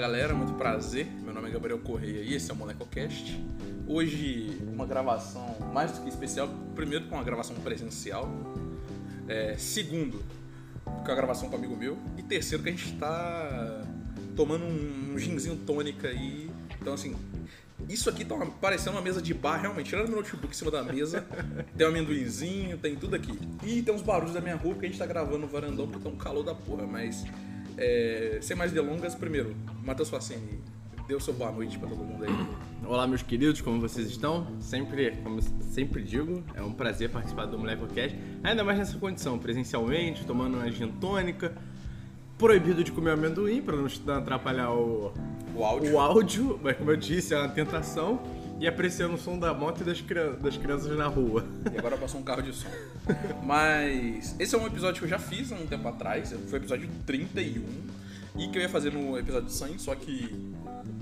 galera, 0.00 0.32
muito 0.32 0.54
prazer. 0.54 1.06
Meu 1.22 1.34
nome 1.34 1.48
é 1.48 1.52
Gabriel 1.52 1.78
Correia 1.78 2.22
e 2.22 2.34
esse 2.34 2.50
é 2.50 2.54
o 2.54 2.56
MolecoCast. 2.56 3.38
Hoje, 3.86 4.58
uma 4.72 4.86
gravação 4.86 5.54
mais 5.74 5.92
do 5.92 6.00
que 6.02 6.08
especial. 6.08 6.48
Primeiro, 6.74 7.04
com 7.06 7.16
uma 7.16 7.22
gravação 7.22 7.54
presencial. 7.56 8.26
É, 9.28 9.56
segundo, 9.58 10.24
com 10.84 10.92
uma 11.04 11.14
gravação 11.14 11.50
com 11.50 11.56
um 11.56 11.58
amigo 11.58 11.76
meu. 11.76 11.98
E 12.16 12.22
terceiro, 12.22 12.62
que 12.64 12.70
a 12.70 12.72
gente 12.72 12.94
tá 12.94 13.82
tomando 14.34 14.64
um, 14.64 15.12
um 15.14 15.18
ginzinho 15.18 15.56
tônica 15.66 16.08
aí. 16.08 16.50
Então, 16.80 16.94
assim, 16.94 17.14
isso 17.86 18.08
aqui 18.08 18.24
tá 18.24 18.34
uma- 18.36 18.46
parecendo 18.46 18.96
uma 18.96 19.02
mesa 19.02 19.20
de 19.20 19.34
bar, 19.34 19.60
realmente. 19.60 19.90
Tirando 19.90 20.08
meu 20.08 20.16
notebook 20.16 20.48
em 20.48 20.56
cima 20.56 20.70
da 20.70 20.82
mesa, 20.82 21.26
tem 21.76 21.86
um 21.86 21.90
amendoinzinho, 21.90 22.78
tem 22.78 22.96
tudo 22.96 23.16
aqui. 23.16 23.38
E 23.66 23.82
tem 23.82 23.94
uns 23.94 24.00
barulhos 24.00 24.32
da 24.32 24.40
minha 24.40 24.56
rua 24.56 24.72
porque 24.72 24.86
a 24.86 24.88
gente 24.88 24.98
tá 24.98 25.04
gravando 25.06 25.40
no 25.40 25.46
varandão 25.46 25.86
porque 25.86 26.02
tá 26.02 26.08
um 26.08 26.16
calor 26.16 26.42
da 26.42 26.54
porra. 26.54 26.86
Mas, 26.86 27.22
é, 27.76 28.38
sem 28.40 28.56
mais 28.56 28.72
delongas, 28.72 29.14
primeiro, 29.14 29.54
Matheus 29.84 30.08
Facini, 30.08 30.60
dê 31.06 31.14
o 31.14 31.20
seu 31.20 31.34
boa 31.34 31.50
noite 31.50 31.78
pra 31.78 31.88
todo 31.88 31.98
mundo 31.98 32.24
aí. 32.24 32.30
Olá, 32.86 33.06
meus 33.06 33.22
queridos, 33.22 33.60
como 33.60 33.80
vocês 33.80 34.08
estão? 34.08 34.46
Sempre, 34.60 35.12
como 35.22 35.40
sempre 35.42 36.02
digo, 36.02 36.42
é 36.54 36.62
um 36.62 36.72
prazer 36.72 37.10
participar 37.10 37.46
do 37.46 37.58
MolecoCast, 37.58 38.16
ainda 38.42 38.64
mais 38.64 38.78
nessa 38.78 38.98
condição, 38.98 39.38
presencialmente, 39.38 40.24
tomando 40.24 40.56
uma 40.56 40.70
gin 40.70 40.88
tônica, 40.92 41.52
proibido 42.38 42.82
de 42.82 42.90
comer 42.90 43.10
amendoim 43.12 43.60
para 43.60 43.76
não 43.76 43.86
atrapalhar 44.16 44.70
o, 44.70 45.12
O 45.54 45.64
áudio. 45.64 45.92
o 45.92 46.00
áudio, 46.00 46.60
mas 46.62 46.76
como 46.76 46.90
eu 46.90 46.96
disse, 46.96 47.34
é 47.34 47.38
uma 47.38 47.48
tentação, 47.48 48.20
e 48.60 48.68
apreciando 48.68 49.14
o 49.14 49.18
som 49.18 49.38
da 49.38 49.54
moto 49.54 49.80
e 49.80 49.84
das, 49.84 50.00
das 50.38 50.56
crianças 50.58 50.94
na 50.96 51.06
rua. 51.06 51.46
E 51.72 51.78
agora 51.78 51.96
passou 51.96 52.20
um 52.20 52.22
carro 52.22 52.42
de 52.42 52.52
som. 52.52 52.68
Mas 53.42 54.36
esse 54.38 54.54
é 54.54 54.58
um 54.58 54.66
episódio 54.66 54.98
que 54.98 55.06
eu 55.06 55.08
já 55.08 55.18
fiz 55.18 55.50
há 55.50 55.54
um 55.54 55.66
tempo 55.66 55.88
atrás. 55.88 56.30
Foi 56.48 56.58
o 56.58 56.62
episódio 56.62 56.88
31. 57.06 57.64
E 58.36 58.48
que 58.48 58.58
eu 58.58 58.62
ia 58.62 58.68
fazer 58.68 58.92
no 58.92 59.18
episódio 59.18 59.48
100, 59.48 59.78
só 59.78 59.94
que 59.94 60.28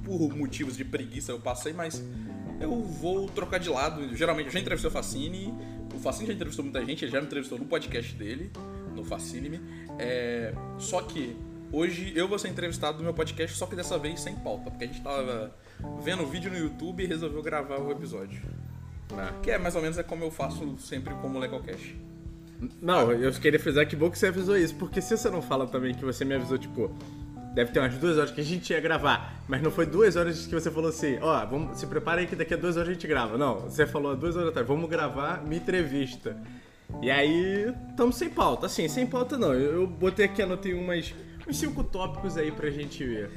por 0.05 0.35
motivos 0.37 0.77
de 0.77 0.85
preguiça 0.85 1.33
eu 1.33 1.41
passei, 1.41 1.73
mas 1.73 2.03
eu 2.61 2.81
vou 2.81 3.29
trocar 3.29 3.59
de 3.59 3.69
lado. 3.69 4.17
Geralmente 4.17 4.47
eu 4.47 4.53
já 4.53 4.61
entrevistei 4.61 4.89
o 4.89 4.93
Facine. 4.93 5.53
O 5.93 5.99
Facine 5.99 6.29
já 6.29 6.35
entrevistou 6.35 6.65
muita 6.65 6.85
gente, 6.85 7.05
ele 7.05 7.11
já 7.11 7.21
me 7.21 7.27
entrevistou 7.27 7.59
no 7.59 7.65
podcast 7.65 8.15
dele, 8.15 8.53
no 8.95 9.05
Facine-me. 9.05 9.61
É, 9.99 10.55
só 10.79 11.03
que 11.03 11.37
hoje 11.73 12.13
eu 12.15 12.29
vou 12.29 12.39
ser 12.39 12.49
entrevistado 12.49 12.99
no 12.99 13.05
meu 13.05 13.15
podcast, 13.15 13.57
só 13.57 13.67
que 13.67 13.75
dessa 13.75 13.99
vez 13.99 14.21
sem 14.21 14.37
pauta, 14.37 14.71
porque 14.71 14.85
a 14.85 14.87
gente 14.87 15.03
tava 15.03 15.53
vendo 16.03 16.23
o 16.23 16.27
vídeo 16.27 16.51
no 16.51 16.59
YouTube 16.59 17.03
e 17.03 17.07
resolveu 17.07 17.43
gravar 17.43 17.79
o 17.79 17.91
episódio. 17.91 18.41
Que 19.43 19.53
é 19.53 19.59
mais 19.59 19.75
ou 19.75 19.83
menos 19.83 19.99
é 19.99 20.03
como 20.03 20.25
eu 20.25 20.31
faço 20.31 20.77
sempre 20.79 21.15
com 21.15 21.29
o 21.29 21.39
LegalCast. 21.39 21.97
Não, 22.83 23.13
eu 23.13 23.33
queria 23.33 23.59
frisar 23.59 23.87
que 23.87 23.95
bom 23.95 24.11
que 24.11 24.19
você 24.19 24.27
avisou 24.27 24.57
isso, 24.57 24.75
porque 24.75 25.01
se 25.01 25.17
você 25.17 25.31
não 25.31 25.41
fala 25.41 25.67
também 25.67 25.95
que 25.95 26.05
você 26.05 26.25
me 26.25 26.35
avisou, 26.35 26.59
tipo, 26.59 26.91
deve 27.55 27.71
ter 27.71 27.79
umas 27.79 27.97
duas 27.97 28.19
horas 28.19 28.31
que 28.31 28.41
a 28.41 28.45
gente 28.45 28.73
ia 28.73 28.81
gravar, 28.81 29.43
mas 29.47 29.63
não 29.63 29.71
foi 29.71 29.87
duas 29.87 30.17
horas 30.17 30.47
que 30.47 30.55
você 30.55 30.71
falou 30.71 30.91
assim, 30.91 31.19
ó, 31.21 31.45
vamos, 31.47 31.79
se 31.79 31.87
prepara 31.87 32.21
aí 32.21 32.27
que 32.27 32.35
daqui 32.35 32.55
a 32.55 32.57
duas 32.57 32.77
horas 32.77 32.89
a 32.89 32.93
gente 32.93 33.07
grava. 33.07 33.39
Não, 33.39 33.61
você 33.61 33.87
falou 33.87 34.17
duas 34.17 34.37
horas 34.37 34.49
atrás, 34.49 34.67
vamos 34.67 34.91
gravar 34.91 35.43
minha 35.45 35.61
entrevista. 35.61 36.37
E 37.03 37.11
aí, 37.11 37.73
estamos 37.91 38.17
sem 38.17 38.29
pauta. 38.29 38.67
Assim, 38.67 38.89
sem 38.89 39.07
pauta 39.07 39.39
não, 39.39 39.55
eu, 39.55 39.83
eu 39.83 39.87
botei 39.87 40.25
aqui, 40.25 40.43
anotei 40.43 40.75
umas, 40.75 41.15
uns 41.47 41.59
cinco 41.59 41.85
tópicos 41.85 42.37
aí 42.37 42.51
pra 42.51 42.71
gente 42.71 43.29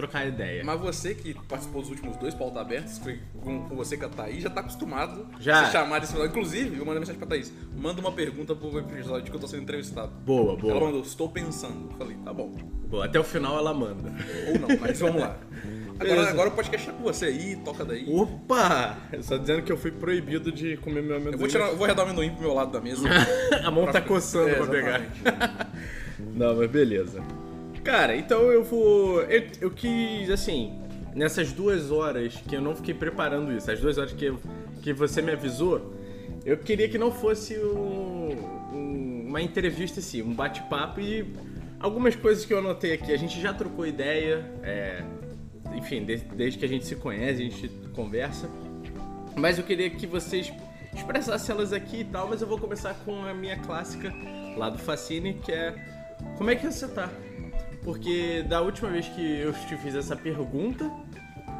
trocar 0.00 0.26
ideia. 0.26 0.62
Mas 0.64 0.80
você 0.80 1.14
que 1.14 1.34
participou 1.48 1.82
dos 1.82 1.90
últimos 1.90 2.16
dois 2.16 2.34
pauta 2.34 2.60
abertos, 2.60 2.98
foi 2.98 3.20
com, 3.42 3.68
com 3.68 3.76
você 3.76 3.96
que 3.96 4.04
a 4.04 4.08
Thaís, 4.08 4.42
já 4.42 4.50
tá 4.50 4.60
acostumado 4.60 5.26
Já. 5.38 5.60
a 5.62 5.64
ser 5.66 5.72
chamado 5.72 6.04
esse 6.04 6.16
Inclusive, 6.20 6.78
eu 6.78 6.84
mandei 6.84 7.00
mensagem 7.00 7.18
pra 7.18 7.28
Thaís, 7.28 7.52
manda 7.76 8.00
uma 8.00 8.12
pergunta 8.12 8.54
pro 8.54 8.78
episódio 8.78 9.30
que 9.30 9.36
eu 9.36 9.40
tô 9.40 9.46
sendo 9.46 9.62
entrevistado. 9.62 10.10
Boa, 10.24 10.52
Ela 10.52 10.60
boa. 10.60 10.80
mandou, 10.80 11.02
estou 11.02 11.28
pensando. 11.28 11.90
Eu 11.92 11.96
Falei, 11.98 12.16
tá 12.24 12.32
bom. 12.32 12.54
Boa, 12.88 13.04
até 13.04 13.20
o 13.20 13.24
final 13.24 13.56
ela 13.58 13.72
manda. 13.74 14.12
Ou 14.48 14.58
não, 14.58 14.68
mas 14.80 14.98
vamos 15.00 15.20
lá. 15.20 15.36
Agora, 16.00 16.30
agora 16.30 16.48
o 16.48 16.52
podcast 16.52 16.86
tá 16.86 16.92
com 16.94 17.02
você 17.02 17.26
aí, 17.26 17.56
toca 17.56 17.84
daí. 17.84 18.06
Opa! 18.08 18.96
Só 19.20 19.36
dizendo 19.36 19.60
que 19.60 19.70
eu 19.70 19.76
fui 19.76 19.90
proibido 19.90 20.50
de 20.50 20.78
comer 20.78 21.02
meu 21.02 21.16
amendoim. 21.16 21.34
Eu 21.34 21.38
vou, 21.38 21.46
tirar, 21.46 21.68
eu 21.68 21.76
vou 21.76 21.84
arredar 21.84 22.06
o 22.06 22.08
amendoim 22.08 22.30
pro 22.30 22.40
meu 22.40 22.54
lado 22.54 22.72
da 22.72 22.80
mesa. 22.80 23.06
A 23.62 23.70
mão 23.70 23.84
tá 23.84 23.92
Pra- 23.92 24.00
coçando 24.00 24.48
É, 24.48 24.54
pra 24.54 24.66
pegar. 24.66 25.02
Não, 26.18 26.56
mas 26.56 26.70
beleza. 26.70 27.22
Cara, 27.84 28.16
então 28.16 28.52
eu 28.52 28.62
vou. 28.62 29.22
Eu, 29.22 29.46
eu 29.60 29.70
quis, 29.70 30.28
assim, 30.30 30.78
nessas 31.14 31.52
duas 31.52 31.90
horas 31.90 32.34
que 32.36 32.54
eu 32.54 32.60
não 32.60 32.74
fiquei 32.76 32.94
preparando 32.94 33.52
isso, 33.52 33.70
as 33.70 33.80
duas 33.80 33.96
horas 33.98 34.12
que, 34.12 34.32
que 34.82 34.92
você 34.92 35.22
me 35.22 35.32
avisou, 35.32 35.94
eu 36.44 36.56
queria 36.58 36.88
que 36.88 36.98
não 36.98 37.10
fosse 37.10 37.58
um- 37.58 38.36
um- 38.72 39.24
uma 39.28 39.40
entrevista 39.40 40.00
assim, 40.00 40.22
um 40.22 40.34
bate-papo 40.34 41.00
e 41.00 41.32
algumas 41.78 42.14
coisas 42.16 42.44
que 42.44 42.52
eu 42.52 42.58
anotei 42.58 42.92
aqui. 42.92 43.12
A 43.12 43.16
gente 43.16 43.40
já 43.40 43.52
trocou 43.54 43.86
ideia, 43.86 44.44
é, 44.62 45.02
enfim, 45.74 46.04
desde, 46.04 46.26
desde 46.28 46.58
que 46.58 46.64
a 46.64 46.68
gente 46.68 46.84
se 46.84 46.96
conhece, 46.96 47.40
a 47.40 47.44
gente 47.44 47.68
conversa. 47.94 48.48
Mas 49.36 49.56
eu 49.58 49.64
queria 49.64 49.88
que 49.88 50.06
vocês 50.06 50.52
expressassem 50.94 51.54
elas 51.54 51.72
aqui 51.72 52.00
e 52.00 52.04
tal, 52.04 52.28
mas 52.28 52.42
eu 52.42 52.48
vou 52.48 52.58
começar 52.58 52.94
com 53.06 53.24
a 53.24 53.32
minha 53.32 53.56
clássica 53.58 54.12
lá 54.56 54.68
do 54.68 54.78
Facine, 54.78 55.34
que 55.34 55.50
é 55.52 55.74
como 56.36 56.50
é 56.50 56.56
que 56.56 56.66
você 56.66 56.86
tá? 56.88 57.08
Porque 57.82 58.42
da 58.42 58.60
última 58.60 58.90
vez 58.90 59.08
que 59.08 59.38
eu 59.38 59.52
te 59.52 59.76
fiz 59.76 59.94
essa 59.94 60.14
pergunta, 60.14 60.90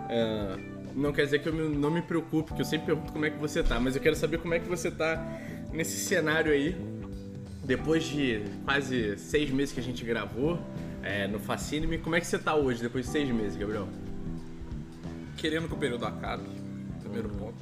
é, 0.08 0.56
não 0.94 1.12
quer 1.12 1.24
dizer 1.24 1.40
que 1.40 1.48
eu 1.48 1.52
não 1.52 1.90
me 1.90 2.02
preocupe, 2.02 2.52
que 2.52 2.60
eu 2.60 2.64
sempre 2.64 2.86
pergunto 2.86 3.12
como 3.12 3.24
é 3.24 3.30
que 3.30 3.38
você 3.38 3.62
tá, 3.62 3.80
mas 3.80 3.96
eu 3.96 4.02
quero 4.02 4.16
saber 4.16 4.38
como 4.38 4.52
é 4.54 4.58
que 4.58 4.68
você 4.68 4.90
tá 4.90 5.24
nesse 5.72 5.96
cenário 5.98 6.52
aí, 6.52 6.76
depois 7.64 8.04
de 8.04 8.42
quase 8.64 9.16
seis 9.16 9.50
meses 9.50 9.72
que 9.72 9.80
a 9.80 9.82
gente 9.82 10.04
gravou 10.04 10.58
é, 11.02 11.26
no 11.26 11.38
Facine, 11.38 11.98
como 11.98 12.16
é 12.16 12.20
que 12.20 12.26
você 12.26 12.38
tá 12.38 12.54
hoje, 12.54 12.82
depois 12.82 13.06
de 13.06 13.12
seis 13.12 13.28
meses, 13.30 13.56
Gabriel? 13.56 13.88
querendo 15.40 15.68
que 15.68 15.74
o 15.74 15.76
período 15.78 16.04
acabe, 16.04 16.44
primeiro 17.00 17.30
ponto. 17.30 17.56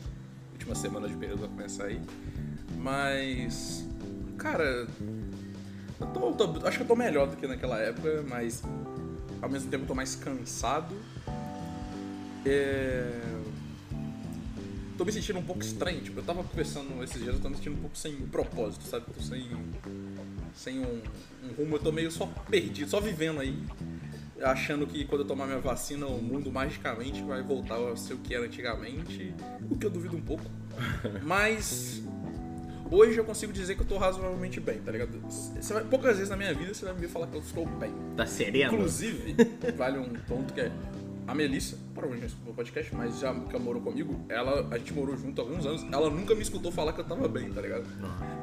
Última 0.52 0.74
semana 0.74 1.08
de 1.08 1.14
período 1.14 1.40
vai 1.40 1.48
começar 1.48 1.84
aí. 1.84 2.00
Mas, 2.76 3.86
cara, 4.36 4.88
eu 6.00 6.06
tô, 6.08 6.32
tô- 6.32 6.66
acho 6.66 6.76
que 6.76 6.82
eu 6.82 6.88
tô 6.88 6.96
melhor 6.96 7.28
do 7.28 7.36
que 7.36 7.46
naquela 7.46 7.78
época, 7.78 8.24
mas 8.28 8.62
ao 9.40 9.48
mesmo 9.48 9.70
tempo 9.70 9.84
eu 9.84 9.88
tô 9.88 9.94
mais 9.94 10.14
cansado. 10.14 10.94
É... 12.44 13.20
Tô 14.96 15.04
me 15.04 15.12
sentindo 15.12 15.38
um 15.38 15.44
pouco 15.44 15.62
estranho, 15.62 16.00
tipo, 16.00 16.18
eu 16.18 16.24
tava 16.24 16.42
conversando 16.42 17.02
esses 17.04 17.22
dias, 17.22 17.36
eu 17.36 17.40
tô 17.40 17.48
me 17.48 17.54
sentindo 17.56 17.76
um 17.76 17.80
pouco 17.80 17.96
sem 17.96 18.16
propósito, 18.26 18.84
sabe? 18.84 19.04
Tô 19.14 19.20
sem, 19.20 19.46
sem 20.56 20.80
um, 20.80 21.00
um 21.44 21.52
rumo, 21.56 21.76
eu 21.76 21.78
tô 21.78 21.92
meio 21.92 22.10
só 22.10 22.26
perdido, 22.50 22.90
só 22.90 23.00
vivendo 23.00 23.38
aí 23.40 23.56
achando 24.42 24.86
que 24.86 25.04
quando 25.04 25.22
eu 25.22 25.26
tomar 25.26 25.46
minha 25.46 25.58
vacina 25.58 26.06
o 26.06 26.22
mundo 26.22 26.50
magicamente 26.50 27.22
vai 27.22 27.42
voltar 27.42 27.76
a 27.76 27.96
ser 27.96 28.14
o 28.14 28.18
que 28.18 28.34
era 28.34 28.44
antigamente, 28.44 29.34
o 29.70 29.76
que 29.76 29.86
eu 29.86 29.90
duvido 29.90 30.16
um 30.16 30.20
pouco. 30.20 30.44
Mas 31.22 32.02
hoje 32.90 33.18
eu 33.18 33.24
consigo 33.24 33.52
dizer 33.52 33.74
que 33.74 33.82
eu 33.82 33.86
tô 33.86 33.96
razoavelmente 33.98 34.60
bem, 34.60 34.78
tá 34.80 34.90
ligado? 34.92 35.20
Vai- 35.72 35.84
poucas 35.84 36.16
vezes 36.16 36.30
na 36.30 36.36
minha 36.36 36.52
vida 36.54 36.72
você 36.74 36.84
vai 36.84 36.94
me 36.94 37.00
ver 37.00 37.08
falar 37.08 37.26
que 37.26 37.36
eu 37.36 37.40
estou 37.40 37.66
bem. 37.66 37.92
Tá 38.16 38.26
sereno? 38.26 38.74
Inclusive, 38.74 39.34
vale 39.76 39.98
um 39.98 40.12
ponto 40.26 40.52
que 40.54 40.60
é 40.62 40.72
a 41.26 41.34
Melissa, 41.34 41.76
provavelmente 41.92 42.22
não 42.22 42.28
escutou 42.28 42.52
o 42.52 42.56
podcast, 42.56 42.94
mas 42.94 43.18
já 43.20 43.34
que 43.34 43.58
morou 43.58 43.82
comigo, 43.82 44.18
ela, 44.30 44.66
a 44.70 44.78
gente 44.78 44.94
morou 44.94 45.14
junto 45.14 45.38
há 45.40 45.44
alguns 45.44 45.66
anos, 45.66 45.84
ela 45.92 46.08
nunca 46.08 46.34
me 46.34 46.40
escutou 46.40 46.72
falar 46.72 46.94
que 46.94 47.00
eu 47.00 47.04
tava 47.04 47.28
bem, 47.28 47.50
tá 47.50 47.60
ligado? 47.60 47.84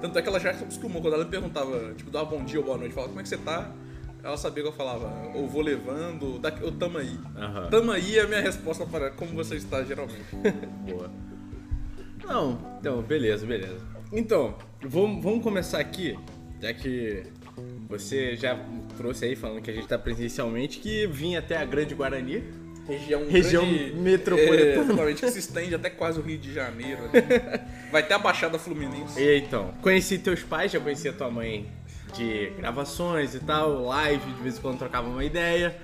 Tanto 0.01 0.19
é 0.19 0.21
que 0.21 0.29
ela 0.29 0.39
já 0.39 0.53
se 0.53 0.63
acostumou, 0.63 1.01
quando 1.01 1.15
ela 1.15 1.23
me 1.25 1.31
perguntava, 1.31 1.93
tipo, 1.95 2.11
dava 2.11 2.25
bom 2.25 2.43
dia 2.45 2.59
ou 2.59 2.65
boa 2.65 2.77
noite, 2.77 2.93
falava, 2.93 3.09
como 3.09 3.19
é 3.19 3.23
que 3.23 3.29
você 3.29 3.37
tá? 3.37 3.71
Ela 4.23 4.37
sabia 4.37 4.61
que 4.63 4.69
eu 4.69 4.73
falava, 4.73 5.11
ou 5.35 5.47
vou 5.47 5.61
levando, 5.63 6.37
daqui, 6.39 6.63
ou 6.63 6.71
tamo 6.71 6.99
aí. 6.99 7.19
Aham. 7.35 7.69
Tamo 7.71 7.91
aí 7.91 8.17
é 8.19 8.21
a 8.21 8.27
minha 8.27 8.41
resposta 8.41 8.85
para 8.85 9.09
como 9.11 9.31
você 9.33 9.55
está 9.55 9.83
geralmente. 9.83 10.23
Boa. 10.87 11.09
Não, 12.23 12.77
então, 12.79 13.01
beleza, 13.01 13.45
beleza. 13.45 13.94
Então, 14.11 14.55
vamos, 14.81 15.23
vamos 15.23 15.43
começar 15.43 15.79
aqui, 15.79 16.17
já 16.61 16.73
que 16.73 17.23
você 17.87 18.35
já 18.35 18.59
trouxe 18.97 19.25
aí 19.25 19.35
falando 19.35 19.61
que 19.61 19.71
a 19.71 19.73
gente 19.73 19.87
tá 19.87 19.97
presencialmente, 19.97 20.79
que 20.79 21.07
vinha 21.07 21.39
até 21.39 21.57
a 21.57 21.65
Grande 21.65 21.93
Guarani. 21.95 22.43
Região, 22.87 23.27
Região 23.27 23.65
grande, 23.65 23.95
metropolitana. 23.95 25.09
É, 25.09 25.13
que 25.15 25.31
se 25.31 25.39
estende 25.39 25.73
até 25.73 25.89
quase 25.89 26.19
o 26.19 26.21
Rio 26.21 26.37
de 26.37 26.53
Janeiro. 26.53 27.01
ali. 27.05 27.23
Vai 27.91 28.03
até 28.03 28.13
a 28.13 28.19
Baixada 28.19 28.59
Fluminense. 28.59 29.19
E 29.19 29.39
então, 29.39 29.73
conheci 29.81 30.19
teus 30.19 30.43
pais, 30.43 30.71
já 30.71 30.79
conhecia 30.79 31.11
tua 31.11 31.31
mãe 31.31 31.67
de 32.13 32.51
gravações 32.57 33.33
e 33.33 33.39
tal, 33.39 33.85
live, 33.85 34.31
de 34.31 34.41
vez 34.43 34.57
em 34.57 34.61
quando 34.61 34.77
trocava 34.77 35.07
uma 35.07 35.25
ideia. 35.25 35.75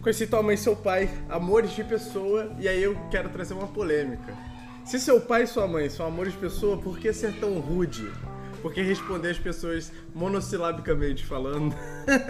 Conheci 0.00 0.28
tua 0.28 0.40
mãe 0.40 0.54
e 0.54 0.58
seu 0.58 0.76
pai, 0.76 1.10
amores 1.28 1.72
de 1.74 1.82
pessoa, 1.82 2.54
e 2.60 2.68
aí 2.68 2.80
eu 2.80 2.96
quero 3.10 3.28
trazer 3.28 3.54
uma 3.54 3.66
polêmica. 3.66 4.32
Se 4.86 5.00
seu 5.00 5.20
pai 5.20 5.42
e 5.42 5.46
sua 5.46 5.66
mãe 5.66 5.88
são 5.90 6.06
amores 6.06 6.32
de 6.32 6.38
pessoa, 6.38 6.76
por 6.78 6.98
que 6.98 7.12
ser 7.12 7.34
tão 7.40 7.58
rude? 7.58 8.10
Por 8.62 8.72
que 8.72 8.82
responder 8.82 9.30
as 9.30 9.38
pessoas 9.38 9.92
monossilabicamente 10.14 11.24
falando? 11.24 11.74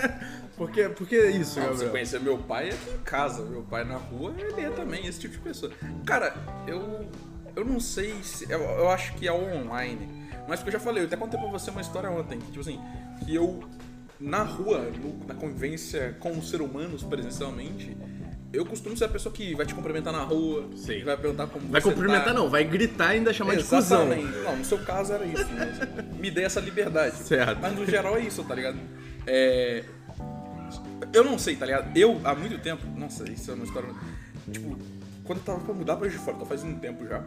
por 0.57 0.71
que, 0.71 0.89
por 0.89 1.07
que 1.07 1.17
isso, 1.29 1.55
você 1.55 1.61
Gabriel? 1.61 1.91
conhecer 1.91 2.21
meu 2.21 2.39
pai 2.39 2.71
aqui 2.71 2.91
em 2.91 2.99
casa, 3.03 3.43
meu 3.45 3.63
pai 3.63 3.85
na 3.85 3.97
rua, 3.97 4.35
ele 4.39 4.61
é 4.63 4.71
também 4.71 5.07
esse 5.07 5.21
tipo 5.21 5.35
de 5.35 5.41
pessoa. 5.41 5.71
Cara, 6.07 6.35
eu 6.67 7.09
eu 7.55 7.65
não 7.65 7.81
sei 7.81 8.23
se 8.23 8.51
eu, 8.51 8.61
eu 8.61 8.91
acho 8.91 9.15
que 9.15 9.27
é 9.27 9.33
online, 9.33 10.29
mas 10.47 10.61
porque 10.61 10.77
eu 10.77 10.79
já 10.79 10.85
falei, 10.85 11.03
eu 11.03 11.07
até 11.07 11.17
contei 11.17 11.41
pra 11.41 11.49
você 11.51 11.71
uma 11.71 11.81
história 11.81 12.11
ontem, 12.11 12.39
que 12.39 12.47
tipo 12.49 12.61
assim, 12.61 12.79
que 13.25 13.35
eu 13.35 13.61
na 14.21 14.43
rua, 14.43 14.79
no- 15.03 15.27
na 15.27 15.35
convivência 15.35 16.17
com 16.21 16.33
os 16.39 16.51
seres 16.51 16.67
humanos 16.67 17.03
presencialmente, 17.03 17.97
eu 18.57 18.65
costumo 18.67 18.97
ser 18.97 19.05
a 19.05 19.09
pessoa 19.09 19.33
que 19.33 19.55
vai 19.55 19.65
te 19.67 19.75
cumprimentar 19.75 20.13
na 20.13 20.23
rua, 20.23 20.69
Sim. 20.77 20.95
que 20.99 21.05
vai 21.05 21.17
perguntar 21.17 21.47
como 21.47 21.67
Vai 21.69 21.81
você 21.81 21.91
cumprimentar 21.91 22.25
tá. 22.27 22.33
não, 22.35 22.49
vai 22.49 22.65
gritar 22.65 23.15
e 23.15 23.19
ainda 23.19 23.33
chamar 23.33 23.57
de 23.57 23.65
cuzão. 23.65 24.07
Não, 24.45 24.57
no 24.57 24.65
seu 24.65 24.79
caso 24.79 25.13
era 25.13 25.25
isso. 25.25 25.45
Mas 25.57 26.19
me 26.19 26.31
dê 26.31 26.43
essa 26.43 26.61
liberdade. 26.61 27.17
Certo. 27.17 27.59
Mas 27.61 27.75
no 27.75 27.85
geral 27.87 28.17
é 28.17 28.21
isso, 28.21 28.43
tá 28.45 28.55
ligado? 28.55 28.79
É... 29.27 29.85
Eu 31.13 31.25
não 31.25 31.39
sei, 31.39 31.57
tá 31.57 31.67
ligado? 31.67 31.97
Eu, 31.97 32.21
há 32.25 32.35
muito 32.35 32.59
tempo... 32.59 32.87
Nossa, 32.97 33.31
isso 33.31 33.51
é 33.51 33.55
uma 33.55 33.65
história... 33.65 33.89
Tipo, 34.51 34.77
quando 35.25 35.39
eu 35.39 35.45
tava 35.45 35.61
pra 35.61 35.75
mudar 35.75 35.97
pra 35.97 36.09
Juiz 36.09 36.19
de 36.19 36.25
Fora, 36.25 36.37
então 36.37 36.47
faz 36.49 36.63
um 36.63 36.75
tempo 36.77 37.07
já. 37.07 37.23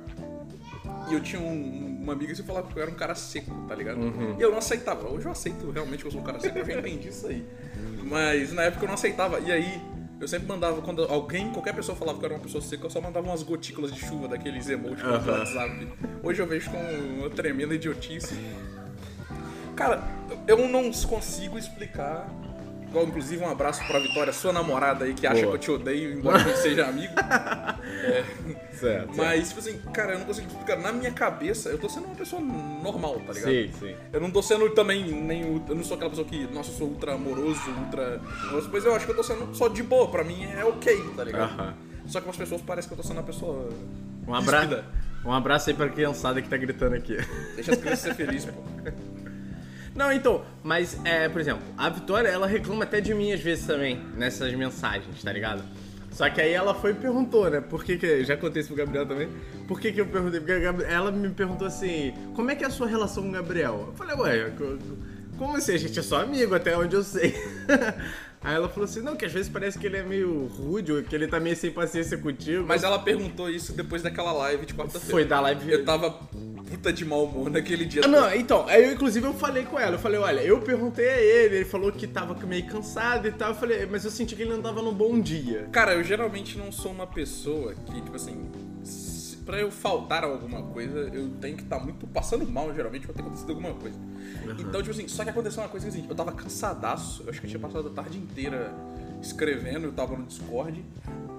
E 1.10 1.14
eu 1.14 1.20
tinha 1.22 1.42
um- 1.42 2.00
uma 2.02 2.14
amiga 2.14 2.34
que 2.34 2.44
falava 2.44 2.68
que 2.72 2.78
eu 2.78 2.82
era 2.82 2.90
um 2.92 2.96
cara 2.96 3.14
seco, 3.14 3.54
tá 3.68 3.76
ligado? 3.76 4.00
E 4.38 4.42
eu 4.42 4.52
não 4.52 4.58
aceitava. 4.58 5.08
Hoje 5.10 5.26
eu 5.26 5.32
aceito 5.32 5.70
realmente 5.72 6.02
que 6.02 6.08
eu 6.08 6.12
sou 6.12 6.22
um 6.22 6.24
cara 6.24 6.40
seco, 6.40 6.58
eu 6.58 6.66
já 6.66 6.80
entendi 6.80 7.10
isso 7.10 7.28
aí. 7.28 7.46
Mas 8.04 8.52
na 8.54 8.64
época 8.64 8.86
eu 8.86 8.88
não 8.88 8.94
aceitava. 8.96 9.40
E 9.40 9.52
aí, 9.52 9.82
eu 10.20 10.28
sempre 10.28 10.48
mandava, 10.48 10.82
quando 10.82 11.04
alguém, 11.04 11.50
qualquer 11.52 11.74
pessoa 11.74 11.96
falava 11.96 12.20
que 12.20 12.26
eu 12.26 12.28
era 12.28 12.36
uma 12.36 12.44
pessoa 12.44 12.62
seca, 12.62 12.86
eu 12.86 12.90
só 12.90 13.00
mandava 13.00 13.28
umas 13.28 13.42
gotículas 13.42 13.92
de 13.94 14.00
chuva 14.00 14.28
daqueles 14.28 14.68
emojis 14.70 15.02
do 15.02 15.10
Aham. 15.10 15.40
WhatsApp. 15.40 15.88
Hoje 16.22 16.42
eu 16.42 16.48
vejo 16.48 16.70
com 16.70 16.78
uma 16.78 17.30
tremenda 17.30 17.74
idiotice. 17.74 18.36
Cara, 19.76 20.04
eu 20.46 20.68
não 20.68 20.92
consigo 20.92 21.58
explicar. 21.58 22.30
Igual, 22.90 23.06
inclusive, 23.06 23.44
um 23.44 23.50
abraço 23.50 23.86
pra 23.86 24.00
Vitória, 24.00 24.34
sua 24.34 24.52
namorada 24.52 25.06
aí, 25.06 25.14
que 25.14 25.28
acha 25.28 25.44
Boa. 25.44 25.52
que 25.52 25.56
eu 25.56 25.60
te 25.60 25.82
odeio, 25.82 26.14
embora 26.18 26.38
a 26.38 26.40
gente 26.40 26.58
seja 26.58 26.88
amigo. 26.88 27.14
Certo. 28.74 29.16
Mas, 29.16 29.50
tipo 29.50 29.60
assim, 29.60 29.78
cara, 29.94 30.14
eu 30.14 30.20
não 30.20 30.26
consigo 30.26 30.48
explicar. 30.48 30.78
Na 30.78 30.92
minha 30.92 31.12
cabeça, 31.12 31.70
eu 31.70 31.78
tô 31.78 31.88
sendo 31.88 32.06
uma 32.06 32.16
pessoa 32.16 32.42
normal, 32.42 33.22
tá 33.28 33.34
ligado? 33.34 33.52
Sim, 33.52 33.72
sim. 33.80 33.96
Eu 34.12 34.22
não 34.22 34.32
tô 34.32 34.42
sendo 34.42 34.70
também 34.72 35.12
nem. 35.12 35.62
Eu 35.68 35.76
não 35.76 35.84
sou 35.84 35.96
aquela 35.96 36.10
pessoa 36.10 36.26
que, 36.26 36.48
nossa, 36.48 36.72
eu 36.72 36.76
sou 36.76 36.88
ultra 36.88 37.14
amoroso, 37.14 37.62
ultra. 37.86 38.22
Mas 38.72 38.86
eu 38.86 38.96
acho 38.96 39.06
que 39.06 39.12
eu 39.12 39.16
tô 39.16 39.24
sendo 39.24 39.54
só 39.54 39.68
de 39.68 39.84
boa. 39.84 40.08
Pra 40.08 40.24
mim 40.24 40.46
é 40.46 40.64
ok, 40.64 41.14
tá 41.16 41.24
ligado? 41.24 41.60
Aham. 41.60 41.74
Só 42.08 42.22
que 42.22 42.30
as 42.30 42.38
pessoas 42.38 42.62
parecem 42.62 42.88
que 42.88 42.94
eu 42.94 42.98
tô 42.98 43.04
sendo 43.04 43.18
uma 43.18 43.24
pessoa. 43.24 43.70
Um 44.28 44.34
abraço, 44.34 44.84
um 45.26 45.32
abraço 45.34 45.70
aí 45.70 45.76
pra 45.76 45.90
criançada 45.90 46.42
que 46.42 46.50
tá 46.50 46.58
gritando 46.58 46.96
aqui. 46.96 47.18
Deixa 47.56 47.74
as 47.74 47.80
crianças 47.80 48.00
ser 48.00 48.16
felizes, 48.16 48.50
pô. 48.50 48.62
Não, 49.96 50.12
então, 50.12 50.44
mas, 50.64 51.00
é, 51.04 51.28
por 51.28 51.42
exemplo, 51.42 51.64
a 51.78 51.90
Vitória, 51.90 52.28
ela 52.28 52.48
reclama 52.48 52.84
até 52.84 53.02
de 53.02 53.14
mim 53.14 53.32
às 53.34 53.42
vezes 53.42 53.66
também, 53.66 54.02
nessas 54.16 54.54
mensagens, 54.54 55.22
tá 55.24 55.32
ligado? 55.32 55.64
Só 56.12 56.30
que 56.30 56.42
aí 56.42 56.52
ela 56.52 56.74
foi 56.74 56.92
e 56.92 56.94
perguntou, 56.96 57.50
né? 57.50 57.62
Por 57.62 57.84
que 57.84 57.98
que... 57.98 58.24
Já 58.26 58.36
contei 58.36 58.62
isso 58.62 58.74
pro 58.74 58.84
Gabriel 58.84 59.06
também. 59.06 59.30
Por 59.68 59.80
que 59.80 59.92
que 59.92 60.02
eu 60.02 60.06
perguntei? 60.06 60.40
Porque 60.40 60.84
ela 60.86 61.12
me 61.12 61.30
perguntou 61.30 61.68
assim, 61.68 62.14
como 62.36 62.50
é 62.52 62.56
que 62.56 62.64
é 62.64 62.68
a 62.68 62.72
sua 62.72 62.88
relação 62.88 63.24
com 63.24 63.30
o 63.30 63.32
Gabriel? 63.32 63.86
Eu 63.88 63.94
falei, 63.94 64.16
ué, 64.18 64.52
como 65.40 65.56
assim? 65.56 65.74
A 65.74 65.78
gente 65.78 65.98
é 65.98 66.04
só 66.04 66.22
amigo, 66.22 66.54
até 66.54 66.78
onde 66.78 66.96
eu 66.96 67.04
sei. 67.04 67.34
Aí 68.42 68.56
ela 68.56 68.70
falou 68.70 68.86
assim, 68.86 69.02
não, 69.02 69.16
que 69.18 69.26
às 69.26 69.34
vezes 69.34 69.50
parece 69.50 69.78
que 69.78 69.86
ele 69.86 69.98
é 69.98 70.04
meio 70.04 70.48
rude, 70.48 70.94
ou 70.94 71.04
que 71.04 71.14
ele 71.14 71.28
tá 71.28 71.40
meio 71.40 71.56
sem 71.56 71.72
paciência 71.72 72.18
contigo. 72.18 72.64
Mas 72.66 72.84
ela 72.84 73.00
perguntou 73.00 73.50
isso 73.50 73.74
depois 73.74 74.02
daquela 74.02 74.32
live 74.32 74.66
de 74.66 74.74
quarta-feira. 74.74 75.12
Foi 75.12 75.26
da 75.26 75.42
live... 75.42 75.70
Eu 75.70 75.84
tava 75.84 76.12
puta 76.70 76.94
de 76.94 77.04
mau 77.04 77.26
humor 77.26 77.50
naquele 77.50 77.84
dia. 77.84 78.04
Ah, 78.06 78.08
não, 78.08 78.34
então, 78.34 78.66
aí 78.68 78.86
eu, 78.86 78.94
inclusive 78.94 79.26
eu 79.26 79.34
falei 79.34 79.66
com 79.66 79.78
ela, 79.78 79.96
eu 79.96 80.00
falei, 80.00 80.20
olha, 80.20 80.40
eu 80.40 80.62
perguntei 80.62 81.10
a 81.10 81.18
ele, 81.18 81.56
ele 81.58 81.66
falou 81.66 81.92
que 81.92 82.08
tava 82.08 82.34
meio 82.46 82.66
cansado 82.68 83.28
e 83.28 83.32
tal, 83.32 83.50
eu 83.50 83.56
falei, 83.56 83.86
mas 83.88 84.06
eu 84.06 84.12
senti 84.12 84.36
que 84.36 84.44
ele 84.44 84.52
não 84.52 84.62
tava 84.62 84.82
num 84.82 84.94
bom 84.94 85.20
dia. 85.20 85.68
Cara, 85.72 85.94
eu 85.96 86.04
geralmente 86.04 86.58
não 86.58 86.72
sou 86.72 86.92
uma 86.92 87.08
pessoa 87.08 87.74
que, 87.74 88.02
tipo 88.02 88.16
assim, 88.16 88.50
pra 89.50 89.60
eu 89.60 89.72
faltar 89.72 90.24
alguma 90.24 90.62
coisa, 90.62 91.10
eu 91.12 91.28
tenho 91.42 91.58
que 91.58 91.64
estar 91.64 91.80
muito 91.80 92.06
passando 92.06 92.46
mal, 92.46 92.72
geralmente, 92.72 93.08
pra 93.08 93.16
ter 93.16 93.22
acontecido 93.22 93.50
alguma 93.50 93.74
coisa. 93.74 93.98
Então, 94.60 94.80
tipo 94.80 94.92
assim, 94.92 95.08
só 95.08 95.24
que 95.24 95.32
aconteceu 95.32 95.64
uma 95.64 95.70
coisa 95.70 95.90
que, 95.90 95.98
assim, 95.98 96.06
eu 96.08 96.14
tava 96.14 96.32
cansadaço, 96.34 97.24
eu 97.24 97.32
acho 97.32 97.42
que 97.42 97.48
eu 97.48 97.50
tinha 97.50 97.60
passado 97.60 97.88
a 97.88 97.92
tarde 97.92 98.20
inteira 98.20 98.72
escrevendo, 99.20 99.86
eu 99.86 99.92
tava 99.92 100.16
no 100.16 100.24
Discord. 100.28 100.86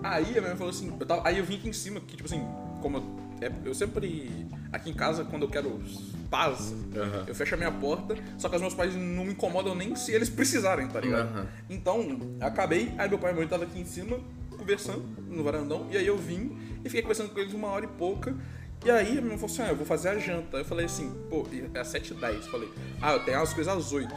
Aí 0.03 0.25
a 0.25 0.29
minha 0.29 0.43
mãe 0.43 0.57
falou 0.57 0.71
assim, 0.71 0.93
eu 0.99 1.07
tava, 1.07 1.23
aí 1.25 1.39
eu 1.39 1.45
vim 1.45 1.55
aqui 1.55 1.69
em 1.69 1.73
cima, 1.73 2.01
que, 2.01 2.17
tipo 2.17 2.29
assim, 2.29 2.45
como 2.83 2.97
eu, 2.97 3.47
é, 3.47 3.53
eu 3.65 3.75
sempre, 3.75 4.45
aqui 4.73 4.91
em 4.91 4.95
casa, 4.95 5.25
quando 5.25 5.43
eu 5.43 5.49
quero 5.49 5.81
paz, 6.29 6.75
Aham. 6.97 7.25
eu 7.29 7.35
fecho 7.35 7.55
a 7.55 7.59
minha 7.59 7.71
porta, 7.71 8.17
só 8.39 8.49
que 8.49 8.57
os 8.57 8.61
meus 8.61 8.75
pais 8.75 8.93
não 8.97 9.25
me 9.25 9.35
incomodam 9.35 9.73
nem 9.77 9.95
se 9.95 10.11
eles 10.11 10.29
precisarem, 10.29 10.89
tá 10.89 10.99
ligado? 11.01 11.29
Aham. 11.29 11.47
Então, 11.69 12.19
acabei, 12.41 12.93
aí 12.99 13.09
meu 13.09 13.21
pai 13.21 13.31
e 13.31 13.35
minha 13.35 13.37
mãe 13.37 13.45
estavam 13.45 13.67
aqui 13.67 13.79
em 13.81 13.85
cima, 13.85 14.19
conversando 14.61 15.03
no 15.29 15.43
varandão, 15.43 15.89
e 15.91 15.97
aí 15.97 16.07
eu 16.07 16.17
vim 16.17 16.57
e 16.85 16.89
fiquei 16.89 17.03
conversando 17.03 17.31
com 17.31 17.41
eles 17.41 17.53
uma 17.53 17.69
hora 17.69 17.85
e 17.85 17.89
pouca. 17.89 18.37
E 18.85 18.91
aí 18.91 19.19
a 19.19 19.21
minha 19.21 19.37
falou 19.37 19.53
assim: 19.53 19.62
ah, 19.62 19.69
eu 19.69 19.77
vou 19.77 19.85
fazer 19.85 20.09
a 20.11 20.19
janta. 20.19 20.59
Eu 20.59 20.65
falei 20.65 20.87
assim, 20.87 21.12
pô, 21.29 21.47
é 21.75 21.81
às 21.81 21.93
7h10. 21.93 22.43
Falei, 22.45 22.71
ah, 23.03 23.12
eu 23.12 23.25
tenho 23.25 23.41
as 23.41 23.53
coisas 23.53 23.77
às 23.77 23.93
8 23.93 24.09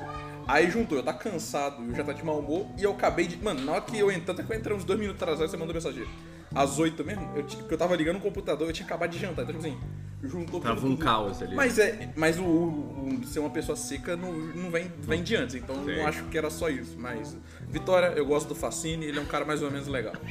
Aí 0.47 0.69
juntou, 0.69 0.97
eu 0.97 1.03
tá 1.03 1.13
cansado, 1.13 1.81
eu 1.83 1.95
já 1.95 2.03
tá 2.03 2.11
de 2.11 2.23
mau 2.23 2.39
humor, 2.39 2.67
e 2.77 2.83
eu 2.83 2.91
acabei 2.91 3.27
de. 3.27 3.37
Mano, 3.37 3.61
na 3.61 3.73
hora 3.73 3.81
que 3.81 3.97
eu 3.97 4.11
entrei, 4.11 4.33
até 4.33 4.43
que 4.43 4.51
eu 4.51 4.57
entrei 4.57 4.75
uns 4.75 4.83
dois 4.83 4.99
minutos 4.99 5.21
atrás, 5.21 5.39
você 5.39 5.55
mandou 5.55 5.73
mensagem. 5.73 6.05
Às 6.55 6.77
8 6.79 7.03
mesmo, 7.03 7.29
eu, 7.35 7.43
porque 7.43 7.73
eu 7.73 7.77
tava 7.77 7.95
ligando 7.95 8.17
o 8.17 8.21
computador, 8.21 8.67
eu 8.67 8.73
tinha 8.73 8.85
acabado 8.85 9.09
de 9.11 9.19
jantar. 9.19 9.43
Então, 9.43 9.55
tipo 9.55 9.65
assim, 9.67 9.77
juntou 10.23 10.59
Tava 10.61 10.75
tudo, 10.75 10.87
um 10.87 10.89
tudo. 10.95 11.03
caos 11.03 11.41
ali. 11.41 11.55
Mas 11.55 11.79
é. 11.79 12.09
Mas 12.15 12.37
o, 12.39 12.43
o- 12.43 13.21
ser 13.25 13.39
uma 13.39 13.49
pessoa 13.49 13.75
seca 13.75 14.15
não, 14.15 14.31
não 14.31 14.69
vem, 14.71 14.91
vem 14.99 15.23
de 15.23 15.35
antes, 15.35 15.55
então 15.55 15.75
Sim. 15.83 15.97
não 15.97 16.07
acho 16.07 16.23
que 16.25 16.37
era 16.37 16.49
só 16.49 16.69
isso. 16.69 16.95
Mas. 16.97 17.35
Vitória, 17.69 18.07
eu 18.15 18.25
gosto 18.25 18.49
do 18.49 18.55
Facine, 18.55 19.05
ele 19.05 19.17
é 19.17 19.21
um 19.21 19.25
cara 19.25 19.43
mais 19.45 19.63
ou 19.63 19.71
menos 19.71 19.87
legal. 19.87 20.13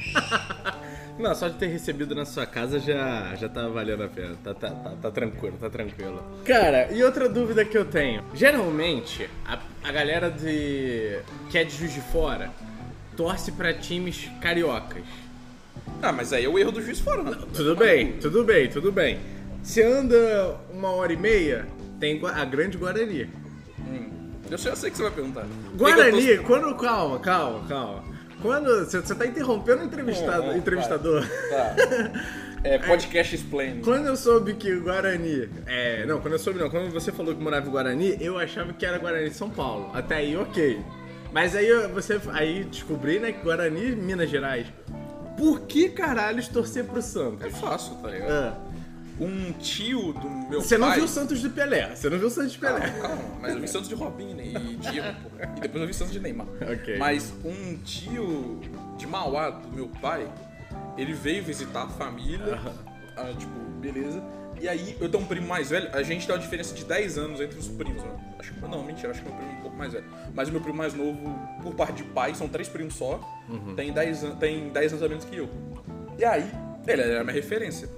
Não, 1.19 1.35
só 1.35 1.47
de 1.47 1.57
ter 1.59 1.67
recebido 1.67 2.15
na 2.15 2.25
sua 2.25 2.45
casa 2.45 2.79
já, 2.79 3.35
já 3.35 3.47
tá 3.47 3.67
valendo 3.67 4.01
a 4.03 4.07
pena. 4.07 4.35
Tá, 4.43 4.53
tá, 4.53 4.71
tá, 4.71 4.89
tá 4.99 5.11
tranquilo, 5.11 5.57
tá 5.59 5.69
tranquilo. 5.69 6.23
Cara, 6.43 6.91
e 6.91 7.03
outra 7.03 7.29
dúvida 7.29 7.63
que 7.63 7.77
eu 7.77 7.85
tenho. 7.85 8.23
Geralmente, 8.33 9.29
a, 9.45 9.59
a 9.83 9.91
galera 9.91 10.31
de 10.31 11.19
que 11.51 11.57
é 11.57 11.63
de 11.63 11.75
Juiz 11.77 11.93
de 11.93 12.01
Fora 12.01 12.49
torce 13.15 13.51
pra 13.51 13.73
times 13.73 14.27
cariocas. 14.41 15.03
Ah, 16.01 16.11
mas 16.11 16.33
aí 16.33 16.45
é 16.45 16.49
o 16.49 16.59
erro 16.59 16.71
do 16.71 16.81
juiz 16.81 16.99
fora, 16.99 17.23
né? 17.23 17.37
Tudo 17.53 17.75
bem, 17.75 18.13
tudo 18.13 18.43
bem, 18.43 18.67
tudo 18.69 18.91
bem. 18.91 19.19
Se 19.61 19.81
anda 19.81 20.57
uma 20.71 20.91
hora 20.91 21.13
e 21.13 21.17
meia, 21.17 21.65
tem 21.99 22.19
a 22.25 22.43
grande 22.45 22.77
Guarani. 22.77 23.29
Hum. 23.79 24.09
Eu 24.51 24.57
sei, 24.57 24.71
eu 24.71 24.75
sei 24.75 24.89
que 24.91 24.97
você 24.97 25.03
vai 25.03 25.11
perguntar. 25.11 25.45
Guarani, 25.75 26.37
tô- 26.37 26.43
quando. 26.43 26.75
Calma, 26.75 27.19
calma, 27.19 27.67
calma. 27.67 28.03
Quando. 28.41 28.85
Você, 28.85 28.99
você 28.99 29.15
tá 29.15 29.25
interrompendo 29.25 29.81
o 29.81 29.85
entrevistado, 29.85 30.43
É, 30.51 30.53
é, 30.53 30.57
entrevistador. 30.57 31.23
Tá. 31.49 31.75
É 32.65 32.77
podcast 32.77 33.35
explain. 33.35 33.81
Quando 33.81 34.05
eu 34.05 34.15
soube 34.15 34.53
que 34.53 34.71
o 34.71 34.83
Guarani. 34.83 35.49
É. 35.67 36.05
Não, 36.05 36.21
quando 36.21 36.35
eu 36.35 36.39
soube 36.39 36.57
não. 36.59 36.69
Quando 36.69 36.89
você 36.93 37.11
falou 37.11 37.35
que 37.35 37.43
morava 37.43 37.67
em 37.67 37.69
Guarani, 37.69 38.15
eu 38.21 38.39
achava 38.39 38.71
que 38.71 38.85
era 38.85 38.97
Guarani 38.97 39.27
de 39.29 39.35
São 39.35 39.49
Paulo. 39.49 39.91
Até 39.93 40.15
aí, 40.15 40.37
ok. 40.37 40.79
Mas 41.33 41.57
aí 41.57 41.67
você. 41.93 42.21
Aí 42.31 42.63
descobri, 42.63 43.19
né, 43.19 43.33
que 43.33 43.41
Guarani, 43.43 43.93
Minas 43.97 44.29
Gerais. 44.29 44.65
Por 45.37 45.61
que 45.61 45.89
caralhos 45.89 46.47
torcer 46.47 46.85
pro 46.85 47.01
Santos? 47.01 47.45
É 47.45 47.49
fácil, 47.49 47.95
tá 47.95 48.09
ligado? 48.09 48.31
Ah, 48.31 48.57
Um 49.19 49.51
tio 49.53 50.13
do 50.13 50.29
meu 50.29 50.61
você 50.61 50.77
não 50.77 50.87
pai... 50.87 50.97
viu 50.97 51.05
o 51.05 51.07
Santos 51.07 51.39
de 51.39 51.49
Pelé. 51.49 51.95
Você 51.95 52.09
não 52.09 52.17
viu 52.17 52.27
o 52.27 52.31
Santos 52.31 52.51
de 52.53 52.57
Pelé. 52.59 52.89
calma, 53.01 53.21
mas 53.41 53.53
eu 53.53 53.61
vi 53.61 53.67
Santos 53.67 53.89
de 53.89 53.95
Robinho 53.95 54.39
e 54.41 54.75
Diego. 54.77 55.17
E 55.57 55.59
depois 55.61 55.81
eu 55.81 55.87
vi 55.87 55.93
Santos 55.93 56.13
de 56.13 56.19
Neymar. 56.19 56.47
Ok. 56.61 56.97
Mas 56.97 57.33
um 57.43 57.77
tio 57.83 58.59
de 58.97 59.05
Mauá, 59.07 59.49
do 59.51 59.67
meu 59.69 59.87
pai, 60.01 60.27
ele 60.97 61.13
veio 61.13 61.43
visitar 61.43 61.83
a 61.83 61.87
família. 61.89 62.59
ah, 63.17 63.33
tipo, 63.37 63.59
beleza. 63.79 64.21
E 64.61 64.67
aí, 64.69 64.95
eu 64.99 65.09
tenho 65.09 65.23
um 65.23 65.27
primo 65.27 65.47
mais 65.47 65.69
velho, 65.69 65.89
a 65.93 66.01
gente 66.03 66.25
tem 66.25 66.33
uma 66.35 66.41
diferença 66.41 66.73
de 66.73 66.85
10 66.85 67.17
anos 67.17 67.41
entre 67.41 67.59
os 67.59 67.67
primos, 67.67 68.01
né? 68.01 68.09
Acho 68.39 68.53
que, 68.53 68.61
não, 68.61 68.83
mentira, 68.83 69.11
acho 69.11 69.21
que 69.21 69.27
meu 69.27 69.37
primo 69.37 69.51
é 69.51 69.55
um 69.55 69.61
pouco 69.61 69.77
mais 69.77 69.91
velho. 69.93 70.05
Mas 70.33 70.47
o 70.47 70.51
meu 70.53 70.61
primo 70.61 70.77
mais 70.77 70.93
novo, 70.93 71.17
por 71.61 71.73
parte 71.75 71.97
de 71.97 72.03
pai, 72.05 72.33
são 72.33 72.47
três 72.47 72.69
primos 72.69 72.93
só, 72.95 73.19
tem, 73.75 73.91
10, 73.91 74.23
an- 74.23 74.35
tem 74.35 74.69
10 74.69 74.93
anos 74.93 75.03
a 75.03 75.09
menos 75.09 75.25
que 75.25 75.35
eu. 75.35 75.49
E 76.17 76.23
aí, 76.23 76.49
ele 76.87 77.01
era 77.01 77.21
a 77.21 77.23
minha 77.23 77.33
referência. 77.35 77.89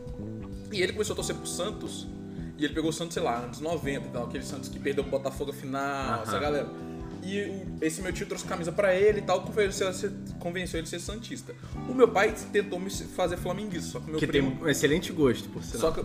E 0.72 0.82
ele 0.82 0.94
começou 0.94 1.14
a 1.14 1.16
torcer 1.18 1.36
pro 1.36 1.46
Santos. 1.48 2.08
E 2.58 2.64
ele 2.66 2.74
pegou 2.74 2.90
o 2.90 2.94
Santos, 2.94 3.14
sei 3.14 3.22
lá, 3.22 3.38
anos 3.40 3.60
90 3.60 4.08
e 4.08 4.10
tal, 4.12 4.24
aquele 4.26 4.44
Santos 4.44 4.70
que 4.70 4.80
perdeu 4.80 5.04
o 5.04 5.08
Botafogo 5.08 5.52
final, 5.52 6.24
essa 6.24 6.40
galera. 6.40 6.68
E 7.28 7.66
esse 7.82 8.04
meu 8.04 8.14
tio 8.14 8.28
trouxe 8.28 8.46
camisa 8.46 8.72
pra 8.72 8.94
ele 8.94 9.18
e 9.18 9.22
tal, 9.24 9.42
convenceu, 9.42 9.90
convenceu 10.38 10.80
ele 10.80 10.86
a 10.86 10.90
ser 10.90 11.00
Santista. 11.00 11.56
O 11.90 11.94
meu 11.96 12.08
pai 12.08 12.32
tentou 12.54 12.80
me 12.80 12.90
fazer 12.92 13.36
flamenguista, 13.38 13.94
só 13.94 14.00
que 14.00 14.12
meu 14.12 14.20
Que 14.20 14.28
tem 14.28 14.44
primo. 14.44 14.64
um 14.64 14.70
excelente 14.70 15.12
gosto, 15.12 15.50
por 15.50 15.64
sinal. 15.64 15.82
Só 15.82 15.92
que. 15.92 16.04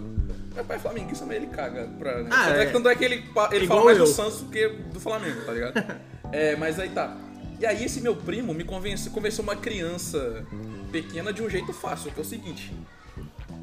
Meu 0.55 0.65
pai 0.65 0.79
é 0.79 0.81
flamenguista, 0.81 1.27
mas 1.27 1.37
ele 1.37 1.49
caga 1.49 1.87
pra. 1.99 2.21
Ah, 2.31 2.47
tanto, 2.47 2.55
é. 2.55 2.63
é. 2.63 2.67
que- 2.67 2.73
tanto 2.73 2.89
é 2.89 2.95
que 2.97 3.05
ele, 3.05 3.25
ele 3.53 3.67
fala 3.67 3.85
mais 3.85 3.99
eu. 3.99 4.05
do 4.05 4.11
Santos 4.11 4.41
do 4.41 4.51
que 4.51 4.67
do 4.69 4.99
Flamengo, 4.99 5.43
tá 5.45 5.53
ligado? 5.53 6.01
é, 6.33 6.57
mas 6.57 6.79
aí 6.81 6.89
tá. 6.89 7.15
E 7.61 7.67
aí 7.67 7.85
esse 7.85 8.01
meu 8.01 8.17
primo 8.17 8.55
me 8.55 8.65
convenceu, 8.65 9.13
convenceu 9.13 9.45
uma 9.45 9.55
criança 9.57 10.47
pequena 10.91 11.31
de 11.35 11.43
um 11.43 11.51
jeito 11.51 11.71
fácil, 11.75 12.11
que 12.11 12.19
é 12.19 12.23
o 12.23 12.25
seguinte. 12.27 12.73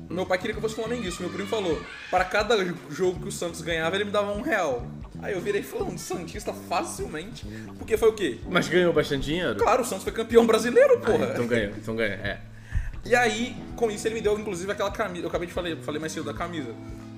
Meu 0.10 0.26
pai 0.28 0.38
queria 0.38 0.54
que 0.54 0.60
eu 0.60 0.62
fosse 0.62 0.76
flamenguista. 0.76 1.22
Meu 1.24 1.32
primo 1.34 1.50
falou: 1.50 1.82
para 2.12 2.24
cada 2.24 2.56
jogo 2.92 3.20
que 3.20 3.28
o 3.28 3.32
Santos 3.32 3.62
ganhava, 3.62 3.96
ele 3.96 4.06
me 4.06 4.12
dava 4.12 4.32
um 4.32 4.42
real. 4.42 4.86
Aí 5.22 5.34
eu 5.34 5.42
virei 5.42 5.64
falando 5.64 5.98
Santista 5.98 6.54
facilmente. 6.54 7.46
Porque 7.78 7.98
foi 7.98 8.10
o 8.10 8.14
quê? 8.14 8.40
Mas 8.50 8.68
ganhou 8.68 8.94
bastante 8.94 9.26
dinheiro? 9.26 9.56
Claro, 9.56 9.82
o 9.82 9.86
Santos 9.86 10.04
foi 10.04 10.14
campeão 10.14 10.46
brasileiro, 10.46 11.00
porra. 11.00 11.28
Ah, 11.28 11.32
então 11.34 11.48
ganhou, 11.48 11.74
então 11.76 11.96
ganhou, 11.96 12.14
é. 12.14 12.40
E 13.06 13.16
aí, 13.16 13.56
com 13.76 13.90
isso, 13.90 14.08
ele 14.08 14.16
me 14.16 14.22
deu, 14.22 14.38
inclusive, 14.38 14.72
aquela 14.72 14.92
camisa. 14.92 15.24
Eu 15.24 15.30
acabei 15.30 15.48
de 15.48 15.54
falar, 15.54 15.76
falei 15.78 16.00
mais 16.00 16.12
cedo 16.12 16.26
da 16.26 16.34
camisa. 16.34 16.70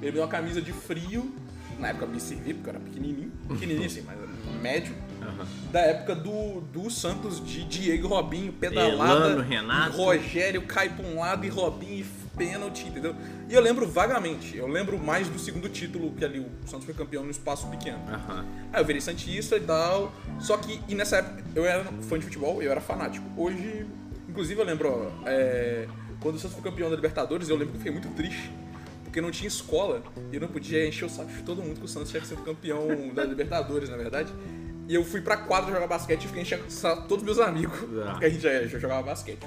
Ele 0.01 0.07
me 0.07 0.11
deu 0.11 0.21
uma 0.21 0.27
camisa 0.27 0.61
de 0.61 0.71
frio. 0.71 1.33
Na 1.79 1.89
época 1.89 2.05
me 2.05 2.19
servi, 2.19 2.53
porque 2.53 2.69
eu 2.69 2.75
era 2.75 2.79
pequenininho. 2.79 3.31
Pequenininho 3.47 3.85
assim, 3.85 4.01
mas 4.01 4.17
médio. 4.61 4.93
Aham. 5.21 5.45
da 5.71 5.81
época 5.81 6.15
do, 6.15 6.61
do 6.61 6.89
Santos 6.89 7.43
de 7.45 7.63
Diego 7.63 8.07
e 8.07 8.09
Robinho, 8.09 8.53
pedalada. 8.53 9.25
Elano, 9.27 9.41
Renato. 9.41 9.97
Rogério 9.97 10.61
cai 10.63 10.89
pra 10.89 11.05
um 11.05 11.19
lado 11.19 11.45
e 11.45 11.49
Robinho 11.49 11.99
e 11.99 12.03
pênalti, 12.39 12.87
entendeu? 12.87 13.13
E 13.49 13.53
eu 13.53 13.61
lembro 13.61 13.85
vagamente, 13.85 14.57
eu 14.57 14.65
lembro 14.65 14.97
mais 14.97 15.27
do 15.27 15.37
segundo 15.37 15.67
título, 15.67 16.13
que 16.13 16.23
ali 16.23 16.39
o 16.39 16.49
Santos 16.65 16.85
foi 16.85 16.93
campeão 16.93 17.23
no 17.23 17.29
espaço 17.29 17.67
pequeno. 17.67 17.99
Aham. 18.07 18.45
Aí 18.71 18.81
eu 18.81 18.85
virei 18.85 19.01
Santista 19.01 19.57
e 19.57 19.59
tal. 19.59 20.13
Só 20.39 20.55
que, 20.55 20.79
e 20.87 20.95
nessa 20.95 21.17
época, 21.17 21.43
eu 21.53 21.65
era 21.65 21.83
fã 22.03 22.17
de 22.17 22.25
futebol, 22.25 22.63
eu 22.63 22.71
era 22.71 22.79
fanático. 22.79 23.25
Hoje, 23.35 23.85
inclusive, 24.29 24.59
eu 24.59 24.65
lembro, 24.65 24.89
ó, 24.89 25.27
é, 25.27 25.85
quando 26.21 26.35
o 26.35 26.39
Santos 26.39 26.55
foi 26.55 26.71
campeão 26.71 26.89
da 26.89 26.95
Libertadores, 26.95 27.49
eu 27.49 27.57
lembro 27.57 27.73
que 27.73 27.77
eu 27.77 27.79
fiquei 27.79 27.91
muito 27.91 28.09
triste. 28.15 28.49
Porque 29.03 29.19
não 29.19 29.31
tinha 29.31 29.47
escola 29.47 30.03
e 30.31 30.35
eu 30.35 30.41
não 30.41 30.47
podia 30.47 30.87
encher 30.87 31.03
o 31.03 31.09
saco 31.09 31.31
de 31.31 31.41
todo 31.41 31.61
mundo 31.61 31.79
que 31.79 31.85
o 31.85 31.87
Santos 31.87 32.11
tinha 32.11 32.23
sido 32.23 32.43
campeão 32.43 33.09
da 33.13 33.25
Libertadores, 33.25 33.89
na 33.89 33.97
verdade. 33.97 34.31
E 34.87 34.93
eu 34.95 35.03
fui 35.03 35.19
pra 35.19 35.35
quadra 35.35 35.73
jogar 35.73 35.87
basquete 35.87 36.23
e 36.23 36.27
fiquei 36.27 36.43
enchendo 36.43 36.63
todos 37.07 37.17
os 37.17 37.23
meus 37.23 37.39
amigos. 37.39 37.77
Ah. 38.03 38.11
Porque 38.11 38.25
a 38.25 38.29
gente 38.29 38.41
já, 38.41 38.65
já 38.65 38.79
jogava 38.79 39.03
basquete. 39.03 39.45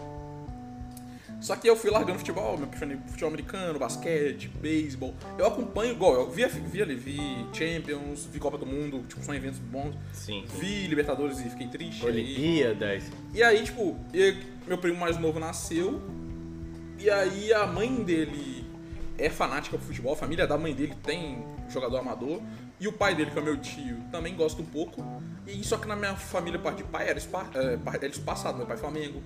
Só 1.43 1.57
que 1.57 1.69
eu 1.69 1.75
fui 1.75 1.91
largando 1.91 2.21
futebol, 2.21 2.57
me 2.57 2.63
apaixonei 2.65 2.97
por 2.97 3.09
futebol 3.09 3.29
americano, 3.31 3.77
basquete, 3.77 4.47
beisebol. 4.49 5.13
Eu 5.37 5.47
acompanho 5.47 5.91
igual, 5.93 6.15
eu 6.15 6.31
vi, 6.31 6.47
vi 6.47 6.81
ali, 6.81 6.95
vi 6.95 7.19
Champions, 7.53 8.27
vi 8.27 8.39
Copa 8.39 8.57
do 8.57 8.65
Mundo, 8.65 9.03
tipo, 9.09 9.25
são 9.25 9.35
eventos 9.35 9.59
bons. 9.59 9.97
Sim. 10.13 10.45
Vi 10.61 10.87
Libertadores 10.87 11.41
e 11.41 11.51
fiquei 11.51 11.67
triste. 11.67 12.07
Olimpíadas. 12.07 13.11
E 13.35 13.43
aí, 13.43 13.65
tipo, 13.65 13.97
e- 14.15 14.37
meu 14.69 14.79
primo 14.79 14.99
mais 15.01 15.19
novo 15.19 15.41
nasceu. 15.41 16.01
E 16.97 17.11
aí 17.11 17.53
a 17.53 17.67
mãe 17.67 17.93
dele 18.05 18.65
é 19.19 19.29
fanática 19.29 19.77
por 19.77 19.85
futebol, 19.85 20.13
a 20.13 20.17
família 20.17 20.47
da 20.47 20.57
mãe 20.57 20.73
dele 20.73 20.95
tem 21.03 21.45
jogador 21.69 21.97
amador. 21.99 22.41
E 22.79 22.87
o 22.87 22.93
pai 22.93 23.15
dele, 23.17 23.31
que 23.33 23.39
é 23.39 23.43
meu 23.43 23.57
tio, 23.57 23.97
também 24.13 24.35
gosta 24.37 24.63
um 24.63 24.65
pouco. 24.65 25.05
E 25.47 25.63
só 25.65 25.77
que 25.77 25.87
na 25.89 25.97
minha 25.97 26.15
família, 26.15 26.59
parte 26.59 26.79
de 26.79 26.85
pai, 26.85 27.09
era, 27.09 27.19
espa, 27.19 27.49
é, 27.55 27.79
era 27.95 28.07
espaçado. 28.07 28.59
Meu 28.59 28.67
pai 28.67 28.77
Flamengo, 28.77 29.23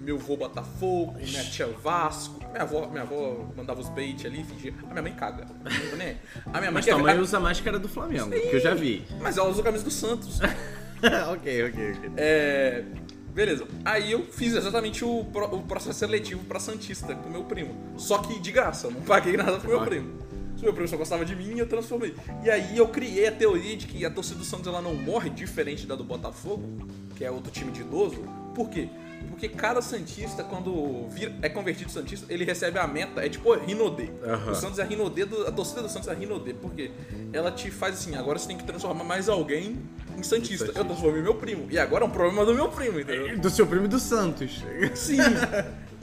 meu 0.00 0.16
avô 0.16 0.36
Botafogo, 0.36 1.14
minha 1.18 1.44
tia 1.44 1.66
Vasco. 1.66 2.40
Minha 2.50 2.62
avó, 2.62 2.86
minha 2.88 3.02
avó 3.02 3.46
mandava 3.56 3.80
os 3.80 3.88
bait 3.90 4.26
ali, 4.26 4.42
fingia. 4.44 4.74
A 4.84 4.90
minha 4.90 5.02
mãe 5.02 5.12
caga. 5.12 5.46
Aí. 5.64 6.16
A 6.46 6.58
minha 6.58 6.70
mãe 6.70 6.72
Mas 6.72 6.86
tua 6.86 6.98
mãe 6.98 7.18
usa 7.18 7.36
a 7.36 7.40
máscara 7.40 7.78
do 7.78 7.88
Flamengo, 7.88 8.30
que 8.30 8.56
eu 8.56 8.60
já 8.60 8.74
vi. 8.74 9.04
Mas 9.20 9.36
ela 9.36 9.48
usa 9.48 9.60
a 9.60 9.64
camisa 9.64 9.84
do 9.84 9.90
Santos. 9.90 10.40
ok, 11.32 11.64
ok, 11.68 11.92
ok. 11.92 12.10
É. 12.16 12.84
Beleza. 13.32 13.66
Aí 13.84 14.10
eu 14.10 14.24
fiz 14.26 14.54
exatamente 14.54 15.04
o, 15.04 15.24
pro- 15.32 15.54
o 15.54 15.62
processo 15.62 16.00
seletivo 16.00 16.42
pra 16.44 16.58
Santista 16.58 17.14
com 17.14 17.28
meu 17.30 17.44
primo. 17.44 17.74
Só 17.96 18.18
que 18.18 18.40
de 18.40 18.50
graça, 18.50 18.88
eu 18.88 18.90
não 18.90 19.00
paguei 19.02 19.36
nada 19.36 19.58
pro 19.58 19.68
meu 19.68 19.80
Ah. 19.80 19.86
primo. 19.86 20.18
Se 20.56 20.64
meu 20.64 20.72
primo 20.74 20.88
só 20.88 20.96
gostava 20.96 21.24
de 21.24 21.34
mim, 21.36 21.56
eu 21.58 21.66
transformei. 21.66 22.14
E 22.44 22.50
aí 22.50 22.76
eu 22.76 22.88
criei 22.88 23.28
a 23.28 23.32
teoria 23.32 23.76
de 23.76 23.86
que 23.86 24.04
a 24.04 24.10
torcida 24.10 24.38
do 24.40 24.44
Santos 24.44 24.66
ela 24.66 24.82
não 24.82 24.94
morre 24.94 25.30
diferente 25.30 25.86
da 25.86 25.94
do 25.94 26.02
Botafogo, 26.04 26.86
que 27.16 27.24
é 27.24 27.30
outro 27.30 27.50
time 27.52 27.70
de 27.70 27.80
idoso. 27.82 28.22
Por 28.54 28.68
quê? 28.68 28.88
Porque 29.28 29.48
cada 29.48 29.80
Santista, 29.80 30.44
quando 30.44 31.06
vira- 31.08 31.32
é 31.42 31.48
convertido 31.48 31.90
Santista, 31.90 32.26
ele 32.32 32.44
recebe 32.44 32.78
a 32.78 32.86
meta, 32.86 33.24
é 33.24 33.28
tipo 33.28 33.52
Rinodê. 33.54 34.10
Aham. 34.24 34.50
O 34.52 34.54
Santos 34.54 34.78
é 34.78 34.84
Rinodê, 34.84 35.22
a 35.46 35.52
torcida 35.52 35.82
do 35.82 35.88
Santos 35.88 36.08
é 36.08 36.14
Rinodê. 36.14 36.52
Por 36.54 36.72
quê? 36.74 36.90
Ela 37.32 37.50
te 37.50 37.70
faz 37.70 37.94
assim, 37.94 38.14
agora 38.16 38.38
você 38.38 38.48
tem 38.48 38.56
que 38.56 38.64
transformar 38.64 39.04
mais 39.04 39.28
alguém 39.28 39.78
em 40.16 40.22
Santista. 40.22 40.66
Santista. 40.66 40.78
Eu 40.78 40.84
transformei 40.84 41.22
meu 41.22 41.34
primo. 41.34 41.66
E 41.70 41.78
agora 41.78 42.04
é 42.04 42.06
um 42.06 42.10
problema 42.10 42.44
do 42.44 42.54
meu 42.54 42.68
primo, 42.68 43.00
entendeu? 43.00 43.38
Do 43.38 43.48
seu 43.50 43.66
primo 43.66 43.86
e 43.86 43.88
do 43.88 43.98
Santos. 43.98 44.62
Sim. 44.94 45.16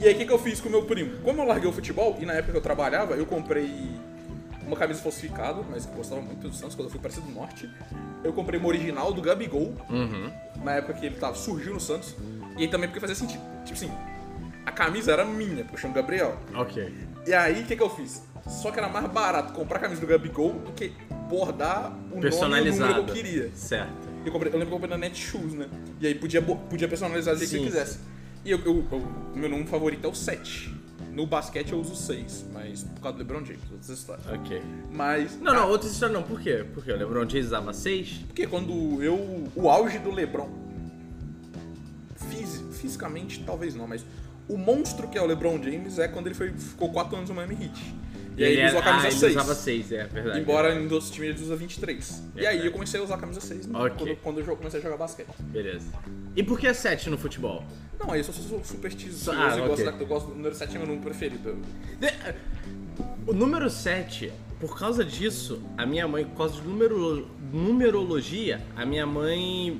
E 0.00 0.06
aí, 0.06 0.14
o 0.14 0.16
que, 0.18 0.26
que 0.26 0.32
eu 0.32 0.38
fiz 0.38 0.60
com 0.60 0.68
o 0.68 0.72
meu 0.72 0.84
primo? 0.84 1.18
Como 1.22 1.40
eu 1.40 1.46
larguei 1.46 1.68
o 1.68 1.72
futebol, 1.72 2.16
e 2.20 2.26
na 2.26 2.32
época 2.34 2.52
que 2.52 2.58
eu 2.58 2.62
trabalhava, 2.62 3.14
eu 3.14 3.26
comprei 3.26 3.68
uma 4.66 4.76
camisa 4.76 5.00
falsificada, 5.00 5.62
mas 5.70 5.86
que 5.86 5.92
eu 5.92 5.96
gostava 5.96 6.20
muito 6.20 6.48
do 6.48 6.54
Santos, 6.54 6.74
quando 6.76 6.86
eu 6.86 6.90
fui 6.90 7.00
para 7.00 7.10
do 7.20 7.30
Norte. 7.32 7.68
Eu 8.22 8.32
comprei 8.32 8.58
uma 8.60 8.68
original 8.68 9.12
do 9.12 9.22
Gabigol, 9.22 9.74
Uhum. 9.88 10.30
na 10.62 10.74
época 10.74 10.94
que 10.94 11.06
ele 11.06 11.16
tava, 11.16 11.34
surgiu 11.36 11.72
no 11.72 11.80
Santos. 11.80 12.14
E 12.58 12.62
aí 12.62 12.68
também 12.68 12.88
porque 12.88 13.00
fazia 13.00 13.14
sentido. 13.16 13.42
Tipo 13.64 13.74
assim, 13.78 13.90
a 14.66 14.72
camisa 14.72 15.12
era 15.12 15.24
minha, 15.24 15.62
porque 15.64 15.76
eu 15.76 15.78
chamo 15.80 15.94
Gabriel. 15.94 16.36
Ok. 16.54 16.92
E 17.26 17.32
aí, 17.32 17.62
o 17.62 17.66
que, 17.66 17.76
que 17.76 17.82
eu 17.82 17.90
fiz? 17.90 18.22
Só 18.46 18.70
que 18.70 18.78
era 18.78 18.88
mais 18.88 19.06
barato 19.10 19.52
comprar 19.52 19.78
a 19.78 19.80
camisa 19.80 20.00
do 20.00 20.06
Gabigol 20.06 20.52
do 20.54 20.72
que 20.72 20.92
bordar 21.28 21.92
o 22.10 22.16
nome 22.16 22.22
e 22.66 22.70
o 22.70 22.72
número 22.80 23.04
que 23.04 23.10
eu 23.10 23.14
queria. 23.14 23.50
Certo. 23.54 24.08
Eu, 24.24 24.32
comprei, 24.32 24.50
eu 24.52 24.58
lembro 24.58 24.68
que 24.68 24.74
eu 24.74 24.80
comprei 24.80 24.90
na 24.90 24.98
Netshoes, 24.98 25.52
né? 25.54 25.68
E 26.00 26.06
aí 26.06 26.14
podia, 26.14 26.40
podia 26.42 26.88
personalizar 26.88 27.34
do 27.34 27.38
jeito 27.38 27.50
que 27.50 27.56
eu 27.56 27.64
quisesse. 27.64 27.98
E 28.44 28.50
eu, 28.50 28.58
eu- 28.64 28.84
eu- 28.90 28.98
o 29.34 29.38
meu 29.38 29.48
número 29.48 29.68
favorito 29.68 30.06
é 30.06 30.10
o 30.10 30.14
7. 30.14 30.74
No 31.12 31.26
basquete 31.26 31.72
eu 31.72 31.80
uso 31.80 31.92
o 31.92 31.96
6, 31.96 32.46
mas 32.52 32.84
por 32.84 33.00
causa 33.02 33.18
do 33.18 33.24
LeBron 33.24 33.44
James, 33.44 33.60
outras 33.70 33.88
histórias. 33.90 34.26
Ok. 34.26 34.62
Mas. 34.90 35.38
Não, 35.40 35.52
não, 35.52 35.68
outra 35.68 35.88
história 35.88 36.12
não. 36.14 36.22
Por 36.22 36.40
quê? 36.40 36.64
Porque 36.72 36.90
o 36.92 36.96
LeBron 36.96 37.28
James 37.28 37.46
usava 37.46 37.72
6. 37.72 38.20
Porque 38.28 38.46
quando 38.46 39.02
eu. 39.02 39.44
O 39.54 39.68
auge 39.68 39.98
do 39.98 40.10
LeBron. 40.12 40.48
Fisi- 42.78 42.82
fisicamente, 42.82 43.42
talvez 43.44 43.74
não, 43.74 43.86
mas. 43.86 44.04
O 44.48 44.56
monstro 44.56 45.06
que 45.08 45.18
é 45.18 45.20
o 45.20 45.26
LeBron 45.26 45.62
James 45.62 45.98
é 45.98 46.08
quando 46.08 46.26
ele 46.28 46.34
foi, 46.34 46.50
ficou 46.52 46.90
4 46.90 47.14
anos 47.16 47.28
no 47.28 47.36
Miami 47.36 47.54
Heat. 47.64 47.94
E, 48.34 48.44
aí 48.44 48.52
ele 48.54 48.66
usou 48.68 48.78
a 48.78 48.82
camisa 48.82 49.06
ah, 49.06 49.10
ele 49.10 49.18
6. 49.18 49.32
usava 49.32 49.54
6, 49.54 49.92
é 49.92 50.04
verdade. 50.06 50.40
Embora 50.40 50.74
em 50.74 50.82
outros 50.90 51.10
times 51.10 51.34
ele 51.34 51.42
usa 51.44 51.54
23. 51.56 52.22
E 52.34 52.46
aí 52.46 52.64
eu 52.64 52.72
comecei 52.72 52.98
a 52.98 53.02
usar 53.02 53.16
a 53.16 53.18
camisa 53.18 53.40
6 53.40 53.66
né? 53.66 53.78
Ok. 53.78 53.90
quando, 53.98 54.16
quando 54.22 54.40
eu 54.50 54.56
comecei 54.56 54.80
a 54.80 54.82
jogar 54.82 54.96
basquete. 54.96 55.28
Beleza. 55.40 55.86
E 56.34 56.42
por 56.42 56.58
que 56.58 56.72
7 56.72 57.10
no 57.10 57.18
futebol? 57.18 57.62
Não, 58.00 58.10
aí 58.10 58.20
eu 58.20 58.24
só 58.24 58.32
sou 58.32 58.64
supersticioso 58.64 59.32
Ah, 59.32 59.54
e 59.54 59.60
ok. 59.60 59.84
gosto, 59.84 60.00
eu 60.00 60.06
gosto 60.06 60.26
do 60.28 60.34
número 60.36 60.54
7 60.54 60.74
é 60.76 60.78
meu 60.78 60.86
número 60.86 61.04
preferido. 61.04 61.58
O 63.26 63.34
número 63.34 63.68
7, 63.68 64.32
por 64.58 64.78
causa 64.78 65.04
disso, 65.04 65.60
a 65.76 65.84
minha 65.84 66.08
mãe, 66.08 66.24
por 66.24 66.36
causa 66.38 66.54
de 66.54 66.66
numero, 66.66 67.28
numerologia, 67.52 68.62
a 68.74 68.86
minha 68.86 69.04
mãe. 69.04 69.78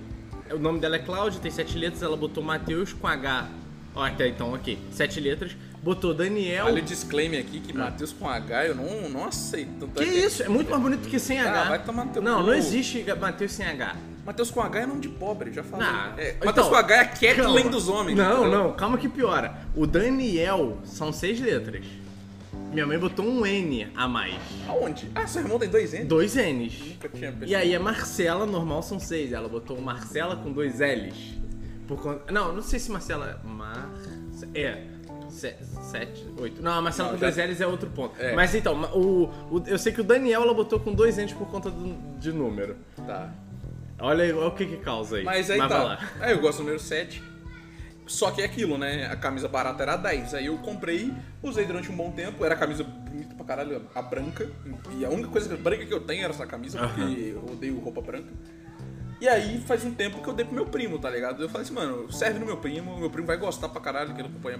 O 0.52 0.58
nome 0.58 0.78
dela 0.80 0.96
é 0.96 0.98
Cláudia, 0.98 1.40
tem 1.40 1.50
sete 1.50 1.76
letras, 1.78 2.02
ela 2.02 2.16
botou 2.16 2.42
Matheus 2.42 2.92
com 2.92 3.06
H. 3.06 3.48
Ó, 3.94 4.02
até 4.04 4.28
então, 4.28 4.54
ok. 4.54 4.78
Sete 4.90 5.20
letras. 5.20 5.56
Botou 5.82 6.12
Daniel. 6.12 6.66
Olha 6.66 6.82
o 6.82 6.84
disclaimer 6.84 7.40
aqui 7.40 7.60
que 7.60 7.72
Matheus 7.72 8.12
com 8.12 8.28
H 8.28 8.66
eu 8.66 8.74
não, 8.74 9.08
não 9.08 9.24
aceito. 9.26 9.86
Que 9.88 10.02
é 10.04 10.06
isso? 10.06 10.42
É 10.42 10.48
muito 10.48 10.70
mais 10.70 10.82
bonito 10.82 11.08
que 11.08 11.18
sem 11.18 11.40
Ah, 11.40 11.48
H. 11.50 11.64
vai 11.68 11.82
tomar 11.84 12.06
teu 12.08 12.20
Não, 12.22 12.40
cu. 12.40 12.46
não 12.48 12.54
existe 12.54 13.04
Matheus 13.20 13.52
sem 13.52 13.66
H. 13.66 13.96
Matheus 14.26 14.50
com 14.50 14.60
H 14.60 14.80
é 14.80 14.86
nome 14.86 15.00
de 15.00 15.08
pobre, 15.08 15.52
já 15.52 15.62
falei. 15.62 15.86
Ah, 15.88 16.12
é, 16.18 16.30
então, 16.32 16.46
Matheus 16.46 16.68
com 16.68 16.74
H 16.74 16.94
é 16.94 17.00
a 17.00 17.04
Kathleen 17.06 17.36
calma. 17.36 17.70
dos 17.70 17.88
homens. 17.88 18.16
Não, 18.18 18.42
entendeu? 18.42 18.50
não, 18.64 18.72
calma 18.74 18.98
que 18.98 19.08
piora. 19.08 19.54
O 19.74 19.86
Daniel 19.86 20.78
são 20.84 21.12
seis 21.12 21.40
letras. 21.40 21.84
Minha 22.72 22.86
mãe 22.86 22.98
botou 22.98 23.24
um 23.24 23.46
N 23.46 23.88
a 23.96 24.06
mais. 24.06 24.34
Aonde? 24.68 25.10
Ah, 25.14 25.26
seu 25.26 25.42
irmão 25.42 25.58
tem 25.58 25.68
dois 25.68 25.94
N? 25.94 26.04
Dois 26.04 26.34
N's. 26.34 26.80
Nunca 26.86 27.08
tinha 27.08 27.34
E 27.46 27.54
aí 27.54 27.74
a 27.74 27.80
Marcela 27.80 28.44
normal 28.46 28.82
são 28.82 29.00
seis. 29.00 29.32
Ela 29.32 29.48
botou 29.48 29.80
Marcela 29.80 30.36
com 30.36 30.52
dois 30.52 30.80
L's. 30.80 31.38
Por 31.86 32.00
conta... 32.00 32.30
Não, 32.30 32.52
não 32.52 32.62
sei 32.62 32.78
se 32.78 32.90
Marcela. 32.90 33.40
Mar... 33.44 33.90
É. 34.54 34.82
Se- 35.30 35.56
Sete, 35.82 36.26
oito. 36.38 36.62
Não, 36.62 36.72
a 36.72 36.80
Marcela 36.82 37.10
Não, 37.10 37.18
com 37.18 37.20
já- 37.24 37.30
dois 37.30 37.50
L's 37.50 37.60
é 37.60 37.66
outro 37.66 37.88
ponto. 37.90 38.20
É. 38.20 38.34
Mas 38.34 38.54
então, 38.54 38.80
o, 38.94 39.24
o- 39.50 39.62
eu 39.66 39.78
sei 39.78 39.92
que 39.92 40.00
o 40.00 40.04
Daniel 40.04 40.42
ela 40.42 40.54
botou 40.54 40.78
com 40.78 40.92
dois 40.92 41.16
N's 41.16 41.32
por 41.32 41.48
conta 41.48 41.70
do, 41.70 41.94
de 42.18 42.32
número. 42.32 42.76
Tá. 43.06 43.30
Olha 44.00 44.24
aí, 44.24 44.32
olha 44.32 44.46
o 44.48 44.54
que 44.54 44.64
que 44.66 44.76
causa 44.76 45.16
aí. 45.16 45.24
Mas 45.24 45.50
aí 45.50 45.58
vai 45.58 45.68
tá. 45.68 45.82
lá. 45.82 45.98
Aí 46.20 46.32
eu 46.32 46.40
gosto 46.40 46.58
do 46.58 46.64
número 46.64 46.78
7. 46.80 47.22
Só 48.08 48.30
que 48.30 48.40
é 48.40 48.44
aquilo, 48.46 48.76
né? 48.78 49.06
A 49.06 49.16
camisa 49.16 49.46
barata 49.46 49.82
era 49.82 49.96
10. 49.96 50.34
Aí 50.34 50.46
eu 50.46 50.56
comprei, 50.58 51.12
usei 51.42 51.64
durante 51.66 51.92
um 51.92 51.96
bom 51.96 52.10
tempo. 52.10 52.44
Era 52.44 52.54
a 52.54 52.58
camisa 52.58 52.82
bonita 52.82 53.34
pra 53.34 53.44
caralho, 53.44 53.82
a 53.94 54.02
branca. 54.02 54.48
E 54.96 55.04
a 55.04 55.10
única 55.10 55.28
coisa 55.28 55.54
branca 55.56 55.84
que 55.84 55.92
eu 55.92 56.00
tenho 56.00 56.24
era 56.24 56.32
essa 56.32 56.46
camisa, 56.46 56.78
porque 56.78 57.02
eu 57.36 57.44
odeio 57.52 57.78
roupa 57.78 58.00
branca. 58.00 58.28
E 59.20 59.28
aí 59.28 59.60
faz 59.66 59.84
um 59.84 59.92
tempo 59.92 60.22
que 60.22 60.28
eu 60.28 60.32
dei 60.32 60.44
pro 60.44 60.54
meu 60.54 60.66
primo, 60.66 60.98
tá 60.98 61.10
ligado? 61.10 61.42
Eu 61.42 61.48
falei 61.48 61.64
assim, 61.64 61.74
mano, 61.74 62.10
serve 62.10 62.38
no 62.38 62.46
meu 62.46 62.56
primo, 62.56 62.96
meu 62.98 63.10
primo 63.10 63.26
vai 63.26 63.36
gostar 63.36 63.68
pra 63.68 63.80
caralho, 63.80 64.14
que 64.14 64.20
ele 64.20 64.28
acompanha 64.28 64.58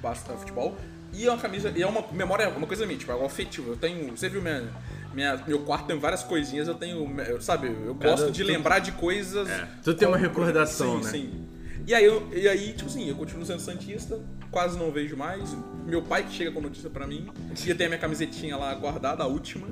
bastante 0.00 0.40
futebol. 0.40 0.76
E 1.12 1.26
é 1.26 1.30
uma 1.30 1.38
camisa, 1.40 1.72
e 1.74 1.82
é 1.82 1.86
uma 1.86 2.04
memória, 2.12 2.48
uma 2.50 2.66
coisa 2.66 2.84
minha, 2.86 2.98
tipo, 2.98 3.10
é 3.10 3.14
algo 3.14 3.24
afetivo. 3.26 3.70
Eu 3.72 3.76
tenho, 3.76 4.14
você 4.16 4.28
viu 4.28 4.42
minha, 4.42 4.68
minha, 5.14 5.36
meu 5.46 5.60
quarto 5.60 5.86
tem 5.86 5.98
várias 5.98 6.22
coisinhas, 6.22 6.68
eu 6.68 6.74
tenho, 6.74 7.18
eu- 7.22 7.40
sabe, 7.40 7.68
eu 7.68 7.94
Cada- 7.94 8.10
gosto 8.10 8.30
de 8.30 8.42
tudo- 8.42 8.52
lembrar 8.52 8.80
de 8.80 8.92
coisas. 8.92 9.48
É, 9.48 9.66
tudo 9.82 9.96
tem 9.96 10.06
uma 10.06 10.16
recordação, 10.18 10.98
sim, 10.98 11.04
né? 11.04 11.10
Sim, 11.10 11.46
E 11.86 11.94
aí, 11.94 12.04
eu, 12.04 12.26
e 12.32 12.48
aí, 12.48 12.72
tipo 12.72 12.86
assim, 12.88 13.08
eu 13.08 13.14
continuo 13.14 13.44
sendo 13.44 13.60
Santista, 13.60 14.18
quase 14.50 14.78
não 14.78 14.90
vejo 14.90 15.16
mais. 15.16 15.54
Meu 15.86 16.00
pai 16.02 16.24
que 16.24 16.32
chega 16.32 16.50
com 16.50 16.60
notícia 16.60 16.88
pra 16.88 17.06
mim. 17.06 17.28
E 17.64 17.68
eu 17.70 17.76
tenho 17.76 17.88
a 17.88 17.90
minha 17.90 18.00
camisetinha 18.00 18.56
lá 18.56 18.74
guardada, 18.74 19.22
a 19.22 19.26
última. 19.26 19.66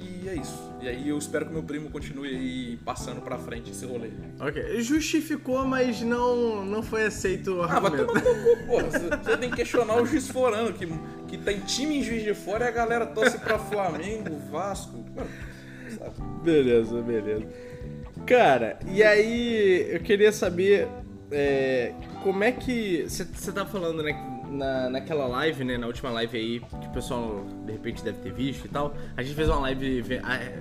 E 0.00 0.28
é 0.28 0.34
isso. 0.34 0.72
E 0.80 0.88
aí 0.88 1.08
eu 1.08 1.18
espero 1.18 1.46
que 1.46 1.52
meu 1.52 1.62
primo 1.62 1.90
continue 1.90 2.28
aí 2.28 2.78
passando 2.84 3.20
pra 3.20 3.36
frente 3.38 3.70
esse 3.70 3.84
rolê. 3.84 4.08
Ok. 4.40 4.80
Justificou, 4.82 5.64
mas 5.66 6.00
não, 6.00 6.64
não 6.64 6.82
foi 6.82 7.04
aceito 7.04 7.56
o 7.56 7.62
Ah, 7.62 7.78
vai 7.80 7.92
argumento. 7.92 8.06
tomar 8.06 8.20
no 8.20 8.44
teu 8.44 8.56
cu, 8.56 8.66
porra. 8.66 8.84
Você- 8.84 9.08
Você 9.08 9.36
tem 9.36 9.50
que 9.50 9.56
questionar 9.56 10.00
o 10.02 10.06
juiz 10.06 10.28
forano, 10.28 10.72
que, 10.72 10.86
que 11.28 11.36
tem 11.36 11.60
time 11.60 11.98
em 11.98 12.02
juiz 12.02 12.22
de 12.24 12.32
fora 12.34 12.64
e 12.64 12.68
a 12.68 12.70
galera 12.70 13.04
torce 13.06 13.36
pra 13.38 13.58
Flamengo, 13.58 14.38
Vasco. 14.50 15.04
Mano? 15.14 15.28
Beleza, 16.42 17.00
beleza. 17.02 17.44
Cara, 18.26 18.78
e 18.90 19.02
aí 19.02 19.88
eu 19.92 20.00
queria 20.00 20.32
saber 20.32 20.88
é, 21.32 21.92
como 22.22 22.44
é 22.44 22.52
que. 22.52 23.04
Você 23.08 23.52
tava 23.52 23.68
falando, 23.68 24.02
né? 24.02 24.28
na, 24.52 24.90
naquela 24.90 25.26
live, 25.26 25.64
né? 25.64 25.78
Na 25.78 25.86
última 25.86 26.10
live 26.10 26.36
aí, 26.38 26.60
que 26.60 26.86
o 26.86 26.90
pessoal 26.92 27.42
de 27.64 27.72
repente 27.72 28.04
deve 28.04 28.18
ter 28.18 28.32
visto 28.34 28.66
e 28.66 28.68
tal. 28.68 28.94
A 29.16 29.22
gente 29.22 29.34
fez 29.34 29.48
uma 29.48 29.60
live 29.60 30.02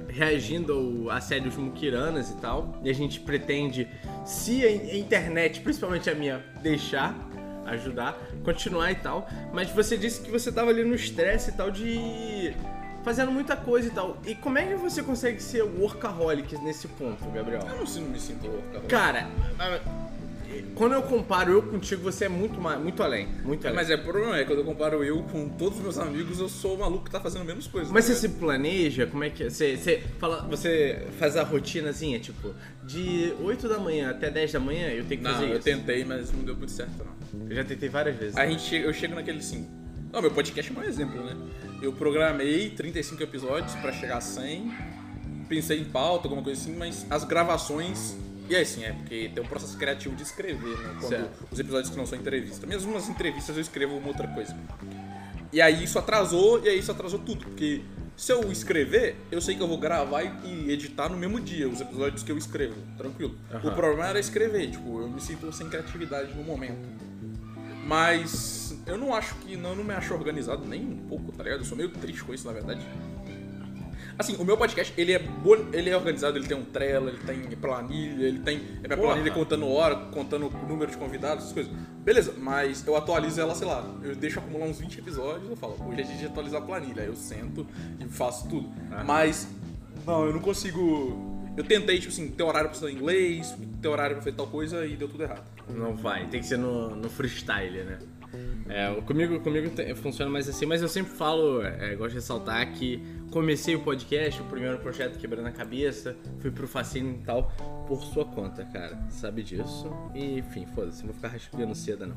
reagindo 0.07 1.05
ao 1.09 1.09
assédios 1.17 1.57
muquiranas 1.57 2.29
e 2.29 2.37
tal. 2.37 2.79
E 2.83 2.89
a 2.89 2.93
gente 2.93 3.19
pretende, 3.19 3.87
se 4.25 4.63
a 4.65 4.71
in- 4.71 4.91
a 4.91 4.95
internet, 4.97 5.59
principalmente 5.59 6.09
a 6.09 6.15
minha, 6.15 6.41
deixar 6.61 7.13
ajudar, 7.65 8.17
continuar 8.43 8.91
e 8.91 8.95
tal. 8.95 9.27
Mas 9.53 9.69
você 9.71 9.97
disse 9.97 10.21
que 10.21 10.31
você 10.31 10.51
tava 10.51 10.69
ali 10.71 10.83
no 10.85 10.95
estresse 10.95 11.49
e 11.51 11.53
tal 11.53 11.69
de. 11.69 12.53
Fazendo 13.03 13.31
muita 13.31 13.55
coisa 13.57 13.87
e 13.87 13.91
tal. 13.91 14.17
E 14.27 14.35
como 14.35 14.59
é 14.59 14.65
que 14.67 14.75
você 14.75 15.01
consegue 15.01 15.41
ser 15.41 15.63
workaholic 15.63 16.55
nesse 16.59 16.87
ponto, 16.87 17.25
Gabriel? 17.31 17.61
Eu 17.67 17.77
não, 17.77 17.85
sei- 17.87 18.03
não 18.03 18.09
me 18.11 18.19
sinto 18.19 18.45
louco, 18.47 18.87
Cara, 18.87 19.27
quando 20.75 20.93
eu 20.93 21.01
comparo 21.03 21.51
eu 21.51 21.61
contigo, 21.63 22.01
você 22.01 22.25
é 22.25 22.29
muito, 22.29 22.59
muito 22.59 23.03
além. 23.03 23.27
Muito 23.43 23.65
além. 23.65 23.75
Mas 23.75 23.89
é, 23.89 23.95
o 23.95 24.03
problema 24.03 24.37
é, 24.37 24.43
quando 24.43 24.59
eu 24.59 24.65
comparo 24.65 25.03
eu 25.03 25.23
com 25.23 25.49
todos 25.49 25.77
os 25.77 25.83
meus 25.83 25.97
amigos, 25.97 26.39
eu 26.39 26.49
sou 26.49 26.75
o 26.75 26.79
maluco 26.79 27.05
que 27.05 27.11
tá 27.11 27.19
fazendo 27.19 27.45
menos 27.45 27.67
coisas. 27.67 27.91
Mas 27.91 28.07
tá 28.07 28.13
você 28.13 28.19
se 28.19 28.29
planeja? 28.29 29.05
Como 29.07 29.23
é 29.23 29.29
que 29.29 29.43
é? 29.43 29.49
Você, 29.49 29.77
você, 29.77 30.03
fala, 30.19 30.47
você 30.49 31.07
faz 31.19 31.35
a 31.35 31.43
rotinazinha, 31.43 32.19
tipo, 32.19 32.53
de 32.83 33.33
8 33.41 33.67
da 33.67 33.77
manhã 33.77 34.09
até 34.09 34.29
10 34.29 34.51
da 34.53 34.59
manhã 34.59 34.87
eu 34.89 35.05
tenho 35.05 35.21
que 35.21 35.27
Não, 35.27 35.33
fazer 35.33 35.45
eu 35.47 35.53
isso. 35.53 35.63
tentei, 35.63 36.03
mas 36.03 36.31
não 36.31 36.43
deu 36.43 36.55
muito 36.55 36.71
certo, 36.71 36.91
não. 37.05 37.49
Eu 37.49 37.55
já 37.55 37.63
tentei 37.63 37.89
várias 37.89 38.15
vezes. 38.17 38.37
A 38.37 38.45
gente 38.47 38.61
chega, 38.63 38.85
eu 38.85 38.93
chego 38.93 39.15
naquele 39.15 39.39
assim. 39.39 39.67
Não, 40.11 40.21
meu 40.21 40.31
podcast 40.31 40.71
é 40.75 40.79
um 40.79 40.83
exemplo, 40.83 41.23
né? 41.23 41.35
Eu 41.81 41.93
programei 41.93 42.69
35 42.69 43.23
episódios 43.23 43.73
pra 43.75 43.91
chegar 43.93 44.17
a 44.17 44.21
100. 44.21 44.71
Pensei 45.47 45.79
em 45.79 45.85
pauta, 45.85 46.27
alguma 46.27 46.43
coisa 46.43 46.59
assim, 46.61 46.75
mas 46.75 47.05
as 47.09 47.23
gravações. 47.23 48.17
E 48.51 48.55
é 48.55 48.59
assim, 48.59 48.83
é 48.83 48.91
porque 48.91 49.31
tem 49.33 49.41
um 49.41 49.47
processo 49.47 49.77
criativo 49.77 50.13
de 50.13 50.23
escrever, 50.23 50.77
né? 50.77 50.97
Quando 50.99 51.07
Certo. 51.07 51.47
os 51.49 51.57
episódios 51.57 51.89
que 51.89 51.95
não 51.95 52.05
são 52.05 52.19
entrevista. 52.19 52.67
Mesmo 52.67 52.91
nas 52.91 53.07
entrevistas 53.07 53.55
eu 53.55 53.61
escrevo 53.61 53.95
uma 53.95 54.09
outra 54.09 54.27
coisa. 54.27 54.53
E 55.53 55.61
aí 55.61 55.85
isso 55.85 55.97
atrasou, 55.97 56.61
e 56.61 56.67
aí 56.67 56.77
isso 56.77 56.91
atrasou 56.91 57.19
tudo, 57.19 57.45
porque 57.45 57.81
se 58.17 58.29
eu 58.33 58.51
escrever, 58.51 59.15
eu 59.31 59.39
sei 59.39 59.55
que 59.55 59.61
eu 59.63 59.69
vou 59.69 59.77
gravar 59.77 60.23
e 60.43 60.69
editar 60.69 61.07
no 61.07 61.15
mesmo 61.17 61.39
dia 61.39 61.69
os 61.69 61.79
episódios 61.79 62.23
que 62.23 62.31
eu 62.33 62.37
escrevo, 62.37 62.75
tranquilo. 62.97 63.37
Aham. 63.49 63.69
O 63.69 63.73
problema 63.73 64.07
era 64.07 64.19
escrever, 64.19 64.69
tipo, 64.69 64.99
eu 64.99 65.07
me 65.07 65.21
sinto 65.21 65.49
sem 65.53 65.69
criatividade 65.69 66.33
no 66.33 66.43
momento. 66.43 66.89
Mas 67.85 68.77
eu 68.85 68.97
não 68.97 69.13
acho 69.13 69.33
que. 69.35 69.55
Não, 69.55 69.73
não 69.75 69.83
me 69.83 69.93
acho 69.93 70.13
organizado 70.13 70.65
nem 70.65 70.85
um 70.85 71.07
pouco, 71.07 71.31
tá 71.31 71.43
ligado? 71.43 71.61
Eu 71.61 71.65
sou 71.65 71.77
meio 71.77 71.89
triste 71.89 72.21
com 72.23 72.33
isso, 72.33 72.45
na 72.45 72.53
verdade. 72.53 72.85
Assim, 74.21 74.35
o 74.37 74.45
meu 74.45 74.55
podcast, 74.55 74.93
ele 74.95 75.13
é, 75.13 75.21
ele 75.73 75.89
é 75.89 75.97
organizado, 75.97 76.37
ele 76.37 76.47
tem 76.47 76.55
um 76.55 76.63
Trello, 76.63 77.09
ele 77.09 77.17
tem 77.17 77.41
planilha, 77.57 78.27
ele 78.27 78.39
tem 78.39 78.57
é 78.83 78.87
minha 78.87 78.95
Porra. 78.95 79.13
planilha 79.13 79.31
contando 79.31 79.67
hora, 79.67 79.95
contando 79.95 80.45
o 80.45 80.67
número 80.67 80.91
de 80.91 80.97
convidados, 80.97 81.45
essas 81.45 81.53
coisas. 81.53 81.73
Beleza, 82.03 82.35
mas 82.37 82.85
eu 82.85 82.95
atualizo 82.95 83.41
ela, 83.41 83.55
sei 83.55 83.65
lá, 83.65 83.83
eu 84.03 84.15
deixo 84.15 84.37
acumular 84.37 84.65
uns 84.65 84.79
20 84.79 84.99
episódios, 84.99 85.49
eu 85.49 85.55
falo, 85.55 85.75
hoje 85.87 86.01
é 86.01 86.03
dia 86.03 86.17
de 86.17 86.25
atualizar 86.27 86.61
a 86.61 86.65
planilha, 86.65 87.01
aí 87.01 87.07
eu 87.07 87.15
sento 87.15 87.65
e 87.99 88.05
faço 88.05 88.47
tudo. 88.47 88.69
Aham. 88.91 89.03
Mas, 89.05 89.47
não, 90.05 90.25
eu 90.27 90.33
não 90.33 90.39
consigo... 90.39 91.41
Eu 91.57 91.63
tentei, 91.63 91.97
tipo 91.97 92.13
assim, 92.13 92.27
ter 92.29 92.43
horário 92.43 92.69
pra 92.69 92.75
estudar 92.75 92.91
inglês, 92.91 93.55
ter 93.81 93.87
horário 93.87 94.17
pra 94.17 94.23
fazer 94.23 94.35
tal 94.37 94.45
coisa 94.45 94.85
e 94.85 94.95
deu 94.95 95.09
tudo 95.09 95.23
errado. 95.23 95.43
Não 95.67 95.95
vai, 95.95 96.27
tem 96.27 96.41
que 96.41 96.45
ser 96.45 96.57
no, 96.57 96.95
no 96.95 97.09
freestyle, 97.09 97.83
né? 97.83 97.97
É, 98.69 98.93
comigo, 99.01 99.39
comigo 99.39 99.69
funciona 99.95 100.31
mais 100.31 100.47
assim, 100.47 100.65
mas 100.65 100.81
eu 100.81 100.87
sempre 100.87 101.13
falo, 101.13 101.61
é, 101.63 101.95
gosto 101.95 102.11
de 102.11 102.15
ressaltar 102.15 102.71
que 102.73 103.01
comecei 103.31 103.75
o 103.75 103.81
podcast, 103.81 104.41
o 104.41 104.45
primeiro 104.45 104.77
projeto 104.79 105.17
quebrando 105.17 105.47
a 105.47 105.51
cabeça, 105.51 106.15
fui 106.39 106.51
pro 106.51 106.67
Facine 106.67 107.15
e 107.15 107.25
tal, 107.25 107.51
por 107.87 108.01
sua 108.03 108.25
conta, 108.25 108.63
cara. 108.65 108.97
Sabe 109.09 109.43
disso? 109.43 109.91
E, 110.13 110.39
enfim, 110.39 110.65
foda-se, 110.73 110.99
não 110.99 111.07
vou 111.07 111.15
ficar 111.15 111.29
rasgando 111.29 111.75
seda, 111.75 112.05
não. 112.05 112.15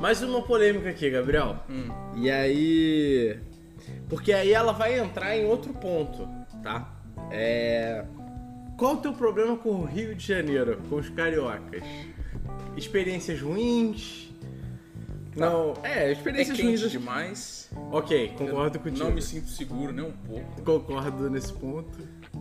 Mais 0.00 0.22
uma 0.22 0.42
polêmica 0.42 0.90
aqui, 0.90 1.10
Gabriel. 1.10 1.56
E 2.16 2.30
aí. 2.30 3.38
Porque 4.08 4.32
aí 4.32 4.52
ela 4.52 4.72
vai 4.72 4.98
entrar 4.98 5.36
em 5.36 5.44
outro 5.44 5.72
ponto, 5.72 6.28
tá? 6.62 6.94
É. 7.30 8.04
Qual 8.76 8.94
o 8.94 8.96
teu 8.98 9.12
problema 9.12 9.56
com 9.56 9.70
o 9.70 9.84
Rio 9.84 10.14
de 10.14 10.24
Janeiro, 10.24 10.80
com 10.88 10.96
os 10.96 11.08
cariocas? 11.08 11.82
Experiências 12.76 13.40
ruins? 13.40 14.27
Não, 15.36 15.74
é, 15.82 16.08
É 16.08 16.12
experiências 16.12 16.56
quente 16.56 16.78
ruins. 16.80 16.90
demais. 16.90 17.70
Ok, 17.92 18.34
concordo 18.36 18.78
Eu 18.78 18.80
contigo. 18.82 19.04
Não 19.04 19.12
me 19.12 19.22
sinto 19.22 19.48
seguro 19.48 19.92
nem 19.92 20.04
um 20.04 20.12
pouco. 20.12 20.62
Concordo 20.62 21.30
nesse 21.30 21.52
ponto. 21.52 21.98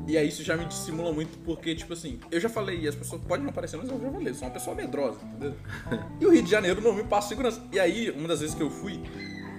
E 0.07 0.17
aí 0.17 0.27
isso 0.27 0.43
já 0.43 0.55
me 0.55 0.65
estimula 0.65 1.11
muito 1.11 1.37
porque, 1.39 1.75
tipo 1.75 1.93
assim, 1.93 2.19
eu 2.31 2.39
já 2.39 2.49
falei, 2.49 2.79
e 2.81 2.87
as 2.87 2.95
pessoas 2.95 3.21
podem 3.23 3.45
não 3.45 3.53
parecer, 3.53 3.77
mas 3.77 3.89
eu 3.89 3.99
já 3.99 4.09
falei, 4.11 4.29
eu 4.29 4.35
sou 4.35 4.47
uma 4.47 4.53
pessoa 4.53 4.75
medrosa, 4.75 5.19
entendeu? 5.23 5.53
e 6.19 6.25
o 6.25 6.31
Rio 6.31 6.43
de 6.43 6.49
Janeiro 6.49 6.81
não 6.81 6.93
me 6.93 7.03
passa 7.03 7.29
segurança. 7.29 7.61
E 7.71 7.79
aí, 7.79 8.09
uma 8.11 8.27
das 8.27 8.39
vezes 8.39 8.55
que 8.55 8.63
eu 8.63 8.69
fui, 8.69 9.01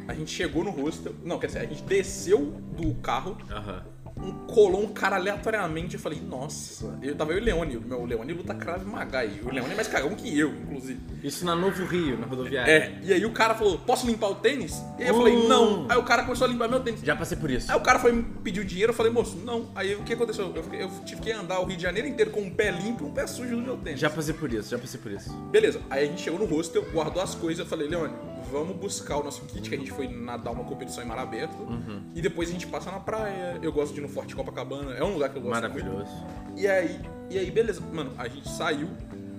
a 0.07 0.15
gente 0.15 0.31
chegou 0.31 0.65
no 0.65 0.71
hostel, 0.71 1.15
não, 1.25 1.39
quer 1.39 1.49
dizer, 1.49 1.59
a 1.61 1.67
gente 1.67 1.83
desceu 1.83 2.47
do 2.77 2.95
carro, 2.97 3.37
Aham. 3.51 3.85
um, 3.85 3.98
colou 4.47 4.83
um 4.83 4.89
cara 4.89 5.17
aleatoriamente, 5.17 5.95
eu 5.95 6.01
falei, 6.01 6.21
nossa, 6.21 6.99
eu 7.03 7.15
tava 7.15 7.33
eu 7.33 7.39
e 7.39 7.41
o 7.41 7.45
Leone, 7.45 7.77
o 7.77 7.81
meu 7.81 8.05
Leone 8.05 8.33
luta 8.33 8.55
Krav 8.55 8.85
Maga, 8.85 9.25
e 9.25 9.41
o 9.43 9.51
Leone 9.53 9.73
é 9.73 9.75
mais 9.77 9.89
cagão 9.89 10.15
que 10.15 10.37
eu, 10.39 10.51
inclusive. 10.51 10.99
Isso 11.23 11.45
na 11.45 11.55
Novo 11.55 11.85
Rio, 11.85 12.19
na 12.19 12.27
rodoviária. 12.27 12.71
É, 12.71 12.99
e 13.03 13.13
aí 13.13 13.25
o 13.25 13.33
cara 13.33 13.55
falou, 13.55 13.79
posso 13.79 14.07
limpar 14.07 14.29
o 14.31 14.35
tênis? 14.37 14.83
E 14.99 15.03
aí 15.03 15.09
eu 15.09 15.15
falei, 15.15 15.37
Hum. 15.37 15.49
não. 15.49 15.87
Aí 15.89 15.97
o 15.99 16.03
cara 16.03 16.23
começou 16.25 16.47
a 16.47 16.51
limpar 16.51 16.69
meu 16.69 16.81
tênis. 16.81 17.01
Já 17.01 17.15
passei 17.15 17.37
por 17.37 17.51
isso. 17.51 17.71
Aí 17.71 17.77
o 17.79 17.81
cara 17.83 17.99
foi 17.99 18.13
me 18.13 18.23
pedir 18.23 18.61
o 18.61 18.65
dinheiro, 18.65 18.91
eu 18.93 18.97
falei, 18.97 19.13
moço, 19.13 19.37
não. 19.45 19.71
Aí 19.75 19.95
o 19.95 20.03
que 20.03 20.13
aconteceu? 20.15 20.53
Eu, 20.55 20.63
fiquei- 20.63 20.83
eu 20.83 20.91
tive 21.05 21.21
que 21.21 21.31
andar 21.33 21.61
o 21.61 21.65
Rio 21.65 21.77
de 21.77 21.83
Janeiro 21.83 22.09
inteiro 22.09 22.31
com 22.31 22.41
um 22.41 22.51
pé 22.51 22.71
limpo 22.71 23.05
e 23.05 23.07
um 23.07 23.13
pé 23.13 23.27
sujo 23.27 23.55
no 23.57 23.63
meu 23.63 23.77
tênis. 23.77 24.01
Já 24.01 24.11
passei 24.11 24.35
por 24.35 24.53
isso, 24.53 24.71
já 24.71 24.79
passei 24.79 25.01
por 25.01 25.13
isso. 25.13 25.33
Beleza, 25.51 25.81
aí 25.91 26.05
a 26.05 26.07
gente 26.07 26.23
chegou 26.23 26.39
no 26.39 26.47
hostel, 26.47 26.85
guardou 26.93 27.23
as 27.23 27.35
coisas, 27.35 27.61
eu 27.61 27.67
falei, 27.67 27.89
Leone, 27.89 28.13
vamos 28.51 28.77
buscar 28.77 29.19
o 29.19 29.23
nosso 29.23 29.45
kit, 29.47 29.69
que 29.69 29.75
a 29.75 29.79
gente 29.79 29.91
foi 29.91 30.09
nadar 30.09 30.53
uma 30.53 30.65
competição 30.65 31.03
em 31.03 31.07
mar 31.07 31.19
aberto. 31.19 31.63
Uhum. 31.63 32.03
E 32.15 32.21
depois 32.21 32.49
a 32.49 32.53
gente 32.53 32.67
passa 32.67 32.91
na 32.91 33.01
praia. 33.01 33.59
Eu 33.63 33.73
gosto 33.73 33.93
de 33.93 34.01
ir 34.01 34.03
no 34.03 34.09
Forte 34.09 34.35
Copacabana, 34.35 34.95
é 34.95 35.05
um 35.05 35.13
lugar 35.13 35.31
que 35.31 35.37
eu 35.37 35.43
gosto. 35.43 35.55
Maravilhoso. 35.55 36.11
muito. 36.11 36.61
E 36.61 36.67
aí, 36.67 37.01
e 37.31 37.39
aí, 37.39 37.51
beleza, 37.51 37.81
mano, 37.81 38.13
a 38.19 38.27
gente 38.29 38.49
saiu. 38.49 38.89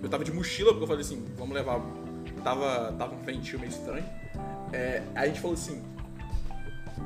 Eu 0.02 0.10
tava 0.10 0.24
de 0.24 0.32
mochila, 0.32 0.70
porque 0.72 0.84
eu 0.84 0.88
falei 0.88 1.02
assim, 1.02 1.26
vamos 1.38 1.54
levar. 1.54 1.82
Tava, 2.44 2.94
tava 2.94 3.16
um 3.16 3.20
ventinho 3.20 3.60
meio 3.60 3.70
estranho. 3.70 4.06
É, 4.72 5.04
a 5.16 5.26
gente 5.28 5.40
falou 5.42 5.56
assim. 5.56 5.84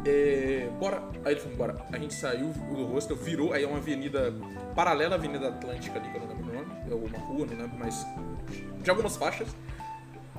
É, 0.06 0.70
bora. 0.80 1.02
Aí 1.24 1.34
ele 1.34 1.40
falou, 1.40 1.58
bora. 1.58 1.86
A 1.92 1.98
gente 1.98 2.14
saiu 2.14 2.50
do 2.50 2.86
hostel, 2.86 3.16
virou, 3.16 3.54
aí 3.54 3.64
é 3.64 3.68
uma 3.68 3.78
avenida 3.78 4.34
paralela 4.76 5.16
à 5.16 5.18
Avenida 5.18 5.48
Atlântica 5.48 6.00
ali, 6.00 6.10
que 6.10 6.18
eu 6.18 6.22
não 6.22 6.28
lembro 6.28 6.52
o 6.52 6.54
nome. 6.54 6.72
É 6.90 6.94
uma 6.94 7.26
rua, 7.26 7.46
não 7.46 7.58
lembro, 7.58 7.78
mas. 7.80 8.06
De 8.82 8.90
algumas 8.90 9.16
faixas. 9.16 9.48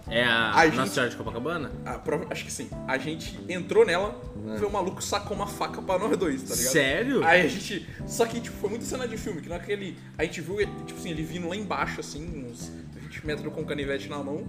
É 0.08 0.22
a, 0.22 0.52
A 0.60 0.66
Nossa 0.66 0.92
Senhora 0.92 1.10
de 1.10 1.16
Copacabana? 1.16 1.70
Ah, 1.84 1.94
prova- 1.94 2.26
acho 2.30 2.44
que 2.44 2.52
sim. 2.52 2.68
A 2.86 2.98
gente 2.98 3.38
entrou 3.48 3.86
nela, 3.86 4.20
veio 4.56 4.68
o 4.68 4.72
maluco 4.72 5.02
sacou 5.02 5.36
uma 5.36 5.46
faca 5.46 5.80
pra 5.80 5.98
nós 5.98 6.16
dois, 6.16 6.42
tá 6.42 6.54
ligado? 6.54 6.72
Sério? 6.72 7.24
Aí 7.24 7.42
a 7.42 7.48
gente. 7.48 7.88
Só 8.06 8.26
que, 8.26 8.40
tipo, 8.40 8.56
foi 8.58 8.68
muita 8.70 8.84
cena 8.84 9.08
de 9.08 9.16
filme, 9.16 9.40
que 9.40 9.48
naquele. 9.48 9.96
A 10.18 10.24
gente 10.24 10.40
viu, 10.40 10.56
tipo 10.58 10.98
assim, 10.98 11.10
ele 11.10 11.22
vindo 11.22 11.48
lá 11.48 11.56
embaixo, 11.56 12.00
assim, 12.00 12.46
uns 12.50 12.70
20 13.00 13.26
metros 13.26 13.52
com 13.52 13.62
um 13.62 13.64
canivete 13.64 14.08
na 14.08 14.18
mão. 14.18 14.46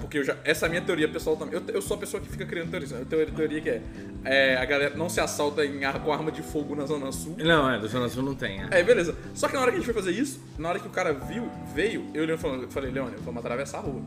Porque 0.00 0.18
eu 0.18 0.24
já. 0.24 0.36
Essa 0.44 0.64
é 0.64 0.68
a 0.68 0.70
minha 0.70 0.80
teoria 0.82 1.08
pessoal 1.08 1.36
também. 1.36 1.54
Eu, 1.54 1.62
eu 1.74 1.82
sou 1.82 1.96
a 1.96 2.00
pessoa 2.00 2.22
que 2.22 2.28
fica 2.28 2.46
criando 2.46 2.70
teorias. 2.70 2.92
né? 2.92 3.00
Eu 3.00 3.06
tenho 3.06 3.22
a 3.22 3.26
teoria 3.26 3.60
que 3.60 3.68
é, 3.68 3.82
é, 4.24 4.56
A 4.56 4.64
galera 4.64 4.94
não 4.96 5.08
se 5.08 5.20
assalta 5.20 5.64
em, 5.66 5.80
com 6.04 6.12
arma 6.12 6.30
de 6.30 6.42
fogo 6.42 6.76
na 6.76 6.86
Zona 6.86 7.10
Sul. 7.10 7.34
Não, 7.36 7.68
é, 7.68 7.76
do 7.76 7.88
Zona 7.88 8.08
Sul 8.08 8.22
não 8.22 8.36
tem, 8.36 8.62
é. 8.62 8.68
É, 8.70 8.82
beleza. 8.84 9.16
Só 9.34 9.48
que 9.48 9.54
na 9.54 9.60
hora 9.62 9.72
que 9.72 9.78
a 9.78 9.80
gente 9.80 9.92
foi 9.92 9.94
fazer 10.00 10.12
isso, 10.12 10.40
na 10.56 10.68
hora 10.68 10.78
que 10.78 10.86
o 10.86 10.90
cara 10.90 11.12
viu, 11.12 11.50
veio, 11.74 12.06
eu 12.14 12.22
olhei 12.22 12.36
e 12.36 12.38
falei, 12.38 12.66
falei, 12.70 12.90
Leone, 12.92 13.16
vamos 13.24 13.40
atravessar 13.40 13.78
a 13.78 13.80
rua. 13.80 14.00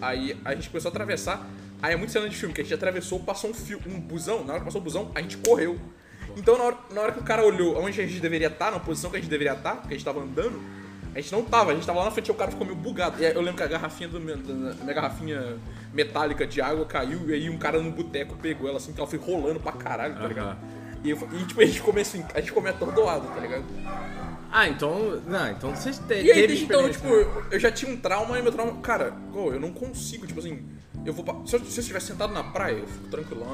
Aí 0.00 0.36
a 0.44 0.54
gente 0.54 0.68
começou 0.70 0.88
a 0.88 0.92
atravessar, 0.92 1.46
aí 1.82 1.94
é 1.94 1.96
muito 1.96 2.12
cena 2.12 2.28
de 2.28 2.36
filme, 2.36 2.54
que 2.54 2.60
a 2.60 2.64
gente 2.64 2.74
atravessou, 2.74 3.20
passou 3.20 3.50
um 3.50 3.54
fio, 3.54 3.80
um 3.86 3.98
busão, 4.00 4.44
na 4.44 4.52
hora 4.52 4.60
que 4.60 4.64
passou 4.66 4.80
o 4.80 4.84
busão, 4.84 5.10
a 5.14 5.20
gente 5.22 5.36
correu. 5.38 5.78
Então 6.36 6.58
na 6.58 6.64
hora, 6.64 6.76
na 6.92 7.00
hora 7.00 7.12
que 7.12 7.20
o 7.20 7.22
cara 7.22 7.44
olhou 7.44 7.76
onde 7.80 8.00
a 8.00 8.06
gente 8.06 8.20
deveria 8.20 8.48
estar, 8.48 8.70
na 8.72 8.80
posição 8.80 9.10
que 9.10 9.16
a 9.16 9.20
gente 9.20 9.30
deveria 9.30 9.52
estar, 9.54 9.76
porque 9.76 9.94
a 9.94 9.96
gente 9.96 10.04
tava 10.04 10.20
andando, 10.20 10.60
a 11.14 11.20
gente 11.20 11.30
não 11.32 11.44
tava, 11.44 11.70
a 11.70 11.74
gente 11.74 11.86
tava 11.86 12.00
lá 12.00 12.06
na 12.06 12.10
frente 12.10 12.26
e 12.26 12.30
o 12.32 12.34
cara 12.34 12.50
ficou 12.50 12.66
meio 12.66 12.76
bugado. 12.76 13.22
E 13.22 13.26
aí 13.26 13.32
eu 13.32 13.40
lembro 13.40 13.56
que 13.56 13.62
a 13.62 13.68
garrafinha 13.68 14.08
do 14.08 14.18
meu, 14.20 14.36
da 14.36 14.52
minha 14.74 14.92
garrafinha 14.94 15.56
metálica 15.92 16.44
de 16.44 16.60
água 16.60 16.84
caiu, 16.84 17.30
e 17.30 17.34
aí 17.34 17.48
um 17.48 17.56
cara 17.56 17.80
no 17.80 17.90
boteco 17.92 18.34
pegou 18.36 18.68
ela 18.68 18.78
assim, 18.78 18.92
que 18.92 18.98
ela 19.00 19.08
foi 19.08 19.18
rolando 19.18 19.60
pra 19.60 19.70
caralho, 19.72 20.16
tá 20.16 20.26
ligado? 20.26 20.58
E, 21.04 21.10
eu- 21.10 21.28
e, 21.32 21.44
tipo, 21.44 21.60
a 21.60 21.66
gente 21.66 22.00
assim, 22.00 22.24
a 22.34 22.40
gente 22.40 22.52
meio 22.54 22.74
atordoado, 22.74 23.28
tá 23.28 23.38
ligado? 23.40 23.64
Ah, 24.56 24.68
então. 24.68 25.20
Não, 25.26 25.50
então 25.50 25.74
vocês 25.74 25.98
te, 25.98 26.14
E 26.14 26.14
aí, 26.14 26.26
teve 26.26 26.46
desde 26.46 26.64
então, 26.66 26.88
tipo, 26.88 27.08
né? 27.08 27.46
eu 27.50 27.58
já 27.58 27.72
tinha 27.72 27.92
um 27.92 27.96
trauma 27.96 28.38
e 28.38 28.42
meu 28.42 28.52
trauma. 28.52 28.80
Cara, 28.80 29.12
eu 29.34 29.58
não 29.58 29.72
consigo, 29.72 30.28
tipo 30.28 30.38
assim. 30.38 30.64
Eu 31.04 31.12
vou. 31.12 31.24
Se 31.44 31.56
eu, 31.56 31.60
se 31.64 31.78
eu 31.78 31.80
estiver 31.80 32.00
sentado 32.00 32.32
na 32.32 32.44
praia, 32.44 32.76
eu 32.76 32.86
fico 32.86 33.08
tranquilão. 33.08 33.48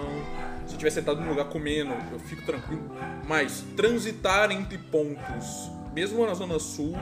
Se 0.67 0.73
eu 0.73 0.73
estiver 0.73 0.91
sentado 0.91 1.19
num 1.23 1.31
lugar 1.31 1.47
comendo, 1.47 1.95
eu 2.13 2.19
fico 2.19 2.43
tranquilo. 2.43 2.83
Mas 3.27 3.65
transitar 3.75 4.53
entre 4.53 4.77
pontos, 4.77 5.71
mesmo 5.95 6.25
na 6.27 6.35
Zona 6.35 6.59
Sul, 6.59 6.95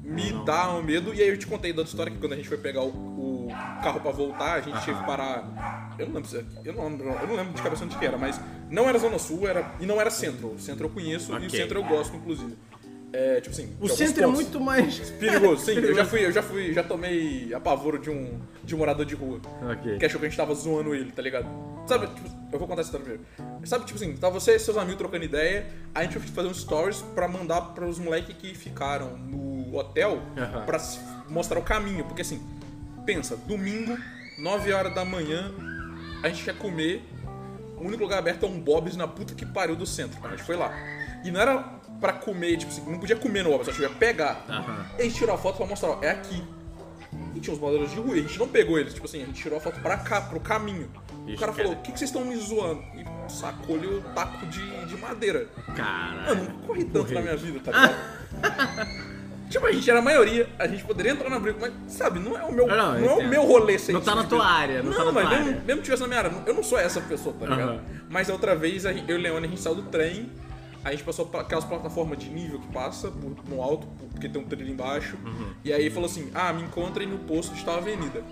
me 0.00 0.32
dá 0.44 0.70
um 0.72 0.80
medo. 0.84 1.12
E 1.12 1.20
aí 1.20 1.28
eu 1.28 1.36
te 1.36 1.48
contei 1.48 1.72
da 1.72 1.82
história 1.82 2.12
que 2.12 2.18
quando 2.18 2.34
a 2.34 2.36
gente 2.36 2.48
foi 2.48 2.58
pegar 2.58 2.82
o, 2.84 2.88
o 2.88 3.48
carro 3.82 3.98
pra 3.98 4.12
voltar, 4.12 4.54
a 4.54 4.60
gente 4.60 4.78
teve 4.84 4.96
que 4.96 5.04
parar. 5.04 5.92
Eu 5.98 6.06
não 6.08 6.14
lembro 6.14 6.46
eu 6.64 6.72
não 6.72 6.88
lembro, 6.88 7.08
eu 7.08 7.26
não 7.26 7.34
lembro 7.34 7.52
de 7.52 7.62
cabeça 7.62 7.84
onde 7.84 7.98
que 7.98 8.06
era, 8.06 8.16
mas 8.16 8.40
não 8.70 8.88
era 8.88 8.96
Zona 8.96 9.18
Sul, 9.18 9.48
era. 9.48 9.74
E 9.80 9.86
não 9.86 10.00
era 10.00 10.08
centro. 10.08 10.52
O 10.54 10.58
centro 10.60 10.86
eu 10.86 10.90
conheço 10.90 11.32
e 11.32 11.34
Ok. 11.34 11.46
o 11.48 11.50
centro 11.50 11.80
eu 11.80 11.84
gosto, 11.84 12.16
inclusive. 12.16 12.56
É, 13.16 13.40
tipo 13.40 13.54
assim. 13.54 13.72
O 13.80 13.88
centro 13.88 14.24
é 14.24 14.26
muito 14.26 14.58
mais. 14.60 14.98
Perigoso, 15.20 15.64
sim. 15.64 15.74
Eu 15.78 15.94
já 15.94 16.04
fui, 16.04 16.24
eu 16.26 16.32
já 16.32 16.42
fui, 16.42 16.72
já 16.72 16.82
tomei 16.82 17.54
apavoro 17.54 17.96
de 17.96 18.10
um, 18.10 18.40
de 18.64 18.74
um 18.74 18.78
morador 18.78 19.06
de 19.06 19.14
rua. 19.14 19.40
Ok. 19.70 19.98
Que 19.98 20.04
achou 20.06 20.18
que 20.18 20.26
a 20.26 20.28
gente 20.28 20.36
tava 20.36 20.52
zoando 20.54 20.92
ele, 20.94 21.12
tá 21.12 21.22
ligado? 21.22 21.46
Sabe, 21.86 22.08
tipo, 22.08 22.28
eu 22.52 22.58
vou 22.58 22.66
contar 22.66 22.80
essa 22.80 22.96
história 22.96 23.06
primeiro. 23.38 23.66
Sabe, 23.66 23.84
tipo 23.84 23.96
assim, 24.02 24.16
tá 24.16 24.28
você 24.28 24.56
e 24.56 24.58
seus 24.58 24.76
amigos 24.76 24.98
trocando 24.98 25.24
ideia, 25.24 25.64
a 25.94 26.02
gente 26.02 26.18
foi 26.18 26.28
fazer 26.28 26.48
um 26.48 26.54
stories 26.54 27.02
pra 27.14 27.28
mandar 27.28 27.60
pros 27.74 28.00
moleques 28.00 28.34
que 28.36 28.52
ficaram 28.52 29.16
no 29.16 29.76
hotel 29.76 30.20
Aham. 30.36 30.64
pra 30.66 30.78
se- 30.80 30.98
mostrar 31.28 31.60
o 31.60 31.62
caminho. 31.62 32.04
Porque 32.06 32.22
assim, 32.22 32.42
pensa, 33.06 33.36
domingo, 33.36 33.96
9 34.40 34.72
horas 34.72 34.92
da 34.92 35.04
manhã, 35.04 35.52
a 36.20 36.28
gente 36.28 36.42
quer 36.44 36.56
comer. 36.58 37.04
O 37.76 37.86
único 37.86 38.02
lugar 38.02 38.18
aberto 38.18 38.44
é 38.44 38.48
um 38.48 38.58
Bob's 38.58 38.96
na 38.96 39.06
puta 39.06 39.34
que 39.34 39.46
pariu 39.46 39.76
do 39.76 39.86
centro. 39.86 40.18
A 40.26 40.30
gente 40.30 40.42
foi 40.42 40.56
lá. 40.56 40.72
E 41.24 41.30
não 41.30 41.40
era 41.40 41.58
pra 42.00 42.12
comer, 42.12 42.56
tipo 42.58 42.70
assim, 42.72 42.82
não 42.90 42.98
podia 42.98 43.16
comer 43.16 43.42
no 43.44 43.50
Bob's, 43.50 43.68
a 43.68 43.72
gente 43.72 43.82
ia 43.82 43.90
pegar. 43.90 44.44
Aham. 44.48 44.86
E 44.98 45.02
a 45.02 45.04
gente 45.04 45.14
tirou 45.16 45.34
a 45.34 45.38
foto 45.38 45.56
pra 45.56 45.66
mostrar, 45.66 45.90
ó, 45.90 45.98
é 46.02 46.10
aqui. 46.10 46.42
E 47.34 47.40
tinha 47.40 47.54
os 47.54 47.60
modelos 47.60 47.90
de 47.90 47.96
rua, 47.96 48.16
e 48.16 48.20
a 48.20 48.22
gente 48.22 48.38
não 48.38 48.48
pegou 48.48 48.78
eles, 48.78 48.92
tipo 48.94 49.06
assim, 49.06 49.22
a 49.22 49.26
gente 49.26 49.40
tirou 49.40 49.58
a 49.58 49.60
foto 49.60 49.80
pra 49.80 49.96
cá, 49.98 50.20
pro 50.20 50.38
caminho. 50.40 50.88
o 51.26 51.30
Isso, 51.30 51.38
cara 51.40 51.52
falou, 51.52 51.72
o 51.72 51.76
que, 51.76 51.92
que 51.92 51.98
vocês 51.98 52.10
estão 52.10 52.24
me 52.24 52.36
zoando? 52.36 52.82
E 52.94 53.32
sacou-lhe 53.32 53.86
o 53.86 54.00
taco 54.14 54.44
de, 54.46 54.86
de 54.86 54.96
madeira. 54.96 55.46
Cara. 55.76 56.24
Eu 56.28 56.34
não 56.36 56.46
corri 56.66 56.84
tanto 56.84 57.02
Corri. 57.04 57.14
na 57.14 57.20
minha 57.22 57.36
vida, 57.36 57.60
tá 57.60 57.72
ligado? 57.72 57.96
tipo, 59.50 59.66
a 59.66 59.72
gente 59.72 59.88
era 59.88 59.98
a 60.00 60.02
maioria, 60.02 60.48
a 60.58 60.66
gente 60.66 60.84
poderia 60.84 61.12
entrar 61.12 61.30
na 61.30 61.38
briga, 61.38 61.58
mas, 61.60 61.72
sabe, 61.92 62.18
não 62.18 62.36
é 62.36 62.42
o 62.44 62.52
meu, 62.52 62.66
Não, 62.66 62.76
não, 62.76 62.94
é 62.96 63.00
o 63.00 63.14
entendo. 63.16 63.28
meu 63.28 63.44
rolê 63.44 63.78
sem 63.78 63.94
Não 63.94 64.00
tá 64.02 64.14
na 64.14 64.24
tua 64.24 64.44
área, 64.46 64.82
não 64.82 64.92
tá 64.92 65.04
na 65.04 65.12
mas 65.12 65.28
tua 65.28 65.38
mesmo, 65.38 65.60
mesmo 65.64 65.76
que 65.80 65.84
tivesse 65.84 66.02
na 66.02 66.08
minha 66.08 66.20
área, 66.20 66.32
eu 66.46 66.54
não 66.54 66.62
sou 66.62 66.78
essa 66.78 67.00
pessoa, 67.00 67.34
tá 67.38 67.46
ligado? 67.46 67.68
Aham. 67.72 67.80
Mas 68.10 68.28
a 68.28 68.32
outra 68.32 68.54
vez, 68.56 68.84
a 68.86 68.92
gente- 68.92 69.08
eu 69.10 69.16
e 69.16 69.20
o 69.20 69.22
Leone, 69.22 69.46
a 69.46 69.48
gente 69.50 69.60
saiu 69.60 69.76
do 69.76 69.82
trem, 69.82 70.30
a 70.84 70.90
gente 70.90 71.02
passou 71.02 71.26
por 71.26 71.40
aquelas 71.40 71.64
plataformas 71.64 72.18
de 72.18 72.28
nível 72.28 72.58
que 72.60 72.68
passa 72.68 73.08
por, 73.10 73.34
no 73.48 73.62
alto, 73.62 73.86
por- 73.86 74.08
porque 74.08 74.28
tem 74.28 74.40
um 74.40 74.44
trilho 74.44 74.70
embaixo. 74.70 75.16
Uhum. 75.24 75.52
E 75.64 75.72
aí 75.72 75.88
falou 75.90 76.08
assim: 76.08 76.30
ah, 76.34 76.52
me 76.52 76.62
encontrem 76.62 77.06
no 77.08 77.18
posto 77.18 77.54
de 77.54 77.64
tal 77.64 77.78
avenida. 77.78 78.22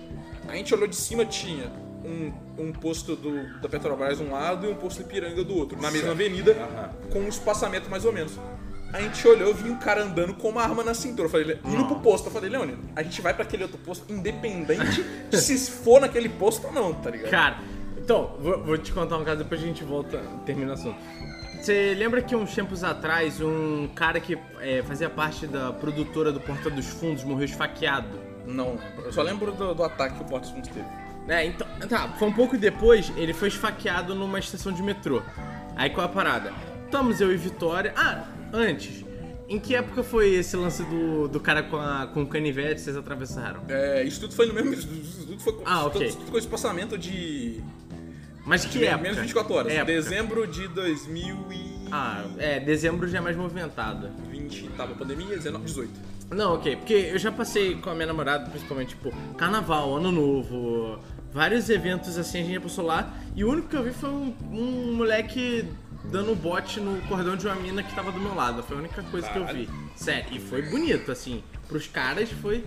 A 0.49 0.55
gente 0.57 0.75
olhou 0.75 0.87
de 0.87 0.97
cima, 0.97 1.25
tinha 1.25 1.73
um, 2.05 2.33
um 2.59 2.73
posto 2.73 3.15
do, 3.17 3.61
da 3.61 3.69
Petrobras 3.69 4.19
de 4.19 4.25
um 4.25 4.33
lado 4.33 4.67
e 4.67 4.71
um 4.71 4.75
posto 4.75 5.01
Ipiranga 5.03 5.43
do 5.45 5.57
outro, 5.57 5.81
na 5.81 5.91
mesma 5.91 6.11
avenida, 6.11 6.53
Aham. 6.53 6.91
com 7.11 7.21
um 7.21 7.29
espaçamento 7.29 7.89
mais 7.89 8.05
ou 8.05 8.13
menos. 8.13 8.33
A 8.93 9.01
gente 9.01 9.27
olhou, 9.27 9.55
vi 9.55 9.71
um 9.71 9.77
cara 9.79 10.03
andando 10.03 10.35
com 10.35 10.51
uma 10.51 10.63
arma 10.63 10.85
na 10.85 10.93
cintura. 10.93 11.25
Eu 11.27 11.31
falei, 11.31 11.59
indo 11.65 11.87
pro 11.87 12.01
posto. 12.01 12.27
Eu 12.27 12.31
falei, 12.33 12.51
Leone, 12.51 12.77
a 12.95 13.03
gente 13.03 13.23
vai 13.23 13.33
pra 13.33 13.43
aquele 13.43 13.63
outro 13.63 13.79
posto, 13.79 14.05
independente 14.13 15.03
de 15.31 15.39
se 15.39 15.71
for 15.71 15.99
naquele 16.01 16.29
posto 16.29 16.67
ou 16.67 16.73
não, 16.75 16.93
tá 16.93 17.09
ligado? 17.09 17.31
Cara, 17.31 17.59
então, 17.97 18.37
vou, 18.39 18.63
vou 18.63 18.77
te 18.77 18.93
contar 18.93 19.17
um 19.17 19.25
caso, 19.25 19.39
depois 19.39 19.63
a 19.63 19.65
gente 19.65 19.83
volta, 19.83 20.19
termina 20.45 20.73
o 20.73 20.75
assunto. 20.75 20.99
Você 21.63 21.95
lembra 21.97 22.21
que 22.21 22.35
uns 22.35 22.53
tempos 22.53 22.83
atrás, 22.83 23.41
um 23.41 23.87
cara 23.95 24.19
que 24.19 24.37
é, 24.61 24.83
fazia 24.83 25.09
parte 25.09 25.47
da 25.47 25.73
produtora 25.73 26.33
do 26.33 26.41
Porta 26.41 26.69
dos 26.69 26.89
Fundos 26.89 27.23
morreu 27.23 27.45
esfaqueado? 27.45 28.19
Não, 28.45 28.77
eu 29.05 29.13
só 29.13 29.23
lembro 29.23 29.53
do, 29.53 29.73
do 29.73 29.85
ataque 29.85 30.17
que 30.17 30.23
o 30.23 30.27
Portos 30.27 30.51
Fundos 30.51 30.69
teve. 30.69 30.85
É, 31.29 31.47
então, 31.47 31.65
tá, 31.89 32.09
foi 32.19 32.27
um 32.27 32.33
pouco 32.33 32.59
depois, 32.59 33.13
ele 33.17 33.33
foi 33.33 33.47
esfaqueado 33.47 34.13
numa 34.13 34.41
estação 34.41 34.73
de 34.73 34.83
metrô. 34.83 35.23
Aí 35.77 35.89
qual 35.91 36.05
é 36.05 36.11
a 36.11 36.13
parada? 36.13 36.53
Estamos 36.85 37.21
eu 37.21 37.33
e 37.33 37.37
Vitória. 37.37 37.93
Ah, 37.97 38.25
antes, 38.53 39.05
em 39.49 39.61
que 39.61 39.77
época 39.77 40.03
foi 40.03 40.31
esse 40.35 40.57
lance 40.57 40.83
do, 40.83 41.29
do 41.29 41.39
cara 41.39 41.63
com, 41.63 41.77
a, 41.77 42.09
com 42.13 42.23
o 42.23 42.27
canivete 42.27 42.81
vocês 42.81 42.97
atravessaram? 42.97 43.63
É, 43.69 44.03
isso 44.03 44.19
tudo 44.21 44.35
foi 44.35 44.47
no 44.47 44.55
mesmo. 44.55 44.73
Isso 45.01 45.27
tudo 45.27 45.41
foi 45.41 45.53
com, 45.53 45.63
Ah, 45.65 45.79
isso 45.79 45.87
ok. 45.87 46.11
tudo 46.11 46.33
com 46.33 46.39
espaçamento 46.39 46.99
de. 46.99 47.63
Mas 48.45 48.65
que 48.65 48.85
época? 48.85 49.03
menos 49.03 49.17
de 49.17 49.23
24 49.23 49.55
horas. 49.55 49.73
Época. 49.73 49.93
Dezembro 49.93 50.47
de 50.47 50.69
2020. 50.69 51.89
Ah, 51.91 52.25
é, 52.39 52.59
dezembro 52.59 53.07
já 53.07 53.19
é 53.19 53.21
mais 53.21 53.37
movimentado. 53.37 54.11
Tava 54.77 54.93
a 54.93 54.97
pandemia, 54.97 55.37
19, 55.37 55.65
18. 55.65 55.91
Não, 56.31 56.55
ok, 56.55 56.77
porque 56.77 56.95
eu 56.95 57.19
já 57.19 57.31
passei 57.31 57.77
com 57.77 57.91
a 57.91 57.95
minha 57.95 58.07
namorada, 58.07 58.49
principalmente, 58.49 58.91
tipo, 58.91 59.13
carnaval, 59.37 59.97
ano 59.97 60.11
novo, 60.11 60.99
vários 61.31 61.69
eventos 61.69 62.17
assim, 62.17 62.39
a 62.39 62.43
gente 62.43 62.55
já 62.55 62.61
passou 62.61 62.87
lá, 62.87 63.13
e 63.37 63.45
o 63.45 63.51
único 63.51 63.69
que 63.69 63.77
eu 63.77 63.83
vi 63.83 63.91
foi 63.91 64.09
um, 64.09 64.35
um 64.51 64.95
moleque 64.95 65.69
dando 66.05 66.35
bote 66.35 66.81
no 66.81 67.01
cordão 67.03 67.37
de 67.37 67.47
uma 67.47 67.55
mina 67.57 67.83
que 67.83 67.95
tava 67.95 68.11
do 68.11 68.19
meu 68.19 68.35
lado. 68.35 68.63
Foi 68.63 68.77
a 68.77 68.81
única 68.81 69.03
coisa 69.05 69.29
que 69.29 69.39
eu 69.39 69.47
vi. 69.47 69.69
Sério, 69.95 70.27
e 70.33 70.41
foi 70.41 70.63
bonito, 70.63 71.13
assim. 71.13 71.43
Pros 71.69 71.87
caras 71.87 72.31
foi. 72.31 72.65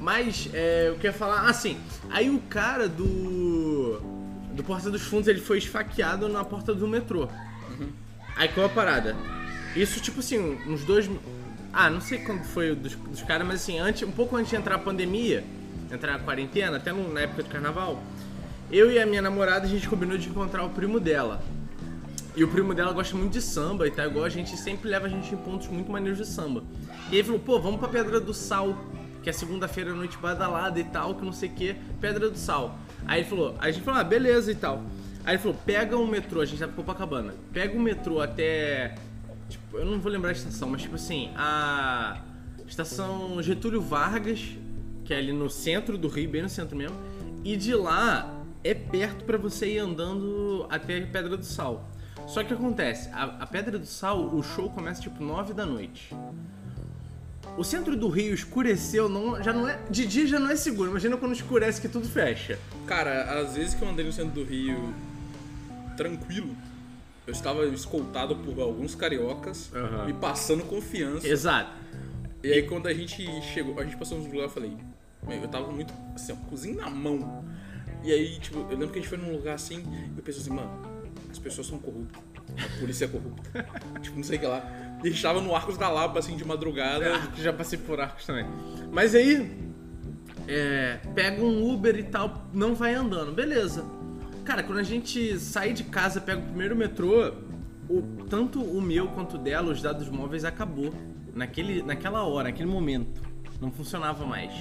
Mas, 0.00 0.50
é, 0.52 0.88
eu 0.88 0.94
queria 0.96 1.12
falar, 1.12 1.48
assim, 1.48 1.78
aí 2.10 2.28
o 2.28 2.38
cara 2.40 2.88
do. 2.88 3.04
Do 4.54 4.62
Porta 4.62 4.90
dos 4.90 5.02
Fundos, 5.02 5.28
ele 5.28 5.40
foi 5.40 5.58
esfaqueado 5.58 6.28
na 6.28 6.44
porta 6.44 6.74
do 6.74 6.86
metrô. 6.86 7.28
Aí 8.36 8.48
qual 8.48 8.66
a 8.66 8.68
parada? 8.68 9.16
Isso, 9.74 10.00
tipo 10.00 10.20
assim, 10.20 10.58
uns 10.66 10.84
dois. 10.84 11.10
Ah, 11.72 11.90
não 11.90 12.00
sei 12.00 12.18
quando 12.18 12.44
foi 12.44 12.74
dos, 12.74 12.94
dos 12.94 13.22
caras, 13.22 13.46
mas 13.46 13.56
assim, 13.62 13.78
antes, 13.80 14.06
um 14.06 14.12
pouco 14.12 14.36
antes 14.36 14.50
de 14.50 14.56
entrar 14.56 14.76
a 14.76 14.78
pandemia, 14.78 15.44
entrar 15.90 16.14
a 16.14 16.18
quarentena, 16.20 16.76
até 16.76 16.92
no- 16.92 17.12
na 17.12 17.22
época 17.22 17.42
de 17.42 17.48
carnaval, 17.48 18.00
eu 18.70 18.92
e 18.92 18.98
a 19.00 19.04
minha 19.06 19.20
namorada, 19.20 19.66
a 19.66 19.68
gente 19.68 19.88
combinou 19.88 20.16
de 20.16 20.28
encontrar 20.28 20.62
o 20.64 20.70
primo 20.70 21.00
dela. 21.00 21.42
E 22.36 22.42
o 22.44 22.48
primo 22.48 22.74
dela 22.74 22.92
gosta 22.92 23.16
muito 23.16 23.32
de 23.32 23.42
samba 23.42 23.86
e 23.86 23.90
tá 23.90 24.06
igual 24.06 24.24
a 24.24 24.28
gente 24.28 24.56
sempre 24.56 24.88
leva 24.88 25.06
a 25.06 25.08
gente 25.08 25.32
em 25.32 25.36
pontos 25.36 25.66
muito 25.68 25.90
maneiros 25.90 26.18
de 26.18 26.26
samba. 26.26 26.62
E 27.10 27.16
ele 27.16 27.24
falou, 27.24 27.40
pô, 27.40 27.60
vamos 27.60 27.78
pra 27.80 27.88
Pedra 27.88 28.20
do 28.20 28.34
Sal, 28.34 28.76
que 29.22 29.30
é 29.30 29.32
segunda-feira 29.32 29.90
à 29.90 29.94
noite 29.94 30.16
badalada 30.18 30.78
e 30.78 30.84
tal, 30.84 31.14
que 31.14 31.24
não 31.24 31.32
sei 31.32 31.48
o 31.48 31.52
que, 31.52 31.76
Pedra 32.00 32.28
do 32.30 32.38
Sal. 32.38 32.78
Aí 33.06 33.20
ele 33.20 33.28
falou, 33.28 33.54
a 33.58 33.70
gente 33.70 33.82
falou, 33.82 34.00
ah, 34.00 34.04
beleza 34.04 34.50
e 34.50 34.54
tal. 34.54 34.82
Aí 35.24 35.34
ele 35.34 35.42
falou, 35.42 35.56
pega 35.64 35.96
um 35.96 36.06
metrô, 36.06 36.40
a 36.40 36.44
gente 36.44 36.58
tá 36.58 36.66
em 36.66 36.72
Copacabana, 36.72 37.34
pega 37.52 37.76
um 37.76 37.80
metrô 37.80 38.20
até. 38.20 38.94
Tipo, 39.48 39.78
eu 39.78 39.84
não 39.84 40.00
vou 40.00 40.10
lembrar 40.10 40.30
a 40.30 40.32
estação, 40.32 40.68
mas 40.68 40.82
tipo 40.82 40.94
assim, 40.94 41.30
a 41.36 42.20
estação 42.66 43.40
Getúlio 43.42 43.80
Vargas, 43.80 44.56
que 45.04 45.12
é 45.12 45.18
ali 45.18 45.32
no 45.32 45.48
centro 45.48 45.96
do 45.96 46.08
Rio, 46.08 46.28
bem 46.28 46.42
no 46.42 46.48
centro 46.48 46.76
mesmo, 46.76 46.96
e 47.44 47.56
de 47.56 47.74
lá 47.74 48.42
é 48.62 48.74
perto 48.74 49.24
pra 49.24 49.36
você 49.36 49.74
ir 49.74 49.78
andando 49.78 50.66
até 50.70 50.98
a 50.98 51.06
Pedra 51.06 51.36
do 51.36 51.44
Sal. 51.44 51.90
Só 52.26 52.40
o 52.40 52.44
que 52.44 52.54
acontece, 52.54 53.10
a, 53.12 53.24
a 53.40 53.46
Pedra 53.46 53.78
do 53.78 53.86
Sal, 53.86 54.34
o 54.34 54.42
show 54.42 54.70
começa 54.70 55.02
tipo 55.02 55.22
9 55.22 55.52
da 55.52 55.66
noite. 55.66 56.14
O 57.56 57.62
centro 57.62 57.96
do 57.96 58.08
Rio 58.08 58.34
escureceu, 58.34 59.08
não, 59.08 59.40
já 59.42 59.52
não 59.52 59.68
é. 59.68 59.78
De 59.88 60.06
dia 60.06 60.26
já 60.26 60.40
não 60.40 60.50
é 60.50 60.56
seguro. 60.56 60.90
Imagina 60.90 61.16
quando 61.16 61.32
escurece 61.32 61.80
que 61.80 61.88
tudo 61.88 62.08
fecha. 62.08 62.58
Cara, 62.86 63.40
às 63.40 63.54
vezes 63.54 63.74
que 63.74 63.82
eu 63.82 63.88
andei 63.88 64.04
no 64.04 64.12
centro 64.12 64.32
do 64.32 64.44
Rio 64.44 64.92
tranquilo, 65.96 66.56
eu 67.26 67.32
estava 67.32 67.64
escoltado 67.66 68.36
por 68.36 68.60
alguns 68.60 68.94
cariocas, 68.96 69.70
Aham. 69.72 70.06
me 70.06 70.12
passando 70.12 70.64
confiança. 70.64 71.26
Exato. 71.26 71.70
E 72.42 72.52
aí 72.52 72.62
quando 72.64 72.88
a 72.88 72.92
gente 72.92 73.24
chegou, 73.42 73.78
a 73.78 73.84
gente 73.84 73.96
passou 73.96 74.18
nos 74.18 74.26
lugares, 74.26 74.54
eu 74.54 74.62
falei, 74.62 74.76
eu 75.42 75.48
tava 75.48 75.70
muito, 75.70 75.94
assim, 76.14 76.32
ó, 76.32 76.36
cozinho 76.48 76.76
na 76.76 76.90
mão. 76.90 77.44
E 78.02 78.12
aí, 78.12 78.38
tipo, 78.40 78.58
eu 78.58 78.70
lembro 78.70 78.88
que 78.88 78.98
a 78.98 79.00
gente 79.02 79.08
foi 79.08 79.16
num 79.16 79.32
lugar 79.32 79.54
assim, 79.54 79.78
e 79.78 80.18
eu 80.18 80.22
pensei 80.22 80.42
assim, 80.42 80.50
mano, 80.50 80.70
as 81.30 81.38
pessoas 81.38 81.68
são 81.68 81.78
corruptas. 81.78 82.20
A 82.58 82.80
polícia 82.80 83.06
é 83.06 83.08
corrupta. 83.08 83.66
tipo, 84.02 84.16
não 84.16 84.24
sei 84.24 84.36
o 84.36 84.40
que 84.40 84.46
lá. 84.46 84.83
E 85.04 85.08
a 85.08 85.10
gente 85.10 85.22
tava 85.22 85.38
no 85.38 85.54
Arcos 85.54 85.76
da 85.76 85.90
Lapa, 85.90 86.18
assim, 86.18 86.34
de 86.34 86.46
madrugada. 86.46 87.16
Ah, 87.16 87.28
já 87.36 87.52
passei 87.52 87.78
por 87.78 88.00
arcos 88.00 88.24
também. 88.24 88.46
Mas 88.90 89.14
aí, 89.14 89.54
é, 90.48 90.98
pega 91.14 91.42
um 91.42 91.70
Uber 91.70 91.94
e 91.94 92.04
tal, 92.04 92.48
não 92.54 92.74
vai 92.74 92.94
andando, 92.94 93.30
beleza. 93.30 93.84
Cara, 94.46 94.62
quando 94.62 94.78
a 94.78 94.82
gente 94.82 95.38
sai 95.38 95.74
de 95.74 95.84
casa, 95.84 96.22
pega 96.22 96.40
o 96.40 96.44
primeiro 96.44 96.74
metrô, 96.74 97.34
o, 97.86 98.00
tanto 98.30 98.62
o 98.62 98.80
meu 98.80 99.08
quanto 99.08 99.36
o 99.36 99.38
dela, 99.38 99.70
os 99.70 99.82
dados 99.82 100.08
móveis 100.08 100.42
acabou. 100.42 100.90
Naquele, 101.34 101.82
naquela 101.82 102.22
hora, 102.22 102.44
naquele 102.44 102.70
momento. 102.70 103.20
Não 103.60 103.70
funcionava 103.70 104.24
mais. 104.24 104.54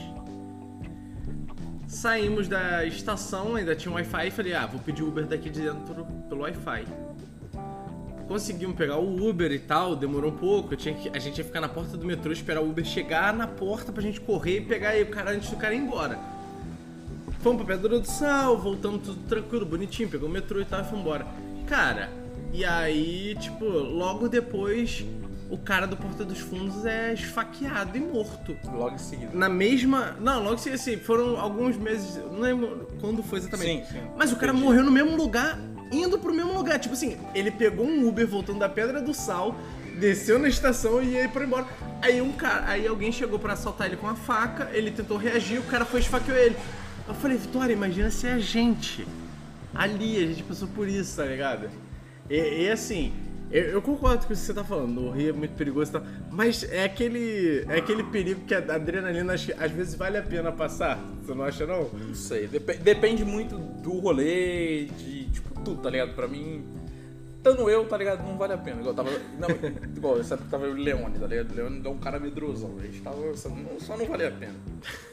Saímos 1.87 2.49
da 2.49 2.85
estação, 2.85 3.55
ainda 3.55 3.75
tinha 3.75 3.91
um 3.91 3.95
Wi-Fi 3.95 4.27
e 4.27 4.31
falei, 4.31 4.53
ah, 4.55 4.65
vou 4.65 4.81
pedir 4.81 5.03
Uber 5.03 5.25
daqui 5.25 5.49
de 5.49 5.61
dentro 5.61 6.05
pelo 6.27 6.41
Wi-Fi. 6.41 6.85
Conseguimos 8.27 8.75
pegar 8.77 8.97
o 8.97 9.29
Uber 9.29 9.51
e 9.51 9.59
tal, 9.59 9.95
demorou 9.95 10.31
um 10.31 10.35
pouco. 10.37 10.75
que- 10.75 11.09
a 11.13 11.19
gente 11.19 11.37
ia 11.37 11.43
ficar 11.43 11.59
na 11.61 11.67
porta 11.69 11.97
do 11.97 12.05
metrô, 12.05 12.31
esperar 12.31 12.61
o 12.61 12.69
Uber 12.69 12.83
chegar 12.85 13.33
na 13.33 13.47
porta 13.47 13.91
pra 13.91 14.01
gente 14.01 14.19
correr 14.21 14.57
e 14.57 14.61
pegar 14.61 14.95
o 15.01 15.05
cara 15.07 15.31
antes 15.31 15.49
do 15.49 15.57
cara 15.57 15.73
ir 15.73 15.79
embora. 15.79 16.17
Fomos 17.41 17.63
pra 17.65 17.75
Pedra 17.75 17.99
do 17.99 18.07
Sal, 18.07 18.57
voltamos 18.57 19.01
tudo 19.05 19.19
tranquilo, 19.27 19.65
bonitinho, 19.65 20.07
pegou 20.09 20.29
o 20.29 20.31
metrô 20.31 20.61
e 20.61 20.65
tal 20.65 20.79
e 20.81 20.83
fomos 20.85 21.01
embora. 21.01 21.25
Cara, 21.67 22.09
e 22.53 22.63
aí, 22.63 23.35
tipo, 23.39 23.65
logo 23.65 24.29
depois, 24.29 25.03
o 25.49 25.57
cara 25.57 25.85
do 25.85 25.97
Porta 25.97 26.23
dos 26.23 26.39
Fundos 26.39 26.85
é 26.85 27.13
esfaqueado 27.13 27.97
e 27.97 27.99
morto. 27.99 28.55
Logo 28.71 28.95
em 28.95 28.97
seguida. 28.97 29.31
Na 29.33 29.49
mesma. 29.49 30.15
Não, 30.21 30.41
logo 30.41 30.55
assim, 30.55 30.71
assim, 30.71 30.95
foram 30.97 31.37
alguns 31.37 31.75
meses. 31.75 32.15
Não 32.15 32.39
lembro 32.39 32.87
quando 33.01 33.21
foi 33.21 33.39
exatamente. 33.39 33.87
Sim, 33.87 33.93
sim. 33.99 34.07
Mas 34.17 34.31
o 34.31 34.37
cara 34.37 34.51
Entendi. 34.53 34.65
morreu 34.65 34.83
no 34.83 34.91
mesmo 34.91 35.15
lugar, 35.17 35.59
indo 36.01 36.17
pro 36.17 36.33
mesmo 36.33 36.53
lugar. 36.53 36.79
Tipo 36.79 36.93
assim, 36.93 37.17
ele 37.33 37.51
pegou 37.51 37.85
um 37.85 38.07
Uber 38.07 38.27
voltando 38.27 38.59
da 38.59 38.69
Pedra 38.69 39.01
do 39.01 39.13
Sal, 39.13 39.55
desceu 39.99 40.39
na 40.39 40.47
estação 40.47 41.01
e 41.01 41.13
ia 41.13 41.29
pra 41.29 41.45
embora. 41.45 41.67
Aí 42.01 42.21
um 42.21 42.31
cara. 42.31 42.67
Aí 42.67 42.87
alguém 42.87 43.11
chegou 43.11 43.39
pra 43.39 43.53
assaltar 43.53 43.87
ele 43.87 43.97
com 43.97 44.07
a 44.07 44.15
faca, 44.15 44.69
ele 44.73 44.91
tentou 44.91 45.17
reagir, 45.17 45.59
o 45.59 45.63
cara 45.63 45.85
foi 45.85 45.99
e 45.99 46.03
esfaqueou 46.03 46.37
ele. 46.37 46.55
Eu 47.07 47.13
falei, 47.13 47.37
Vitória, 47.37 47.73
imagina 47.73 48.09
se 48.09 48.27
é 48.27 48.33
a 48.33 48.39
gente. 48.39 49.07
Ali, 49.73 50.23
a 50.23 50.27
gente 50.27 50.43
passou 50.43 50.67
por 50.67 50.87
isso, 50.87 51.17
tá 51.17 51.25
ligado? 51.25 51.69
E, 52.29 52.63
e 52.63 52.71
assim, 52.71 53.11
Eu, 53.51 53.65
eu 53.65 53.81
concordo 53.83 54.25
com 54.25 54.33
o 54.33 54.35
que 54.35 54.35
você 54.35 54.53
tá 54.53 54.63
falando, 54.63 54.99
o 54.99 55.11
Rio 55.11 55.29
é 55.29 55.33
muito 55.33 55.53
perigoso 55.55 55.91
e 55.91 55.93
tal, 55.93 56.03
mas 56.31 56.63
é 56.63 56.85
aquele, 56.85 57.63
é 57.69 57.77
aquele 57.77 58.03
perigo 58.03 58.41
que 58.47 58.55
a 58.55 58.57
adrenalina 58.57 59.33
às 59.33 59.71
vezes 59.71 59.93
vale 59.93 60.17
a 60.17 60.23
pena 60.23 60.51
passar, 60.51 60.97
você 61.21 61.35
não 61.35 61.43
acha 61.43 61.67
não? 61.67 61.87
Não 61.89 62.15
sei, 62.15 62.47
dep 62.47 62.77
depende 62.77 63.23
muito 63.23 63.55
do 63.57 63.99
rolê, 63.99 64.85
de 64.97 65.22
tipo, 65.33 65.53
tudo, 65.61 65.81
tá 65.81 65.89
ligado? 65.89 66.13
Pra 66.15 66.27
mim, 66.27 66.63
estando 67.37 67.69
eu, 67.69 67.85
tá 67.85 67.97
ligado? 67.97 68.23
Não 68.25 68.37
vale 68.37 68.53
a 68.53 68.57
pena. 68.57 68.79
Igual 68.79 68.95
tava. 68.95 69.09
Não, 69.39 69.49
igual, 69.95 70.19
essa 70.19 70.35
época 70.35 70.49
tava 70.49 70.67
o 70.67 70.73
Leone, 70.73 71.19
tá 71.19 71.27
ligado? 71.27 71.51
O 71.51 71.55
Leone 71.55 71.81
é 71.85 71.89
um 71.89 71.97
cara 71.97 72.19
medrosão. 72.19 72.75
A 72.79 72.83
gente 72.83 73.01
tava. 73.01 73.35
Só 73.35 73.49
não, 73.49 73.79
só 73.79 73.97
não 73.97 74.05
valia 74.05 74.29
a 74.29 74.31
pena. 74.31 74.55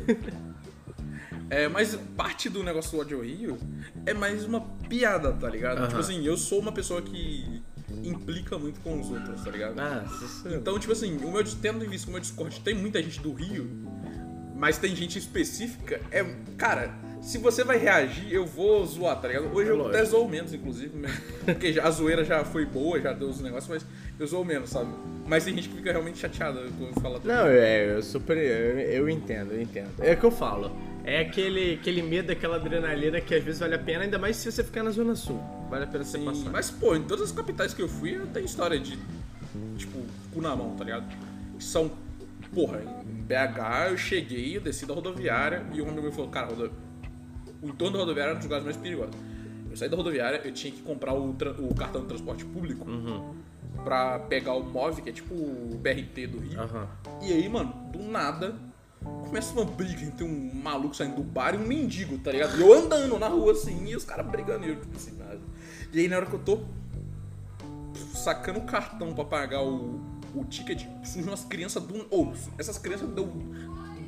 É, 1.48 1.66
mas 1.66 1.96
parte 2.16 2.48
do 2.48 2.62
negócio 2.62 2.92
do 2.92 2.98
Audio 2.98 3.22
Rio 3.22 3.59
é 4.06 4.14
mais 4.14 4.44
uma 4.44 4.61
piada, 4.88 5.33
tá 5.33 5.48
ligado? 5.50 5.85
Tipo 5.88 5.98
assim, 5.98 6.24
eu 6.24 6.37
sou 6.37 6.61
uma 6.61 6.70
pessoa 6.70 7.02
que 7.02 7.61
implica 8.04 8.56
muito 8.56 8.78
com 8.80 9.00
os 9.00 9.11
outros, 9.11 9.42
tá 9.42 9.50
ligado? 9.50 9.78
Ah, 9.80 10.04
é- 10.46 10.54
Então, 10.54 10.78
tipo 10.78 10.92
assim, 10.92 11.16
o 11.16 11.33
meu, 11.33 11.42
tendo 11.61 11.85
em 11.85 11.88
vista 11.88 12.06
que 12.06 12.11
o 12.11 12.12
meu 12.12 12.20
Discord 12.20 12.61
tem 12.61 12.72
muita 12.74 13.02
gente 13.02 13.18
do 13.20 13.33
Rio, 13.33 13.68
mas 14.54 14.78
tem 14.78 14.94
gente 14.94 15.18
específica, 15.18 16.00
é. 16.12 16.22
Cara, 16.56 16.94
se 17.20 17.38
você 17.38 17.62
vai 17.64 17.76
reagir, 17.78 18.33
eu 18.33 18.46
vou 18.46 18.85
zoar, 18.87 19.20
tá 19.20 19.28
ligado? 19.28 19.54
Hoje 19.54 19.68
É 19.68 19.72
eu 19.72 19.76
lógico. 19.76 19.96
até 19.96 20.04
zoo 20.04 20.28
menos, 20.28 20.52
inclusive, 20.54 20.96
mesmo, 20.96 21.16
porque 21.44 21.78
a 21.80 21.90
zoeira 21.90 22.24
já 22.24 22.44
foi 22.44 22.64
boa, 22.64 23.00
já 23.00 23.12
deu 23.12 23.28
os 23.28 23.40
negócios, 23.40 23.68
mas 23.68 23.87
eu 24.18 24.26
zoo 24.26 24.44
menos, 24.44 24.70
sabe? 24.70 24.90
Mas 25.26 25.44
tem 25.44 25.54
gente 25.54 25.68
que 25.68 25.76
fica 25.76 25.92
realmente 25.92 26.18
chateada 26.18 26.61
quando 26.78 27.00
fala 27.00 27.20
Não, 27.24 27.46
é, 27.46 27.94
eu 27.96 28.02
super. 28.02 28.37
Eu, 28.37 28.78
eu 28.80 29.09
entendo, 29.09 29.52
eu 29.52 29.61
entendo. 29.62 29.90
É 30.00 30.12
o 30.12 30.16
que 30.16 30.24
eu 30.24 30.30
falo. 30.30 30.74
É 31.04 31.20
aquele, 31.20 31.74
aquele 31.74 32.02
medo, 32.02 32.30
aquela 32.33 32.56
adrenalina 32.56 33.20
que 33.20 33.35
às 33.35 33.42
vezes 33.42 33.61
vale 33.61 33.74
a 33.74 33.78
pena, 33.78 34.04
ainda 34.04 34.18
mais 34.18 34.37
se 34.37 34.50
você 34.50 34.62
ficar 34.64 34.83
na 34.83 34.90
Zona 34.90 35.14
Sul. 35.14 35.40
Vale 35.70 35.85
a 35.85 35.87
pena 35.87 36.04
você 36.04 36.18
Sim, 36.18 36.24
passar. 36.24 36.50
mas, 36.50 36.70
pô, 36.70 36.94
em 36.94 37.02
todas 37.02 37.26
as 37.26 37.33
capitais 37.33 37.72
que 37.72 37.80
eu 37.80 37.88
fui, 37.88 38.16
eu 38.16 38.26
tenho 38.26 38.44
história 38.44 38.78
de, 38.78 38.98
tipo, 39.78 39.98
cu 40.33 40.40
na 40.42 40.54
mão, 40.54 40.74
tá 40.76 40.85
ligado? 40.85 41.04
São, 41.59 41.90
porra, 42.54 42.83
em 42.83 43.22
BH 43.22 43.90
eu 43.90 43.96
cheguei, 43.96 44.56
eu 44.56 44.61
desci 44.61 44.85
da 44.85 44.92
rodoviária 44.94 45.62
e 45.72 45.80
um 45.80 45.87
amigo 45.88 46.02
meu 46.02 46.12
falou, 46.12 46.30
cara, 46.30 46.48
rodo... 46.48 46.70
o 47.62 47.68
entorno 47.68 47.94
da 47.94 47.99
rodoviária 48.01 48.31
era 48.31 48.35
um 48.37 48.38
dos 48.38 48.44
lugares 48.46 48.64
mais 48.64 48.77
perigosos. 48.77 49.14
Eu 49.70 49.77
saí 49.77 49.88
da 49.88 49.96
rodoviária, 49.96 50.40
eu 50.44 50.53
tinha 50.53 50.73
que 50.73 50.83
comprar 50.83 51.14
o, 51.14 51.31
o 51.31 51.75
cartão 51.75 52.03
de 52.03 52.09
transporte 52.09 52.44
público 52.44 52.88
Uhum. 52.90 53.35
pra 53.85 54.18
pegar 54.18 54.55
o 54.55 54.64
MOV, 54.64 55.01
que 55.03 55.11
é 55.11 55.12
tipo 55.12 55.33
o 55.35 55.79
BRT 55.81 56.27
do 56.27 56.38
Rio. 56.40 56.61
Aham. 56.61 56.88
E 57.23 57.33
aí, 57.33 57.49
mano, 57.49 57.73
do 57.92 58.01
nada, 58.03 58.55
começa 59.25 59.53
uma 59.53 59.64
briga 59.64 60.03
entre 60.03 60.25
um 60.25 60.51
maluco 60.55 60.94
saindo 60.94 61.16
do 61.16 61.23
bar 61.23 61.55
e 61.55 61.59
um 61.59 61.66
mendigo, 61.66 62.18
tá 62.18 62.33
ligado? 62.33 62.57
E 62.59 62.61
eu 62.61 62.73
andando 62.75 63.18
na 63.18 63.29
rua 63.29 63.53
assim, 63.53 63.87
e 63.87 63.94
os 63.94 64.05
caras 64.05 64.27
brigando, 64.27 64.66
e 64.66 64.70
eu, 64.70 64.81
tipo 64.81 64.96
assim, 64.96 65.16
nada. 65.16 65.40
E 65.92 66.01
aí, 66.01 66.09
na 66.09 66.16
hora 66.16 66.27
que 66.27 66.35
eu 66.35 66.40
tô 66.40 66.61
sacando 68.14 68.59
o 68.59 68.62
cartão 68.62 69.12
pra 69.14 69.25
pagar 69.25 69.62
o, 69.62 70.01
o 70.35 70.44
ticket, 70.44 70.85
surgem 71.05 71.31
umas 71.31 71.44
crianças 71.44 71.83
do. 71.83 72.07
Ou, 72.11 72.33
essas 72.59 72.77
crianças 72.79 73.09
deu, 73.11 73.27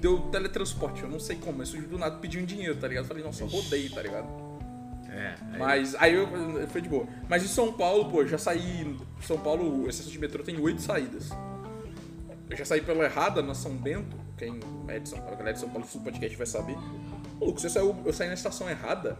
deu 0.02 0.18
teletransporte, 0.30 1.02
eu 1.02 1.08
não 1.08 1.18
sei 1.20 1.36
como, 1.36 1.58
mas 1.58 1.68
surgiu 1.68 1.88
do 1.88 1.96
nada 1.96 2.16
pedindo 2.18 2.44
dinheiro, 2.44 2.76
tá 2.76 2.86
ligado? 2.88 3.04
Eu 3.04 3.08
falei, 3.08 3.22
nossa, 3.24 3.42
eu 3.44 3.46
rodei, 3.46 3.88
tá 3.88 4.02
ligado? 4.02 4.26
É. 5.08 5.34
aí- 5.52 5.58
Mas 5.58 5.94
aí 5.94 6.14
eu, 6.14 6.26
foi 6.68 6.80
de 6.82 6.88
boa. 6.88 7.06
Mas 7.28 7.44
em 7.44 7.46
São 7.48 7.72
Paulo, 7.72 8.10
pô, 8.10 8.22
eu 8.22 8.28
já 8.28 8.36
saí. 8.38 8.98
São 9.22 9.38
Paulo, 9.38 9.88
estação 9.88 10.10
de 10.10 10.18
metrô 10.18 10.42
tem 10.42 10.58
oito 10.58 10.82
saídas. 10.82 11.30
Eu 12.50 12.56
já 12.56 12.64
saí 12.64 12.80
pela 12.80 13.04
errada 13.04 13.40
na 13.42 13.54
São 13.54 13.76
Bento, 13.76 14.16
quem 14.36 14.58
é 14.88 14.98
de 14.98 15.08
São 15.08 15.18
Paulo, 15.20 15.34
a 15.34 15.36
galera 15.38 15.54
de 15.54 15.60
São 15.60 15.70
Paulo, 15.70 15.86
o 15.94 16.00
podcast 16.00 16.36
vai 16.36 16.46
saber. 16.46 16.76
Ô, 17.40 17.46
Lucas, 17.46 17.62
você 17.62 17.70
saiu, 17.70 17.96
eu 18.04 18.12
saí 18.12 18.28
na 18.28 18.34
estação 18.34 18.68
errada. 18.68 19.16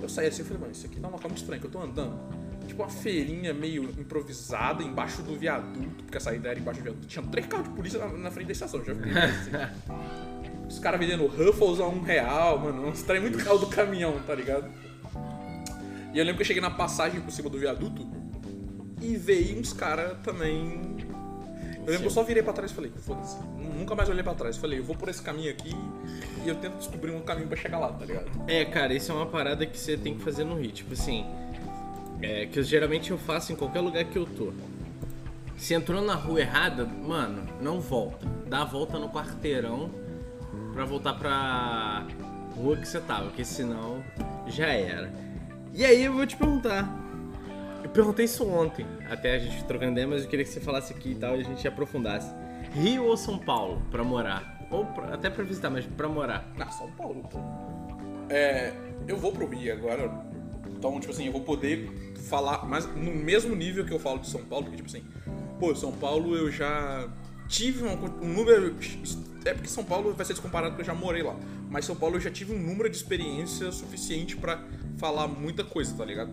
Eu 0.00 0.08
saí 0.08 0.26
assim 0.28 0.42
e 0.42 0.44
falei, 0.44 0.60
mano, 0.60 0.72
isso 0.72 0.86
aqui 0.86 1.00
tá 1.00 1.08
uma 1.08 1.18
calma 1.18 1.34
estranha, 1.36 1.60
que 1.60 1.66
eu 1.66 1.70
tô 1.70 1.80
andando. 1.80 2.18
Tipo 2.66 2.82
uma 2.82 2.90
feirinha 2.90 3.52
meio 3.52 3.84
improvisada 3.98 4.82
embaixo 4.82 5.22
do 5.22 5.36
viaduto, 5.36 6.04
porque 6.04 6.18
a 6.18 6.20
saída 6.20 6.48
era 6.48 6.58
embaixo 6.58 6.80
do 6.80 6.84
viaduto. 6.84 7.06
Tinha 7.06 7.24
três 7.26 7.46
carros 7.46 7.68
de 7.68 7.74
polícia 7.74 7.98
na, 7.98 8.08
na 8.08 8.30
frente 8.30 8.46
da 8.46 8.52
estação, 8.52 8.84
já 8.84 8.94
fiquei 8.94 9.12
assim. 9.12 9.50
Os 10.68 10.78
caras 10.78 10.98
vendendo 10.98 11.26
Ruffles 11.26 11.78
a 11.78 11.86
um 11.86 12.00
real, 12.00 12.58
mano. 12.58 12.88
Uns 12.88 13.02
trem 13.02 13.20
muito 13.20 13.38
carro 13.44 13.58
do 13.58 13.66
caminhão, 13.66 14.18
tá 14.26 14.34
ligado? 14.34 14.70
E 16.12 16.18
eu 16.18 16.24
lembro 16.24 16.36
que 16.36 16.42
eu 16.42 16.46
cheguei 16.46 16.62
na 16.62 16.70
passagem 16.70 17.20
por 17.20 17.30
cima 17.30 17.50
do 17.50 17.58
viaduto 17.58 18.06
e 19.00 19.16
veio 19.16 19.58
uns 19.58 19.72
caras 19.72 20.16
também. 20.22 20.96
Eu 21.78 21.86
lembro 21.86 22.00
que 22.00 22.06
eu 22.06 22.10
só 22.10 22.22
virei 22.22 22.42
pra 22.42 22.52
trás 22.52 22.70
e 22.70 22.74
falei, 22.74 22.90
foda-se. 22.96 23.36
Nunca 23.76 23.94
mais 23.94 24.08
olhei 24.08 24.22
pra 24.22 24.34
trás. 24.34 24.56
Falei, 24.56 24.78
eu 24.78 24.84
vou 24.84 24.96
por 24.96 25.08
esse 25.08 25.20
caminho 25.20 25.50
aqui 25.50 25.74
e 26.44 26.48
eu 26.48 26.54
tento 26.54 26.78
descobrir 26.78 27.10
um 27.10 27.20
caminho 27.20 27.46
pra 27.46 27.56
chegar 27.56 27.78
lá, 27.78 27.92
tá 27.92 28.06
ligado? 28.06 28.30
É, 28.48 28.64
cara, 28.64 28.94
isso 28.94 29.12
é 29.12 29.14
uma 29.14 29.26
parada 29.26 29.66
que 29.66 29.78
você 29.78 29.96
tem 29.96 30.14
que 30.14 30.24
fazer 30.24 30.44
no 30.44 30.58
Rio. 30.58 30.72
Tipo 30.72 30.94
assim, 30.94 31.26
é, 32.24 32.46
que 32.46 32.62
geralmente 32.62 33.10
eu 33.10 33.18
faço 33.18 33.52
em 33.52 33.56
qualquer 33.56 33.80
lugar 33.80 34.04
que 34.04 34.16
eu 34.18 34.26
tô. 34.26 34.52
Se 35.56 35.74
entrou 35.74 36.02
na 36.02 36.14
rua 36.14 36.40
errada, 36.40 36.84
mano, 36.84 37.46
não 37.60 37.80
volta. 37.80 38.26
Dá 38.48 38.62
a 38.62 38.64
volta 38.64 38.98
no 38.98 39.08
quarteirão 39.08 39.90
pra 40.72 40.84
voltar 40.84 41.14
pra 41.14 42.06
rua 42.56 42.76
que 42.76 42.86
você 42.86 43.00
tava, 43.00 43.26
porque 43.26 43.44
senão 43.44 44.02
já 44.46 44.68
era. 44.68 45.12
E 45.72 45.84
aí 45.84 46.04
eu 46.04 46.12
vou 46.12 46.26
te 46.26 46.36
perguntar. 46.36 46.88
Eu 47.82 47.90
perguntei 47.90 48.24
isso 48.24 48.46
ontem, 48.48 48.86
até 49.10 49.34
a 49.34 49.38
gente 49.38 49.62
trocando 49.64 49.92
ideia, 49.92 50.06
mas 50.06 50.22
eu 50.24 50.28
queria 50.28 50.44
que 50.44 50.50
você 50.50 50.60
falasse 50.60 50.92
aqui 50.92 51.10
e 51.12 51.14
tal 51.14 51.36
e 51.36 51.40
a 51.40 51.44
gente 51.44 51.66
aprofundasse. 51.68 52.34
Rio 52.72 53.04
ou 53.04 53.16
São 53.16 53.38
Paulo 53.38 53.80
pra 53.90 54.02
morar? 54.02 54.66
Ou 54.70 54.84
pra- 54.86 55.14
até 55.14 55.30
pra 55.30 55.44
visitar, 55.44 55.70
mas 55.70 55.84
pra 55.86 56.08
morar. 56.08 56.44
Na 56.56 56.68
São 56.70 56.90
Paulo, 56.92 57.22
pô. 57.30 57.38
É, 58.28 58.72
eu 59.06 59.16
vou 59.16 59.30
pro 59.32 59.46
Rio 59.46 59.72
agora. 59.72 60.10
Então, 60.84 61.00
tipo 61.00 61.14
assim, 61.14 61.24
eu 61.24 61.32
vou 61.32 61.40
poder 61.40 61.88
falar 62.28 62.66
mas 62.66 62.84
no 62.94 63.14
mesmo 63.14 63.56
nível 63.56 63.86
que 63.86 63.92
eu 63.92 63.98
falo 63.98 64.18
de 64.18 64.28
São 64.28 64.44
Paulo, 64.44 64.66
porque, 64.66 64.76
tipo 64.82 64.88
assim, 64.90 65.02
pô, 65.58 65.74
São 65.74 65.90
Paulo 65.92 66.36
eu 66.36 66.50
já 66.50 67.08
tive 67.48 67.84
um, 67.84 68.04
um 68.22 68.34
número. 68.34 68.76
É 69.46 69.54
porque 69.54 69.68
São 69.68 69.82
Paulo 69.82 70.12
vai 70.12 70.26
ser 70.26 70.34
descomparado 70.34 70.72
porque 70.72 70.82
eu 70.82 70.94
já 70.94 70.94
morei 70.94 71.22
lá. 71.22 71.36
Mas 71.70 71.86
São 71.86 71.96
Paulo 71.96 72.16
eu 72.16 72.20
já 72.20 72.30
tive 72.30 72.52
um 72.52 72.58
número 72.58 72.90
de 72.90 72.96
experiência 72.96 73.72
suficiente 73.72 74.36
pra 74.36 74.62
falar 74.98 75.26
muita 75.26 75.64
coisa, 75.64 75.94
tá 75.96 76.04
ligado? 76.04 76.30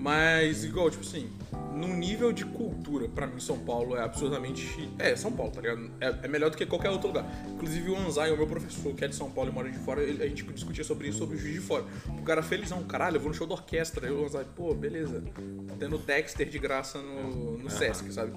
Mas, 0.00 0.64
igual, 0.64 0.90
tipo 0.90 1.02
assim, 1.04 1.30
no 1.74 1.86
nível 1.88 2.32
de 2.32 2.46
cultura, 2.46 3.06
pra 3.06 3.26
mim, 3.26 3.38
São 3.38 3.58
Paulo 3.58 3.94
é 3.94 4.02
absurdamente. 4.02 4.88
É, 4.98 5.14
São 5.14 5.30
Paulo, 5.30 5.52
tá 5.52 5.60
ligado? 5.60 5.90
É, 6.00 6.20
é 6.22 6.28
melhor 6.28 6.48
do 6.50 6.56
que 6.56 6.64
qualquer 6.64 6.88
outro 6.88 7.08
lugar. 7.08 7.26
Inclusive, 7.50 7.90
o 7.90 7.96
Anzai, 7.98 8.32
o 8.32 8.36
meu 8.38 8.46
professor, 8.46 8.94
que 8.94 9.04
é 9.04 9.08
de 9.08 9.14
São 9.14 9.30
Paulo 9.30 9.50
e 9.50 9.52
mora 9.52 9.70
de 9.70 9.76
fora, 9.78 10.02
ele- 10.02 10.22
a 10.22 10.26
gente 10.26 10.42
discutia 10.44 10.82
sobre 10.82 11.08
isso, 11.08 11.18
sobre 11.18 11.36
o 11.36 11.38
Juiz 11.38 11.54
de 11.54 11.60
Fora. 11.60 11.84
O 12.18 12.22
cara 12.22 12.42
felizão, 12.42 12.82
caralho, 12.84 13.16
eu 13.16 13.20
vou 13.20 13.28
no 13.28 13.34
show 13.34 13.46
da 13.46 13.52
orquestra. 13.54 14.06
Aí 14.06 14.12
o 14.12 14.24
Anzai, 14.24 14.46
pô, 14.56 14.72
beleza. 14.74 15.22
Tá 15.68 15.74
tendo 15.78 15.98
Dexter 15.98 16.48
de 16.48 16.58
graça 16.58 16.98
no, 17.02 17.58
no 17.58 17.68
Sesc, 17.70 18.10
sabe? 18.10 18.32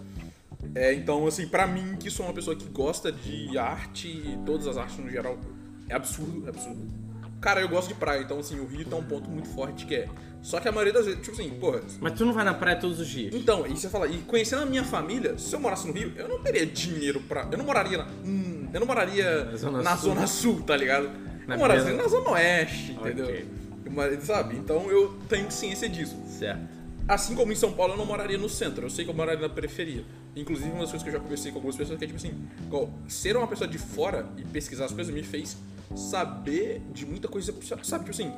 É, 0.75 0.93
então, 0.93 1.25
assim, 1.25 1.47
pra 1.47 1.65
mim, 1.65 1.95
que 1.97 2.09
sou 2.11 2.25
uma 2.25 2.33
pessoa 2.33 2.55
que 2.57 2.65
gosta 2.67 3.09
de 3.11 3.57
arte 3.57 4.07
e 4.09 4.37
todas 4.45 4.67
as 4.67 4.75
artes 4.77 4.97
no 4.97 5.09
geral, 5.09 5.37
é 5.87 5.93
absurdo, 5.95 6.45
é 6.45 6.49
absurdo. 6.49 6.87
Cara, 7.43 7.59
eu 7.59 7.67
gosto 7.67 7.89
de 7.89 7.93
praia, 7.95 8.21
então, 8.21 8.39
assim, 8.39 8.57
o 8.59 8.65
Rio 8.65 8.85
tem 8.85 8.97
um 8.97 9.03
ponto 9.03 9.29
muito 9.29 9.49
forte 9.49 9.85
que 9.85 9.93
é. 9.95 10.07
Só 10.41 10.59
que 10.61 10.67
a 10.67 10.71
maioria 10.71 10.93
das 10.93 11.05
vezes, 11.05 11.21
tipo 11.21 11.33
assim, 11.39 11.49
porra, 11.59 11.81
Mas 11.99 12.13
tu 12.13 12.25
não 12.25 12.31
vai 12.33 12.43
na 12.45 12.53
praia 12.53 12.77
todos 12.77 12.99
os 13.01 13.07
dias. 13.07 13.35
então, 13.35 13.67
e 13.67 13.71
você 13.77 13.89
fala, 13.89 14.07
e 14.07 14.19
conhecendo 14.19 14.61
a 14.61 14.65
minha 14.65 14.83
família, 14.83 15.37
se 15.37 15.53
eu 15.53 15.59
morasse 15.59 15.85
no 15.85 15.93
Rio, 15.93 16.13
eu 16.15 16.27
não 16.29 16.39
teria 16.39 16.65
dinheiro 16.65 17.19
pra. 17.27 17.47
Eu 17.51 17.57
não 17.57 17.65
moraria 17.65 17.97
na. 17.97 18.07
hum, 18.25 18.69
eu 18.73 18.79
não 18.79 18.87
moraria 18.87 19.43
Na 19.45 19.57
Zona 19.57 19.81
na 19.83 19.97
Sul. 19.97 20.13
Zona 20.13 20.27
Sul, 20.27 20.61
tá 20.61 20.77
ligado? 20.77 21.09
Na 21.45 21.55
eu 21.55 21.59
moraria 21.59 21.93
na 21.93 22.07
Zona 22.07 22.29
Oeste, 22.31 22.93
entendeu? 22.93 23.25
Eu 23.85 23.91
moraria- 23.91 24.21
sabe? 24.21 24.55
Então 24.55 24.89
eu 24.89 25.13
tenho 25.27 25.51
ciência 25.51 25.89
disso. 25.89 26.15
Certo. 26.27 26.61
Assim 27.07 27.35
como 27.35 27.51
em 27.51 27.55
São 27.55 27.73
Paulo 27.73 27.93
eu 27.93 27.97
não 27.97 28.05
moraria 28.05 28.37
no 28.37 28.47
centro, 28.47 28.85
eu 28.85 28.89
sei 28.89 29.03
que 29.03 29.11
eu 29.11 29.15
moraria 29.15 29.41
na 29.45 29.53
periferia. 29.53 30.05
Inclusive, 30.35 30.69
uma 30.69 30.79
das 30.79 30.89
coisas 30.91 31.03
que 31.03 31.09
eu 31.09 31.13
já 31.13 31.19
conversei 31.19 31.51
com 31.51 31.57
algumas 31.57 31.75
pessoas 31.75 31.99
que 31.99 32.05
é 32.05 32.07
tipo 32.07 32.17
assim, 32.17 32.33
ser 33.09 33.35
uma 33.35 33.45
pessoa 33.47 33.67
de 33.69 33.77
fora 33.77 34.25
e 34.37 34.43
pesquisar 34.43 34.85
as 34.85 34.93
coisas 34.93 35.13
me 35.13 35.21
fez 35.21 35.57
saber 35.95 36.81
de 36.91 37.05
muita 37.05 37.27
coisa, 37.27 37.53
sabe, 37.83 38.05
tipo 38.05 38.11
assim, 38.11 38.33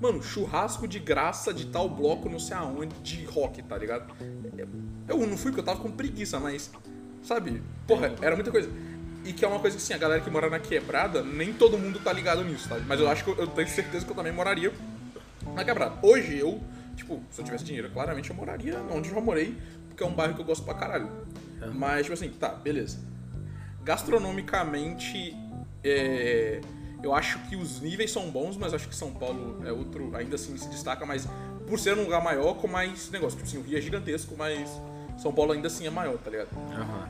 mano, 0.00 0.22
churrasco 0.22 0.86
de 0.86 0.98
graça 0.98 1.52
de 1.52 1.66
tal 1.66 1.88
bloco 1.88 2.28
não 2.28 2.38
sei 2.38 2.56
aonde, 2.56 2.94
de 3.02 3.24
rock, 3.24 3.62
tá 3.62 3.76
ligado? 3.76 4.14
Eu 5.06 5.18
não 5.26 5.36
fui 5.36 5.50
porque 5.50 5.60
eu 5.60 5.64
tava 5.64 5.80
com 5.80 5.90
preguiça, 5.90 6.38
mas, 6.38 6.70
sabe, 7.22 7.62
porra, 7.86 8.14
era 8.20 8.34
muita 8.34 8.50
coisa. 8.50 8.70
E 9.24 9.32
que 9.32 9.44
é 9.44 9.48
uma 9.48 9.58
coisa 9.58 9.76
que, 9.76 9.82
assim, 9.82 9.92
a 9.92 9.98
galera 9.98 10.20
que 10.20 10.30
mora 10.30 10.48
na 10.48 10.58
quebrada, 10.58 11.22
nem 11.22 11.52
todo 11.52 11.76
mundo 11.76 11.98
tá 11.98 12.12
ligado 12.12 12.44
nisso, 12.44 12.68
sabe? 12.68 12.82
Mas 12.86 13.00
eu 13.00 13.08
acho 13.08 13.24
que 13.24 13.30
eu, 13.30 13.36
eu 13.36 13.46
tenho 13.46 13.68
certeza 13.68 14.04
que 14.04 14.10
eu 14.10 14.16
também 14.16 14.32
moraria 14.32 14.72
na 15.54 15.64
quebrada. 15.64 15.98
Hoje 16.02 16.38
eu, 16.38 16.60
tipo, 16.94 17.20
se 17.30 17.40
eu 17.40 17.44
tivesse 17.44 17.64
dinheiro, 17.64 17.90
claramente 17.90 18.30
eu 18.30 18.36
moraria 18.36 18.80
onde 18.90 19.08
eu 19.08 19.14
já 19.14 19.20
morei, 19.20 19.56
porque 19.88 20.02
é 20.02 20.06
um 20.06 20.14
bairro 20.14 20.34
que 20.34 20.40
eu 20.40 20.44
gosto 20.44 20.64
pra 20.64 20.74
caralho. 20.74 21.10
Mas, 21.74 22.02
tipo 22.02 22.14
assim, 22.14 22.30
tá, 22.30 22.50
beleza. 22.50 23.00
Gastronomicamente, 23.82 25.34
é, 25.82 26.60
eu 27.02 27.14
acho 27.14 27.38
que 27.48 27.56
os 27.56 27.80
níveis 27.80 28.10
são 28.10 28.30
bons, 28.30 28.56
mas 28.56 28.74
acho 28.74 28.88
que 28.88 28.94
São 28.94 29.12
Paulo 29.12 29.62
é 29.64 29.72
outro, 29.72 30.14
ainda 30.16 30.34
assim 30.34 30.56
se 30.56 30.68
destaca, 30.68 31.06
mas 31.06 31.28
por 31.66 31.78
ser 31.78 31.96
um 31.96 32.02
lugar 32.02 32.22
maior 32.22 32.54
com 32.54 32.66
mais 32.66 33.10
negócio. 33.10 33.38
Tipo 33.38 33.48
assim, 33.48 33.58
o 33.58 33.62
Rio 33.62 33.78
é 33.78 33.80
gigantesco, 33.80 34.34
mas 34.36 34.68
São 35.16 35.32
Paulo 35.32 35.52
ainda 35.52 35.68
assim 35.68 35.86
é 35.86 35.90
maior, 35.90 36.16
tá 36.18 36.30
ligado? 36.30 36.48
Aham. 36.72 37.08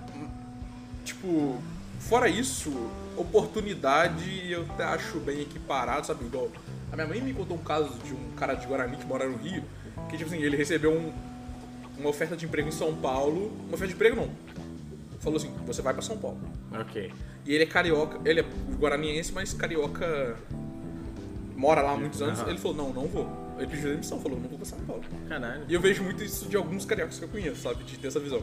tipo, 1.05 1.59
fora 2.01 2.29
isso, 2.29 2.73
oportunidade 3.17 4.51
eu 4.51 4.63
até 4.71 4.85
acho 4.85 5.19
bem 5.21 5.41
equiparado, 5.41 6.07
sabe? 6.07 6.25
Igual. 6.27 6.51
A 6.93 6.97
minha 6.97 7.07
mãe 7.07 7.21
me 7.21 7.33
contou 7.33 7.57
um 7.57 7.63
caso 7.63 7.93
de 8.05 8.13
um 8.13 8.33
cara 8.37 8.55
de 8.55 8.67
Guarani 8.67 8.97
que 8.97 9.07
mora 9.07 9.27
no 9.29 9.37
Rio, 9.37 9.63
que 10.09 10.17
tipo 10.17 10.29
assim, 10.31 10.43
ele 10.43 10.57
recebeu 10.57 10.93
um. 10.93 11.13
uma 11.99 12.11
oferta 12.11 12.37
de 12.37 12.45
emprego 12.45 12.69
em 12.69 12.73
São 12.73 12.95
Paulo. 12.95 13.53
Uma 13.67 13.75
oferta 13.75 13.89
de 13.89 13.95
emprego 13.95 14.17
não. 14.17 14.31
Falou 15.21 15.37
assim, 15.37 15.51
você 15.67 15.83
vai 15.83 15.93
pra 15.93 16.03
São 16.03 16.17
Paulo. 16.17 16.39
Ok. 16.73 17.13
E 17.45 17.55
ele 17.55 17.65
é 17.65 17.67
carioca, 17.67 18.21
ele 18.25 18.41
é 18.41 18.45
guaraniense, 18.79 19.33
mas 19.33 19.53
carioca 19.53 20.37
mora 21.57 21.83
lá 21.83 21.93
há 21.93 21.97
muitos 21.97 22.23
anos. 22.23 22.39
Aham. 22.41 22.51
Ele 22.51 22.59
falou, 22.59 22.77
não, 22.77 22.93
não 22.93 23.07
vou. 23.09 23.29
Ele 23.59 23.67
pediu 23.67 23.91
demissão, 23.91 24.21
falou, 24.21 24.39
não 24.39 24.49
vou 24.49 24.59
pra 24.59 24.67
São 24.67 24.79
Paulo. 24.81 25.03
Caralho. 25.29 25.65
E 25.69 25.75
eu 25.75 25.81
vejo 25.81 26.05
muito 26.05 26.23
isso 26.23 26.49
de 26.49 26.57
alguns 26.57 26.85
cariocas 26.85 27.19
que 27.19 27.25
eu 27.25 27.29
conheço, 27.29 27.63
sabe? 27.63 27.83
De 27.83 27.99
ter 27.99 28.07
essa 28.07 28.21
visão. 28.21 28.41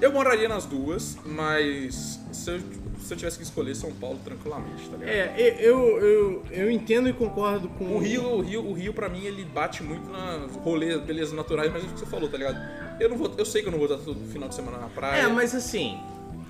Eu 0.00 0.12
moraria 0.12 0.48
nas 0.48 0.66
duas, 0.66 1.16
mas 1.24 2.20
se 2.30 2.50
eu, 2.50 2.60
se 3.00 3.14
eu 3.14 3.16
tivesse 3.16 3.38
que 3.38 3.44
escolher 3.44 3.74
São 3.74 3.90
Paulo 3.92 4.18
tranquilamente, 4.22 4.88
tá 4.88 4.96
ligado? 4.96 5.08
É, 5.08 5.56
eu, 5.58 5.98
eu, 5.98 6.42
eu 6.50 6.70
entendo 6.70 7.08
e 7.08 7.12
concordo 7.12 7.68
com 7.70 7.96
O 7.96 7.98
Rio, 7.98 8.22
o 8.22 8.40
Rio, 8.40 8.66
o 8.66 8.72
Rio 8.72 8.92
pra 8.92 9.08
mim 9.08 9.24
ele 9.24 9.44
bate 9.44 9.82
muito 9.82 10.08
na 10.10 10.46
rolê, 10.62 10.98
belezas 10.98 11.32
naturais, 11.32 11.72
mas 11.72 11.82
é 11.82 11.86
o 11.86 11.90
que 11.90 12.00
você 12.00 12.06
falou, 12.06 12.28
tá 12.28 12.36
ligado? 12.36 12.58
Eu 13.00 13.08
não 13.08 13.16
vou, 13.16 13.32
eu 13.36 13.44
sei 13.44 13.62
que 13.62 13.68
eu 13.68 13.72
não 13.72 13.78
vou 13.78 13.88
estar 13.88 14.02
todo 14.04 14.18
final 14.30 14.48
de 14.48 14.54
semana 14.54 14.78
na 14.78 14.88
praia. 14.88 15.22
É, 15.22 15.28
mas 15.28 15.54
assim, 15.54 15.98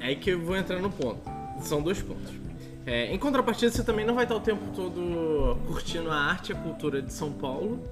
é 0.01 0.09
aí 0.09 0.17
que 0.17 0.31
eu 0.31 0.41
vou 0.41 0.57
entrar 0.57 0.81
no 0.81 0.91
ponto. 0.91 1.21
São 1.61 1.81
dois 1.81 2.03
pontos. 2.03 2.33
É, 2.85 3.13
em 3.13 3.19
contrapartida, 3.19 3.71
você 3.71 3.83
também 3.83 4.05
não 4.05 4.15
vai 4.15 4.25
estar 4.25 4.37
o 4.37 4.41
tempo 4.41 4.63
todo 4.75 5.59
curtindo 5.67 6.11
a 6.11 6.17
arte 6.17 6.51
e 6.51 6.53
a 6.53 6.57
cultura 6.57 7.03
de 7.03 7.13
São 7.13 7.33
Paulo. 7.33 7.83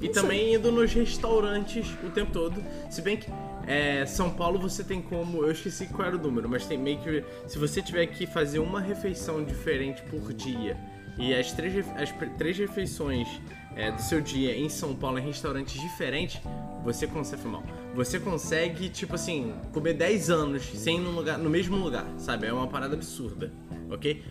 E 0.00 0.08
também 0.08 0.54
indo 0.54 0.72
nos 0.72 0.92
restaurantes 0.92 1.86
o 2.02 2.10
tempo 2.10 2.32
todo. 2.32 2.62
Se 2.90 3.00
bem 3.00 3.16
que 3.16 3.30
é, 3.66 4.04
São 4.06 4.30
Paulo 4.30 4.58
você 4.58 4.82
tem 4.82 5.00
como. 5.00 5.42
Eu 5.42 5.52
esqueci 5.52 5.86
qual 5.86 6.08
era 6.08 6.16
o 6.16 6.18
número, 6.18 6.48
mas 6.48 6.66
tem 6.66 6.78
meio 6.78 6.98
que. 6.98 7.24
Se 7.46 7.58
você 7.58 7.80
tiver 7.80 8.06
que 8.06 8.26
fazer 8.26 8.58
uma 8.58 8.80
refeição 8.80 9.44
diferente 9.44 10.02
por 10.02 10.32
dia 10.32 10.76
e 11.18 11.34
as 11.34 11.52
três, 11.52 11.86
as 11.96 12.10
três 12.36 12.58
refeições 12.58 13.28
é, 13.76 13.90
do 13.90 14.00
seu 14.00 14.20
dia 14.20 14.56
em 14.56 14.68
São 14.68 14.94
Paulo 14.94 15.18
em 15.18 15.22
restaurantes 15.22 15.80
diferentes, 15.80 16.40
você 16.82 17.06
consegue. 17.06 17.46
Mal, 17.46 17.62
você 17.94 18.18
consegue, 18.18 18.88
tipo 18.88 19.14
assim, 19.14 19.54
comer 19.72 19.94
10 19.94 20.30
anos 20.30 20.62
sem 20.74 20.96
ir 20.96 21.00
no, 21.00 21.10
lugar, 21.10 21.38
no 21.38 21.50
mesmo 21.50 21.76
lugar, 21.76 22.06
sabe? 22.18 22.46
É 22.46 22.52
uma 22.52 22.66
parada 22.66 22.94
absurda, 22.94 23.52
ok? 23.90 24.22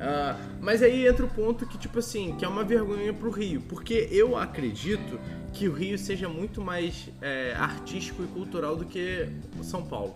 Ah, 0.00 0.34
mas 0.60 0.82
aí 0.82 1.06
entra 1.06 1.26
o 1.26 1.28
ponto 1.28 1.66
que, 1.66 1.76
tipo 1.76 1.98
assim, 1.98 2.34
que 2.36 2.44
é 2.44 2.48
uma 2.48 2.64
vergonha 2.64 3.12
pro 3.12 3.30
Rio. 3.30 3.60
Porque 3.60 4.08
eu 4.10 4.36
acredito 4.36 5.20
que 5.52 5.68
o 5.68 5.72
Rio 5.72 5.98
seja 5.98 6.28
muito 6.28 6.60
mais 6.60 7.08
é, 7.20 7.54
artístico 7.56 8.22
e 8.22 8.26
cultural 8.26 8.76
do 8.76 8.84
que 8.84 9.28
o 9.58 9.64
São 9.64 9.82
Paulo. 9.82 10.14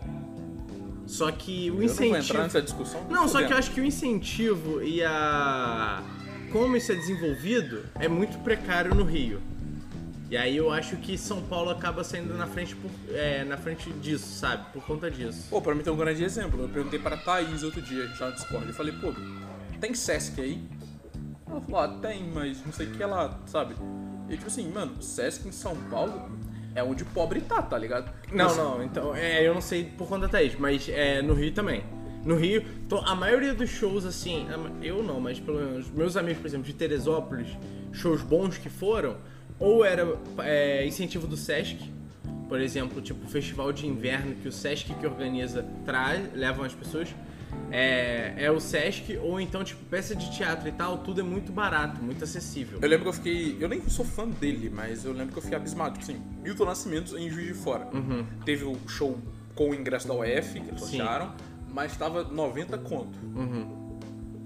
Só 1.07 1.31
que 1.31 1.70
o 1.70 1.75
eu 1.75 1.75
não 1.75 1.77
vou 1.77 1.85
incentivo. 1.85 2.16
entrar 2.16 2.42
nessa 2.44 2.62
discussão. 2.62 3.07
Não, 3.11 3.29
só 3.29 3.42
que 3.44 3.53
eu 3.53 3.57
acho 3.57 3.70
que 3.73 3.81
o 3.81 3.85
incentivo 3.85 4.83
e 4.83 5.03
a. 5.05 6.03
Como 6.51 6.77
isso 6.77 6.92
é 6.92 6.94
desenvolvido 6.94 7.85
é 7.97 8.09
muito 8.09 8.38
precário 8.38 8.94
no 8.94 9.05
Rio. 9.05 9.40
E 10.31 10.37
aí 10.37 10.57
eu 10.57 10.73
acho 10.73 10.97
que 10.97 11.18
São 11.18 11.42
Paulo 11.42 11.70
acaba 11.70 12.03
saindo 12.03 12.33
na 12.35 12.47
frente, 12.47 12.75
por, 12.75 12.90
é, 13.11 13.44
na 13.44 13.57
frente 13.57 13.90
disso, 13.92 14.38
sabe? 14.38 14.64
Por 14.73 14.83
conta 14.85 15.11
disso. 15.11 15.47
Pô, 15.51 15.61
pra 15.61 15.75
mim 15.75 15.83
tem 15.83 15.92
um 15.92 15.97
grande 15.97 16.25
exemplo. 16.25 16.62
Eu 16.62 16.68
perguntei 16.68 16.99
para 16.99 17.16
a 17.16 17.18
Thaís 17.18 17.62
outro 17.62 17.83
dia, 17.83 18.05
a 18.05 18.07
gente 18.07 18.20
lá 18.20 18.31
no 18.31 18.35
Discord. 18.35 18.66
Eu 18.66 18.75
falei, 18.75 18.92
pô, 18.94 19.12
tem 19.81 19.94
Sesc 19.94 20.40
aí? 20.40 20.62
Ela 21.47 21.61
falou, 21.61 21.81
ah, 21.81 21.88
tem, 22.01 22.25
mas 22.33 22.64
não 22.64 22.73
sei 22.73 22.87
o 22.87 22.90
que 22.92 23.05
lá, 23.05 23.38
sabe? 23.47 23.75
E 24.29 24.33
tipo 24.37 24.47
assim, 24.47 24.71
mano, 24.71 25.01
Sesc 25.03 25.47
em 25.47 25.53
São 25.53 25.77
Paulo 25.91 26.31
é 26.75 26.83
onde 26.83 27.03
o 27.03 27.07
pobre 27.07 27.41
tá, 27.41 27.61
tá 27.63 27.77
ligado? 27.79 28.11
Não, 28.33 28.47
Mas- 28.47 28.57
não, 28.57 28.83
então, 28.83 29.15
é, 29.15 29.47
eu 29.47 29.55
não 29.55 29.61
sei 29.61 29.85
por 29.85 30.09
conta 30.09 30.23
da 30.23 30.29
Thaís, 30.29 30.55
mas 30.59 30.89
é, 30.89 31.21
no 31.23 31.35
Rio 31.35 31.53
também. 31.53 31.85
No 32.25 32.37
Rio, 32.37 32.65
to- 32.89 33.03
a 33.05 33.15
maioria 33.15 33.53
dos 33.55 33.69
shows, 33.71 34.05
assim, 34.07 34.47
eu 34.83 35.03
não, 35.03 35.21
mas 35.21 35.39
pelo 35.39 35.59
menos 35.59 35.91
meus 35.91 36.17
amigos, 36.17 36.41
por 36.41 36.47
exemplo, 36.49 36.67
de 36.67 36.73
Teresópolis, 36.73 37.49
shows 37.93 38.23
bons 38.23 38.57
que 38.57 38.71
foram, 38.71 39.17
ou 39.59 39.85
era 39.85 40.19
é, 40.39 40.87
incentivo 40.87 41.27
do 41.27 41.37
Sesc, 41.37 41.79
por 42.49 42.61
exemplo, 42.61 43.01
tipo 43.03 43.27
festival 43.29 43.73
de 43.73 43.87
inverno 43.87 44.35
que 44.37 44.49
o 44.49 44.53
Sesc 44.53 44.93
que 44.95 45.07
organiza 45.07 45.65
traz, 45.85 46.33
levam 46.35 46.65
as 46.65 46.73
pessoas, 46.75 47.09
é, 47.71 48.35
é 48.37 48.51
o 48.51 48.61
Sesc, 48.61 49.19
ou 49.19 49.40
então, 49.40 49.64
tipo, 49.64 49.85
peça 49.87 50.14
de 50.14 50.31
teatro 50.31 50.69
e 50.69 50.73
tal, 50.73 50.99
tudo 50.99 51.21
é 51.21 51.25
muito 51.25 51.53
barato, 51.53 52.03
muito 52.03 52.23
acessível. 52.23 52.79
Eu 52.81 52.88
lembro 52.88 53.05
que 53.05 53.09
eu 53.09 53.12
fiquei. 53.12 53.57
Eu 53.61 53.69
nem 53.69 53.81
sou 53.88 54.05
fã 54.05 54.29
dele, 54.29 54.71
mas 54.73 55.05
eu 55.05 55.12
lembro 55.12 55.33
que 55.33 55.38
eu 55.38 55.43
fiquei 55.43 55.57
abismado. 55.57 55.99
Tipo 55.99 56.12
assim, 56.12 56.23
Milton 56.43 56.64
Nascimento 56.64 57.19
em 57.19 57.29
Juiz 57.31 57.49
de 57.49 57.55
Fora. 57.55 57.88
Teve 58.45 58.64
o 58.64 58.77
show 58.88 59.19
com 59.55 59.71
o 59.71 59.75
ingresso 59.75 60.07
da 60.09 60.14
UF, 60.14 60.61
que 60.61 60.69
eles 60.69 60.81
Sim. 60.81 60.99
sortearam, 60.99 61.33
mas 61.73 61.97
tava 61.97 62.25
90 62.25 62.79
conto. 62.79 63.19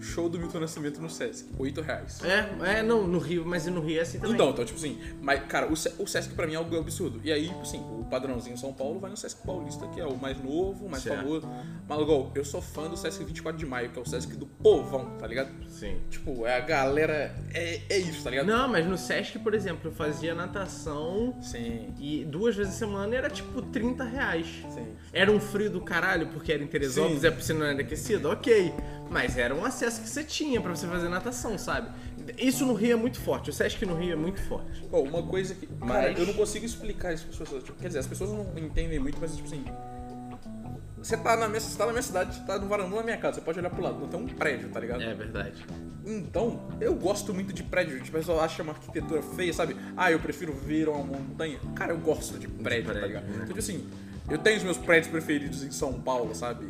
Show 0.00 0.28
do 0.28 0.38
Milton 0.38 0.60
Nascimento 0.60 1.00
no 1.00 1.10
Sesc, 1.10 1.48
8 1.58 1.80
reais. 1.80 2.20
É, 2.22 2.78
é, 2.78 2.82
não, 2.82 3.06
no 3.06 3.18
Rio, 3.18 3.44
mas 3.44 3.66
no 3.66 3.80
Rio 3.80 3.98
é 3.98 4.02
assim 4.02 4.18
também. 4.18 4.34
Então, 4.34 4.50
então, 4.50 4.64
tipo 4.64 4.78
assim, 4.78 4.98
mas, 5.20 5.44
cara, 5.46 5.66
o, 5.68 5.72
o 5.72 6.06
Sesc 6.06 6.34
pra 6.34 6.46
mim 6.46 6.54
é 6.54 6.56
algo 6.56 6.76
absurdo. 6.78 7.20
E 7.24 7.32
aí, 7.32 7.48
tipo 7.48 7.62
assim, 7.62 7.78
o 7.78 8.04
padrãozinho 8.04 8.56
São 8.56 8.72
Paulo 8.72 9.00
vai 9.00 9.10
no 9.10 9.16
Sesc 9.16 9.44
Paulista, 9.44 9.86
que 9.88 10.00
é 10.00 10.06
o 10.06 10.16
mais 10.16 10.42
novo, 10.42 10.86
o 10.86 10.90
mais 10.90 11.02
Certo. 11.02 11.22
famoso. 11.22 11.48
Mas, 11.88 12.00
igual, 12.00 12.30
eu 12.34 12.44
sou 12.44 12.62
fã 12.62 12.88
do 12.88 12.96
Sesc 12.96 13.24
24 13.24 13.58
de 13.58 13.66
maio, 13.66 13.90
que 13.90 13.98
é 13.98 14.02
o 14.02 14.06
Sesc 14.06 14.36
do 14.36 14.46
povão, 14.46 15.16
tá 15.18 15.26
ligado? 15.26 15.50
Sim. 15.68 15.98
Tipo, 16.10 16.46
é 16.46 16.56
a 16.56 16.60
galera. 16.60 17.34
É, 17.52 17.80
é 17.88 17.98
isso, 17.98 18.22
tá 18.22 18.30
ligado? 18.30 18.46
Não, 18.46 18.68
mas 18.68 18.86
no 18.86 18.96
Sesc, 18.96 19.38
por 19.40 19.54
exemplo, 19.54 19.90
eu 19.90 19.92
fazia 19.92 20.34
natação 20.34 21.36
Sim, 21.40 21.92
e 21.98 22.24
duas 22.24 22.54
vezes 22.54 22.74
a 22.74 22.76
semana 22.78 23.14
era 23.16 23.30
tipo 23.30 23.62
30 23.62 24.04
reais. 24.04 24.46
sim. 24.74 24.86
Era 25.12 25.30
um 25.32 25.40
frio 25.40 25.70
do 25.70 25.80
caralho, 25.80 26.28
porque 26.28 26.52
era 26.52 26.62
em 26.62 26.66
Teresópolis 26.66 27.20
Sim. 27.20 27.26
e 27.26 27.28
a 27.28 27.32
piscina 27.32 27.58
não 27.60 27.66
era 27.66 27.80
aquecida, 27.80 28.28
ok. 28.28 28.72
Mas 29.10 29.38
era 29.38 29.54
um 29.54 29.64
acesso 29.64 29.87
que 29.96 30.08
você 30.08 30.22
tinha 30.24 30.60
pra 30.60 30.74
você 30.74 30.86
fazer 30.86 31.08
natação, 31.08 31.56
sabe? 31.56 31.88
Isso 32.36 32.66
no 32.66 32.74
Rio 32.74 32.92
é 32.92 32.96
muito 32.96 33.18
forte, 33.20 33.48
o 33.48 33.52
Sesc 33.52 33.86
no 33.86 33.94
Rio 33.94 34.12
é 34.12 34.16
muito 34.16 34.40
forte. 34.42 34.82
Pô, 34.90 35.00
uma 35.00 35.22
coisa 35.22 35.54
que. 35.54 35.66
Cara, 35.66 36.10
Mas- 36.10 36.18
eu 36.18 36.26
não 36.26 36.34
consigo 36.34 36.66
explicar 36.66 37.14
isso 37.14 37.24
pras 37.26 37.38
pessoas. 37.38 37.64
Tipo, 37.64 37.78
quer 37.80 37.86
dizer, 37.86 38.00
as 38.00 38.06
pessoas 38.06 38.30
não 38.30 38.46
entendem 38.58 38.98
muito, 38.98 39.18
mas 39.20 39.34
tipo 39.34 39.46
assim. 39.48 39.64
Você 40.98 41.16
tá 41.16 41.36
na 41.36 41.46
minha, 41.48 41.60
você 41.60 41.78
tá 41.78 41.86
na 41.86 41.92
minha 41.92 42.02
cidade, 42.02 42.34
você 42.36 42.42
tá 42.44 42.58
no 42.58 42.66
varandão 42.66 42.98
da 42.98 43.04
minha 43.04 43.16
casa, 43.16 43.36
você 43.36 43.40
pode 43.40 43.58
olhar 43.58 43.70
pro 43.70 43.80
lado, 43.82 44.00
não 44.00 44.08
tem 44.08 44.20
um 44.20 44.26
prédio, 44.26 44.68
tá 44.68 44.80
ligado? 44.80 45.00
É 45.02 45.14
verdade. 45.14 45.64
Então, 46.04 46.68
eu 46.80 46.94
gosto 46.96 47.32
muito 47.32 47.52
de 47.52 47.62
prédio. 47.62 48.02
Tipo, 48.02 48.16
a 48.16 48.20
pessoa 48.20 48.42
acha 48.42 48.62
uma 48.64 48.72
arquitetura 48.72 49.22
feia, 49.22 49.52
sabe? 49.52 49.76
Ah, 49.96 50.10
eu 50.10 50.18
prefiro 50.18 50.52
ver 50.52 50.88
uma 50.88 50.98
montanha. 51.04 51.60
Cara, 51.76 51.92
eu 51.92 51.98
gosto 51.98 52.36
de 52.38 52.48
prédio, 52.48 52.86
tá 52.86 52.92
prédio, 52.94 53.08
ligado? 53.08 53.24
né? 53.26 53.32
Então, 53.36 53.46
tipo 53.46 53.58
assim, 53.60 53.86
eu 54.28 54.38
tenho 54.38 54.56
os 54.56 54.64
meus 54.64 54.76
prédios 54.76 55.10
preferidos 55.10 55.62
em 55.62 55.70
São 55.70 55.92
Paulo, 56.00 56.34
sabe? 56.34 56.66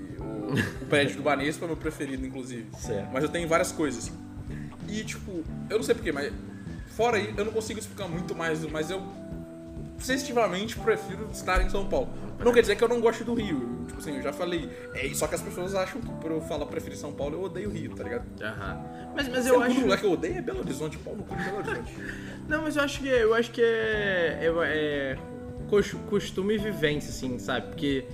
O, 0.49 0.85
o 0.85 0.87
prédio 0.87 1.17
do 1.17 1.23
Banespa 1.23 1.65
é 1.65 1.69
meu 1.69 1.77
preferido, 1.77 2.25
inclusive. 2.27 2.67
Certo. 2.79 3.09
Mas 3.13 3.23
eu 3.23 3.29
tenho 3.29 3.47
várias 3.49 3.71
coisas. 3.73 4.11
E, 4.89 5.05
tipo, 5.05 5.45
eu 5.69 5.77
não 5.77 5.83
sei 5.83 5.95
porquê, 5.95 6.11
mas 6.13 6.33
fora 6.89 7.17
aí, 7.19 7.35
eu 7.37 7.45
não 7.45 7.53
consigo 7.53 7.79
explicar 7.79 8.09
muito 8.09 8.35
mais, 8.35 8.65
mas 8.65 8.91
eu 8.91 9.03
sensitivamente 9.99 10.77
prefiro 10.79 11.29
estar 11.33 11.61
em 11.65 11.69
São 11.69 11.87
Paulo. 11.87 12.09
Não 12.39 12.53
quer 12.53 12.61
dizer 12.61 12.77
que 12.77 12.85
eu 12.85 12.89
não 12.89 13.01
gosto 13.01 13.25
do 13.25 13.35
Rio. 13.35 13.85
Tipo 13.89 13.99
assim, 13.99 14.17
eu 14.17 14.23
já 14.23 14.33
falei. 14.33 14.71
É, 14.95 15.09
só 15.15 15.27
que 15.27 15.35
as 15.35 15.43
pessoas 15.43 15.75
acham 15.75 16.01
que 16.01 16.09
por 16.21 16.31
eu 16.31 16.41
falar 16.43 16.67
preferir 16.67 16.97
São 16.97 17.13
Paulo, 17.13 17.35
eu 17.35 17.43
odeio 17.43 17.69
o 17.69 17.73
Rio, 17.73 17.95
tá 17.95 18.05
ligado? 18.05 18.25
Aham. 18.41 18.85
Mas, 19.17 19.29
mas 19.29 19.47
Eu 19.47 19.59
o 19.59 19.63
acho. 19.63 19.81
lugar 19.81 19.99
que 19.99 20.07
eu 20.07 20.13
odeio 20.13 20.39
é 20.39 20.41
Belo 20.43 20.61
Horizonte, 20.61 20.97
pau 20.99 21.17
no 21.17 21.25
cu 21.25 21.35
de 21.35 21.43
Belo 21.43 21.57
Horizonte. 21.59 21.93
Não, 22.49 22.63
mas 22.63 22.77
eu 22.77 22.83
acho 22.83 23.01
que 23.01 23.09
eu 23.09 23.35
acho 23.35 23.51
que 23.51 23.61
é, 23.61 24.39
é, 24.41 24.47
é 24.65 25.19
cos- 25.69 25.95
costume 26.09 26.55
e 26.55 26.59
vivência, 26.59 27.11
assim, 27.11 27.39
sabe? 27.39 27.67
Porque, 27.67 28.05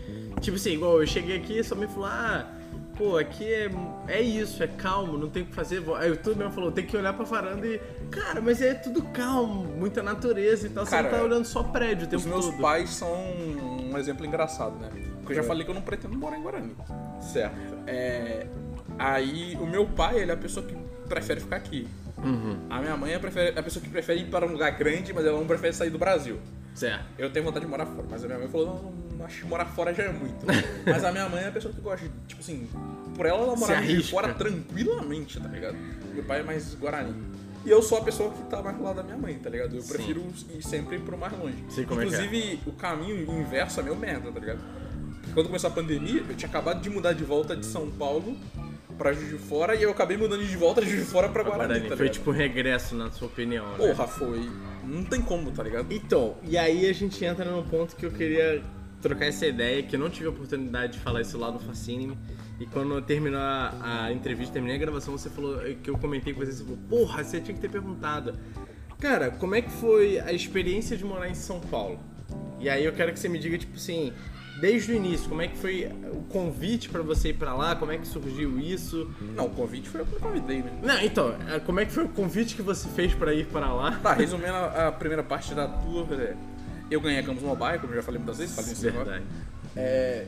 tipo 0.41 0.57
assim, 0.57 0.73
igual 0.73 1.01
eu 1.01 1.07
cheguei 1.07 1.37
aqui 1.37 1.59
e 1.59 1.65
só 1.65 1.75
me 1.75 1.87
falou, 1.87 2.07
ah, 2.07 2.47
pô, 2.97 3.17
aqui 3.17 3.53
é, 3.53 3.71
é 4.09 4.21
isso, 4.21 4.63
é 4.63 4.67
calmo, 4.67 5.19
não 5.19 5.29
tem 5.29 5.43
o 5.43 5.47
que 5.47 5.55
fazer. 5.55 5.83
Aí 5.97 6.17
tudo 6.17 6.37
mesmo 6.37 6.53
falou, 6.53 6.73
tem 6.73 6.87
que 6.87 6.97
olhar 6.97 7.13
pra 7.13 7.25
varanda 7.25 7.67
e. 7.67 7.81
Cara, 8.11 8.41
mas 8.41 8.63
é 8.63 8.75
tudo 8.75 9.03
calmo, 9.03 9.65
muita 9.65 10.03
natureza 10.03 10.67
e 10.67 10.71
tal. 10.71 10.85
Você 10.85 10.91
Cara, 10.91 11.11
não 11.11 11.19
tá 11.19 11.25
olhando 11.25 11.45
só 11.45 11.63
prédio 11.63 12.07
o 12.07 12.11
tempo 12.11 12.23
Os 12.23 12.27
meus 12.27 12.47
todo. 12.47 12.61
pais 12.61 12.91
são 12.91 13.13
um 13.13 13.97
exemplo 13.99 14.25
engraçado, 14.25 14.77
né? 14.79 14.91
Porque 15.19 15.33
eu 15.33 15.37
já 15.37 15.43
falei 15.43 15.65
que 15.65 15.71
eu 15.71 15.75
não 15.75 15.83
pretendo 15.83 16.17
morar 16.17 16.39
em 16.39 16.43
Guarani. 16.43 16.77
Certo. 17.21 17.57
É, 17.87 18.47
aí, 18.99 19.57
o 19.61 19.67
meu 19.67 19.87
pai, 19.87 20.21
ele 20.21 20.31
é 20.31 20.35
a 20.35 20.37
pessoa 20.37 20.65
que 20.65 20.77
prefere 21.09 21.41
ficar 21.41 21.57
aqui. 21.57 21.89
Uhum. 22.23 22.59
A 22.71 22.81
minha 22.81 22.97
mãe 22.97 23.13
é 23.13 23.17
a 23.17 23.59
a 23.59 23.63
pessoa 23.63 23.83
que 23.83 23.89
prefere 23.89 24.21
ir 24.21 24.27
para 24.27 24.47
um 24.47 24.53
lugar 24.53 24.71
grande, 24.73 25.13
mas 25.13 25.25
ela 25.25 25.39
não 25.39 25.47
prefere 25.47 25.73
sair 25.73 25.91
do 25.91 25.99
Brasil. 25.99 26.39
Certo. 26.75 27.05
Eu 27.19 27.31
tenho 27.31 27.45
vontade 27.45 27.65
de 27.65 27.71
morar 27.71 27.87
fora, 27.87 28.07
mas 28.11 28.23
a 28.23 28.27
minha 28.27 28.39
mãe 28.39 28.49
falou, 28.49 28.67
não, 28.67 28.93
não 28.93 29.04
acho 29.23 29.41
que 29.41 29.47
morar 29.47 29.67
fora 29.67 29.93
já 29.93 30.05
é 30.05 30.13
muito. 30.13 30.45
mas 30.87 31.05
a 31.05 31.13
minha 31.13 31.29
mãe 31.29 31.45
é 31.45 31.49
a 31.49 31.53
pessoa 31.53 31.73
que 31.73 31.81
gosta, 31.81 32.07
de, 32.07 32.13
tipo 32.27 32.41
assim, 32.41 32.69
por 33.15 33.27
ela 33.27 33.39
ela 33.43 33.57
morar 33.57 33.83
fora 34.11 34.35
tranquilamente, 34.35 35.41
tá 35.41 35.49
ligado? 35.49 35.77
Meu 36.13 36.25
pai 36.25 36.41
é 36.41 36.43
mais 36.43 36.75
Guarani. 36.75 37.15
E 37.65 37.71
eu 37.71 37.81
sou 37.83 37.99
a 37.99 38.03
pessoa 38.03 38.31
que 38.31 38.43
tá 38.45 38.63
mais 38.63 38.77
do 38.77 38.83
lado 38.83 38.97
da 38.97 39.03
minha 39.03 39.17
mãe, 39.17 39.39
tá 39.39 39.49
ligado? 39.49 39.75
Eu 39.75 39.81
Sim. 39.81 39.95
prefiro 39.95 40.27
ir 40.55 40.63
sempre 40.63 40.99
pro 40.99 41.17
mais 41.17 41.33
longe. 41.39 41.57
Sei 41.71 41.85
como 41.87 42.03
é 42.03 42.07
que 42.07 42.15
é. 42.15 42.19
Inclusive, 42.25 42.61
o 42.67 42.73
caminho 42.73 43.41
inverso 43.41 43.81
é 43.81 43.83
meu 43.83 43.97
merda, 43.97 44.31
tá 44.31 44.39
ligado? 44.39 44.61
Quando 45.33 45.47
começou 45.47 45.69
a 45.71 45.73
pandemia, 45.73 46.23
eu 46.29 46.37
tinha 46.37 46.49
acabado 46.49 46.83
de 46.83 46.91
mudar 46.91 47.15
de 47.15 47.25
volta 47.25 47.57
de 47.57 47.65
São 47.65 47.91
Paulo 47.91 48.37
pra 48.99 49.13
Juiz 49.13 49.31
de 49.31 49.39
Fora 49.39 49.75
e 49.75 49.83
eu 49.83 49.91
acabei 49.91 50.17
mudando 50.17 50.45
de 50.45 50.57
volta 50.57 50.83
de 50.83 50.91
Juiz 50.91 51.07
de 51.07 51.11
Fora 51.11 51.29
pra 51.29 51.43
Guarani, 51.43 51.67
Guarani. 51.67 51.89
tá 51.89 51.97
Foi 51.97 52.09
tipo 52.11 52.31
um 52.31 52.35
regresso, 52.35 52.95
na 52.95 53.11
sua 53.11 53.29
opinião. 53.29 53.67
né? 53.67 53.77
Porra, 53.79 54.07
foi. 54.07 54.49
Não 54.85 55.03
tem 55.03 55.23
como, 55.23 55.51
tá 55.51 55.63
ligado? 55.63 55.91
Então, 55.91 56.37
e 56.43 56.59
aí 56.59 56.87
a 56.89 56.93
gente 56.93 57.25
entra 57.25 57.45
num 57.51 57.63
ponto 57.63 57.97
que 57.97 58.05
eu 58.05 58.11
queria 58.11 58.63
trocar 59.05 59.27
essa 59.27 59.47
ideia, 59.47 59.83
que 59.83 59.97
eu 59.97 60.01
não 60.01 60.09
tive 60.09 60.27
a 60.27 60.31
oportunidade 60.31 60.95
de 60.95 60.99
falar 60.99 61.21
isso 61.21 61.37
lá 61.37 61.51
no 61.51 61.59
Fascine. 61.59 62.17
E 62.59 62.65
quando 62.65 63.01
terminou 63.03 63.39
a, 63.39 64.07
a 64.07 64.13
entrevista, 64.13 64.55
terminei 64.55 64.77
a 64.77 64.79
gravação, 64.79 65.17
você 65.17 65.29
falou 65.29 65.59
que 65.83 65.91
eu 65.91 65.99
comentei 65.99 66.33
com 66.33 66.41
você, 66.41 66.53
você 66.53 66.65
falou, 66.65 66.79
porra, 66.89 67.23
você 67.23 67.39
tinha 67.39 67.55
que 67.55 67.61
ter 67.61 67.71
perguntado. 67.71 68.35
Cara, 68.99 69.31
como 69.31 69.55
é 69.55 69.61
que 69.61 69.71
foi 69.71 70.19
a 70.21 70.33
experiência 70.33 70.97
de 70.97 71.05
morar 71.05 71.29
em 71.29 71.35
São 71.35 71.61
Paulo? 71.61 71.99
E 72.59 72.71
aí 72.71 72.83
eu 72.83 72.93
quero 72.93 73.13
que 73.13 73.19
você 73.19 73.29
me 73.29 73.39
diga, 73.39 73.59
tipo 73.59 73.77
assim, 73.77 74.11
desde 74.59 74.93
o 74.93 74.95
início, 74.95 75.29
como 75.29 75.43
é 75.43 75.49
que 75.49 75.59
foi 75.59 75.91
o 76.11 76.23
convite 76.23 76.89
pra 76.89 77.03
você 77.03 77.29
ir 77.29 77.35
pra 77.35 77.53
lá? 77.53 77.77
Como 77.77 77.93
é 77.93 77.99
que 77.99 78.07
surgiu 78.07 78.59
isso? 78.59 79.11
Não, 79.37 79.47
o 79.47 79.51
convite 79.51 79.87
foi 79.87 80.01
eu 80.01 80.07
que 80.07 80.19
convidei, 80.19 80.63
né? 80.63 80.73
Não, 80.83 80.99
então, 81.03 81.37
é, 81.47 81.61
como 81.61 81.81
é 81.81 81.85
que 81.85 81.93
foi 81.93 82.05
o 82.05 82.09
convite 82.09 82.57
que 82.57 82.63
você 82.63 82.89
fez 82.89 83.13
pra 83.13 83.35
ir 83.35 83.45
para 83.47 83.71
lá? 83.71 83.99
Tá, 84.03 84.15
resumindo 84.15 84.55
a, 84.55 84.89
a 84.89 84.93
primeira 84.93 85.23
parte 85.23 85.55
da 85.55 85.69
tour, 85.69 86.07
é, 86.13 86.35
eu 86.91 87.01
ganhei 87.01 87.21
a 87.21 87.23
Campus 87.23 87.43
Mobile, 87.43 87.79
como 87.79 87.93
eu 87.93 87.97
já 87.97 88.03
falei 88.03 88.19
muitas 88.19 88.39
vezes, 88.39 88.55
falei 88.57 88.73
isso 88.73 88.89
agora. 88.89 89.23
É, 89.77 90.27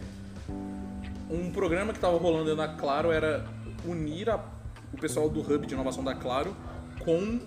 um 1.30 1.50
programa 1.50 1.92
que 1.92 1.98
tava 1.98 2.16
rolando 2.18 2.54
na 2.56 2.68
Claro 2.68 3.10
era 3.10 3.44
unir 3.84 4.30
a- 4.30 4.40
o 4.92 4.96
pessoal 4.96 5.28
do 5.28 5.40
Hub 5.40 5.66
de 5.66 5.74
inovação 5.74 6.02
da 6.02 6.14
Claro 6.14 6.56
com 7.00 7.40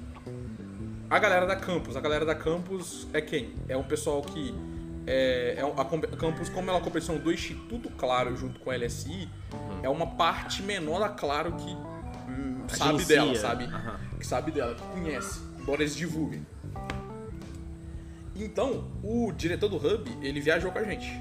a 1.10 1.18
galera 1.20 1.46
da 1.46 1.56
Campus. 1.56 1.96
A 1.96 2.02
galera 2.02 2.26
da 2.26 2.36
Campus 2.36 3.08
é 3.14 3.22
quem? 3.22 3.54
É 3.68 3.76
um 3.76 3.84
pessoal 3.84 4.22
que. 4.22 4.54
É, 5.08 5.56
é 5.58 5.62
a 5.62 5.82
a 5.82 6.18
Campus, 6.18 6.50
como 6.50 6.70
ela 6.70 6.78
é 6.78 6.82
uma 6.82 6.84
competição 6.86 7.18
do 7.18 7.32
Instituto 7.32 7.90
Claro 7.92 8.36
junto 8.38 8.60
com 8.60 8.70
a 8.70 8.76
LSI, 8.78 9.28
é 9.82 9.90
uma 9.90 10.06
parte 10.06 10.62
menor 10.62 11.00
da 11.00 11.10
Claro 11.10 11.54
que 11.54 11.72
hum, 12.32 12.64
sabe 12.68 13.06
dela, 13.06 13.36
sabe? 13.36 13.64
Aham. 13.64 14.00
Que 14.20 14.28
sabe 14.28 14.52
dela, 14.52 14.76
que 14.76 14.84
conhece, 14.84 15.40
embora 15.60 15.82
eles 15.82 15.96
divulguem. 15.96 16.46
Então, 18.40 18.90
o 19.04 19.32
diretor 19.34 19.68
do 19.68 19.76
Hub, 19.76 20.10
ele 20.22 20.40
viajou 20.40 20.72
com 20.72 20.80
a 20.80 20.84
gente. 20.84 21.12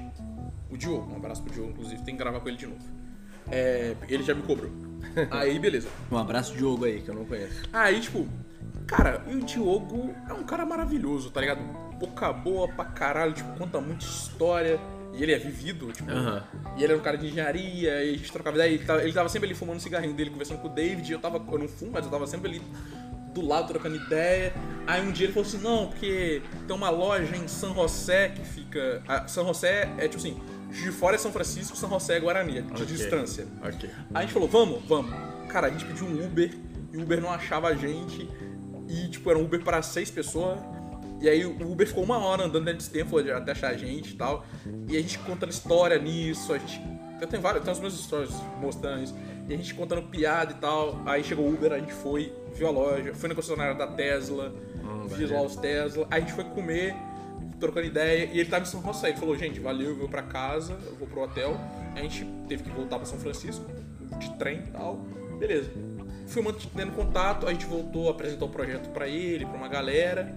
O 0.69 0.77
Diogo, 0.77 1.11
um 1.11 1.17
abraço 1.17 1.43
pro 1.43 1.53
Diogo, 1.53 1.71
inclusive, 1.71 2.01
tem 2.03 2.15
que 2.15 2.19
gravar 2.19 2.39
com 2.39 2.47
ele 2.47 2.57
de 2.57 2.67
novo. 2.67 2.81
É, 3.51 3.95
ele 4.07 4.23
já 4.23 4.33
me 4.33 4.41
cobrou. 4.43 4.71
Aí, 5.31 5.59
beleza. 5.59 5.89
Um 6.11 6.17
abraço 6.17 6.55
Diogo 6.55 6.85
aí, 6.85 7.01
que 7.01 7.09
eu 7.09 7.15
não 7.15 7.25
conheço. 7.25 7.63
Aí, 7.73 7.99
tipo, 7.99 8.27
cara, 8.85 9.23
e 9.27 9.35
o 9.35 9.41
Diogo 9.41 10.13
é 10.29 10.33
um 10.33 10.43
cara 10.43 10.65
maravilhoso, 10.65 11.31
tá 11.31 11.41
ligado? 11.41 11.61
Boca 11.97 12.31
boa 12.31 12.67
pra 12.67 12.85
caralho, 12.85 13.33
tipo, 13.33 13.49
conta 13.57 13.81
muita 13.81 14.05
história. 14.05 14.79
E 15.13 15.23
ele 15.23 15.33
é 15.33 15.39
vivido, 15.39 15.91
tipo. 15.91 16.09
Aham. 16.09 16.43
E 16.77 16.83
ele 16.83 16.93
era 16.93 16.97
um 17.01 17.03
cara 17.03 17.17
de 17.17 17.27
engenharia, 17.27 18.03
e 18.03 18.13
a 18.13 18.17
gente 18.17 18.31
trocava 18.31 18.55
ideia. 18.57 18.71
Ele 18.71 18.85
tava, 18.85 19.03
ele 19.03 19.13
tava 19.13 19.27
sempre 19.27 19.47
ali 19.47 19.55
fumando 19.55 19.77
um 19.77 19.79
cigarrinho 19.79 20.13
dele, 20.13 20.29
conversando 20.29 20.61
com 20.61 20.67
o 20.67 20.71
David. 20.71 21.09
E 21.09 21.13
eu 21.13 21.19
tava. 21.19 21.37
Eu 21.37 21.57
não 21.57 21.67
fumo, 21.67 21.91
mas 21.91 22.05
eu 22.05 22.11
tava 22.11 22.27
sempre 22.27 22.49
ali 22.49 22.61
do 23.33 23.45
lado 23.45 23.67
trocando 23.67 23.95
ideia. 23.95 24.53
Aí 24.87 25.01
um 25.07 25.11
dia 25.11 25.25
ele 25.27 25.33
falou 25.33 25.47
assim: 25.47 25.57
não, 25.59 25.87
porque 25.87 26.41
tem 26.67 26.75
uma 26.75 26.89
loja 26.89 27.35
em 27.35 27.47
San 27.47 27.73
José 27.73 28.29
que 28.29 28.43
fica. 28.43 29.01
a- 29.07 29.27
San 29.27 29.43
José 29.45 29.89
é 29.97 30.07
tipo 30.07 30.17
assim: 30.17 30.37
de 30.71 30.91
Fora 30.91 31.15
é 31.15 31.17
São 31.19 31.31
Francisco, 31.31 31.75
San 31.77 31.89
José 31.89 32.17
é 32.17 32.19
Guarani, 32.19 32.61
de 32.61 32.71
Ok. 32.73 32.85
distância. 32.85 33.47
Ok. 33.63 33.89
Aí 33.89 34.17
a 34.17 34.21
gente 34.21 34.33
falou, 34.33 34.47
vamos, 34.47 34.81
vamos. 34.87 35.11
Cara, 35.49 35.67
a 35.67 35.69
gente 35.69 35.85
pediu 35.85 36.05
um 36.05 36.25
Uber 36.25 36.53
e 36.93 36.97
o 36.97 37.01
Uber 37.01 37.19
não 37.21 37.31
achava 37.31 37.67
a 37.69 37.75
gente. 37.75 38.29
E, 38.87 39.07
tipo, 39.09 39.29
era 39.29 39.37
um 39.37 39.43
Uber 39.43 39.63
para 39.63 39.81
seis 39.81 40.09
pessoas. 40.11 40.59
E 41.21 41.27
aí 41.27 41.45
o 41.45 41.71
Uber 41.71 41.85
ficou 41.87 42.03
uma 42.03 42.17
hora 42.19 42.45
andando 42.45 42.65
dentro 42.65 42.77
desse 42.79 42.91
tempo 42.91 43.17
até 43.19 43.51
achar 43.51 43.69
a 43.71 43.77
gente 43.77 44.11
e 44.11 44.15
tal. 44.15 44.45
E 44.87 44.95
a 44.97 45.01
gente 45.01 45.17
contando 45.19 45.49
história 45.51 45.97
nisso, 45.99 46.53
a 46.53 46.57
gente. 46.57 46.81
Eu 47.19 47.27
tenho 47.27 47.41
várias, 47.41 47.63
tem 47.63 47.71
as 47.71 47.79
minhas 47.79 47.93
histórias 47.95 48.31
mostrando 48.61 49.03
isso. 49.03 49.15
E 49.49 49.53
a 49.55 49.57
gente 49.57 49.73
contando 49.73 50.03
piada 50.03 50.51
e 50.51 50.55
tal. 50.55 51.01
Aí 51.07 51.23
chegou 51.23 51.45
o 51.45 51.53
Uber, 51.53 51.73
a 51.73 51.79
gente 51.79 51.91
foi, 51.91 52.31
viu 52.53 52.67
a 52.67 52.71
loja, 52.71 53.15
foi 53.15 53.29
na 53.29 53.35
concessionária 53.35 53.73
da 53.73 53.87
Tesla, 53.87 54.53
viu 55.07 55.33
lá 55.33 55.41
os 55.41 55.55
Tesla. 55.55 56.07
Aí 56.11 56.19
a 56.19 56.19
gente 56.21 56.33
foi 56.33 56.43
comer, 56.43 56.95
trocando 57.59 57.87
ideia, 57.87 58.29
e 58.31 58.39
ele 58.39 58.47
tava 58.47 58.63
em 58.63 58.67
São 58.67 58.79
José. 58.83 59.09
Ele 59.09 59.17
falou, 59.17 59.35
gente, 59.35 59.59
valeu, 59.59 59.89
eu 59.89 59.97
vou 59.97 60.07
pra 60.07 60.21
casa, 60.21 60.77
eu 60.85 60.95
vou 60.95 61.07
pro 61.07 61.21
hotel. 61.21 61.59
A 61.95 61.99
gente 61.99 62.23
teve 62.47 62.61
que 62.61 62.69
voltar 62.69 62.97
pra 62.97 63.05
São 63.05 63.17
Francisco, 63.17 63.65
de 64.19 64.31
trem 64.37 64.59
e 64.59 64.71
tal. 64.71 64.97
Beleza. 65.39 65.71
Fui 66.27 66.43
mantendo 66.43 66.91
contato, 66.91 67.47
a 67.47 67.51
gente 67.51 67.65
voltou, 67.65 68.07
apresentou 68.07 68.47
o 68.47 68.51
projeto 68.51 68.89
pra 68.89 69.07
ele, 69.07 69.47
pra 69.47 69.57
uma 69.57 69.67
galera. 69.67 70.31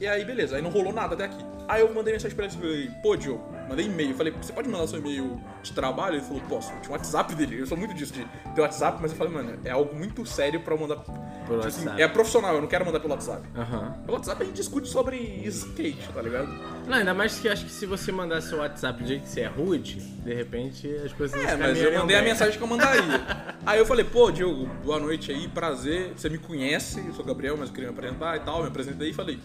E 0.00 0.06
aí, 0.06 0.24
beleza, 0.24 0.56
aí 0.56 0.62
não 0.62 0.70
rolou 0.70 0.90
nada 0.90 1.12
até 1.12 1.26
aqui. 1.26 1.44
Aí 1.68 1.82
eu 1.82 1.94
mandei 1.94 2.14
mensagem 2.14 2.34
pra 2.34 2.46
ele 2.46 2.54
e 2.54 2.56
falei, 2.56 2.90
pô, 3.02 3.14
Diogo, 3.14 3.44
mandei 3.70 3.86
e-mail. 3.86 4.14
Falei, 4.14 4.32
você 4.40 4.52
pode 4.52 4.68
mandar 4.68 4.86
seu 4.86 4.98
e-mail 4.98 5.40
de 5.62 5.72
trabalho? 5.72 6.16
Ele 6.16 6.22
falou, 6.24 6.42
posso. 6.48 6.68
Tinha 6.80 6.90
um 6.90 6.92
WhatsApp 6.92 7.34
dele. 7.34 7.60
Eu 7.60 7.66
sou 7.66 7.76
muito 7.78 7.94
disso, 7.94 8.12
de 8.12 8.26
ter 8.54 8.60
WhatsApp, 8.60 8.98
mas 9.00 9.12
eu 9.12 9.16
falei, 9.16 9.32
mano, 9.32 9.58
é 9.64 9.70
algo 9.70 9.94
muito 9.96 10.26
sério 10.26 10.60
pra 10.60 10.74
eu 10.74 10.78
mandar. 10.80 10.96
Por 10.96 11.14
Tipo 11.56 11.66
assim, 11.66 11.80
WhatsApp. 11.86 12.02
é 12.02 12.08
profissional, 12.08 12.54
eu 12.56 12.60
não 12.60 12.68
quero 12.68 12.84
mandar 12.84 13.00
pelo 13.00 13.12
WhatsApp. 13.12 13.42
Aham. 13.56 13.92
Pelo 14.04 14.16
WhatsApp 14.18 14.42
a 14.42 14.46
gente 14.46 14.56
discute 14.56 14.88
sobre 14.88 15.16
skate, 15.46 16.08
tá 16.12 16.20
ligado? 16.22 16.48
Não, 16.86 16.94
ainda 16.98 17.14
mais 17.14 17.38
que 17.38 17.48
acho 17.48 17.64
que 17.64 17.70
se 17.70 17.86
você 17.86 18.12
mandar 18.12 18.40
seu 18.40 18.58
WhatsApp 18.58 19.02
do 19.02 19.08
jeito 19.08 19.22
que 19.22 19.28
você 19.28 19.40
é 19.40 19.46
rude, 19.46 19.96
de 20.00 20.34
repente 20.34 20.88
as 21.04 21.12
coisas 21.12 21.40
É, 21.42 21.56
mas 21.56 21.78
eu 21.80 21.92
mandei 21.98 22.16
a 22.16 22.20
bem. 22.20 22.28
mensagem 22.30 22.56
que 22.58 22.62
eu 22.62 22.66
mandaria. 22.68 23.00
aí 23.64 23.78
eu 23.78 23.86
falei, 23.86 24.04
pô, 24.04 24.30
Diogo, 24.30 24.66
boa 24.84 24.98
noite 24.98 25.30
aí, 25.32 25.48
prazer. 25.48 26.12
Você 26.16 26.28
me 26.28 26.38
conhece, 26.38 27.04
eu 27.06 27.12
sou 27.14 27.24
Gabriel, 27.24 27.56
mas 27.56 27.68
eu 27.68 27.74
queria 27.74 27.90
me 27.90 27.96
apresentar 27.96 28.36
e 28.36 28.40
tal. 28.40 28.62
Me 28.62 28.68
apresentei 28.68 29.10
e 29.10 29.12
falei, 29.14 29.38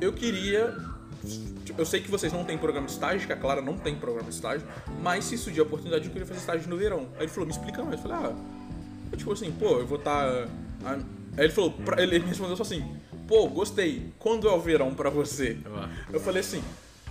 eu 0.00 0.12
queria. 0.12 0.74
Tipo, 1.64 1.80
Eu 1.80 1.84
sei 1.86 2.00
que 2.00 2.10
vocês 2.10 2.32
não 2.32 2.44
têm 2.44 2.56
programa 2.58 2.86
de 2.86 2.92
estágio, 2.92 3.26
que 3.26 3.32
a 3.32 3.36
Clara 3.36 3.60
não 3.60 3.76
tem 3.76 3.94
programa 3.96 4.28
de 4.28 4.34
estágio, 4.34 4.66
mas 5.02 5.24
se 5.24 5.36
surgir 5.38 5.60
a 5.60 5.62
oportunidade, 5.64 6.04
eu 6.06 6.10
queria 6.12 6.26
fazer 6.26 6.40
estágio 6.40 6.68
no 6.68 6.76
verão. 6.76 7.08
Aí 7.16 7.22
ele 7.22 7.28
falou, 7.28 7.46
me 7.46 7.52
explica 7.52 7.82
mais. 7.82 7.96
Eu 7.96 8.08
falei, 8.08 8.16
ah, 8.28 8.36
eu, 9.12 9.18
tipo 9.18 9.32
assim, 9.32 9.50
pô, 9.52 9.78
eu 9.78 9.86
vou 9.86 9.98
estar. 9.98 10.48
Aí 10.84 11.00
ele 11.44 11.52
falou, 11.52 11.70
pra- 11.72 12.02
ele 12.02 12.18
me 12.20 12.26
respondeu 12.26 12.56
só 12.56 12.62
assim, 12.62 12.84
pô, 13.26 13.48
gostei, 13.48 14.12
quando 14.18 14.48
é 14.48 14.52
o 14.52 14.60
verão 14.60 14.94
pra 14.94 15.10
você? 15.10 15.56
Eu 16.12 16.20
falei 16.20 16.40
assim, 16.40 16.62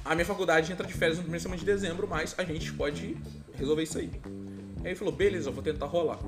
a 0.05 0.13
minha 0.15 0.25
faculdade 0.25 0.71
entra 0.71 0.85
de 0.85 0.93
férias 0.93 1.17
no 1.17 1.23
primeiro 1.23 1.41
semana 1.41 1.59
de 1.59 1.65
dezembro, 1.65 2.07
mas 2.07 2.35
a 2.37 2.43
gente 2.43 2.71
pode 2.73 3.17
resolver 3.55 3.83
isso 3.83 3.97
aí. 3.97 4.09
Aí 4.81 4.87
ele 4.89 4.95
falou, 4.95 5.13
beleza, 5.13 5.49
eu 5.49 5.53
vou 5.53 5.63
tentar 5.63 5.85
rolar. 5.87 6.19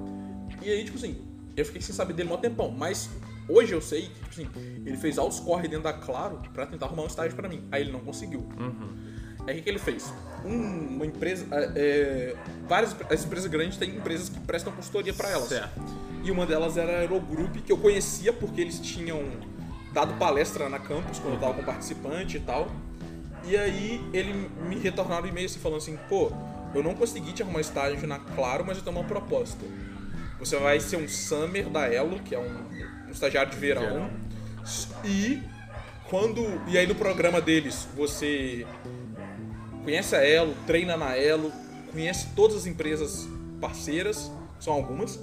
E 0.62 0.70
aí, 0.72 0.84
tipo 0.84 0.98
assim, 0.98 1.18
eu 1.56 1.64
fiquei 1.66 1.82
sem 1.82 1.94
saber 1.94 2.14
dele 2.14 2.28
mó 2.30 2.38
tempão, 2.38 2.70
mas 2.72 3.10
hoje 3.48 3.74
eu 3.74 3.82
sei 3.82 4.04
que, 4.04 4.30
tipo 4.30 4.30
assim, 4.30 4.82
ele 4.86 4.98
fez 4.98 5.18
altos 5.18 5.40
corre 5.40 5.68
dentro 5.68 5.84
da 5.84 5.94
Claro 5.94 6.42
pra 6.54 6.66
tentar 6.66 6.86
arrumar 6.88 7.04
um 7.04 7.08
estágio 7.08 7.36
pra 7.36 7.48
mim. 7.50 7.68
Aí 7.72 7.82
ele 7.82 7.92
não 7.92 8.00
conseguiu. 8.02 8.48
Aí 9.48 9.60
o 9.60 9.64
que, 9.64 9.70
ele 9.70 9.80
fez? 9.80 10.12
Um- 10.44 10.96
uma 10.96 11.06
empresa. 11.06 11.46
é, 11.52 11.72
é, 11.76 12.36
várias 12.68 12.96
as 13.12 13.24
empresas 13.26 13.50
grandes 13.50 13.78
têm 13.78 13.92
empresas 13.96 14.28
que 14.30 14.40
prestam 14.40 14.74
consultoria 14.74 15.14
pra 15.14 15.30
elas. 15.30 15.48
Certo. 15.50 15.82
E 16.24 16.32
uma 16.32 16.46
delas 16.46 16.78
era 16.78 16.92
a 16.94 17.00
Aerogroup, 17.02 17.58
que 17.58 17.72
eu 17.72 17.78
conhecia 17.78 18.34
porque 18.34 18.60
eles 18.60 18.80
tinham 18.80 19.22
dado 19.94 20.16
palestra 20.16 20.68
na 20.68 20.80
campus 20.80 21.20
quando 21.20 21.36
eu 21.36 21.40
tava 21.40 21.54
com 21.54 21.64
participante 21.64 22.38
e 22.38 22.40
tal. 22.40 22.68
E 23.44 23.56
aí 23.56 24.02
ele 24.12 24.50
me 24.68 24.78
retornaram 24.80 25.26
um 25.26 25.30
e-mail 25.30 25.46
assim 25.46 25.60
falando 25.60 25.78
assim, 25.78 25.98
pô, 26.10 26.32
eu 26.74 26.82
não 26.82 26.96
consegui 26.96 27.32
te 27.32 27.44
arrumar 27.44 27.62
estágio 27.62 28.08
na 28.08 28.18
Claro, 28.18 28.66
mas 28.66 28.78
eu 28.78 28.84
tenho 28.84 28.98
uma 28.98 29.06
proposta. 29.06 29.64
Você 30.40 30.58
vai 30.58 30.80
ser 30.80 30.98
um 30.98 31.08
summer 31.08 31.70
da 31.70 31.88
Elo, 31.88 32.20
que 32.20 32.34
é 32.34 32.40
um 32.40 32.75
estagiário 33.16 33.52
de 33.52 33.58
verão. 33.58 33.82
Verão. 33.82 34.10
E 35.04 35.42
quando. 36.10 36.62
E 36.68 36.78
aí 36.78 36.88
no 36.88 36.96
programa 36.96 37.42
deles 37.42 37.88
você 37.96 38.66
conhece 39.84 40.16
a 40.16 40.28
Elo, 40.28 40.56
treina 40.66 40.98
na 40.98 41.16
Elo, 41.16 41.52
conhece 41.92 42.28
todas 42.36 42.58
as 42.58 42.66
empresas 42.66 43.28
parceiras, 43.60 44.32
são 44.60 44.74
algumas. 44.74 45.20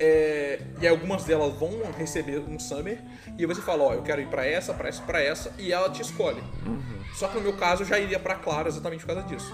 É, 0.00 0.60
e 0.80 0.86
algumas 0.86 1.24
delas 1.24 1.52
vão 1.54 1.70
receber 1.98 2.38
um 2.38 2.56
summer 2.56 3.02
e 3.36 3.40
aí 3.40 3.46
você 3.46 3.60
fala, 3.60 3.82
ó, 3.82 3.94
eu 3.94 4.02
quero 4.02 4.20
ir 4.20 4.28
pra 4.28 4.46
essa, 4.46 4.72
pra 4.72 4.88
essa, 4.88 5.02
pra 5.02 5.20
essa, 5.20 5.52
e 5.58 5.72
ela 5.72 5.90
te 5.90 6.02
escolhe. 6.02 6.40
Só 7.14 7.26
que 7.26 7.36
no 7.36 7.40
meu 7.40 7.54
caso 7.54 7.82
eu 7.82 7.86
já 7.86 7.98
iria 7.98 8.18
pra 8.18 8.36
Claro 8.36 8.68
exatamente 8.68 9.04
por 9.04 9.14
causa 9.14 9.28
disso. 9.28 9.52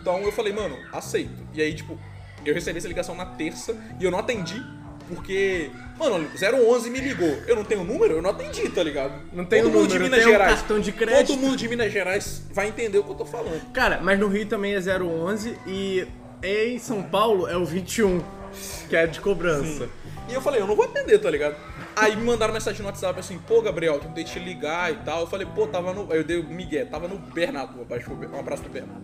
Então 0.00 0.20
eu 0.20 0.32
falei, 0.32 0.52
mano, 0.52 0.76
aceito. 0.92 1.42
E 1.54 1.62
aí, 1.62 1.74
tipo, 1.74 1.98
eu 2.44 2.54
recebi 2.54 2.78
essa 2.78 2.88
ligação 2.88 3.14
na 3.14 3.26
terça 3.26 3.76
e 3.98 4.04
eu 4.04 4.10
não 4.10 4.18
atendi 4.18 4.62
porque, 5.08 5.70
mano, 5.98 6.28
011 6.34 6.90
me 6.90 7.00
ligou. 7.00 7.28
Eu 7.46 7.56
não 7.56 7.64
tenho 7.64 7.82
número, 7.84 8.14
eu 8.14 8.22
não 8.22 8.30
atendi, 8.30 8.68
tá 8.68 8.82
ligado? 8.82 9.12
Não 9.32 9.44
tem 9.44 9.62
Todo 9.62 9.70
o 9.70 9.78
mundo 9.78 9.88
de 9.88 9.94
número, 9.94 10.04
Minas 10.04 10.18
tem 10.24 10.28
um 10.28 10.32
Gerais. 10.32 10.58
cartão 10.58 10.80
de 10.80 10.92
crédito. 10.92 11.26
Todo 11.28 11.40
mundo 11.40 11.56
de 11.56 11.68
Minas 11.68 11.92
Gerais 11.92 12.42
vai 12.52 12.68
entender 12.68 12.98
o 12.98 13.04
que 13.04 13.10
eu 13.10 13.16
tô 13.16 13.24
falando. 13.24 13.72
Cara, 13.72 14.00
mas 14.02 14.18
no 14.18 14.28
Rio 14.28 14.46
também 14.46 14.74
é 14.74 14.78
011 14.78 15.56
e 15.66 16.06
em 16.42 16.78
São 16.78 17.02
Paulo 17.02 17.48
é 17.48 17.56
o 17.56 17.64
21, 17.64 18.22
que 18.88 18.96
é 18.96 19.06
de 19.06 19.20
cobrança. 19.20 19.88
E 20.28 20.34
eu 20.34 20.40
falei, 20.40 20.60
eu 20.60 20.66
não 20.66 20.76
vou 20.76 20.84
atender, 20.84 21.18
tá 21.18 21.30
ligado? 21.30 21.56
Aí 21.96 22.14
me 22.14 22.22
mandaram 22.22 22.52
mensagem 22.52 22.80
no 22.80 22.86
WhatsApp 22.86 23.18
assim, 23.18 23.38
pô, 23.38 23.60
Gabriel, 23.60 23.98
tentei 23.98 24.22
te 24.22 24.38
ligar 24.38 24.92
e 24.92 24.96
tal. 24.98 25.22
Eu 25.22 25.26
falei, 25.26 25.46
pô, 25.52 25.66
tava 25.66 25.92
no. 25.92 26.12
Aí 26.12 26.18
eu 26.18 26.24
dei 26.24 26.38
o 26.38 26.44
Miguel, 26.44 26.86
tava 26.86 27.08
no 27.08 27.18
Bernardo, 27.18 27.76
um 27.78 28.38
abraço 28.38 28.62
pro 28.62 28.70
Bernardo. 28.70 29.02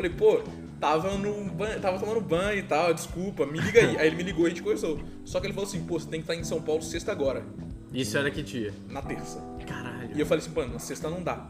Falei, 0.00 0.10
pô, 0.16 0.40
tava 0.80 1.14
no 1.18 1.44
banho, 1.50 1.78
tava 1.78 1.98
tomando 1.98 2.22
banho 2.22 2.58
e 2.58 2.62
tal, 2.62 2.94
desculpa, 2.94 3.44
me 3.44 3.58
liga 3.58 3.80
aí. 3.80 3.98
Aí 3.98 4.06
ele 4.06 4.16
me 4.16 4.22
ligou 4.22 4.44
e 4.44 4.46
a 4.46 4.48
gente 4.48 4.62
conversou. 4.62 4.98
Só 5.26 5.38
que 5.38 5.46
ele 5.46 5.52
falou 5.52 5.68
assim, 5.68 5.84
pô, 5.84 6.00
você 6.00 6.08
tem 6.08 6.20
que 6.20 6.24
estar 6.24 6.34
em 6.34 6.42
São 6.42 6.62
Paulo 6.62 6.80
sexta 6.80 7.12
agora, 7.12 7.44
Isso 7.92 8.16
era 8.16 8.30
que 8.30 8.42
dia? 8.42 8.72
na 8.88 9.02
terça. 9.02 9.42
Caralho. 9.66 10.10
E 10.14 10.18
eu 10.18 10.24
falei 10.24 10.42
assim, 10.42 10.54
mano, 10.54 10.72
na 10.72 10.78
sexta 10.78 11.10
não 11.10 11.22
dá. 11.22 11.46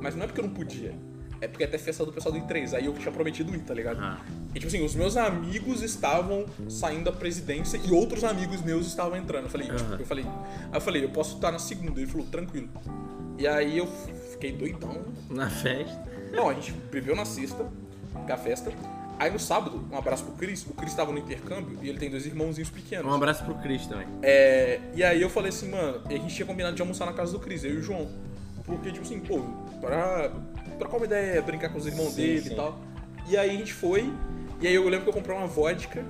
Mas 0.00 0.16
não 0.16 0.24
é 0.24 0.26
porque 0.26 0.40
eu 0.40 0.46
não 0.46 0.54
podia. 0.54 0.94
É 1.42 1.48
porque 1.48 1.62
até 1.64 1.76
festa 1.76 2.06
do 2.06 2.12
pessoal 2.12 2.32
do 2.34 2.40
I3. 2.40 2.72
Aí 2.74 2.86
eu 2.86 2.94
tinha 2.94 3.12
prometido 3.12 3.54
ir, 3.54 3.60
tá 3.60 3.74
ligado? 3.74 3.98
Ah. 4.00 4.18
E 4.54 4.58
tipo 4.58 4.66
assim, 4.68 4.82
os 4.82 4.94
meus 4.94 5.16
amigos 5.18 5.82
estavam 5.82 6.46
saindo 6.68 7.04
da 7.04 7.12
presidência 7.12 7.78
e 7.84 7.92
outros 7.92 8.24
amigos 8.24 8.62
meus 8.62 8.86
estavam 8.86 9.16
entrando. 9.18 9.44
Eu 9.44 9.50
falei, 9.50 9.66
tipo, 9.66 9.78
Aham. 9.78 9.96
eu 10.00 10.06
falei, 10.06 10.24
aí 10.24 10.74
eu 10.74 10.80
falei, 10.80 11.04
eu 11.04 11.10
posso 11.10 11.34
estar 11.36 11.52
na 11.52 11.58
segunda. 11.58 12.00
Ele 12.00 12.10
falou, 12.10 12.26
tranquilo. 12.26 12.68
E 13.38 13.46
aí 13.46 13.76
eu 13.76 13.86
fiquei 14.32 14.52
doidão. 14.52 15.02
Na 15.30 15.48
festa. 15.50 16.08
Não, 16.32 16.48
a 16.48 16.54
gente 16.54 16.72
bebeu 16.92 17.16
na 17.16 17.24
sexta, 17.24 17.66
a 18.28 18.36
festa. 18.36 18.72
Aí 19.18 19.30
no 19.30 19.38
sábado, 19.38 19.86
um 19.92 19.98
abraço 19.98 20.24
pro 20.24 20.32
Cris. 20.32 20.64
O 20.66 20.72
Cris 20.72 20.94
tava 20.94 21.12
no 21.12 21.18
intercâmbio 21.18 21.78
e 21.82 21.88
ele 21.90 21.98
tem 21.98 22.08
dois 22.08 22.24
irmãozinhos 22.24 22.70
pequenos. 22.70 23.04
Um 23.04 23.14
abraço 23.14 23.44
pro 23.44 23.54
Cris 23.56 23.86
também. 23.86 24.06
É, 24.22 24.80
e 24.94 25.04
aí 25.04 25.20
eu 25.20 25.28
falei 25.28 25.50
assim, 25.50 25.70
mano, 25.70 26.00
a 26.06 26.12
gente 26.12 26.34
tinha 26.34 26.46
combinado 26.46 26.74
de 26.74 26.80
almoçar 26.80 27.04
na 27.04 27.12
casa 27.12 27.32
do 27.32 27.38
Cris, 27.38 27.62
eu 27.62 27.74
e 27.74 27.76
o 27.76 27.82
João. 27.82 28.08
Porque, 28.64 28.90
tipo 28.90 29.04
assim, 29.04 29.20
pô, 29.20 29.40
pra 29.78 30.30
trocar 30.78 30.96
uma 30.96 31.04
ideia, 31.04 31.42
brincar 31.42 31.68
com 31.68 31.76
os 31.76 31.86
irmãos 31.86 32.10
Sim, 32.10 32.16
dele 32.16 32.40
sim. 32.40 32.52
e 32.52 32.56
tal. 32.56 32.78
E 33.28 33.36
aí 33.36 33.50
a 33.50 33.58
gente 33.58 33.74
foi, 33.74 34.10
e 34.58 34.66
aí 34.66 34.74
eu 34.74 34.88
lembro 34.88 35.04
que 35.04 35.10
eu 35.10 35.14
comprei 35.14 35.36
uma 35.36 35.46
vodka. 35.46 36.02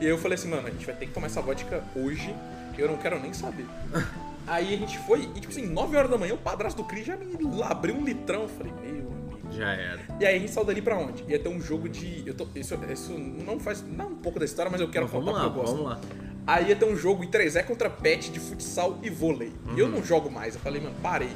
E 0.00 0.04
aí 0.04 0.10
eu 0.10 0.18
falei 0.18 0.36
assim, 0.36 0.48
mano, 0.48 0.68
a 0.68 0.70
gente 0.70 0.86
vai 0.86 0.94
ter 0.94 1.06
que 1.06 1.12
tomar 1.12 1.26
essa 1.26 1.42
vodka 1.42 1.82
hoje, 1.96 2.32
eu 2.78 2.88
não 2.88 2.96
quero 2.96 3.18
nem 3.20 3.32
saber. 3.32 3.66
aí 4.46 4.72
a 4.72 4.76
gente 4.76 4.98
foi, 4.98 5.22
e 5.34 5.40
tipo 5.40 5.48
assim, 5.48 5.66
9 5.66 5.96
horas 5.96 6.10
da 6.10 6.16
manhã, 6.16 6.34
o 6.34 6.38
padrasto 6.38 6.80
do 6.80 6.86
Cris 6.86 7.06
já 7.06 7.16
me 7.16 7.26
abriu 7.62 7.96
um 7.96 8.04
litrão. 8.04 8.42
Eu 8.42 8.48
falei, 8.48 8.72
meu. 8.80 9.13
Já 9.56 9.72
era. 9.72 10.00
E 10.20 10.26
aí 10.26 10.36
a 10.36 10.38
gente 10.38 10.50
saiu 10.52 10.64
dali 10.66 10.82
pra 10.82 10.96
onde? 10.98 11.22
Ia 11.28 11.38
ter 11.38 11.48
um 11.48 11.60
jogo 11.60 11.88
de. 11.88 12.22
Eu 12.26 12.34
tô, 12.34 12.46
isso, 12.54 12.74
isso 12.92 13.12
não 13.18 13.58
faz. 13.60 13.82
Não 13.86 14.08
um 14.08 14.16
pouco 14.16 14.38
da 14.38 14.44
história, 14.44 14.70
mas 14.70 14.80
eu 14.80 14.88
quero 14.90 15.04
Mas 15.04 15.12
vamos 15.12 15.32
lá, 15.34 15.40
porque 15.44 15.58
eu 15.58 15.62
gosto. 15.62 15.76
vamos 15.76 15.90
lá. 15.90 16.00
Aí 16.46 16.68
ia 16.68 16.76
ter 16.76 16.84
um 16.84 16.94
jogo 16.96 17.24
em 17.24 17.28
3 17.30 17.62
contra 17.62 17.88
pet 17.88 18.30
de 18.30 18.38
futsal 18.38 18.98
e 19.02 19.08
vôlei. 19.08 19.50
E 19.74 19.80
eu 19.80 19.88
não 19.88 20.04
jogo 20.04 20.30
mais. 20.30 20.54
Eu 20.54 20.60
falei, 20.60 20.80
mano, 20.80 20.94
parei. 21.02 21.30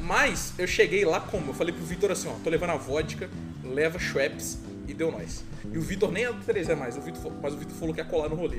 Mas 0.00 0.52
eu 0.58 0.66
cheguei 0.66 1.04
lá 1.04 1.20
como? 1.20 1.50
Eu 1.50 1.54
falei 1.54 1.74
pro 1.74 1.84
Vitor 1.84 2.10
assim, 2.10 2.28
ó, 2.28 2.32
tô 2.42 2.50
levando 2.50 2.70
a 2.70 2.76
vodka, 2.76 3.30
leva 3.64 3.98
Schweppes 3.98 4.58
e 4.86 4.92
deu 4.94 5.10
nós. 5.10 5.44
E 5.72 5.78
o 5.78 5.80
Vitor 5.80 6.10
nem 6.12 6.24
é 6.24 6.32
do 6.32 6.42
3 6.44 6.68
mais, 6.76 6.96
o 6.96 7.00
Vitor, 7.00 7.22
fa- 7.22 7.30
mas 7.42 7.54
o 7.54 7.56
Vitor 7.56 7.74
falou 7.76 7.94
que 7.94 8.00
ia 8.00 8.04
colar 8.04 8.28
no 8.28 8.34
rolê. 8.34 8.58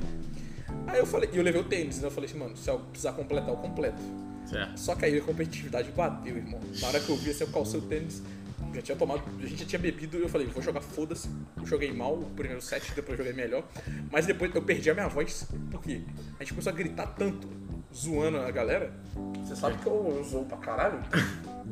Aí 0.87 0.97
eu 0.99 1.05
falei, 1.05 1.29
e 1.31 1.37
eu 1.37 1.43
levei 1.43 1.61
o 1.61 1.63
tênis, 1.65 1.99
né? 1.99 2.07
Eu 2.07 2.11
falei 2.11 2.29
assim, 2.29 2.39
mano, 2.39 2.55
se 2.57 2.69
eu 2.69 2.79
precisar 2.79 3.11
completar, 3.13 3.49
eu 3.49 3.57
completo. 3.57 4.01
Certo. 4.45 4.77
Só 4.79 4.95
que 4.95 5.05
aí 5.05 5.17
a 5.17 5.21
competitividade 5.21 5.91
bateu, 5.91 6.35
irmão. 6.37 6.59
Na 6.81 6.87
hora 6.87 6.99
que 6.99 7.09
eu 7.09 7.15
vi 7.17 7.29
assim, 7.31 7.43
eu 7.43 7.49
calcei 7.51 7.79
o 7.79 7.83
tênis, 7.83 8.21
já 8.73 8.81
tinha 8.81 8.97
tomado, 8.97 9.23
a 9.39 9.45
gente 9.45 9.59
já 9.59 9.65
tinha 9.65 9.79
bebido, 9.79 10.17
eu 10.17 10.29
falei, 10.29 10.47
vou 10.47 10.61
jogar 10.61 10.81
foda-se. 10.81 11.29
Eu 11.57 11.65
joguei 11.65 11.91
mal 11.93 12.13
o 12.13 12.25
primeiro 12.31 12.61
set, 12.61 12.91
depois 12.93 13.17
joguei 13.17 13.33
melhor. 13.33 13.63
Mas 14.11 14.25
depois 14.25 14.53
eu 14.53 14.61
perdi 14.61 14.89
a 14.89 14.93
minha 14.93 15.07
voz, 15.07 15.47
por 15.71 15.81
quê? 15.81 16.01
A 16.39 16.43
gente 16.43 16.53
começou 16.53 16.71
a 16.71 16.75
gritar 16.75 17.07
tanto, 17.07 17.47
zoando 17.93 18.37
a 18.37 18.51
galera. 18.51 18.93
Você 19.43 19.55
sabe 19.55 19.77
que 19.77 19.87
eu, 19.87 20.15
eu 20.17 20.23
zoo 20.23 20.45
pra 20.45 20.57
caralho. 20.57 20.99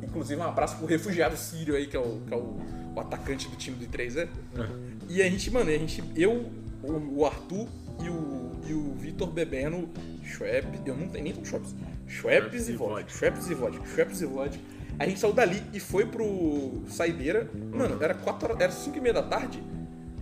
Inclusive, 0.02 0.40
um 0.40 0.44
abraço 0.44 0.76
pro 0.76 0.86
refugiado 0.86 1.36
sírio 1.36 1.74
aí, 1.74 1.86
que 1.86 1.96
é 1.96 2.00
o, 2.00 2.20
que 2.26 2.34
é 2.34 2.36
o, 2.36 2.60
o 2.94 3.00
atacante 3.00 3.48
do 3.48 3.56
time 3.56 3.76
do 3.76 3.86
3E. 3.86 4.28
E 5.08 5.22
a 5.22 5.28
gente, 5.28 5.50
mano, 5.50 5.70
a 5.70 5.72
gente, 5.72 6.02
eu, 6.16 6.50
o, 6.82 7.20
o 7.20 7.26
Arthur 7.26 7.68
e 8.02 8.08
o, 8.08 8.52
e 8.66 8.74
o 8.74 8.94
Vitor 8.94 9.30
bebendo 9.30 9.88
Schweppes, 10.24 10.80
eu 10.86 10.96
não 10.96 11.08
tenho 11.08 11.24
nem 11.24 11.32
com 11.34 11.44
Schweppes, 11.44 11.74
Schweppes 12.06 12.68
e 12.68 12.72
vodka, 12.72 13.08
Schweppes 13.10 13.50
e 13.50 13.54
vodka, 13.54 13.86
Schweppes 13.86 14.20
e 14.20 14.26
vodka. 14.26 14.58
A 14.98 15.06
gente 15.06 15.18
saiu 15.20 15.32
dali 15.32 15.62
e 15.72 15.80
foi 15.80 16.06
pro 16.06 16.82
Saideira. 16.88 17.50
Mano, 17.72 18.02
era 18.02 18.14
4 18.14 18.48
horas, 18.48 18.60
era 18.60 18.72
5 18.72 18.96
e 18.96 19.00
meia 19.00 19.14
da 19.14 19.22
tarde. 19.22 19.62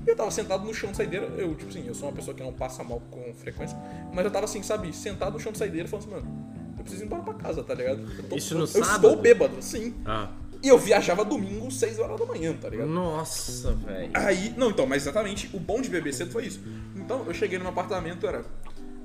E 0.06 0.10
eu 0.10 0.16
tava 0.16 0.30
sentado 0.30 0.64
no 0.64 0.72
chão 0.72 0.90
de 0.90 0.96
saideira. 0.96 1.26
Eu, 1.36 1.54
tipo 1.54 1.70
assim, 1.70 1.86
eu 1.86 1.94
sou 1.94 2.08
uma 2.08 2.14
pessoa 2.14 2.34
que 2.34 2.42
não 2.42 2.52
passa 2.52 2.82
mal 2.82 3.02
com 3.10 3.34
frequência. 3.34 3.76
Mas 4.12 4.24
eu 4.24 4.30
tava 4.30 4.46
assim, 4.46 4.62
sabe, 4.62 4.94
sentado 4.94 5.34
no 5.34 5.40
chão 5.40 5.52
de 5.52 5.58
saideira 5.58 5.86
falando 5.86 6.06
assim, 6.06 6.14
mano, 6.14 6.44
eu 6.78 6.82
preciso 6.82 7.04
ir 7.04 7.06
embora 7.06 7.22
pra 7.22 7.34
casa, 7.34 7.62
tá 7.62 7.74
ligado? 7.74 8.00
Eu 8.16 8.22
tô- 8.24 8.36
Isso 8.36 8.54
no 8.54 8.62
eu 8.62 8.66
sábado? 8.66 8.94
estou 9.08 9.16
bêbado, 9.16 9.56
sim. 9.60 9.94
Ah. 10.06 10.30
E 10.62 10.68
eu 10.68 10.78
viajava 10.78 11.24
domingo, 11.24 11.70
6 11.70 11.98
horas 11.98 12.18
da 12.18 12.24
manhã, 12.26 12.54
tá 12.58 12.68
ligado? 12.70 12.88
Nossa, 12.88 13.72
velho. 13.72 14.10
Aí, 14.14 14.54
não, 14.56 14.70
então, 14.70 14.86
mas 14.86 15.02
exatamente, 15.02 15.50
o 15.54 15.60
bom 15.60 15.80
de 15.82 15.90
beber 15.90 16.12
cedo 16.14 16.30
foi 16.30 16.46
isso. 16.46 16.60
Então, 16.96 17.24
eu 17.26 17.34
cheguei 17.34 17.58
no 17.58 17.64
meu 17.64 17.72
apartamento, 17.72 18.26
era, 18.26 18.42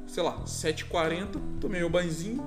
sei 0.07 0.23
lá, 0.23 0.43
7h40, 0.45 1.39
tomei 1.59 1.79
meu 1.81 1.89
banhozinho, 1.89 2.41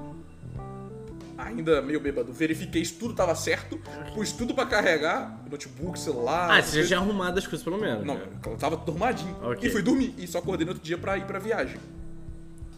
ainda 1.39 1.81
meio 1.81 2.01
bêbado, 2.01 2.33
verifiquei 2.33 2.85
se 2.85 2.95
tudo 2.95 3.15
tava 3.15 3.35
certo, 3.37 3.81
pus 4.13 4.33
tudo 4.33 4.53
pra 4.53 4.67
carregar, 4.67 5.41
notebook, 5.49 5.99
celular... 5.99 6.51
Ah, 6.51 6.61
você 6.61 6.83
já 6.83 6.89
tinha 6.89 6.99
arrumado 6.99 7.39
as 7.39 7.47
coisas 7.47 7.63
pelo 7.63 7.79
menos. 7.79 8.05
Não, 8.05 8.19
eu 8.47 8.57
tava 8.57 8.77
dormadinho. 8.77 9.37
Ok. 9.41 9.69
E 9.69 9.73
fui 9.73 9.81
dormir, 9.81 10.15
e 10.19 10.27
só 10.27 10.39
acordei 10.39 10.67
no 10.67 10.73
outro 10.73 10.85
dia 10.85 10.99
pra 10.99 11.17
ir 11.17 11.25
pra 11.25 11.39
viagem. 11.39 11.79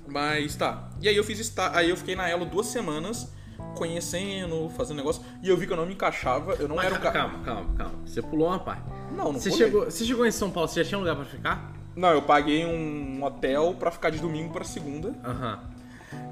Mas 0.06 0.54
tá, 0.56 0.90
e 1.00 1.08
aí 1.08 1.16
eu 1.16 1.24
fiz 1.24 1.52
aí 1.72 1.88
eu 1.88 1.96
fiquei 1.96 2.14
na 2.14 2.28
Elo 2.28 2.44
duas 2.44 2.66
semanas, 2.66 3.32
conhecendo, 3.76 4.68
fazendo 4.76 4.98
negócio, 4.98 5.22
e 5.42 5.48
eu 5.48 5.56
vi 5.56 5.66
que 5.66 5.72
eu 5.72 5.76
não 5.76 5.86
me 5.86 5.94
encaixava, 5.94 6.54
eu 6.54 6.68
não 6.68 6.76
Mas 6.76 6.86
era 6.86 6.94
um 6.96 6.98
cara... 7.00 7.12
calma, 7.12 7.38
calma, 7.44 7.74
calma. 7.76 7.94
Você 8.04 8.20
pulou 8.20 8.48
uma 8.48 8.58
parte. 8.58 8.82
Não, 9.16 9.32
não 9.32 9.40
Você 9.40 9.50
pulei. 9.50 9.66
chegou, 9.66 9.84
você 9.86 10.04
chegou 10.04 10.26
em 10.26 10.30
São 10.30 10.50
Paulo, 10.50 10.68
você 10.68 10.82
já 10.82 10.88
tinha 10.88 10.98
um 10.98 11.00
lugar 11.00 11.16
pra 11.16 11.24
ficar? 11.24 11.72
Não, 11.96 12.10
eu 12.10 12.22
paguei 12.22 12.64
um 12.66 13.22
hotel 13.24 13.74
pra 13.78 13.90
ficar 13.90 14.10
de 14.10 14.18
domingo 14.18 14.52
pra 14.52 14.64
segunda. 14.64 15.14
Aham. 15.24 15.60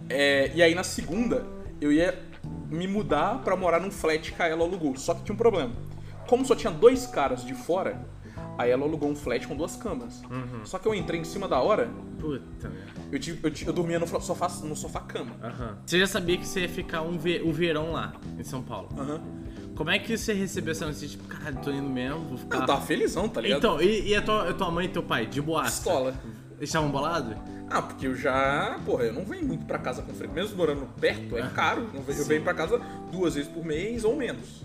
É, 0.08 0.50
e 0.54 0.62
aí 0.62 0.74
na 0.74 0.82
segunda 0.82 1.46
eu 1.80 1.92
ia 1.92 2.18
me 2.70 2.86
mudar 2.86 3.38
pra 3.42 3.56
morar 3.56 3.80
num 3.80 3.90
flat 3.90 4.32
que 4.32 4.42
a 4.42 4.46
ela 4.48 4.62
alugou. 4.64 4.96
Só 4.96 5.14
que 5.14 5.22
tinha 5.22 5.34
um 5.34 5.38
problema. 5.38 5.72
Como 6.28 6.44
só 6.44 6.54
tinha 6.54 6.72
dois 6.72 7.06
caras 7.06 7.44
de 7.44 7.54
fora, 7.54 8.04
aí 8.58 8.70
ela 8.70 8.84
alugou 8.84 9.08
um 9.08 9.16
flat 9.16 9.46
com 9.46 9.56
duas 9.56 9.76
camas. 9.76 10.22
Só 10.64 10.78
que 10.78 10.86
eu 10.86 10.94
entrei 10.94 11.20
em 11.20 11.24
cima 11.24 11.48
da 11.48 11.58
hora, 11.60 11.88
Puta 12.18 12.68
merda. 12.68 12.92
eu, 13.12 13.18
tive, 13.18 13.38
eu, 13.48 13.52
eu 13.68 13.72
dormia 13.72 13.98
no 13.98 14.06
sofá, 14.20 14.48
no 14.64 14.76
sofá 14.76 15.00
cama. 15.00 15.32
Aham. 15.42 15.78
Você 15.86 15.98
já 15.98 16.06
sabia 16.06 16.36
que 16.36 16.46
você 16.46 16.60
ia 16.60 16.68
ficar 16.68 17.00
um 17.02 17.16
ve- 17.16 17.38
verão 17.52 17.92
lá, 17.92 18.12
em 18.38 18.42
São 18.44 18.62
Paulo. 18.62 18.88
Aham. 18.98 19.20
Como 19.74 19.90
é 19.90 19.98
que 20.00 20.18
você 20.18 20.32
recebeu 20.32 20.72
essa 20.72 20.84
notícia? 20.86 21.08
Tipo, 21.08 21.24
caralho, 21.28 21.58
tô 21.62 21.70
indo 21.70 21.88
mesmo, 21.88 22.18
vou 22.24 22.36
ficar. 22.38 22.58
Eu 22.58 22.66
tava 22.66 22.80
felizão, 22.84 23.28
tá 23.28 23.40
ligado? 23.40 23.58
Então, 23.58 23.80
e, 23.80 24.08
e 24.08 24.14
a, 24.16 24.20
tua, 24.20 24.50
a 24.50 24.52
tua 24.52 24.70
mãe 24.72 24.86
e 24.86 24.88
teu 24.88 25.04
pai, 25.04 25.24
de 25.26 25.40
boa? 25.40 25.62
Pistola. 25.62 26.14
Eles 26.58 26.68
estavam 26.70 26.90
bolados? 26.90 27.34
Ah, 27.70 27.80
porque 27.80 28.06
eu 28.06 28.14
já. 28.16 28.78
Porra, 28.84 29.04
eu 29.04 29.12
não 29.12 29.24
venho 29.24 29.46
muito 29.46 29.64
pra 29.64 29.78
casa 29.78 30.02
com 30.02 30.12
frequência. 30.12 30.42
Mesmo 30.42 30.56
morando 30.56 30.86
perto, 31.00 31.36
é 31.38 31.48
caro. 31.50 31.88
Eu 31.94 32.02
venho- 32.02 32.18
Eu 32.18 32.24
venho 32.24 32.42
pra 32.42 32.52
casa 32.54 32.80
duas 33.12 33.34
vezes 33.36 33.50
por 33.50 33.64
mês 33.64 34.04
ou 34.04 34.16
menos. 34.16 34.64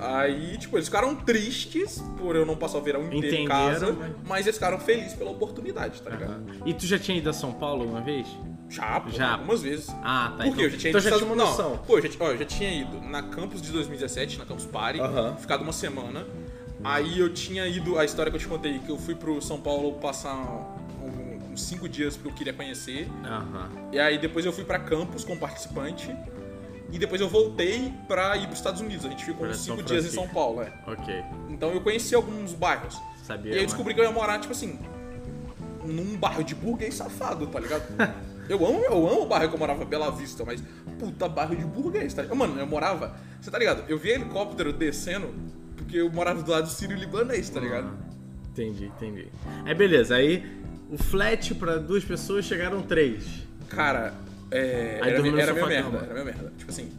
Aí, 0.00 0.56
tipo, 0.58 0.76
eles 0.76 0.86
ficaram 0.86 1.14
tristes 1.16 2.00
por 2.18 2.36
eu 2.36 2.46
não 2.46 2.54
passar 2.56 2.78
o 2.78 2.82
verão 2.82 3.04
inteiro 3.12 3.34
em 3.34 3.44
casa, 3.46 3.92
mas- 3.92 4.12
mas 4.28 4.46
eles 4.46 4.54
ficaram 4.56 4.78
felizes 4.78 5.14
pela 5.14 5.30
oportunidade, 5.30 6.00
tá 6.00 6.10
ligado? 6.10 6.40
E 6.64 6.72
tu 6.72 6.86
já 6.86 6.98
tinha 6.98 7.18
ido 7.18 7.28
a 7.28 7.32
São 7.32 7.52
Paulo 7.52 7.84
uma 7.84 8.00
vez? 8.00 8.28
Já, 8.68 9.00
pô, 9.00 9.10
Já. 9.10 9.32
algumas 9.32 9.62
vezes. 9.62 9.88
Ah, 10.04 10.34
tá. 10.38 10.44
Por 10.44 10.54
quê? 10.54 10.60
então, 10.60 10.62
Eu 10.64 10.70
já 10.70 10.76
tinha 10.78 10.90
então 10.90 11.00
ido 11.00 11.02
já 11.02 11.10
nos 11.10 11.18
tinha 11.20 11.32
uma 11.32 11.44
noção. 11.44 11.70
Não, 11.70 11.78
pô, 11.78 11.98
eu 11.98 12.02
já, 12.02 12.08
ó, 12.20 12.30
eu 12.30 12.38
já 12.38 12.44
tinha 12.44 12.70
ido 12.82 13.00
na 13.00 13.22
Campus 13.24 13.60
de 13.60 13.72
2017, 13.72 14.38
na 14.38 14.44
Campus 14.44 14.66
Party, 14.66 15.00
Aham. 15.00 15.36
ficado 15.36 15.62
uma 15.62 15.72
semana. 15.72 16.24
Aí 16.84 17.18
eu 17.18 17.32
tinha 17.32 17.66
ido, 17.66 17.98
a 17.98 18.04
história 18.04 18.30
que 18.30 18.36
eu 18.36 18.40
te 18.40 18.46
contei, 18.46 18.78
que 18.78 18.90
eu 18.90 18.98
fui 18.98 19.16
pro 19.16 19.42
São 19.42 19.60
Paulo 19.60 19.94
passar 19.94 20.76
uns 21.58 21.62
cinco 21.62 21.88
dias 21.88 22.16
porque 22.16 22.28
eu 22.28 22.34
queria 22.34 22.52
conhecer. 22.52 23.08
Aham. 23.24 23.68
E 23.92 23.98
aí 23.98 24.16
depois 24.18 24.46
eu 24.46 24.52
fui 24.52 24.64
pra 24.64 24.78
Campus 24.78 25.24
como 25.24 25.38
participante. 25.38 26.14
E 26.90 26.98
depois 26.98 27.20
eu 27.20 27.28
voltei 27.28 27.92
pra 28.06 28.36
ir 28.36 28.46
pros 28.46 28.58
Estados 28.58 28.80
Unidos. 28.80 29.04
A 29.04 29.10
gente 29.10 29.24
ficou 29.24 29.40
Pra 29.40 29.50
uns 29.50 29.58
cinco 29.58 29.82
dias 29.82 30.06
em. 30.06 30.10
São 30.10 30.26
Paulo, 30.28 30.62
é. 30.62 30.72
Ok. 30.86 31.22
Então 31.50 31.70
eu 31.70 31.80
conheci 31.82 32.14
alguns 32.14 32.54
bairros. 32.54 32.98
Sabia. 33.22 33.52
E 33.52 33.54
aí 33.56 33.60
eu 33.60 33.66
descobri 33.66 33.92
que 33.92 34.00
eu 34.00 34.04
ia 34.04 34.10
morar, 34.10 34.38
tipo 34.38 34.52
assim, 34.52 34.78
num 35.84 36.16
bairro 36.16 36.42
de 36.42 36.54
burguês 36.54 36.94
safado, 36.94 37.46
tá 37.46 37.60
ligado? 37.60 37.84
eu 38.48 38.64
amo, 38.64 38.78
eu 38.84 39.06
amo 39.06 39.22
o 39.22 39.26
bairro 39.26 39.50
que 39.50 39.54
eu 39.54 39.58
morava, 39.58 39.84
Bela 39.84 40.10
Vista, 40.10 40.44
mas 40.46 40.62
puta 40.98 41.28
bairro 41.28 41.54
de 41.54 41.64
burguês, 41.64 42.14
tá 42.14 42.22
ligado? 42.22 42.38
Mano, 42.38 42.58
eu 42.58 42.66
morava, 42.66 43.16
você 43.38 43.50
tá 43.50 43.58
ligado? 43.58 43.84
Eu 43.86 43.98
via 43.98 44.14
helicóptero 44.14 44.72
descendo 44.72 45.34
porque 45.76 45.98
eu 45.98 46.10
morava 46.10 46.42
do 46.42 46.50
lado 46.50 46.64
do 46.64 46.70
Sírio 46.70 46.96
Libanês, 46.96 47.50
tá 47.50 47.60
ligado? 47.60 47.88
Ah, 47.88 48.14
entendi, 48.50 48.86
entendi. 48.86 49.28
Aí 49.66 49.74
beleza, 49.74 50.16
aí 50.16 50.42
o 50.90 50.98
flat 50.98 51.54
pra 51.54 51.76
duas 51.76 52.04
pessoas 52.04 52.44
chegaram 52.44 52.82
três. 52.82 53.24
Cara, 53.68 54.14
é, 54.50 54.98
Aí 55.02 55.10
era, 55.10 55.16
dormiu 55.16 55.32
no 55.32 55.40
era 55.40 55.54
sofá 55.54 55.66
merda, 55.66 55.90
cama. 55.90 56.04
era 56.04 56.14
meio 56.14 56.26
merda. 56.26 56.52
Tipo 56.56 56.70
assim, 56.70 56.90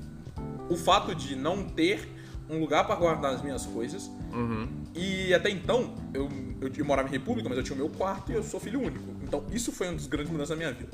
o 0.70 0.76
fato 0.76 1.16
de 1.16 1.36
não 1.36 1.64
ter 1.64 2.08
um 2.50 2.60
lugar 2.60 2.86
pra 2.86 2.96
guardar 2.96 3.34
as 3.34 3.42
minhas 3.42 3.66
coisas 3.66 4.10
Uhum. 4.34 4.68
E 4.94 5.34
até 5.34 5.50
então, 5.50 5.96
eu, 6.14 6.30
eu, 6.62 6.72
eu 6.76 6.86
morava 6.86 7.08
em 7.08 7.12
República, 7.12 7.48
mas 7.50 7.58
eu 7.58 7.64
tinha 7.64 7.76
o 7.76 7.78
meu 7.78 7.90
quarto 7.90 8.32
e 8.32 8.36
eu 8.36 8.44
sou 8.44 8.60
filho 8.60 8.82
único. 8.82 9.04
Então, 9.24 9.44
isso 9.52 9.72
foi 9.72 9.88
uma 9.88 9.96
das 9.96 10.08
grandes 10.08 10.32
mudanças 10.32 10.50
da 10.50 10.56
minha 10.56 10.72
vida. 10.72 10.90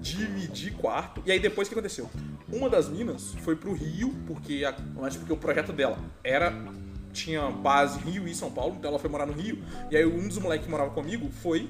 Dividir 0.00 0.74
quarto. 0.74 1.22
E 1.24 1.32
aí, 1.32 1.38
depois, 1.38 1.66
o 1.66 1.70
que 1.70 1.74
aconteceu? 1.74 2.10
Uma 2.50 2.68
das 2.68 2.88
minas 2.88 3.34
foi 3.42 3.56
pro 3.56 3.72
Rio, 3.72 4.14
porque, 4.26 4.64
a, 4.64 4.74
mas 4.94 5.16
porque 5.16 5.32
o 5.32 5.36
projeto 5.36 5.72
dela 5.72 5.98
era. 6.22 6.52
Tinha 7.10 7.50
base 7.50 7.98
Rio 8.00 8.28
e 8.28 8.34
São 8.34 8.50
Paulo, 8.50 8.76
então 8.78 8.90
ela 8.90 8.98
foi 8.98 9.10
morar 9.10 9.26
no 9.26 9.32
Rio. 9.32 9.58
E 9.90 9.96
aí, 9.96 10.04
um 10.04 10.28
dos 10.28 10.38
moleques 10.38 10.66
que 10.66 10.70
morava 10.70 10.90
comigo 10.90 11.28
foi 11.42 11.68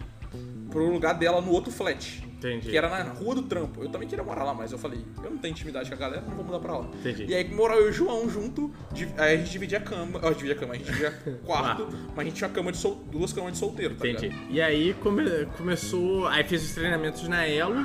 pro 0.70 0.90
lugar 0.92 1.14
dela 1.14 1.40
no 1.40 1.50
outro 1.50 1.70
flat. 1.72 2.22
Entendi. 2.38 2.70
Que 2.70 2.76
era 2.76 2.88
na 2.88 3.10
rua 3.12 3.34
do 3.34 3.42
trampo. 3.42 3.82
Eu 3.82 3.88
também 3.88 4.06
queria 4.06 4.22
morar 4.24 4.44
lá, 4.44 4.54
mas 4.54 4.70
eu 4.70 4.78
falei, 4.78 5.04
eu 5.24 5.30
não 5.30 5.38
tenho 5.38 5.50
intimidade 5.52 5.88
com 5.88 5.96
a 5.96 5.98
galera, 5.98 6.22
não 6.22 6.36
vou 6.36 6.44
mudar 6.44 6.60
pra 6.60 6.78
lá. 6.78 6.86
Entendi. 7.00 7.26
E 7.28 7.34
aí 7.34 7.52
morava 7.52 7.80
eu 7.80 7.86
e 7.88 7.90
o 7.90 7.92
João 7.92 8.30
junto, 8.30 8.70
aí 9.16 9.34
a 9.34 9.36
gente 9.38 9.50
dividia 9.50 9.78
a 9.78 9.80
cama. 9.80 10.20
Ó, 10.22 10.30
dividia 10.30 10.54
a 10.54 10.58
cama, 10.58 10.74
a 10.74 10.76
gente 10.76 10.86
dividia 10.86 11.10
quarto, 11.44 11.82
Quarto. 11.84 11.88
mas 12.14 12.18
a 12.18 12.24
gente 12.24 12.36
tinha 12.36 12.48
cama 12.50 12.70
de 12.70 12.78
sol, 12.78 13.02
duas 13.10 13.32
camas 13.32 13.52
de 13.52 13.58
solteiro, 13.58 13.96
tá 13.96 14.06
Entendi. 14.08 14.28
ligado? 14.28 14.50
E 14.52 14.62
aí 14.62 14.94
come- 14.94 15.46
começou. 15.56 16.28
Aí 16.28 16.44
fez 16.44 16.62
os 16.64 16.74
treinamentos 16.74 17.26
na 17.28 17.44
Elo. 17.44 17.84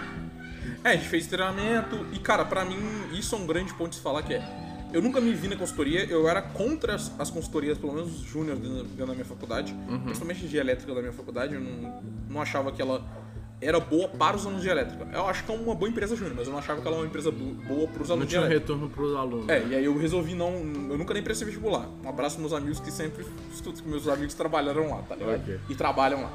É, 0.83 0.89
a 0.89 0.95
gente 0.95 1.07
fez 1.07 1.25
treinamento 1.27 2.05
e, 2.13 2.19
cara, 2.19 2.45
pra 2.45 2.63
mim, 2.63 2.77
isso 3.13 3.33
é 3.35 3.37
um 3.39 3.47
grande 3.47 3.73
ponto 3.73 3.89
de 3.91 3.95
se 3.95 4.01
falar 4.01 4.21
que 4.21 4.33
é. 4.35 4.62
Eu 4.93 5.01
nunca 5.01 5.19
me 5.19 5.33
vi 5.33 5.47
na 5.47 5.55
consultoria, 5.55 6.05
eu 6.05 6.27
era 6.29 6.41
contra 6.41 6.93
as, 6.95 7.11
as 7.19 7.29
consultorias, 7.31 7.77
pelo 7.77 7.93
menos 7.93 8.11
júnior 8.19 8.55
dentro, 8.57 8.83
dentro 8.83 9.07
da 9.07 9.13
minha 9.13 9.25
faculdade, 9.25 9.75
principalmente 10.03 10.47
de 10.47 10.55
elétrica 10.57 10.93
da 10.93 11.01
minha 11.01 11.11
faculdade, 11.13 11.55
eu 11.55 11.61
não, 11.61 12.01
não 12.29 12.41
achava 12.41 12.71
que 12.71 12.81
ela 12.81 13.03
era 13.59 13.79
boa 13.79 14.07
para 14.09 14.35
os 14.35 14.45
alunos 14.45 14.61
de 14.61 14.67
elétrica. 14.69 15.07
Eu 15.13 15.25
acho 15.27 15.43
que 15.45 15.51
é 15.51 15.55
uma 15.55 15.73
boa 15.73 15.89
empresa 15.89 16.15
júnior, 16.15 16.35
mas 16.37 16.45
eu 16.47 16.51
não 16.51 16.59
achava 16.59 16.79
que 16.81 16.85
ela 16.87 16.97
era 16.97 17.03
uma 17.05 17.09
empresa 17.09 17.31
bo- 17.31 17.53
boa 17.65 17.87
para 17.87 18.03
os 18.03 18.09
Não 18.09 18.15
alunos 18.15 18.27
de 18.27 18.35
tinha 18.35 18.41
um 18.41 18.45
elétrica. 18.45 18.73
retorno 18.73 18.89
pros 18.89 19.15
alunos. 19.15 19.49
É, 19.49 19.65
e 19.67 19.75
aí 19.75 19.85
eu 19.85 19.97
resolvi 19.97 20.35
não. 20.35 20.51
Eu 20.51 20.97
nunca 20.97 21.13
nem 21.13 21.23
prestei 21.23 21.45
vestibular. 21.45 21.87
Um 22.03 22.09
abraço 22.09 22.35
pros 22.37 22.51
meus 22.51 22.61
amigos 22.61 22.79
que 22.81 22.91
sempre 22.91 23.23
que 23.23 23.87
meus 23.87 24.07
amigos 24.09 24.33
trabalharam 24.33 24.89
lá, 24.89 24.97
tá 25.03 25.15
ligado? 25.15 25.39
Ok. 25.41 25.59
E 25.69 25.75
trabalham 25.75 26.21
lá. 26.23 26.31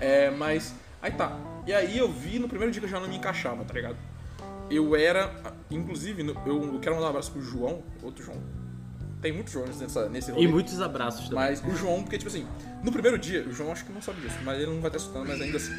É, 0.00 0.30
mas. 0.30 0.74
Aí 1.02 1.10
tá. 1.12 1.36
E 1.66 1.72
aí 1.74 1.98
eu 1.98 2.10
vi 2.10 2.38
no 2.38 2.48
primeiro 2.48 2.72
dia 2.72 2.80
que 2.80 2.86
eu 2.86 2.90
já 2.90 2.98
não 2.98 3.06
me 3.08 3.16
encaixava, 3.16 3.62
tá 3.64 3.74
ligado? 3.74 3.96
Eu 4.70 4.94
era. 4.96 5.54
Inclusive, 5.70 6.22
eu 6.46 6.78
quero 6.80 6.94
mandar 6.94 7.06
um 7.06 7.10
abraço 7.10 7.32
pro 7.32 7.42
João, 7.42 7.82
outro 8.02 8.24
João. 8.24 8.38
Tem 9.20 9.32
muitos 9.32 9.52
Joões 9.52 9.78
nessa, 9.80 10.08
nesse 10.08 10.32
rolê. 10.32 10.44
E 10.44 10.48
muitos 10.48 10.80
abraços 10.80 11.28
também. 11.28 11.44
Mas 11.44 11.64
o 11.64 11.76
João, 11.76 12.02
porque, 12.02 12.18
tipo 12.18 12.28
assim, 12.28 12.46
no 12.82 12.90
primeiro 12.90 13.16
dia, 13.16 13.46
o 13.46 13.52
João 13.52 13.70
acho 13.70 13.84
que 13.84 13.92
não 13.92 14.02
sabe 14.02 14.20
disso, 14.20 14.36
mas 14.44 14.60
ele 14.60 14.72
não 14.72 14.80
vai 14.80 14.88
estar 14.88 14.98
escutando, 14.98 15.28
mas 15.28 15.40
ainda 15.40 15.56
assim. 15.56 15.72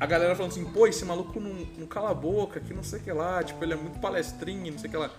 A 0.00 0.06
galera 0.06 0.34
falando 0.34 0.50
assim, 0.50 0.64
pô, 0.64 0.88
esse 0.88 1.04
maluco 1.04 1.38
não, 1.38 1.54
não 1.78 1.86
cala 1.86 2.10
a 2.10 2.14
boca, 2.14 2.58
que 2.58 2.74
não 2.74 2.82
sei 2.82 2.98
o 2.98 3.02
que 3.02 3.12
lá, 3.12 3.40
tipo, 3.44 3.62
ele 3.64 3.74
é 3.74 3.76
muito 3.76 4.00
palestrinho, 4.00 4.72
não 4.72 4.78
sei 4.78 4.88
o 4.88 4.90
que 4.90 4.96
lá. 4.96 5.10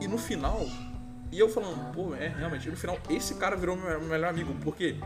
E 0.00 0.06
no 0.06 0.16
final, 0.16 0.64
e 1.32 1.38
eu 1.40 1.48
falando, 1.48 1.92
pô, 1.92 2.14
é, 2.14 2.28
realmente, 2.28 2.70
no 2.70 2.76
final, 2.76 2.96
esse 3.10 3.34
cara 3.34 3.56
virou 3.56 3.76
meu, 3.76 4.00
melhor 4.02 4.30
amigo, 4.30 4.54
porque 4.62 4.96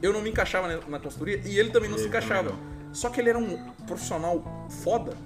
eu 0.00 0.12
não 0.12 0.22
me 0.22 0.30
encaixava 0.30 0.68
na, 0.86 0.98
consultoria 1.00 1.40
e 1.44 1.58
ele 1.58 1.70
também 1.70 1.90
não 1.90 1.98
se 1.98 2.04
Ele 2.04 2.12
também 2.12 2.28
encaixava. 2.28 2.56
Só 2.92 3.10
que 3.10 3.20
ele 3.20 3.30
era 3.30 3.38
um 3.38 3.72
profissional 3.86 4.68
foda. 4.82 5.16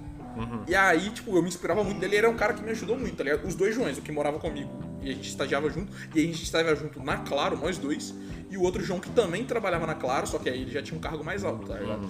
E 0.67 0.75
aí, 0.75 1.09
tipo, 1.09 1.35
eu 1.35 1.41
me 1.41 1.47
inspirava 1.47 1.83
muito 1.83 1.99
dele. 1.99 2.15
Ele 2.15 2.25
era 2.25 2.29
um 2.29 2.35
cara 2.35 2.53
que 2.53 2.63
me 2.63 2.71
ajudou 2.71 2.97
muito, 2.97 3.15
tá 3.15 3.23
ligado? 3.23 3.45
Os 3.47 3.55
dois 3.55 3.75
Joões, 3.75 3.97
o 3.97 4.01
que 4.01 4.11
morava 4.11 4.39
comigo 4.39 4.89
e 5.01 5.09
a 5.09 5.13
gente 5.13 5.29
estagiava 5.29 5.69
junto. 5.69 5.91
E 6.13 6.19
a 6.19 6.23
gente 6.23 6.43
estava 6.43 6.75
junto 6.75 7.01
na 7.01 7.17
Claro, 7.17 7.57
nós 7.57 7.77
dois. 7.77 8.13
E 8.49 8.57
o 8.57 8.61
outro 8.61 8.83
João 8.83 8.99
que 8.99 9.09
também 9.11 9.43
trabalhava 9.45 9.85
na 9.85 9.95
Claro, 9.95 10.27
só 10.27 10.39
que 10.39 10.49
aí 10.49 10.61
ele 10.61 10.71
já 10.71 10.81
tinha 10.81 10.97
um 10.97 11.01
cargo 11.01 11.23
mais 11.23 11.43
alto, 11.43 11.67
tá 11.67 11.77
ligado? 11.77 12.09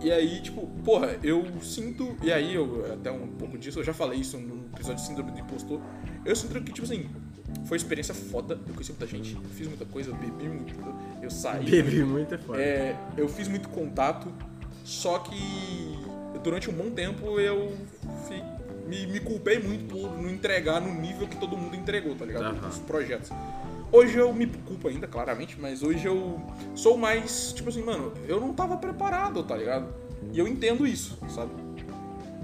E 0.00 0.12
aí, 0.12 0.40
tipo, 0.40 0.66
porra, 0.84 1.18
eu 1.22 1.44
sinto. 1.60 2.16
E 2.22 2.32
aí, 2.32 2.54
eu 2.54 2.92
até 2.92 3.10
um 3.10 3.26
pouco 3.28 3.58
disso, 3.58 3.80
eu 3.80 3.84
já 3.84 3.92
falei 3.92 4.20
isso 4.20 4.38
no 4.38 4.66
episódio 4.72 5.02
de 5.02 5.06
Síndrome 5.06 5.32
do 5.32 5.40
Impostor. 5.40 5.80
Eu 6.24 6.36
sinto 6.36 6.60
que, 6.62 6.72
tipo 6.72 6.86
assim, 6.86 7.08
foi 7.64 7.76
uma 7.76 7.76
experiência 7.76 8.14
foda. 8.14 8.60
Eu 8.66 8.74
conheci 8.74 8.92
muita 8.92 9.06
gente, 9.06 9.34
eu 9.34 9.42
fiz 9.50 9.66
muita 9.66 9.84
coisa, 9.84 10.12
bebi 10.12 10.48
muito, 10.48 10.74
eu 11.20 11.30
saí. 11.30 11.68
Bebi 11.68 12.04
muito 12.04 12.34
é 12.34 12.38
foda. 12.38 12.60
É, 12.60 12.96
eu 13.16 13.28
fiz 13.28 13.48
muito 13.48 13.68
contato, 13.70 14.32
só 14.84 15.18
que 15.18 15.36
durante 16.42 16.70
um 16.70 16.72
bom 16.72 16.90
tempo 16.90 17.38
eu 17.40 17.76
fi- 18.26 18.42
me, 18.86 19.06
me 19.06 19.20
culpei 19.20 19.58
muito 19.58 19.84
por 19.92 20.16
não 20.20 20.28
entregar 20.30 20.80
no 20.80 20.92
nível 20.92 21.26
que 21.28 21.36
todo 21.36 21.56
mundo 21.56 21.76
entregou, 21.76 22.14
tá 22.14 22.24
ligado? 22.24 22.46
Aham. 22.56 22.68
Os 22.68 22.78
projetos. 22.78 23.30
Hoje 23.90 24.18
eu 24.18 24.32
me 24.34 24.46
culpo 24.46 24.88
ainda, 24.88 25.06
claramente, 25.06 25.58
mas 25.58 25.82
hoje 25.82 26.06
eu 26.06 26.40
sou 26.74 26.96
mais, 26.98 27.52
tipo 27.54 27.70
assim, 27.70 27.82
mano, 27.82 28.12
eu 28.26 28.38
não 28.38 28.52
tava 28.52 28.76
preparado, 28.76 29.42
tá 29.42 29.56
ligado? 29.56 29.86
E 30.32 30.38
eu 30.38 30.46
entendo 30.46 30.86
isso, 30.86 31.18
sabe? 31.30 31.50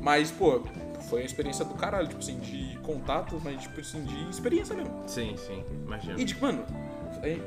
Mas, 0.01 0.31
pô, 0.31 0.63
foi 1.09 1.21
uma 1.21 1.27
experiência 1.27 1.65
do 1.65 1.75
caralho, 1.75 2.09
tipo 2.09 2.21
assim, 2.21 2.39
de 2.39 2.79
contato, 2.83 3.39
mas, 3.45 3.61
tipo 3.63 3.79
assim, 3.81 4.03
de 4.05 4.31
experiência 4.31 4.75
mesmo. 4.75 5.03
Sim, 5.07 5.35
sim, 5.37 5.63
imagino. 5.85 6.19
E 6.19 6.25
tipo, 6.25 6.45
mano, 6.47 6.65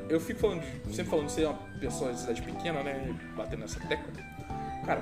eu 0.10 0.20
fico 0.20 0.40
falando, 0.40 0.64
sempre 0.92 1.06
falando 1.10 1.26
de 1.28 1.32
ser 1.32 1.46
uma 1.46 1.56
pessoa 1.80 2.14
de 2.14 2.20
cidade 2.20 2.42
pequena, 2.42 2.84
né? 2.84 3.16
Batendo 3.36 3.62
nessa 3.62 3.80
tecla. 3.80 4.12
Cara, 4.86 5.02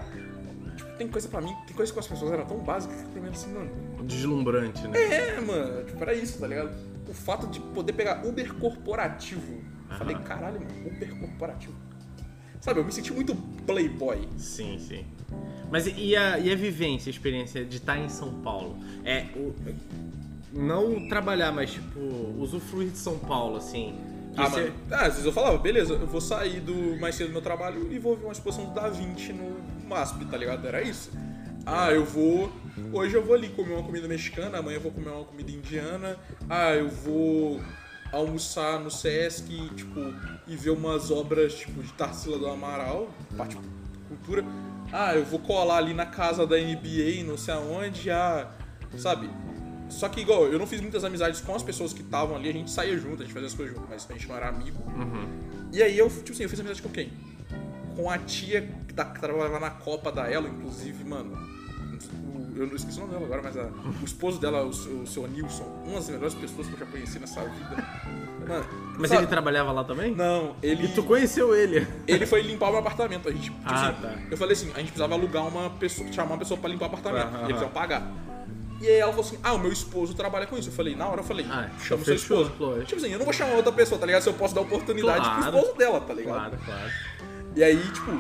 tem 0.97 1.07
coisa 1.07 1.27
pra 1.27 1.41
mim, 1.41 1.53
tem 1.67 1.75
coisa 1.75 1.91
que 1.91 1.99
as 1.99 2.07
pessoas 2.07 2.31
eram 2.31 2.45
tão 2.45 2.57
básicas 2.59 3.01
que 3.01 3.17
eu 3.17 3.25
assim, 3.29 3.51
mano. 3.53 3.69
Deslumbrante, 4.03 4.87
né? 4.87 4.97
É, 4.99 5.41
mano, 5.41 5.83
tipo, 5.83 6.01
era 6.01 6.13
isso, 6.13 6.39
tá 6.39 6.47
ligado? 6.47 6.71
O 7.07 7.13
fato 7.13 7.47
de 7.47 7.59
poder 7.59 7.93
pegar 7.93 8.25
Uber 8.25 8.53
corporativo. 8.55 9.61
Eu 9.89 9.97
Falei, 9.97 10.15
Aham. 10.15 10.23
caralho, 10.23 10.59
mano, 10.61 10.87
Uber 10.95 11.15
corporativo. 11.19 11.75
Sabe, 12.61 12.79
eu 12.79 12.85
me 12.85 12.91
senti 12.91 13.13
muito 13.13 13.35
playboy. 13.65 14.27
Sim, 14.37 14.79
sim. 14.79 15.05
Mas 15.71 15.85
e 15.87 16.15
a, 16.15 16.39
e 16.39 16.51
a 16.51 16.55
vivência, 16.55 17.09
a 17.09 17.11
experiência 17.11 17.63
de 17.65 17.77
estar 17.77 17.97
em 17.97 18.09
São 18.09 18.33
Paulo? 18.41 18.77
É, 19.03 19.25
o- 19.35 19.53
não 20.53 21.07
trabalhar, 21.09 21.51
mas 21.51 21.71
tipo, 21.71 21.99
usufruir 22.39 22.89
de 22.89 22.97
São 22.97 23.19
Paulo, 23.19 23.57
assim. 23.57 23.95
Ah, 24.38 24.49
você- 24.49 24.61
mano, 24.61 24.73
ah, 24.91 25.01
às 25.01 25.07
vezes 25.13 25.25
eu 25.25 25.31
falava, 25.31 25.57
beleza, 25.57 25.93
eu 25.93 26.07
vou 26.07 26.21
sair 26.21 26.59
do 26.59 26.99
mais 26.99 27.15
cedo 27.15 27.27
do 27.27 27.33
meu 27.33 27.41
trabalho 27.41 27.91
e 27.91 27.97
vou 27.99 28.15
ver 28.17 28.25
uma 28.25 28.31
exposição 28.33 28.65
do 28.65 28.73
Da 28.73 28.89
Vinci 28.89 29.31
no 29.33 29.57
MASP, 29.88 30.25
tá 30.25 30.38
ligado? 30.38 30.67
Era 30.67 30.81
isso. 30.81 31.11
Ah, 31.65 31.91
eu 31.91 32.05
vou. 32.05 32.51
Hoje 32.93 33.15
eu 33.15 33.23
vou 33.23 33.33
ali 33.36 33.49
comer 33.49 33.73
uma 33.73 33.83
comida 33.83 34.07
mexicana, 34.07 34.59
amanhã 34.59 34.75
eu 34.77 34.81
vou 34.81 34.91
comer 34.91 35.09
uma 35.09 35.23
comida 35.23 35.49
indiana. 35.51 36.17
Ah, 36.49 36.75
eu 36.75 36.89
vou 36.89 37.59
almoçar 38.11 38.79
no 38.79 38.91
Sesc, 38.91 39.47
tipo, 39.75 39.99
e 40.47 40.55
ver 40.55 40.69
umas 40.71 41.09
obras, 41.11 41.55
tipo, 41.55 41.81
de 41.81 41.91
Tarsila 41.93 42.38
do 42.38 42.47
Amaral, 42.47 43.09
parte 43.36 43.57
cultura. 44.07 44.43
Ah, 44.93 45.15
eu 45.15 45.25
vou 45.25 45.39
colar 45.39 45.77
ali 45.77 45.93
na 45.93 46.05
casa 46.05 46.45
da 46.45 46.55
NBA, 46.57 47.23
não 47.25 47.38
sei 47.38 47.53
aonde, 47.53 48.11
ah, 48.11 48.47
sabe? 48.97 49.29
Só 49.89 50.09
que, 50.09 50.21
igual, 50.21 50.45
eu 50.47 50.57
não 50.59 50.65
fiz 50.67 50.81
muitas 50.81 51.03
amizades 51.03 51.41
com 51.41 51.55
as 51.55 51.61
pessoas 51.63 51.93
que 51.93 52.01
estavam 52.01 52.36
ali, 52.36 52.49
a 52.49 52.53
gente 52.53 52.71
saía 52.71 52.97
junto, 52.97 53.21
a 53.21 53.25
gente 53.25 53.33
fazia 53.33 53.47
as 53.47 53.53
coisas 53.53 53.75
junto, 53.75 53.88
mas 53.89 54.07
a 54.09 54.13
gente 54.13 54.27
não 54.27 54.36
era 54.36 54.49
amigo. 54.49 54.77
Uhum. 54.95 55.27
E 55.71 55.81
aí 55.83 55.97
eu, 55.97 56.09
tipo 56.09 56.31
assim, 56.31 56.43
eu 56.43 56.49
fiz 56.49 56.59
amizade 56.59 56.81
com 56.81 56.89
quem? 56.89 57.11
Com 57.95 58.09
a 58.09 58.17
tia 58.17 58.67
que, 58.88 58.93
da- 58.93 59.05
que 59.05 59.19
trabalhava 59.19 59.59
na 59.59 59.69
Copa 59.69 60.11
da 60.11 60.27
Ela, 60.29 60.49
inclusive, 60.49 61.03
mano. 61.03 61.31
o- 62.13 62.57
eu 62.57 62.67
não 62.67 62.75
esqueci 62.75 62.97
o 62.97 63.01
nome 63.01 63.13
dela 63.13 63.25
agora, 63.25 63.41
mas 63.43 63.55
a- 63.57 63.69
o 64.01 64.05
esposo 64.05 64.39
dela, 64.39 64.63
o, 64.63 64.73
seu- 64.73 65.01
o 65.01 65.07
seu 65.07 65.27
Nilson, 65.27 65.63
uma 65.86 65.95
das 65.95 66.09
melhores 66.09 66.33
pessoas 66.33 66.67
que 66.67 66.73
eu 66.73 66.79
já 66.79 66.86
conheci 66.86 67.19
nessa 67.19 67.41
vida. 67.41 67.75
Mano, 68.47 68.65
Mas 68.99 69.09
sabe- 69.09 69.21
ele 69.21 69.27
trabalhava 69.27 69.71
lá 69.71 69.83
também? 69.83 70.13
Não, 70.13 70.55
ele. 70.61 70.86
E 70.86 70.88
tu 70.89 71.03
conheceu 71.03 71.55
ele? 71.55 71.88
Ele 72.07 72.25
foi 72.25 72.41
limpar 72.41 72.71
o 72.71 72.77
apartamento. 72.77 73.27
A 73.27 73.31
gente, 73.31 73.45
tipo 73.45 73.57
Ah, 73.65 73.89
assim, 73.89 74.01
tá. 74.01 74.15
Eu 74.29 74.38
falei 74.38 74.53
assim, 74.53 74.67
a 74.73 74.77
gente 74.79 74.88
precisava 74.88 75.13
alugar 75.15 75.47
uma 75.47 75.69
pessoa, 75.71 76.11
chamar 76.13 76.33
uma 76.33 76.38
pessoa 76.38 76.59
pra 76.59 76.69
limpar 76.69 76.86
o 76.86 76.88
apartamento. 76.89 77.27
Aham, 77.27 77.47
e 77.47 77.51
eles 77.51 77.61
iam 77.61 77.69
pagar. 77.71 78.03
E 78.86 78.88
aí 78.88 78.97
ela 78.99 79.11
falou 79.11 79.25
assim, 79.25 79.39
ah, 79.41 79.53
o 79.53 79.57
meu 79.57 79.71
esposo 79.71 80.13
trabalha 80.13 80.45
com 80.45 80.55
isso. 80.55 80.69
Eu 80.69 80.73
falei, 80.73 80.95
na 80.95 81.07
hora 81.07 81.21
eu 81.21 81.23
falei, 81.23 81.43
Ah, 81.49 81.69
chama 81.79 82.05
seu 82.05 82.13
esposo. 82.13 82.51
lógico. 82.59 82.86
Tipo 82.86 83.01
assim, 83.01 83.11
eu 83.11 83.17
não 83.17 83.25
vou 83.25 83.33
chamar 83.33 83.55
outra 83.55 83.71
pessoa, 83.71 83.99
tá 83.99 84.05
ligado? 84.05 84.21
Se 84.21 84.29
eu 84.29 84.33
posso 84.36 84.53
dar 84.53 84.61
oportunidade 84.61 85.21
Claro. 85.25 85.41
pro 85.41 85.57
esposo 85.59 85.77
dela, 85.77 86.01
tá 86.01 86.13
ligado? 86.13 86.36
Claro, 86.36 86.57
claro. 86.63 86.91
E 87.55 87.63
aí, 87.63 87.81
tipo. 87.91 88.11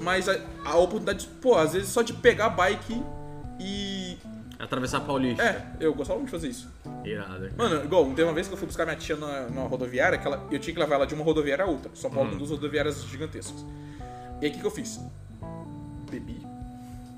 Mas 0.00 0.28
a, 0.30 0.38
a 0.64 0.76
oportunidade, 0.76 1.26
pô, 1.42 1.56
às 1.56 1.74
vezes 1.74 1.88
só 1.90 2.00
de 2.02 2.14
pegar 2.14 2.46
a 2.46 2.50
bike 2.50 3.02
e. 3.60 4.16
Atravessar 4.58 5.00
Paulista. 5.00 5.42
É, 5.42 5.66
eu 5.78 5.92
gostava 5.94 6.18
muito 6.18 6.30
de 6.30 6.36
fazer 6.36 6.48
isso. 6.48 6.68
Irado. 7.04 7.50
Mano, 7.56 7.84
igual, 7.84 8.06
teve 8.06 8.24
uma 8.24 8.32
vez 8.32 8.48
que 8.48 8.54
eu 8.54 8.58
fui 8.58 8.66
buscar 8.66 8.84
minha 8.86 8.96
tia 8.96 9.14
na, 9.16 9.42
numa 9.42 9.68
rodoviária, 9.68 10.16
que 10.18 10.26
ela, 10.26 10.44
eu 10.50 10.58
tinha 10.58 10.72
que 10.74 10.80
levar 10.80 10.94
ela 10.96 11.06
de 11.06 11.14
uma 11.14 11.22
rodoviária 11.24 11.64
a 11.64 11.68
outra. 11.68 11.90
São 11.94 12.10
Paulo 12.10 12.30
tem 12.30 12.38
duas 12.38 12.50
rodoviárias 12.50 13.02
gigantescas. 13.04 13.64
E 14.40 14.46
aí 14.46 14.50
o 14.50 14.54
que, 14.54 14.60
que 14.60 14.66
eu 14.66 14.70
fiz? 14.70 14.98
Bebi 16.10 16.40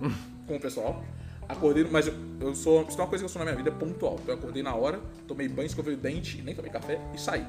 com 0.46 0.56
o 0.56 0.61
pessoal. 0.61 1.02
Acordei, 1.51 1.84
mas 1.90 2.07
eu, 2.07 2.14
eu 2.40 2.55
sou. 2.55 2.82
Isso 2.88 2.98
é 2.98 3.03
uma 3.03 3.09
coisa 3.09 3.22
que 3.22 3.26
eu 3.26 3.28
sou 3.32 3.40
na 3.40 3.44
minha 3.46 3.57
vida, 3.57 3.70
é 3.70 3.72
pontual. 3.72 4.18
Então 4.22 4.34
eu 4.34 4.38
acordei 4.38 4.62
na 4.62 4.74
hora, 4.74 5.01
tomei 5.26 5.48
banho, 5.48 5.66
escovei 5.66 5.94
o 5.94 5.96
dente, 5.96 6.40
nem 6.42 6.55
tomei 6.55 6.70
café 6.70 7.01
e 7.14 7.20
saí. 7.20 7.44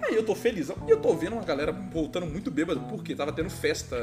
Aí 0.00 0.14
eu 0.14 0.24
tô 0.24 0.32
felizão 0.34 0.76
e 0.86 0.90
eu 0.90 1.00
tô 1.00 1.12
vendo 1.14 1.32
uma 1.32 1.42
galera 1.44 1.72
voltando 1.72 2.24
muito 2.26 2.50
bêbada, 2.52 2.78
porque 2.80 3.14
tava 3.16 3.32
tendo 3.32 3.50
festa. 3.50 3.96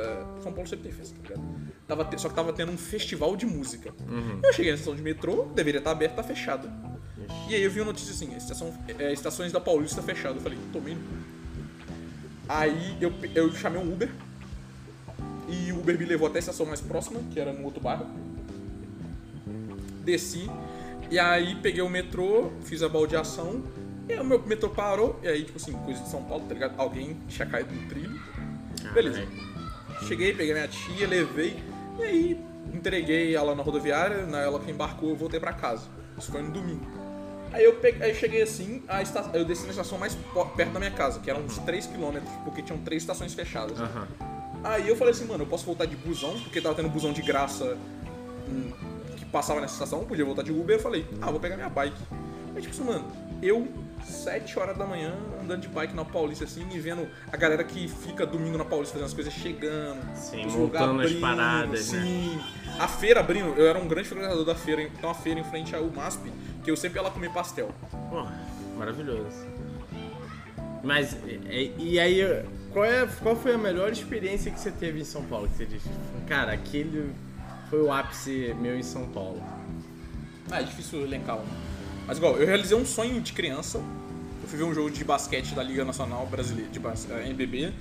São 0.43 0.52
Paulo 0.52 0.68
sempre 0.68 0.89
tem 0.89 0.91
festa, 0.91 1.16
tá 1.16 1.30
ligado? 1.30 1.48
Tava 1.88 2.04
te- 2.04 2.20
só 2.20 2.28
que 2.28 2.36
tava 2.36 2.52
tendo 2.52 2.72
um 2.72 2.78
festival 2.78 3.36
de 3.38 3.46
música. 3.46 3.93
Eu 4.43 4.52
cheguei 4.52 4.72
na 4.72 4.76
estação 4.76 4.96
de 4.96 5.02
metrô, 5.02 5.46
deveria 5.56 5.78
estar 5.78 5.91
aberta, 5.91 6.16
tá 6.18 6.24
fechada. 6.24 6.70
E 7.50 7.56
aí 7.56 7.64
eu 7.64 7.72
vi 7.72 7.80
uma 7.80 7.88
notícia 7.88 8.12
assim, 8.12 8.36
estação, 8.36 8.74
é, 9.00 9.14
estações 9.14 9.52
da 9.54 9.62
Paulista 9.62 10.02
fechada. 10.02 10.36
Eu 10.36 10.41
falei, 10.41 10.58
tomei 10.74 10.96
no. 10.96 11.02
Aí 12.48 12.98
eu, 13.00 13.12
eu 13.34 13.52
chamei 13.54 13.82
um 13.82 13.91
Uber. 13.93 14.10
E 15.48 15.72
o 15.72 15.80
Uber 15.80 15.98
me 15.98 16.06
levou 16.06 16.28
até 16.28 16.38
a 16.38 16.39
estação 16.39 16.66
mais 16.66 16.82
próxima, 16.82 17.20
que 17.32 17.39
era 17.39 17.54
no 17.54 17.64
outro 17.64 17.80
bairro. 17.82 18.06
Desci. 20.06 20.49
E 21.12 21.20
aí 21.20 21.56
peguei 21.56 21.82
o 21.82 21.89
metrô, 21.89 22.51
fiz 22.64 22.82
a 22.82 22.89
baldeação. 22.89 23.64
E 24.08 24.14
aí 24.14 24.20
o 24.20 24.24
meu 24.24 24.41
metrô 24.45 24.70
parou. 24.70 25.20
E 25.24 25.28
aí, 25.28 25.43
tipo 25.43 25.58
assim, 25.58 25.74
coisa 25.74 26.01
de 26.01 26.10
São 26.10 26.24
Paulo, 26.24 26.45
tá 26.47 26.53
ligado? 26.53 26.74
Alguém 26.80 27.18
tinha 27.28 27.45
caído 27.47 27.74
no 27.74 27.88
trilho. 27.89 28.20
Beleza. 28.93 29.24
Cheguei, 30.08 30.34
peguei 30.34 30.53
minha 30.53 30.68
tia, 30.68 31.08
levei. 31.08 31.58
E 31.99 32.03
aí 32.03 32.41
entreguei 32.74 33.36
ela 33.36 33.56
na 33.56 33.64
rodoviária. 33.64 34.26
Na 34.26 34.39
ela 34.41 34.60
que 34.60 34.70
embarcou, 34.72 35.10
eu 35.10 35.16
voltei 35.16 35.39
pra 35.39 35.53
casa. 35.53 35.88
Isso 36.18 36.32
foi 36.32 36.41
no 36.41 36.51
domingo. 36.51 36.86
Aí 37.51 37.64
eu, 37.64 37.76
peguei, 37.76 38.01
aí 38.03 38.10
eu 38.12 38.16
cheguei 38.16 38.41
assim, 38.41 38.84
a 38.88 39.01
esta- 39.01 39.30
eu 39.34 39.45
desci 39.45 39.64
na 39.64 39.70
estação 39.70 39.97
mais 39.97 40.18
perto 40.58 40.72
da 40.74 40.80
minha 40.80 40.91
casa, 40.91 41.20
que 41.22 41.30
eram 41.30 41.41
uns 41.41 41.58
3km, 41.60 42.22
porque 42.43 42.62
tinham 42.62 42.80
três 42.82 43.01
estações 43.03 43.34
fechadas. 43.34 43.80
Aham. 43.80 44.08
Aí 44.64 44.89
eu 44.89 44.95
falei 44.97 45.14
assim, 45.14 45.26
mano, 45.26 45.43
eu 45.43 45.47
posso 45.47 45.66
voltar 45.66 45.86
de 45.86 45.95
busão, 45.95 46.38
porque 46.41 46.60
tava 46.60 46.76
tendo 46.76 46.89
busão 46.89 47.14
de 47.14 47.22
graça 47.22 47.78
hum, 48.49 48.72
passava 49.36 49.60
nessa 49.60 49.74
estação, 49.74 50.06
podia 50.06 50.24
voltar 50.24 50.44
de 50.44 50.52
Uber. 50.54 50.78
Eu 50.78 50.80
falei, 50.80 51.06
ah, 51.22 51.30
vou 51.30 51.42
pegar 51.42 51.58
minha 51.58 51.68
bike. 51.68 52.02
Aí 52.56 52.62
tipo 52.62 52.74
assim, 52.74 52.86
mano, 52.86 53.06
eu, 53.42 53.68
7 54.02 54.58
horas 54.58 54.78
da 54.78 54.86
manhã, 54.86 55.14
andando 55.44 55.60
de 55.60 55.68
bike 55.68 55.94
na 55.94 56.06
Paulista, 56.06 56.46
assim, 56.46 56.66
e 56.72 56.80
vendo 56.80 57.06
a 57.30 57.36
galera 57.36 57.62
que 57.62 57.86
fica 57.90 58.26
domingo 58.26 58.58
na 58.58 58.64
Paulista 58.64 58.94
fazendo 58.94 59.08
as 59.08 59.14
coisas 59.14 59.34
chegando. 59.34 60.00
Sim, 60.16 60.46
montando 60.46 61.02
as 61.02 61.12
paradas, 61.16 61.92
né? 61.92 62.02
sim. 62.02 62.40
A 62.80 62.88
feira 62.88 63.20
abrindo, 63.20 63.54
eu 63.60 63.68
era 63.68 63.78
um 63.78 63.90
grande 63.90 64.08
frequentador 64.08 64.46
da 64.46 64.56
feira, 64.56 64.84
então 64.84 65.10
a 65.10 65.14
feira 65.14 65.38
em 65.38 65.44
frente 65.44 65.76
ao 65.76 65.84
MASP, 65.84 66.32
que 66.64 66.72
eu 66.72 66.78
sempre 66.78 67.00
ia 67.00 67.04
lá 67.04 67.12
comer 67.12 67.30
pastel. 67.34 67.72
Pô, 68.10 68.26
maravilhoso. 68.78 69.46
Mas, 70.82 71.18
e, 71.50 71.74
e 71.78 72.00
aí, 72.00 72.22
qual, 72.72 72.86
é, 72.86 73.06
qual 73.22 73.36
foi 73.36 73.54
a 73.54 73.58
melhor 73.58 73.92
experiência 73.92 74.50
que 74.50 74.60
você 74.62 74.72
teve 74.72 75.02
em 75.02 75.04
São 75.04 75.26
Paulo? 75.26 75.50
Que 75.50 75.58
você 75.58 75.66
disse, 75.66 75.90
cara, 76.26 76.54
aquele 76.54 77.14
foi 77.70 77.82
o 77.82 77.91
ápice 77.91 78.55
meu 78.59 78.78
em 78.78 78.84
São 78.84 79.07
Paulo. 79.07 79.41
Ah, 80.51 80.61
é 80.61 80.63
difícil 80.63 81.01
elencar 81.01 81.38
um. 81.38 81.45
Mas 82.07 82.18
igual, 82.18 82.38
eu 82.38 82.45
realizei 82.45 82.78
um 82.78 82.86
sonho 82.86 83.20
de 83.20 83.34
criança, 83.34 83.82
Eu 84.46 84.50
fui 84.50 84.60
ver 84.60 84.64
um 84.66 84.76
jogo 84.76 84.91
de 84.91 85.04
basquete 85.04 85.56
da 85.56 85.64
Liga 85.64 85.84
Nacional 85.84 86.24
Brasileira, 86.28 86.70
de 86.70 86.80
bas... 86.80 87.08
eh, 87.10 87.30
NBB, 87.30 87.74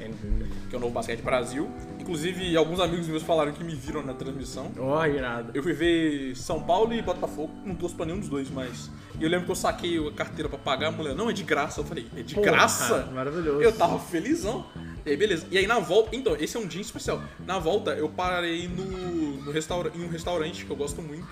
que 0.71 0.75
é 0.75 0.79
o 0.79 0.81
Novo 0.81 0.95
Basquete 0.95 1.21
Brasil. 1.21 1.71
Inclusive, 2.01 2.57
alguns 2.57 2.81
amigos 2.81 3.07
meus 3.07 3.23
falaram 3.23 3.53
que 3.53 3.63
me 3.63 3.75
viram 3.75 4.03
na 4.03 4.15
transmissão. 4.15 4.73
Ó, 4.79 5.05
irado. 5.05 5.51
Eu 5.53 5.63
fui 5.63 5.75
ver 5.75 6.35
São 6.35 6.63
Paulo 6.63 6.95
e 6.95 7.03
Botafogo, 7.03 7.53
não 7.67 7.75
torço 7.75 7.95
pra 7.95 8.07
nenhum 8.07 8.19
dos 8.19 8.31
dois, 8.31 8.49
mas. 8.49 8.91
E 9.21 9.25
eu 9.25 9.29
lembro 9.29 9.45
que 9.45 9.51
eu 9.53 9.57
saquei 9.57 9.99
a 10.09 10.11
carteira 10.13 10.49
pra 10.49 10.57
pagar, 10.57 10.89
a 10.89 10.91
mulher, 10.91 11.15
não, 11.15 11.29
é 11.29 11.35
de 11.35 11.43
graça. 11.43 11.81
Eu 11.83 11.85
falei, 11.85 12.07
é 12.17 12.23
de 12.23 12.35
Porra, 12.35 12.47
graça? 12.53 13.11
maravilhoso. 13.13 13.61
Eu 13.61 13.71
tava 13.71 13.99
felizão. 13.99 14.65
E 15.05 15.11
aí, 15.11 15.19
beleza. 15.19 15.47
E 15.51 15.59
aí 15.59 15.67
na 15.67 15.79
volta. 15.81 16.17
Então, 16.17 16.35
esse 16.35 16.57
é 16.57 16.61
um 16.61 16.67
dia 16.67 16.81
especial. 16.81 17.23
Na 17.47 17.59
volta, 17.59 17.91
eu 17.91 18.09
parei 18.09 18.69
no, 18.69 19.43
no 19.43 19.53
restaura, 19.53 19.93
em 19.95 20.03
um 20.03 20.09
restaurante 20.09 20.65
que 20.65 20.71
eu 20.71 20.77
gosto 20.77 21.03
muito. 21.03 21.29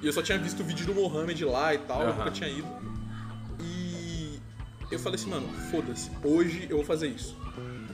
E 0.00 0.06
eu 0.06 0.12
só 0.12 0.22
tinha 0.22 0.38
visto 0.38 0.60
o 0.60 0.64
vídeo 0.64 0.86
do 0.86 0.94
Mohamed 0.94 1.44
lá 1.46 1.74
e 1.74 1.78
tal, 1.78 2.00
eu 2.02 2.10
Aham. 2.10 2.18
nunca 2.18 2.30
tinha 2.30 2.48
ido. 2.48 3.01
Eu 4.92 4.98
falei 4.98 5.18
assim, 5.18 5.30
mano, 5.30 5.48
foda-se, 5.70 6.10
hoje 6.22 6.66
eu 6.68 6.76
vou 6.76 6.84
fazer 6.84 7.08
isso. 7.08 7.34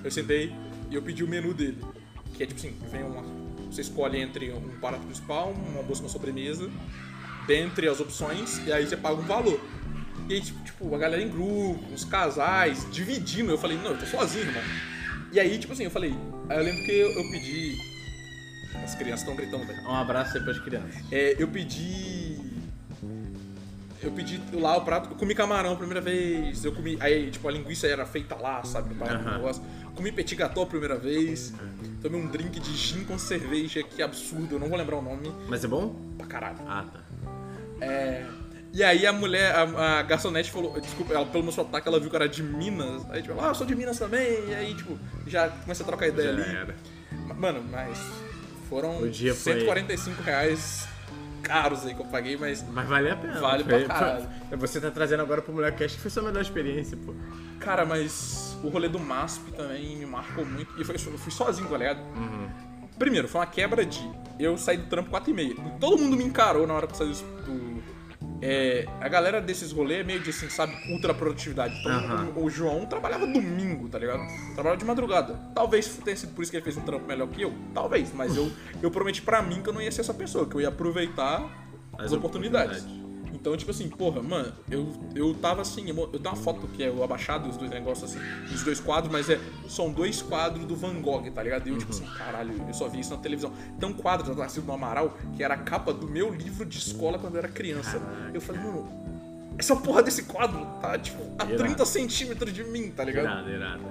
Eu 0.03 0.11
sentei 0.11 0.53
e 0.91 0.95
eu 0.97 1.03
pedi 1.03 1.23
o 1.23 1.29
menu 1.29 1.55
dele. 1.55 1.79
Que 2.35 2.43
é 2.43 2.47
tipo 2.47 2.59
assim, 2.59 2.75
vem 2.91 3.05
uma. 3.05 3.23
Você 3.71 3.83
escolhe 3.83 4.21
entre 4.21 4.53
um 4.53 4.81
prato 4.81 5.05
principal, 5.07 5.53
uma 5.53 5.83
bolsa, 5.83 6.03
uma 6.03 6.09
sobremesa, 6.09 6.69
dentre 7.47 7.89
as 7.89 8.01
opções, 8.01 8.61
e 8.67 8.73
aí 8.73 8.87
você 8.87 8.97
paga 8.97 9.21
um 9.21 9.25
valor. 9.25 9.61
E 10.29 10.35
aí, 10.35 10.41
tipo, 10.41 10.65
tipo, 10.65 10.95
a 10.95 10.99
galera 10.99 11.23
em 11.23 11.29
grupo, 11.29 11.81
os 11.95 12.05
casais, 12.05 12.87
dividindo. 12.91 13.51
Eu 13.51 13.59
falei, 13.59 13.79
não, 13.79 13.93
eu 13.93 13.99
tô 13.99 14.07
sozinho, 14.07 14.45
irmão. 14.45 14.63
E 15.33 15.39
aí, 15.39 15.57
tipo 15.59 15.73
assim, 15.73 15.85
eu 15.85 15.91
falei. 15.91 16.15
Aí 16.49 16.59
eu 16.59 16.65
lembro 16.65 16.85
que 16.85 16.93
eu, 16.93 17.11
eu 17.11 17.31
pedi. 17.31 17.77
As 18.83 18.95
crianças 18.95 19.21
estão 19.21 19.37
gritando, 19.37 19.67
velho. 19.67 19.83
Um 19.83 19.95
abraço 19.95 20.37
aí 20.37 20.43
pras 20.43 20.59
crianças. 20.59 20.97
É, 21.13 21.37
eu 21.39 21.49
pedi. 21.49 22.28
Eu 24.03 24.13
pedi 24.13 24.41
lá 24.53 24.77
o 24.77 24.83
prato, 24.85 25.11
eu 25.11 25.17
comi 25.17 25.35
camarão 25.35 25.73
a 25.73 25.77
primeira 25.77 26.01
vez, 26.01 26.65
eu 26.65 26.73
comi. 26.73 26.97
Aí, 27.01 27.31
tipo, 27.31 27.49
a 27.49 27.51
linguiça 27.51 27.87
era 27.87 28.07
feita 28.07 28.37
lá, 28.37 28.63
sabe? 28.65 28.95
No 28.95 29.05
Aham. 29.05 29.37
negócio. 29.39 29.63
Comi 29.95 30.13
petit 30.13 30.37
gâteau 30.37 30.63
a 30.63 30.67
primeira 30.67 30.97
vez. 30.97 31.53
Tomei 32.01 32.21
um 32.21 32.29
drink 32.29 32.61
de 32.61 32.77
gin 32.77 33.05
com 33.05 33.19
cerveja, 33.19 33.83
que 33.83 34.01
absurdo, 34.01 34.55
eu 34.55 34.59
não 34.61 34.69
vou 34.69 34.79
lembrar 34.79 34.97
o 34.97 35.03
nome. 35.03 35.33
Mas 35.49 35.65
é 35.65 35.69
bom? 35.69 35.97
Pra 36.17 36.27
caralho. 36.29 36.59
Ah, 36.69 36.85
tá. 36.93 37.01
É. 37.81 38.25
E 38.73 38.85
aí 38.85 39.07
a 39.07 39.13
mulher, 39.13 39.53
a, 39.55 39.99
a 39.99 40.03
garçonete 40.03 40.51
falou, 40.51 40.79
desculpa, 40.81 41.15
ela, 41.15 41.27
pelo 41.27 41.43
meu 41.43 41.53
sotaque, 41.53 41.89
ela 41.89 41.99
viu 41.99 42.09
que 42.11 42.15
era 42.17 42.29
de 42.29 42.43
Minas. 42.43 43.03
Aí 43.11 43.23
tipo, 43.23 43.35
ah, 43.41 43.49
eu 43.49 43.55
sou 43.55 43.67
de 43.67 43.75
Minas 43.75 43.99
também. 43.99 44.49
E 44.49 44.55
aí, 44.55 44.75
tipo, 44.75 44.97
já 45.27 45.49
começa 45.49 45.83
a 45.83 45.87
trocar 45.87 46.07
ideia 46.07 46.35
Já 46.37 46.43
ali. 46.45 46.57
era. 46.57 46.77
Mano, 47.35 47.65
mas 47.71 47.99
foram 48.69 49.01
O 49.03 49.09
dia 49.11 49.35
foi- 49.35 49.55
145 49.55 50.23
reais 50.23 50.87
caros 51.43 51.84
aí 51.86 51.95
que 51.95 52.01
eu 52.01 52.07
paguei, 52.07 52.36
mas 52.36 52.64
Mas 52.68 52.89
vale 52.89 53.11
a 53.11 53.16
pena. 53.16 53.41
Vale 53.41 53.64
pra 53.64 53.78
Foi- 53.78 53.86
caralho. 53.89 54.28
foi- 54.49 54.59
Você 54.59 54.80
tá 54.80 54.91
trazendo 54.91 55.22
agora 55.22 55.41
pro 55.43 55.53
Mulher 55.53 55.74
Cast 55.76 55.97
que 55.97 56.03
foi 56.03 56.11
sua 56.11 56.22
melhor 56.22 56.43
experiência, 56.43 56.97
pô. 56.97 57.14
Cara, 57.61 57.84
mas 57.84 58.57
o 58.62 58.68
rolê 58.68 58.89
do 58.89 58.99
MASP 58.99 59.53
também 59.53 59.97
me 59.97 60.07
marcou 60.07 60.45
muito. 60.45 60.80
E 60.80 60.84
foi, 60.84 60.95
eu 60.95 61.18
fui 61.18 61.32
sozinho, 61.32 61.68
tá 61.68 61.76
ligado? 61.76 62.01
Primeiro, 62.99 63.28
foi 63.28 63.41
uma 63.41 63.47
quebra 63.47 63.84
de. 63.84 64.01
Eu 64.39 64.57
saí 64.57 64.76
do 64.76 64.86
trampo 64.89 65.11
4 65.11 65.30
e 65.30 65.34
meia. 65.34 65.55
Todo 65.80 65.99
mundo 65.99 66.16
me 66.16 66.24
encarou 66.24 66.66
na 66.66 66.74
hora 66.74 66.86
que 66.86 66.93
eu 66.95 66.97
saí 66.97 67.09
do. 67.45 67.82
É, 68.41 68.86
a 69.01 69.09
galera 69.09 69.41
desses 69.41 69.72
rolês 69.72 70.01
é 70.01 70.05
meio 70.05 70.20
de 70.20 70.30
assim, 70.30 70.49
sabe, 70.49 70.72
ultra 70.93 71.12
produtividade. 71.12 71.76
Então, 71.80 71.91
Aham. 71.91 72.32
o, 72.36 72.45
o 72.45 72.51
João 72.51 72.86
trabalhava 72.86 73.26
domingo, 73.26 73.89
tá 73.89 73.99
ligado? 73.99 74.20
Trabalhava 74.55 74.76
de 74.76 74.84
madrugada. 74.84 75.34
Talvez 75.55 75.89
tenha 76.05 76.16
sido 76.16 76.34
por 76.34 76.43
isso 76.43 76.51
que 76.51 76.57
ele 76.57 76.64
fez 76.64 76.76
um 76.76 76.82
trampo 76.82 77.07
melhor 77.07 77.26
que 77.28 77.43
eu. 77.43 77.53
Talvez, 77.74 78.12
mas 78.14 78.36
eu, 78.36 78.51
eu 78.80 78.91
prometi 78.91 79.22
pra 79.22 79.43
mim 79.43 79.61
que 79.61 79.68
eu 79.68 79.72
não 79.72 79.82
ia 79.82 79.91
ser 79.91 80.03
essa 80.03 80.14
pessoa, 80.14 80.47
que 80.47 80.55
eu 80.55 80.61
ia 80.61 80.68
aproveitar 80.68 81.43
as, 81.95 82.07
As 82.07 82.12
oportunidades. 82.12 82.78
oportunidades. 82.82 83.08
Então, 83.41 83.57
tipo 83.57 83.70
assim, 83.70 83.89
porra, 83.89 84.20
mano, 84.20 84.53
eu, 84.70 84.93
eu 85.14 85.32
tava 85.34 85.62
assim, 85.62 85.89
emo- 85.89 86.09
eu 86.12 86.18
tenho 86.18 86.34
uma 86.34 86.36
foto 86.36 86.66
que 86.66 86.82
é 86.82 86.91
o 86.91 87.05
abaixado, 87.05 87.49
os 87.49 87.57
dois 87.57 87.70
negócios 87.70 88.11
assim, 88.11 88.20
os 88.53 88.62
dois 88.64 88.80
quadros, 88.80 89.12
mas 89.12 89.30
é, 89.30 89.39
são 89.68 89.93
dois 89.93 90.20
quadros 90.20 90.64
do 90.64 90.74
Van 90.74 91.01
Gogh, 91.01 91.30
tá 91.30 91.43
ligado? 91.43 91.68
E 91.68 91.70
eu, 91.70 91.78
tipo 91.78 91.93
assim, 91.93 92.05
caralho, 92.16 92.53
eu 92.66 92.74
só 92.74 92.89
vi 92.89 93.01
isso 93.01 93.11
na 93.11 93.18
televisão. 93.18 93.53
Tem 93.78 93.89
um 93.89 93.93
quadro 93.93 94.26
da 94.34 94.34
Nascido 94.43 94.66
no 94.66 94.72
Amaral, 94.72 95.16
que 95.36 95.43
era 95.45 95.55
a 95.55 95.59
capa 95.59 95.93
do 95.93 96.09
meu 96.09 96.32
livro 96.34 96.66
de 96.66 96.78
escola 96.78 97.18
quando 97.18 97.34
eu 97.34 97.39
era 97.39 97.49
criança. 97.49 98.03
Eu 98.34 98.41
falei, 98.41 98.61
mano, 98.61 98.89
essa 99.57 99.74
porra 99.76 100.03
desse 100.03 100.24
quadro 100.24 100.64
tá, 100.80 100.99
tipo, 100.99 101.22
a 101.39 101.45
Irado. 101.45 101.59
30 101.64 101.84
centímetros 101.86 102.53
de 102.53 102.64
mim, 102.64 102.91
tá 102.91 103.05
ligado? 103.05 103.24
Irado, 103.24 103.51
irado. 103.51 103.82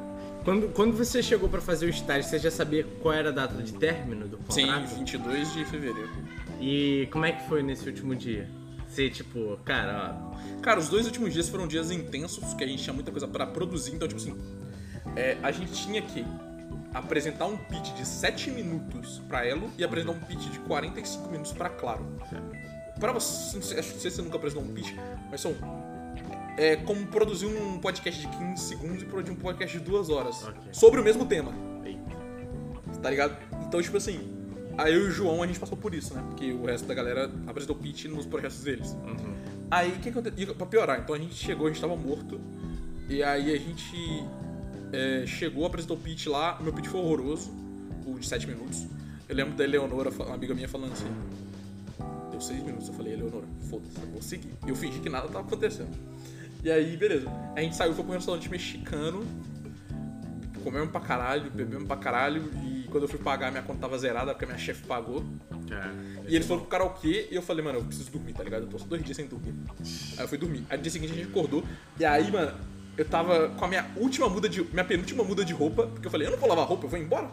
Quando, 0.44 0.70
quando 0.74 0.96
você 0.96 1.22
chegou 1.22 1.50
pra 1.50 1.60
fazer 1.60 1.88
o 1.88 1.90
estágio, 1.90 2.24
você 2.30 2.40
já 2.40 2.50
sabia 2.52 2.86
qual 3.02 3.14
era 3.14 3.30
a 3.30 3.32
data 3.34 3.62
de 3.62 3.74
término 3.74 4.28
do 4.30 4.38
Sim, 4.50 4.62
contrato? 4.68 4.96
22 4.96 5.54
de 5.54 5.66
fevereiro. 5.66 6.10
E 6.62 7.08
como 7.12 7.26
é 7.26 7.34
que 7.34 7.48
foi 7.50 7.62
nesse 7.62 7.86
último 7.88 8.16
dia? 8.16 8.50
Você, 8.88 9.10
tipo, 9.10 9.58
cara, 9.66 10.18
ó, 10.34 10.58
Cara, 10.62 10.80
os 10.80 10.90
dois 10.90 11.06
últimos 11.06 11.34
dias 11.34 11.50
foram 11.50 11.68
dias 11.68 11.92
intensos, 11.92 12.54
que 12.54 12.64
a 12.64 12.68
gente 12.68 12.84
tinha 12.84 12.94
muita 12.94 13.12
coisa 13.12 13.28
pra 13.28 13.46
produzir, 13.46 13.94
então, 13.94 14.08
tipo 14.08 14.20
assim, 14.20 14.36
é, 15.16 15.38
a 15.44 15.52
gente 15.52 15.72
tinha 15.74 16.02
que 16.02 16.26
apresentar 16.94 17.46
um 17.46 17.58
pitch 17.58 17.94
de 17.94 18.06
7 18.06 18.50
minutos 18.52 19.22
pra 19.28 19.46
Elo 19.46 19.70
e 19.78 19.84
apresentar 19.84 20.14
um 20.14 20.20
pitch 20.20 20.50
de 20.50 20.60
45 20.60 21.30
minutos 21.30 21.52
pra 21.54 21.70
Claro. 21.70 22.06
Pra 23.00 23.12
você, 23.12 23.56
não 23.58 23.64
sei, 23.64 23.80
acho 23.80 23.94
que 23.94 24.10
você 24.10 24.22
nunca 24.22 24.38
apresentou 24.38 24.64
um 24.64 24.74
pitch, 24.74 24.94
mas 25.30 25.42
são. 25.42 25.54
É 26.58 26.76
como 26.76 27.06
produzir 27.06 27.46
um 27.46 27.78
podcast 27.78 28.20
de 28.20 28.28
15 28.36 28.64
segundos 28.64 29.04
e 29.04 29.06
produzir 29.06 29.32
um 29.32 29.40
podcast 29.40 29.78
de 29.78 29.84
2 29.84 30.10
horas. 30.10 30.44
Ok. 30.44 30.62
Sobre 30.72 31.00
o 31.00 31.04
mesmo 31.04 31.26
tema, 31.28 31.54
eita. 31.86 32.02
tá 33.00 33.10
ligado? 33.12 33.38
Então, 33.68 33.80
tipo 33.80 33.98
assim, 33.98 34.37
aí 34.78 34.94
eu 34.94 35.06
e 35.06 35.08
o 35.08 35.12
João 35.12 35.42
a 35.44 35.48
gente 35.48 35.60
passou 35.60 35.78
por 35.78 35.94
isso, 35.94 36.14
né? 36.14 36.24
Porque 36.28 36.52
o 36.52 36.66
resto 36.66 36.88
da 36.88 36.94
galera 36.94 37.32
apresentou 37.46 37.76
pitch 37.76 38.06
nos 38.06 38.26
projetos 38.26 38.62
deles. 38.64 38.96
Aí 39.70 39.92
o 39.92 40.00
que 40.00 40.10
aconteceu? 40.10 40.56
Pra 40.56 40.66
piorar, 40.66 41.00
então 41.00 41.16
a 41.16 41.18
gente 41.18 41.36
chegou, 41.36 41.68
a 41.68 41.70
gente 41.70 41.82
tava 41.82 41.96
morto. 41.96 42.40
E 43.10 43.24
aí 43.24 43.54
a 43.54 43.58
gente 43.58 44.26
é, 44.94 45.26
chegou, 45.26 45.66
apresentou 45.66 45.98
o 45.98 46.00
pitch 46.00 46.28
lá. 46.28 46.58
Meu 46.62 46.74
pitch 46.74 46.88
foi 46.88 47.02
horroroso, 47.02 47.52
o 48.06 48.18
de 48.20 48.28
7 48.28 48.48
minutos. 48.48 48.86
Eu 49.28 49.36
lembro 49.36 49.56
da 49.56 49.64
Eleonora, 49.64 50.10
uma 50.10 50.36
amiga 50.36 50.54
minha, 50.54 50.70
falando 50.70 50.94
assim: 50.94 51.12
Deu 52.32 52.40
6 52.40 52.64
minutos. 52.64 52.88
Eu 52.88 52.94
falei, 52.94 53.14
Eleonora, 53.14 53.46
foda-se, 53.70 54.00
eu 54.00 54.08
vou 54.08 54.22
seguir. 54.22 54.54
Eu 54.66 54.76
fingi 54.76 55.00
que 55.00 55.10
nada 55.10 55.28
tava 55.28 55.46
acontecendo. 55.46 55.90
E 56.64 56.72
aí, 56.72 56.96
beleza. 56.96 57.30
A 57.56 57.62
gente 57.62 57.76
saiu, 57.76 57.94
foi 57.94 58.04
pra 58.04 58.14
um 58.14 58.16
restaurante 58.16 58.50
mexicano. 58.50 59.26
Comemos 60.64 60.92
pra 60.92 61.02
caralho, 61.02 61.50
bebemos 61.52 61.88
pra 61.88 61.98
caralho. 61.98 62.50
E 62.64 62.77
quando 62.90 63.04
eu 63.04 63.10
fui 63.10 63.20
pagar, 63.20 63.52
minha 63.52 63.64
conta 63.64 63.80
tava 63.82 63.98
zerada 63.98 64.32
porque 64.34 64.46
a 64.46 64.48
minha 64.48 64.60
chefe 64.60 64.86
pagou. 64.88 65.24
Cara, 65.70 65.94
E 66.28 66.36
eles 66.36 66.48
foram 66.48 66.62
pro 66.62 66.70
karaokê 66.70 67.28
e 67.32 67.36
eu 67.36 67.42
falei, 67.42 67.64
mano, 67.64 67.80
eu 67.80 67.84
preciso 67.84 68.10
dormir, 68.12 68.34
tá 68.34 68.44
ligado? 68.44 68.64
Eu 68.64 68.68
tô 68.70 68.80
só 68.80 68.86
dois 68.86 69.04
dias 69.04 69.16
sem 69.16 69.28
dormir. 69.28 69.54
Aí 70.18 70.24
eu 70.24 70.28
fui 70.28 70.38
dormir. 70.38 70.64
Aí 70.70 70.78
no 70.78 70.84
dia 70.84 70.92
seguinte 70.92 71.14
a 71.14 71.16
gente 71.16 71.30
acordou. 71.30 71.64
E 72.00 72.06
aí, 72.06 72.32
mano, 72.32 72.54
eu 72.98 73.06
tava 73.06 73.50
com 73.50 73.66
a 73.66 73.68
minha 73.68 73.86
última 73.96 74.28
muda 74.28 74.50
de. 74.50 74.64
Minha 74.64 74.84
penúltima 74.84 75.24
muda 75.24 75.46
de 75.46 75.54
roupa, 75.54 75.86
porque 75.88 76.08
eu 76.08 76.12
falei, 76.12 76.28
eu 76.28 76.32
não 76.32 76.38
vou 76.40 76.50
lavar 76.50 76.66
roupa, 76.66 76.86
eu 76.86 76.90
vou 76.90 76.98
embora. 77.00 77.30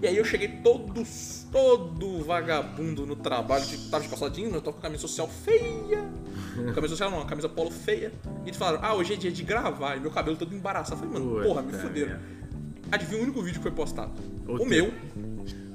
E 0.00 0.06
aí 0.06 0.16
eu 0.16 0.24
cheguei 0.24 0.48
todo, 0.62 1.02
todo 1.50 2.22
vagabundo 2.24 3.04
no 3.06 3.16
trabalho, 3.16 3.64
tipo, 3.66 3.88
tava 3.90 4.04
de 4.04 4.08
passadinho, 4.10 4.50
eu 4.54 4.60
tava 4.60 4.72
com 4.74 4.78
a 4.78 4.82
camisa 4.82 5.02
social 5.02 5.28
feia. 5.28 6.04
camisa 6.74 6.88
social 6.88 7.10
não, 7.10 7.26
camisa 7.26 7.48
polo 7.48 7.70
feia. 7.70 8.12
E 8.44 8.48
eles 8.48 8.56
falaram, 8.56 8.78
ah, 8.84 8.94
hoje 8.94 9.14
é 9.14 9.16
dia 9.16 9.32
de 9.32 9.42
gravar. 9.42 9.96
E 9.96 10.00
meu 10.00 10.10
cabelo 10.10 10.36
todo 10.36 10.54
embaraçado. 10.54 11.02
Eu 11.02 11.08
falei, 11.10 11.12
mano, 11.24 11.34
Puta 11.36 11.48
porra, 11.48 11.62
me 11.62 11.72
fuderam. 11.72 12.08
merda. 12.10 12.43
Adivinha 12.94 13.20
o 13.20 13.22
único 13.24 13.42
vídeo 13.42 13.58
que 13.58 13.62
foi 13.62 13.72
postado? 13.72 14.12
O 14.46 14.64
meu. 14.64 14.94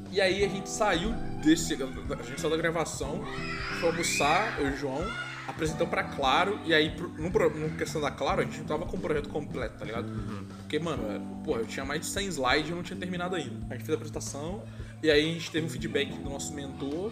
E 0.10 0.22
aí 0.22 0.44
a 0.44 0.48
gente 0.48 0.70
saiu 0.70 1.12
desse. 1.44 1.74
A 1.74 2.24
gente 2.24 2.40
saiu 2.40 2.52
da 2.52 2.58
gravação, 2.58 3.26
foi 3.82 3.90
almoçar, 3.90 4.58
eu 4.60 4.70
e 4.70 4.74
o 4.74 4.78
João, 4.78 5.06
apresentamos 5.46 5.90
pra 5.90 6.04
Claro, 6.04 6.58
e 6.66 6.74
aí 6.74 6.96
no, 6.98 7.30
no 7.30 7.70
questão 7.78 8.00
da 8.00 8.10
Claro, 8.10 8.40
a 8.42 8.46
gente 8.46 8.60
não 8.60 8.66
tava 8.66 8.86
com 8.86 8.96
o 8.96 9.00
projeto 9.00 9.28
completo, 9.28 9.78
tá 9.78 9.84
ligado? 9.84 10.08
Porque, 10.60 10.80
mano, 10.80 11.04
era, 11.10 11.20
porra, 11.44 11.60
eu 11.60 11.66
tinha 11.66 11.84
mais 11.84 12.00
de 12.02 12.08
100 12.08 12.28
slides 12.30 12.68
e 12.68 12.72
eu 12.72 12.76
não 12.78 12.84
tinha 12.84 12.98
terminado 12.98 13.36
ainda. 13.36 13.66
A 13.70 13.74
gente 13.74 13.86
fez 13.86 13.90
a 13.90 13.96
apresentação, 13.96 14.64
e 15.04 15.12
aí 15.12 15.30
a 15.30 15.34
gente 15.34 15.52
teve 15.52 15.68
um 15.68 15.70
feedback 15.70 16.14
do 16.14 16.30
nosso 16.30 16.54
mentor, 16.54 17.12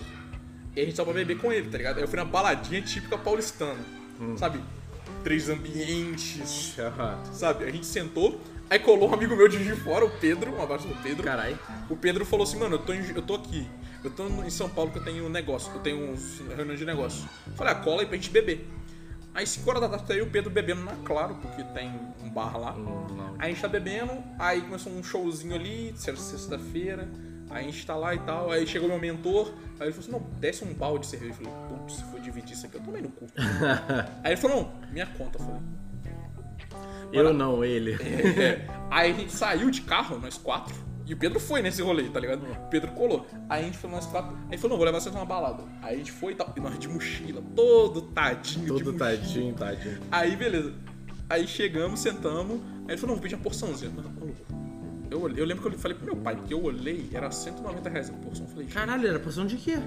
e 0.73 0.79
a 0.79 0.85
gente 0.85 0.95
saiu 0.95 1.05
pra 1.05 1.15
beber 1.15 1.37
com 1.37 1.51
ele, 1.51 1.69
tá 1.69 1.77
ligado? 1.77 1.99
Eu 1.99 2.07
fui 2.07 2.17
na 2.17 2.25
baladinha 2.25 2.81
típica 2.81 3.17
paulistana, 3.17 3.83
sabe? 4.37 4.61
Três 5.23 5.49
ambientes, 5.49 6.75
sabe? 7.33 7.65
A 7.65 7.71
gente 7.71 7.85
sentou, 7.85 8.39
aí 8.70 8.80
colou 8.80 9.09
um 9.09 9.13
amigo 9.13 9.36
meu 9.36 9.47
de 9.47 9.57
fora, 9.76 10.05
o 10.05 10.09
Pedro, 10.09 10.53
um 10.55 10.61
abraço 10.61 10.88
do 10.88 10.95
Pedro. 11.01 11.24
Carai. 11.24 11.57
O 11.89 11.95
Pedro 11.95 12.26
falou 12.26 12.43
assim, 12.43 12.57
mano, 12.57 12.76
eu 12.76 12.80
tô, 12.80 12.93
em- 12.93 13.11
eu 13.15 13.22
tô 13.22 13.36
aqui. 13.36 13.68
Eu 14.03 14.11
tô 14.11 14.28
em 14.28 14.49
São 14.49 14.70
Paulo 14.70 14.91
que 14.91 14.99
eu 14.99 15.03
tenho 15.03 15.26
um 15.26 15.30
negócio, 15.30 15.72
eu 15.74 15.80
tenho 15.82 16.11
uns 16.11 16.39
reuniões 16.55 16.80
de 16.80 16.86
negócio. 16.86 17.28
Falei, 17.55 17.74
ah, 17.74 17.76
cola 17.76 18.01
aí 18.01 18.05
pra 18.07 18.15
gente 18.15 18.30
beber. 18.30 18.68
Aí 19.34 19.45
5 19.45 19.70
horas 19.70 19.82
da 19.82 19.89
tarde 19.89 20.05
tá 20.05 20.13
aí 20.13 20.22
o 20.22 20.30
Pedro 20.30 20.49
bebendo 20.49 20.82
na 20.82 20.93
Claro, 21.03 21.36
porque 21.36 21.63
tem 21.63 21.91
um 22.24 22.30
bar 22.30 22.57
lá. 22.57 22.76
Aí 23.38 23.51
a 23.51 23.53
gente 23.53 23.61
tá 23.61 23.68
bebendo, 23.68 24.11
aí 24.39 24.61
começou 24.61 24.91
um 24.91 25.03
showzinho 25.03 25.53
ali, 25.55 25.93
sexta-feira. 25.95 27.07
Aí 27.49 27.63
a 27.63 27.72
gente 27.72 27.86
tá 27.86 27.95
lá 27.95 28.13
e 28.13 28.20
tal, 28.20 28.51
aí 28.51 28.68
chegou 28.68 28.89
meu 28.89 28.99
mentor, 28.99 29.53
aí 29.80 29.88
ele 29.88 29.93
falou 29.93 29.99
assim, 29.99 30.11
não, 30.11 30.39
desce 30.39 30.65
um 30.65 30.74
balde 30.74 31.01
de 31.05 31.07
cerveja. 31.11 31.32
Eu 31.34 31.45
falei, 31.45 31.53
putz, 31.70 31.95
se 31.95 32.03
for 32.05 32.20
dividir 32.20 32.53
isso 32.53 32.65
aqui, 32.65 32.76
eu 32.76 32.82
tomei 32.82 33.01
no 33.01 33.09
cu. 33.09 33.26
aí 34.24 34.32
ele 34.34 34.38
falou, 34.41 34.63
não, 34.63 34.91
minha 34.91 35.05
conta. 35.05 35.38
Eu 35.39 35.45
falei, 35.45 35.61
Eu 37.11 37.33
não, 37.33 37.63
ele. 37.63 37.93
é. 37.93 38.67
Aí 38.89 39.11
a 39.11 39.13
gente 39.13 39.31
saiu 39.31 39.69
de 39.71 39.81
carro, 39.81 40.19
nós 40.19 40.37
quatro. 40.37 40.75
E 41.05 41.13
o 41.13 41.17
Pedro 41.17 41.39
foi 41.39 41.61
nesse 41.61 41.81
rolê, 41.81 42.03
tá 42.09 42.19
ligado? 42.19 42.43
O 42.43 42.69
Pedro 42.69 42.91
colou. 42.91 43.25
Aí 43.47 43.61
a 43.61 43.65
gente 43.65 43.77
foi 43.77 43.89
nós 43.89 44.05
quatro. 44.05 44.37
Aí 44.51 44.57
falou, 44.57 44.71
não, 44.71 44.77
vou 44.77 44.85
levar 44.85 44.99
vocês 44.99 45.13
numa 45.15 45.25
balada. 45.25 45.63
Aí 45.81 45.95
a 45.95 45.97
gente 45.97 46.11
foi 46.11 46.33
e 46.33 46.35
tal. 46.35 46.51
E 46.55 46.59
nós 46.59 46.77
de 46.77 46.87
mochila, 46.89 47.41
todo 47.55 48.01
tadinho 48.01 48.65
de 48.65 48.67
Todo 48.83 48.91
mochila. 48.93 48.97
tadinho, 49.11 49.53
tadinho. 49.53 49.99
Aí, 50.11 50.35
beleza. 50.35 50.73
Aí 51.29 51.47
chegamos, 51.47 52.01
sentamos. 52.01 52.59
Aí 52.85 52.89
ele 52.89 52.97
falou, 52.97 53.07
não, 53.09 53.15
vou 53.15 53.21
pedir 53.23 53.35
uma 53.35 53.41
porçãozinha. 53.41 53.89
Maluco. 53.91 54.37
Eu, 55.09 55.21
olhei- 55.21 55.41
eu 55.41 55.45
lembro 55.45 55.63
que 55.69 55.73
eu 55.73 55.79
falei 55.79 55.95
pro 55.95 56.05
meu 56.05 56.17
pai, 56.17 56.35
porque 56.35 56.53
eu 56.53 56.61
olhei, 56.61 57.09
era 57.13 57.31
190 57.31 57.89
reais 57.89 58.09
a 58.09 58.13
porção. 58.13 58.45
Eu 58.45 58.51
falei, 58.51 58.67
Caralho, 58.67 59.07
era 59.07 59.17
porção 59.19 59.45
de 59.45 59.55
quê? 59.55 59.77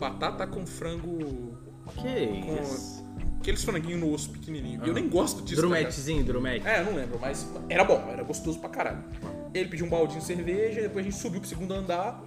batata 0.00 0.46
com 0.46 0.66
frango. 0.66 1.58
Que 1.96 2.42
Com 2.46 2.62
isso? 2.62 3.03
Aqueles 3.44 3.62
franguinhos 3.62 4.00
no 4.00 4.12
osso 4.12 4.30
pequenininho. 4.30 4.80
E 4.84 4.88
eu 4.88 4.94
nem 4.94 5.08
gosto 5.08 5.42
disso. 5.42 5.60
tá 5.60 5.66
ligado? 5.66 5.78
Drumettezinho, 5.80 6.24
drumete. 6.24 6.66
É, 6.66 6.80
eu 6.80 6.86
não 6.86 6.94
lembro, 6.94 7.18
mas 7.20 7.46
era 7.68 7.84
bom, 7.84 8.02
era 8.10 8.22
gostoso 8.22 8.58
pra 8.58 8.70
caralho. 8.70 9.04
Ele 9.52 9.68
pediu 9.68 9.86
um 9.86 9.88
baldinho 9.90 10.20
de 10.20 10.26
cerveja, 10.26 10.80
depois 10.80 11.06
a 11.06 11.10
gente 11.10 11.20
subiu 11.20 11.40
pro 11.40 11.48
segundo 11.48 11.72
andar. 11.74 12.20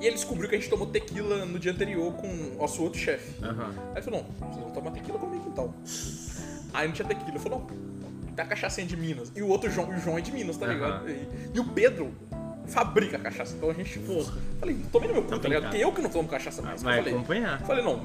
E 0.00 0.06
ele 0.06 0.14
descobriu 0.16 0.48
que 0.48 0.54
a 0.54 0.58
gente 0.58 0.68
tomou 0.68 0.86
tequila 0.86 1.46
no 1.46 1.58
dia 1.58 1.72
anterior 1.72 2.12
com 2.14 2.26
o 2.28 2.56
nosso 2.58 2.82
outro 2.82 3.00
chefe. 3.00 3.42
Aham. 3.42 3.70
Aí 3.70 3.92
ele 3.96 4.02
falou, 4.02 4.20
não, 4.38 4.48
vocês 4.48 4.62
vão 4.62 4.70
tomar 4.72 4.90
tequila 4.90 5.18
comigo 5.18 5.44
então. 5.48 5.74
Aí 6.74 6.86
não 6.86 6.94
tinha 6.94 7.08
tequila. 7.08 7.30
Ele 7.30 7.38
falou, 7.38 7.66
não, 7.66 8.34
a 8.36 8.46
cachaçinha 8.46 8.86
de 8.86 8.96
Minas. 8.96 9.32
E 9.34 9.40
o 9.42 9.48
outro 9.48 9.70
João, 9.70 9.88
o 9.88 9.96
João 9.98 10.18
é 10.18 10.20
de 10.20 10.30
Minas, 10.30 10.56
tá 10.58 10.66
Aham. 10.66 10.74
ligado? 10.74 11.08
E, 11.10 11.28
e 11.54 11.60
o 11.60 11.64
Pedro 11.64 12.12
fabrica 12.66 13.18
cachaça. 13.18 13.54
Então 13.56 13.70
a 13.70 13.72
gente, 13.72 13.98
porra, 14.00 14.34
falei, 14.60 14.76
tomei 14.92 15.08
no 15.08 15.14
meu 15.14 15.22
cu, 15.24 15.30
Tá 15.30 15.38
tá 15.38 15.48
ligado? 15.48 15.62
Porque 15.70 15.78
eu 15.82 15.92
que 15.92 16.02
não 16.02 16.10
tomo 16.10 16.28
cachaça 16.28 16.60
mais. 16.60 16.82
Vai 16.82 16.98
eu 16.98 17.02
falei, 17.02 17.14
acompanhar. 17.14 17.60
Falei, 17.62 17.82
não, 17.84 18.00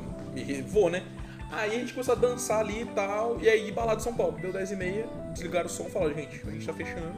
vou, 0.70 0.89
né? 0.89 1.04
Aí 1.52 1.76
a 1.76 1.80
gente 1.80 1.93
começou 1.93 2.14
a 2.14 2.18
dançar 2.18 2.60
ali 2.60 2.82
e 2.82 2.86
tal. 2.86 3.39
E 3.41 3.50
aí, 3.50 3.72
balada 3.72 3.97
de 3.97 4.04
São 4.04 4.14
Paulo. 4.14 4.38
Deu 4.39 4.52
10 4.52 4.72
e 4.72 4.76
meia, 4.76 5.10
desligaram 5.34 5.66
o 5.66 5.70
som 5.70 5.88
e 5.88 5.91
falaram, 5.91 6.14
gente, 6.14 6.41
a 6.47 6.52
gente 6.52 6.66
tá 6.66 6.74
fechando. 6.74 7.14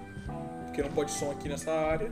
Porque 0.65 0.82
não 0.82 0.91
pode 0.91 1.11
som 1.11 1.32
aqui 1.32 1.49
nessa 1.49 1.71
área. 1.71 2.11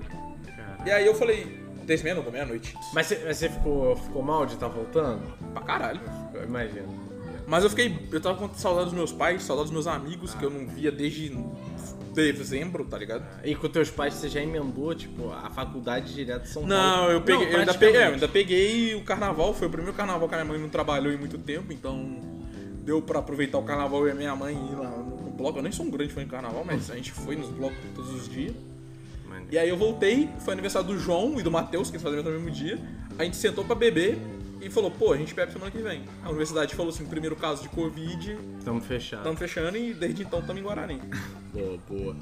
E 0.85 0.91
aí 0.91 1.05
eu 1.05 1.15
falei, 1.15 1.59
10 1.83 2.01
e 2.01 2.03
meia 2.03 2.15
não, 2.15 2.23
da 2.23 2.31
meia-noite. 2.31 2.75
Mas 2.93 3.07
você, 3.07 3.49
ficou, 3.49 3.95
ficou 3.95 4.21
mal 4.21 4.45
de 4.45 4.53
estar 4.53 4.67
voltando? 4.67 5.21
Pra 5.53 5.63
caralho. 5.63 6.01
Eu 6.33 6.43
imagino. 6.43 7.09
Mas 7.47 7.63
eu 7.63 7.69
fiquei. 7.69 8.07
Eu 8.11 8.21
tava 8.21 8.47
com 8.47 8.53
saudade 8.53 8.85
dos 8.85 8.93
meus 8.93 9.11
pais, 9.11 9.41
saudade 9.43 9.71
dos 9.71 9.73
meus 9.73 9.87
amigos, 9.87 10.35
que 10.35 10.43
eu 10.43 10.51
não 10.51 10.67
via 10.67 10.91
desde 10.91 11.35
dezembro, 12.13 12.85
tá 12.85 12.97
ligado? 12.97 13.25
E 13.43 13.55
com 13.55 13.67
teus 13.69 13.89
pais 13.89 14.13
você 14.13 14.29
já 14.29 14.41
emendou, 14.41 14.93
tipo, 14.93 15.31
a 15.31 15.49
faculdade 15.49 16.13
direto 16.13 16.43
de 16.43 16.49
São 16.49 16.67
Paulo? 16.67 16.75
Não, 16.75 17.11
eu 17.11 17.21
peguei. 17.21 17.45
Não, 17.45 17.53
eu, 17.53 17.59
ainda 17.59 17.73
peguei 17.73 18.01
é, 18.01 18.07
eu 18.07 18.13
ainda 18.13 18.27
peguei 18.27 18.95
o 18.95 19.03
carnaval, 19.03 19.53
foi 19.53 19.67
o 19.67 19.71
primeiro 19.71 19.95
carnaval 19.95 20.27
que 20.27 20.35
a 20.35 20.37
minha 20.37 20.51
mãe 20.51 20.61
não 20.61 20.69
trabalhou 20.69 21.11
em 21.11 21.17
muito 21.17 21.37
tempo, 21.37 21.71
então 21.71 22.19
deu 22.83 23.01
pra 23.01 23.19
aproveitar 23.19 23.57
o 23.57 23.63
carnaval 23.63 24.07
e 24.07 24.11
a 24.11 24.15
minha 24.15 24.35
mãe 24.35 24.55
ir 24.55 24.75
lá 24.75 24.89
no, 24.89 25.29
bloco. 25.31 25.59
Eu 25.59 25.63
nem 25.63 25.71
sou 25.71 25.85
um 25.85 25.89
grande 25.89 26.11
fã 26.11 26.23
de 26.23 26.29
carnaval, 26.29 26.63
mas 26.65 26.91
a 26.91 26.95
gente 26.95 27.11
foi 27.11 27.35
nos 27.35 27.49
blocos 27.49 27.77
todos 27.95 28.13
os 28.13 28.27
dias. 28.27 28.53
E 29.51 29.57
aí 29.57 29.69
eu 29.69 29.77
voltei, 29.77 30.29
foi 30.39 30.53
aniversário 30.53 30.87
do 30.87 30.99
João 30.99 31.39
e 31.39 31.43
do 31.43 31.49
Matheus, 31.49 31.89
que 31.89 31.95
eles 31.95 32.03
faziam 32.03 32.21
no 32.21 32.29
mesmo 32.29 32.51
dia. 32.51 32.79
A 33.17 33.23
gente 33.23 33.37
sentou 33.37 33.63
pra 33.63 33.73
beber 33.73 34.17
e 34.61 34.69
falou, 34.69 34.91
pô, 34.91 35.13
a 35.13 35.17
gente 35.17 35.33
bebe 35.33 35.51
semana 35.51 35.71
que 35.71 35.77
vem. 35.77 36.03
A 36.23 36.29
universidade 36.29 36.75
falou 36.75 36.91
assim, 36.91 37.05
primeiro 37.05 37.35
caso 37.35 37.61
de 37.63 37.69
Covid, 37.69 38.37
Estamos 38.57 38.85
fechados. 38.85 39.19
estamos 39.25 39.39
fechando 39.39 39.77
e 39.77 39.93
desde 39.93 40.23
então 40.23 40.39
estamos 40.39 40.61
em 40.61 40.63
Guarani. 40.63 41.01
Boa, 41.53 41.79
boa. 41.89 42.15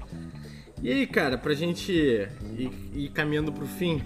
E 0.82 0.90
aí, 0.92 1.06
cara, 1.08 1.38
pra 1.38 1.54
gente 1.54 1.92
ir, 1.92 2.72
ir 2.94 3.10
caminhando 3.10 3.52
pro 3.52 3.66
fim, 3.66 4.02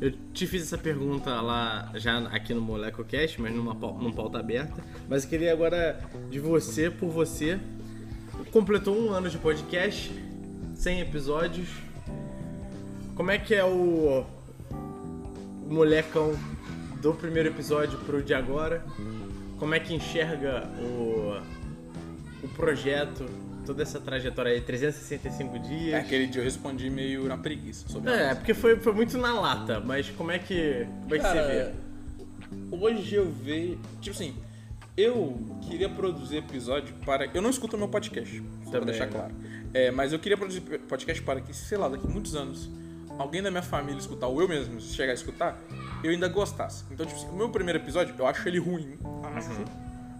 eu 0.00 0.10
te 0.32 0.46
fiz 0.46 0.62
essa 0.62 0.76
pergunta 0.76 1.40
lá 1.40 1.92
já 1.94 2.18
aqui 2.28 2.52
no 2.52 2.60
MolecoCast, 2.60 3.40
mas 3.40 3.54
numa, 3.54 3.74
numa 3.74 4.12
pauta 4.12 4.38
aberta. 4.40 4.82
Mas 5.08 5.22
eu 5.22 5.30
queria 5.30 5.52
agora 5.52 6.00
de 6.30 6.40
você, 6.40 6.90
por 6.90 7.10
você. 7.10 7.60
Completou 8.50 8.98
um 8.98 9.10
ano 9.10 9.28
de 9.30 9.38
podcast, 9.38 10.10
100 10.74 11.00
episódios. 11.02 11.68
Como 13.14 13.30
é 13.30 13.38
que 13.38 13.54
é 13.54 13.64
o 13.64 14.24
molecão 15.68 16.34
do 17.04 17.12
primeiro 17.12 17.50
episódio 17.50 17.98
pro 17.98 18.22
de 18.22 18.32
agora? 18.32 18.82
Como 19.58 19.74
é 19.74 19.78
que 19.78 19.92
enxerga 19.94 20.66
o, 20.80 21.36
o 22.42 22.48
projeto, 22.56 23.26
toda 23.66 23.82
essa 23.82 24.00
trajetória 24.00 24.52
aí, 24.52 24.60
365 24.62 25.58
dias? 25.58 25.92
É, 25.92 25.98
aquele 25.98 26.26
dia 26.26 26.40
eu 26.40 26.44
respondi 26.44 26.88
meio 26.88 27.24
na 27.24 27.36
preguiça 27.36 27.86
sobre 27.90 28.10
É, 28.10 28.34
porque 28.34 28.54
foi, 28.54 28.76
foi 28.76 28.94
muito 28.94 29.18
na 29.18 29.38
lata, 29.38 29.80
mas 29.80 30.08
como 30.12 30.30
é 30.30 30.38
que, 30.38 30.86
como 31.02 31.14
é 31.14 31.18
que 31.18 31.26
você 31.26 31.42
vê? 31.42 32.74
Hoje 32.74 33.14
eu 33.16 33.30
vejo. 33.30 33.78
Tipo 34.00 34.16
assim, 34.16 34.34
eu 34.96 35.38
queria 35.68 35.90
produzir 35.90 36.38
episódio 36.38 36.94
para. 37.04 37.26
Eu 37.34 37.42
não 37.42 37.50
escuto 37.50 37.76
meu 37.76 37.88
podcast, 37.88 38.42
só 38.64 38.70
pra 38.70 38.80
Também, 38.80 38.86
deixar 38.86 39.06
né? 39.06 39.12
claro. 39.12 39.34
É, 39.74 39.90
mas 39.90 40.10
eu 40.14 40.18
queria 40.18 40.38
produzir 40.38 40.62
podcast 40.62 41.22
para 41.22 41.42
que, 41.42 41.52
sei 41.52 41.76
lá, 41.76 41.86
daqui 41.90 42.06
a 42.06 42.10
muitos 42.10 42.34
anos, 42.34 42.70
alguém 43.18 43.42
da 43.42 43.50
minha 43.50 43.62
família 43.62 43.98
escutar, 43.98 44.26
ou 44.28 44.40
eu 44.40 44.48
mesmo 44.48 44.80
chegar 44.80 45.12
a 45.12 45.14
escutar, 45.14 45.58
eu 46.02 46.10
ainda 46.10 46.28
gostasse. 46.28 46.84
Então, 46.90 47.04
tipo 47.06 47.18
assim, 47.18 47.28
o 47.28 47.36
meu 47.36 47.48
primeiro 47.50 47.78
episódio, 47.78 48.14
eu 48.18 48.26
acho 48.26 48.46
ele 48.48 48.58
ruim, 48.58 48.98
acho. 49.36 49.48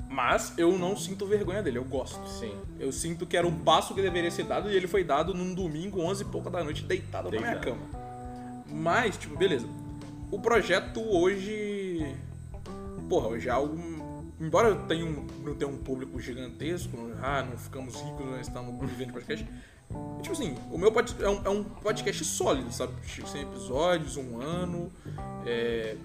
Mas 0.09 0.55
eu 0.57 0.79
não 0.79 0.97
sinto 0.97 1.27
vergonha 1.27 1.61
dele, 1.61 1.79
eu 1.79 1.85
gosto. 1.85 2.25
Sim. 2.29 2.55
Eu 2.79 2.93
sinto 2.93 3.27
que 3.27 3.37
era 3.37 3.47
um 3.47 3.65
passo 3.65 3.95
que 3.95 4.01
deveria 4.01 4.31
ser 4.31 4.45
dado 4.45 4.71
e 4.71 4.77
ele 4.77 4.87
foi 4.87 5.03
dado 5.03 5.35
num 5.35 5.53
domingo, 5.53 6.01
11 6.01 6.23
e 6.23 6.27
pouca 6.27 6.49
da 6.51 6.63
noite, 6.63 6.85
deitado, 6.85 7.25
na 7.25 7.39
minha 7.41 7.59
Deitado. 7.59 7.65
cama. 7.65 8.05
Mas, 8.71 9.17
tipo, 9.17 9.37
beleza. 9.37 9.67
O 10.31 10.41
projeto 10.41 11.01
hoje. 11.01 12.15
Porra, 13.09 13.29
hoje 13.29 13.49
é 13.49 13.51
algo. 13.51 13.77
Embora 14.41 14.69
eu 14.69 14.77
tenha 14.87 15.05
um, 15.05 15.27
não 15.45 15.55
tenha 15.55 15.71
um 15.71 15.79
público 15.79 16.21
gigantesco, 16.21 16.97
ah, 17.21 17.43
não 17.49 17.57
ficamos 17.57 17.95
ricos, 18.01 18.27
nós 18.27 18.47
estamos 18.47 18.89
vivendo 18.89 19.09
de 19.09 19.47
podcast. 19.91 20.23
Tipo 20.23 20.33
assim, 20.33 20.55
o 20.71 20.79
meu 20.79 20.91
pod, 20.91 21.15
é, 21.21 21.29
um, 21.29 21.41
é 21.45 21.49
um 21.51 21.65
podcast 21.65 22.25
sólido, 22.25 22.73
sabe? 22.73 22.93
Tipo, 23.07 23.29
100 23.29 23.43
episódios, 23.43 24.17
um 24.17 24.41
ano. 24.41 24.91
É, 25.47 25.97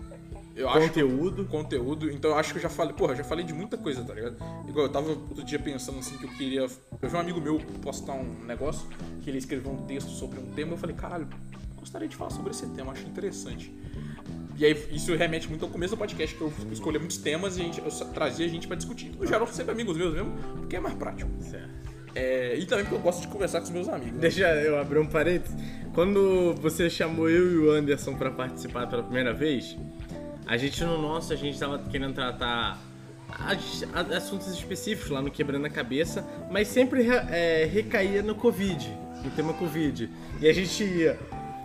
eu 0.55 0.67
acho 0.67 0.87
Conteúdo. 0.87 1.45
conteúdo, 1.45 2.11
então 2.11 2.31
eu 2.31 2.37
acho 2.37 2.51
que 2.51 2.57
eu 2.57 2.63
já 2.63 2.69
falei, 2.69 2.93
porra, 2.93 3.13
eu 3.13 3.17
já 3.17 3.23
falei 3.23 3.45
de 3.45 3.53
muita 3.53 3.77
coisa, 3.77 4.03
tá 4.03 4.13
ligado? 4.13 4.35
Igual 4.67 4.87
eu 4.87 4.91
tava 4.91 5.09
outro 5.11 5.43
dia 5.43 5.57
pensando 5.57 5.99
assim 5.99 6.17
que 6.17 6.25
eu 6.25 6.29
queria. 6.31 6.67
Eu 7.01 7.09
vi 7.09 7.15
um 7.15 7.19
amigo 7.19 7.39
meu 7.39 7.59
postar 7.81 8.13
um 8.13 8.43
negócio 8.45 8.85
que 9.21 9.29
ele 9.29 9.37
escreveu 9.37 9.71
um 9.71 9.85
texto 9.85 10.09
sobre 10.09 10.37
um 10.37 10.51
tema, 10.51 10.73
eu 10.73 10.77
falei, 10.77 10.95
caralho, 10.95 11.29
eu 11.53 11.79
gostaria 11.79 12.09
de 12.09 12.15
falar 12.15 12.31
sobre 12.31 12.51
esse 12.51 12.67
tema, 12.67 12.87
eu 12.87 12.91
acho 12.91 13.07
interessante. 13.07 13.73
E 14.57 14.65
aí 14.65 14.89
isso 14.91 15.15
remete 15.15 15.47
muito 15.47 15.63
ao 15.63 15.71
começo 15.71 15.95
do 15.95 15.97
podcast, 15.97 16.35
que 16.35 16.41
eu 16.41 16.51
escolhi 16.73 16.99
muitos 16.99 17.17
temas 17.19 17.57
e 17.57 17.61
a 17.61 17.63
gente, 17.63 17.79
eu 17.79 17.89
trazia 18.07 18.45
a 18.45 18.49
gente 18.49 18.67
pra 18.67 18.75
discutir. 18.75 19.15
No 19.17 19.25
geral, 19.25 19.47
sempre 19.47 19.71
amigos 19.71 19.95
meus 19.95 20.13
mesmo, 20.13 20.33
porque 20.57 20.75
é 20.75 20.79
mais 20.81 20.95
prático. 20.95 21.31
Certo. 21.41 21.88
É, 22.15 22.55
e 22.57 22.65
também 22.65 22.85
porque 22.85 22.97
eu 22.97 23.01
gosto 23.03 23.21
de 23.21 23.27
conversar 23.27 23.59
com 23.59 23.65
os 23.65 23.71
meus 23.71 23.87
amigos. 23.89 24.13
né? 24.13 24.19
Deixa 24.21 24.41
eu 24.55 24.79
abrir 24.79 24.99
um 24.99 25.05
parênteses. 25.05 25.55
Quando 25.93 26.53
você 26.55 26.89
chamou 26.89 27.29
eu 27.29 27.51
e 27.51 27.57
o 27.57 27.71
Anderson 27.71 28.15
pra 28.15 28.31
participar 28.31 28.87
pela 28.87 29.03
primeira 29.03 29.33
vez, 29.33 29.77
a 30.47 30.57
gente 30.57 30.83
no 30.83 30.99
nosso, 31.01 31.31
a 31.33 31.35
gente 31.35 31.59
tava 31.59 31.77
querendo 31.89 32.13
tratar 32.15 32.79
assuntos 34.15 34.47
específicos 34.51 35.11
lá 35.11 35.21
no 35.21 35.29
Quebrando 35.29 35.65
a 35.65 35.69
Cabeça, 35.69 36.25
mas 36.49 36.67
sempre 36.67 37.01
re- 37.03 37.25
é, 37.29 37.65
recaía 37.71 38.21
no 38.23 38.33
Covid, 38.35 38.89
no 39.23 39.29
tema 39.31 39.53
Covid. 39.53 40.09
E 40.41 40.47
a 40.47 40.53
gente 40.53 40.83
ia, 40.83 41.17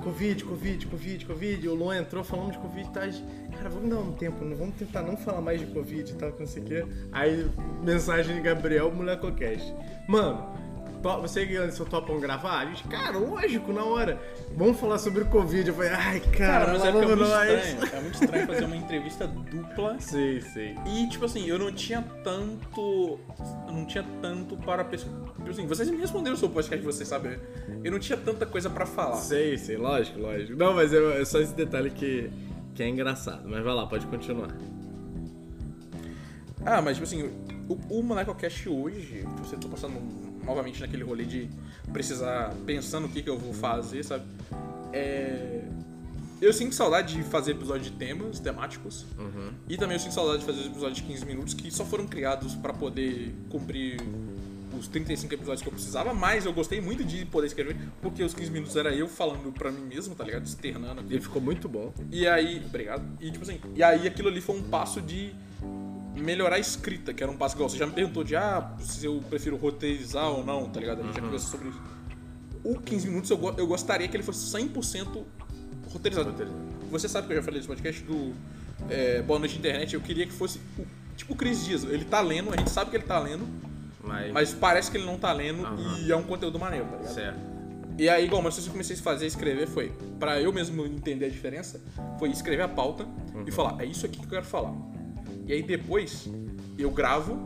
Covid, 0.05 0.45
Covid, 0.45 0.87
Covid, 0.87 1.27
Covid, 1.27 1.69
o 1.69 1.75
Luan 1.75 1.97
entrou 1.97 2.23
falando 2.23 2.53
de 2.53 2.59
Covid 2.59 2.91
gente, 3.11 3.25
Cara, 3.57 3.71
vamos 3.71 3.89
dar 3.89 3.97
um 3.97 4.13
tempo, 4.13 4.45
não 4.45 4.55
vamos 4.55 4.77
tentar 4.77 5.03
não 5.03 5.17
falar 5.17 5.41
mais 5.41 5.61
de 5.61 5.67
Covid 5.67 6.11
e 6.11 6.15
tal, 6.15 6.33
que 6.33 6.41
não 6.41 6.47
sei 6.47 6.63
o 6.63 6.67
quê. 6.67 6.87
Aí, 7.11 7.51
mensagem 7.83 8.37
de 8.37 8.43
Gabriel, 8.43 8.93
Molecocast. 8.93 9.75
Mano, 10.07 10.55
to- 11.05 11.21
você 11.21 11.45
e 11.45 11.57
Anderson 11.57 11.85
topam 11.85 12.19
gravar? 12.19 12.61
A 12.61 12.67
gente, 12.67 12.83
cara, 12.85 13.19
lógico, 13.19 13.73
na 13.73 13.85
hora. 13.85 14.19
Vamos 14.57 14.81
falar 14.81 14.99
sobre 14.99 15.23
o 15.23 15.27
Covid. 15.27 15.69
Eu 15.69 15.75
falei, 15.75 15.91
ai, 15.91 16.21
cara, 16.21 16.33
Cara, 16.67 16.73
mas 16.73 16.85
é, 16.85 16.89
é 16.89 16.93
muito 16.93 17.17
nós. 17.17 17.29
estranho. 17.67 17.95
É 17.95 18.01
muito 18.01 18.15
estranho 18.23 18.47
fazer 18.47 18.65
uma 18.65 18.77
entrevista 18.77 19.27
dupla 19.27 19.97
Sei, 20.01 20.41
sei. 20.41 20.75
E, 20.87 21.09
tipo 21.09 21.25
assim, 21.27 21.47
eu 21.47 21.59
não 21.59 21.71
tinha 21.73 22.03
tanto. 22.25 23.19
Eu 23.67 23.73
não 23.73 23.85
tinha 23.85 24.05
tanto 24.23 24.57
para 24.57 24.83
pesquisar. 24.85 25.15
Tipo 25.37 25.51
assim, 25.51 25.67
vocês 25.67 25.91
me 25.91 25.99
responderam 25.99 26.37
sobre 26.37 26.53
o 26.53 26.55
podcast, 26.55 26.85
vocês 26.85 27.07
sabem. 27.09 27.39
Eu 27.85 27.93
não 27.93 27.99
tinha 27.99 28.17
tanta 28.17 28.47
coisa 28.47 28.71
pra 28.71 28.87
falar. 28.87 29.17
Sei, 29.17 29.59
sei, 29.59 29.77
lógico, 29.77 30.19
lógico. 30.19 30.57
Não, 30.59 30.73
mas 30.73 30.93
é, 30.95 31.25
só 31.27 31.39
esse 31.39 31.53
detalhe 31.55 31.91
que, 31.91 32.31
que 32.75 32.83
é 32.83 32.89
engraçado. 32.89 33.43
Mas 33.47 33.63
vai 33.63 33.75
lá, 33.75 33.87
pode 33.87 34.07
continuar. 34.07 34.49
Ah, 36.65 36.81
mas, 36.81 36.97
tipo 36.97 37.05
assim, 37.05 37.31
o, 37.69 37.99
o 37.99 38.03
MolecoCast 38.03 38.69
hoje, 38.71 39.23
você 39.39 39.55
tô 39.57 39.69
passando 39.69 40.01
novamente 40.45 40.81
naquele 40.81 41.03
rolê 41.03 41.25
de 41.25 41.49
precisar 41.93 42.55
pensar 42.67 43.01
no 43.01 43.09
que, 43.09 43.23
que 43.23 43.31
eu 43.31 43.39
vou 43.39 43.53
fazer, 43.53 44.05
sabe? 44.05 44.25
É. 44.93 45.63
Eu 46.41 46.53
sinto 46.53 46.75
saudade 46.75 47.15
de 47.15 47.23
fazer 47.23 47.53
episódios 47.53 47.91
de 47.91 47.97
temas 47.97 48.39
temáticos. 48.39 49.07
E 49.69 49.77
também 49.77 49.97
eu 49.97 50.01
sinto 50.01 50.13
saudade 50.13 50.41
de 50.41 50.45
fazer 50.45 50.67
episódios 50.67 50.97
de 50.99 51.03
15 51.05 51.25
minutos 51.25 51.55
que 51.55 51.71
só 51.71 51.85
foram 51.85 52.07
criados 52.07 52.55
pra 52.55 52.73
poder 52.73 53.35
cumprir 53.49 53.99
os 54.79 54.89
35 54.89 55.33
episódios 55.33 55.63
que 55.63 55.69
eu 55.69 55.73
precisava, 55.73 56.13
mas 56.13 56.45
eu 56.45 56.53
gostei 56.53 56.81
muito 56.81 57.05
de 57.05 57.25
poder 57.25 57.47
escrever, 57.47 57.77
porque 58.03 58.23
os 58.23 58.35
15 58.35 58.51
minutos 58.51 58.77
era 58.77 58.95
eu 58.95 59.09
falando 59.09 59.53
pra 59.53 59.71
mim 59.71 59.83
mesmo, 59.83 60.15
tá 60.15 60.25
ligado? 60.25 60.45
Externando. 60.45 61.03
Ele 61.09 61.21
ficou 61.21 61.41
muito 61.41 61.69
bom. 61.69 61.93
E 62.11 62.27
aí, 62.27 62.63
obrigado. 62.65 63.05
E 63.21 63.31
tipo 63.31 63.45
assim, 63.45 63.61
e 63.75 63.83
aí 63.83 64.07
aquilo 64.07 64.29
ali 64.29 64.41
foi 64.41 64.57
um 64.57 64.63
passo 64.63 65.01
de 65.01 65.33
melhorar 66.15 66.57
a 66.57 66.59
escrita, 66.59 67.13
que 67.13 67.23
era 67.23 67.31
um 67.31 67.37
passo 67.37 67.55
igual. 67.57 67.69
Você 67.69 67.77
já 67.79 67.87
me 67.87 67.93
perguntou 67.93 68.23
de 68.25 68.37
ah, 68.37 68.73
se 68.81 69.05
eu 69.05 69.23
prefiro 69.29 69.57
roteirizar 69.57 70.29
ou 70.31 70.45
não, 70.45 70.69
tá 70.69 70.81
ligado? 70.81 71.01
A 71.01 71.05
gente 71.05 71.15
já 71.17 71.21
conversou 71.21 71.51
sobre 71.51 71.69
isso. 71.69 71.81
O 72.63 72.79
15 72.81 73.09
minutos 73.09 73.31
eu, 73.31 73.55
eu 73.59 73.67
gostaria 73.67 74.07
que 74.09 74.17
ele 74.17 74.23
fosse 74.23 74.57
100% 74.57 75.25
roteirizado. 75.93 76.31
Roteirizado. 76.31 76.53
Você 76.91 77.09
sabe 77.09 77.27
que 77.27 77.33
eu 77.33 77.37
já 77.39 77.43
falei 77.43 77.59
nesse 77.59 77.69
podcast 77.69 78.03
do 78.05 78.33
é, 78.89 79.21
Boa 79.23 79.39
Noite 79.39 79.59
Internet, 79.59 79.95
eu 79.95 80.01
queria 80.01 80.27
que 80.27 80.33
fosse 80.33 80.61
o, 80.79 80.87
tipo 81.17 81.33
o 81.33 81.37
Cris 81.37 81.65
Dias. 81.65 81.85
Ele 81.85 82.05
tá 82.05 82.21
lendo, 82.21 82.53
a 82.53 82.57
gente 82.57 82.71
sabe 82.71 82.91
que 82.91 82.97
ele 82.97 83.05
tá 83.05 83.19
lendo, 83.19 83.47
Mas- 84.03 84.33
Mas 84.33 84.53
parece 84.55 84.91
que 84.91 84.97
ele 84.99 85.07
não 85.07 85.19
tá 85.19 85.33
lendo 85.33 85.65
Aham. 85.65 85.99
e 86.01 86.13
é 86.13 86.17
um 86.17 86.23
conteúdo 86.23 86.59
maneiro, 86.59 86.85
tá 86.87 86.97
ligado? 86.99 87.15
Certo. 87.15 87.39
E 87.97 88.09
aí, 88.09 88.25
igual, 88.27 88.43
mas 88.43 88.55
se 88.55 88.67
eu 88.67 88.71
comecei 88.73 88.97
a 88.97 88.99
fazer, 88.99 89.25
escrever, 89.27 89.67
foi 89.67 89.93
pra 90.19 90.41
eu 90.41 90.53
mesmo 90.53 90.85
entender 90.85 91.27
a 91.27 91.29
diferença, 91.31 91.81
foi 92.19 92.29
escrever 92.31 92.65
a 92.65 92.69
pauta 92.69 93.07
e 93.47 93.51
falar, 93.51 93.81
é 93.83 93.87
isso 93.87 94.05
aqui 94.05 94.19
que 94.19 94.25
eu 94.25 94.29
quero 94.31 94.45
falar. 94.45 94.75
E 95.47 95.53
aí 95.53 95.63
depois 95.63 96.29
eu 96.79 96.91
gravo, 96.91 97.39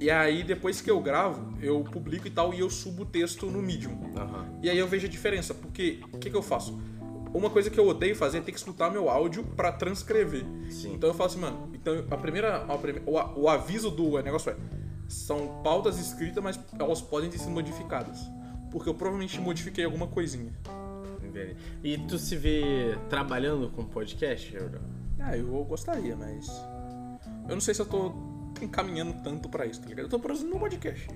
e 0.00 0.10
aí 0.10 0.42
depois 0.42 0.80
que 0.80 0.90
eu 0.90 1.00
gravo, 1.00 1.54
eu 1.60 1.82
publico 1.84 2.26
e 2.26 2.30
tal, 2.30 2.52
e 2.52 2.60
eu 2.60 2.68
subo 2.68 3.02
o 3.02 3.06
texto 3.06 3.46
no 3.46 3.62
Medium. 3.62 3.98
Aham. 4.16 4.46
E 4.62 4.68
aí 4.68 4.78
eu 4.78 4.86
vejo 4.86 5.06
a 5.06 5.10
diferença, 5.10 5.54
porque 5.54 6.00
o 6.12 6.18
que, 6.18 6.30
que 6.30 6.36
eu 6.36 6.42
faço? 6.42 6.78
Uma 7.32 7.50
coisa 7.50 7.68
que 7.68 7.78
eu 7.78 7.86
odeio 7.86 8.16
fazer 8.16 8.38
é 8.38 8.40
ter 8.40 8.52
que 8.52 8.58
escutar 8.58 8.90
meu 8.90 9.08
áudio 9.10 9.44
pra 9.44 9.70
transcrever. 9.70 10.44
Sim. 10.70 10.94
Então 10.94 11.10
eu 11.10 11.14
falo 11.14 11.30
assim, 11.30 11.40
mano, 11.40 11.70
então 11.74 12.04
a 12.10 12.16
primeira, 12.16 12.64
a 12.64 12.78
prime- 12.78 13.02
o, 13.06 13.42
o 13.42 13.48
aviso 13.48 13.90
do 13.90 14.22
negócio 14.22 14.50
é, 14.50 14.56
são 15.08 15.60
pautas 15.62 15.98
escritas, 15.98 16.42
mas 16.42 16.58
elas 16.78 17.02
podem 17.02 17.28
ter 17.28 17.38
sido 17.38 17.50
modificadas. 17.50 18.18
Porque 18.70 18.88
eu 18.88 18.94
provavelmente 18.94 19.40
modifiquei 19.40 19.84
alguma 19.84 20.06
coisinha. 20.06 20.52
Entendi. 21.22 21.56
E 21.84 21.98
tu 21.98 22.18
se 22.18 22.36
vê 22.36 22.96
trabalhando 23.08 23.68
com 23.70 23.84
podcast, 23.84 24.52
Gabriel? 24.52 24.82
Ah, 25.18 25.36
eu 25.36 25.46
gostaria, 25.64 26.16
mas. 26.16 26.46
Eu 27.48 27.54
não 27.54 27.60
sei 27.60 27.74
se 27.74 27.80
eu 27.80 27.86
tô 27.86 28.12
encaminhando 28.60 29.14
tanto 29.22 29.48
pra 29.48 29.66
isso, 29.66 29.80
tá 29.82 29.88
ligado? 29.88 30.04
Eu 30.06 30.10
tô 30.10 30.18
produzindo 30.18 30.54
um 30.56 30.58
podcast. 30.58 31.06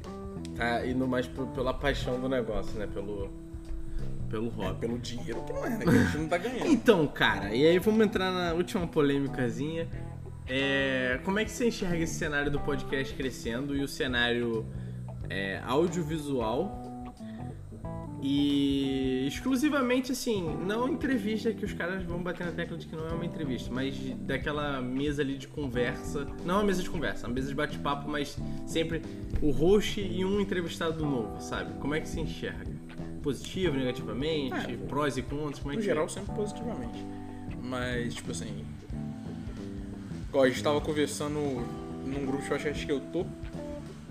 Tá 0.56 0.86
indo 0.86 1.06
mais 1.08 1.26
p- 1.26 1.44
pela 1.54 1.72
paixão 1.74 2.20
do 2.20 2.28
negócio, 2.28 2.78
né? 2.78 2.86
Pelo, 2.86 3.30
pelo 4.28 4.48
É, 4.48 4.50
hobby. 4.66 4.80
pelo 4.80 4.98
dinheiro 4.98 5.42
que 5.42 5.52
não 5.52 5.64
é, 5.64 5.70
né? 5.70 5.84
Que 5.84 5.88
a 5.90 6.04
gente 6.04 6.18
não 6.18 6.28
tá 6.28 6.38
ganhando. 6.38 6.66
Então, 6.66 7.06
cara, 7.08 7.54
e 7.54 7.66
aí 7.66 7.78
vamos 7.78 8.00
entrar 8.04 8.30
na 8.32 8.52
última 8.52 8.86
polêmicazinha. 8.86 9.88
É, 10.48 11.20
como 11.24 11.38
é 11.38 11.44
que 11.44 11.50
você 11.50 11.68
enxerga 11.68 11.98
esse 11.98 12.14
cenário 12.14 12.50
do 12.50 12.58
podcast 12.60 13.14
crescendo 13.14 13.76
e 13.76 13.82
o 13.82 13.88
cenário 13.88 14.66
é, 15.28 15.60
audiovisual? 15.64 16.79
E 18.22 19.26
exclusivamente 19.26 20.12
assim, 20.12 20.42
não 20.66 20.88
entrevista 20.88 21.52
que 21.52 21.64
os 21.64 21.72
caras 21.72 22.02
vão 22.04 22.22
bater 22.22 22.44
na 22.46 22.52
tecla 22.52 22.76
de 22.76 22.86
que 22.86 22.94
não 22.94 23.06
é 23.06 23.12
uma 23.12 23.24
entrevista, 23.24 23.70
mas 23.72 23.96
daquela 24.26 24.82
mesa 24.82 25.22
ali 25.22 25.38
de 25.38 25.48
conversa. 25.48 26.26
Não 26.44 26.56
uma 26.56 26.64
mesa 26.64 26.82
de 26.82 26.90
conversa, 26.90 27.26
uma 27.26 27.34
mesa 27.34 27.48
de 27.48 27.54
bate-papo, 27.54 28.08
mas 28.08 28.36
sempre 28.66 29.00
o 29.40 29.50
host 29.50 30.00
e 30.00 30.24
um 30.24 30.38
entrevistado 30.38 31.04
novo, 31.04 31.40
sabe? 31.40 31.72
Como 31.80 31.94
é 31.94 32.00
que 32.00 32.08
se 32.08 32.20
enxerga? 32.20 32.70
Positivo, 33.22 33.76
negativamente, 33.76 34.72
É, 34.72 34.76
prós 34.88 35.16
e 35.16 35.22
contras, 35.22 35.58
como 35.58 35.72
é 35.72 35.76
No 35.76 35.80
que 35.80 35.86
geral, 35.86 36.08
sempre 36.08 36.34
positivamente. 36.34 37.04
Mas, 37.62 38.14
tipo 38.14 38.32
assim. 38.32 38.64
Igual 40.28 40.44
a 40.44 40.48
gente 40.48 40.62
tava 40.62 40.80
conversando 40.80 41.38
num 42.04 42.26
grupo 42.26 42.42
de 42.42 42.48
podcast 42.48 42.86
que 42.86 42.92
eu 42.92 43.00
tô. 43.12 43.24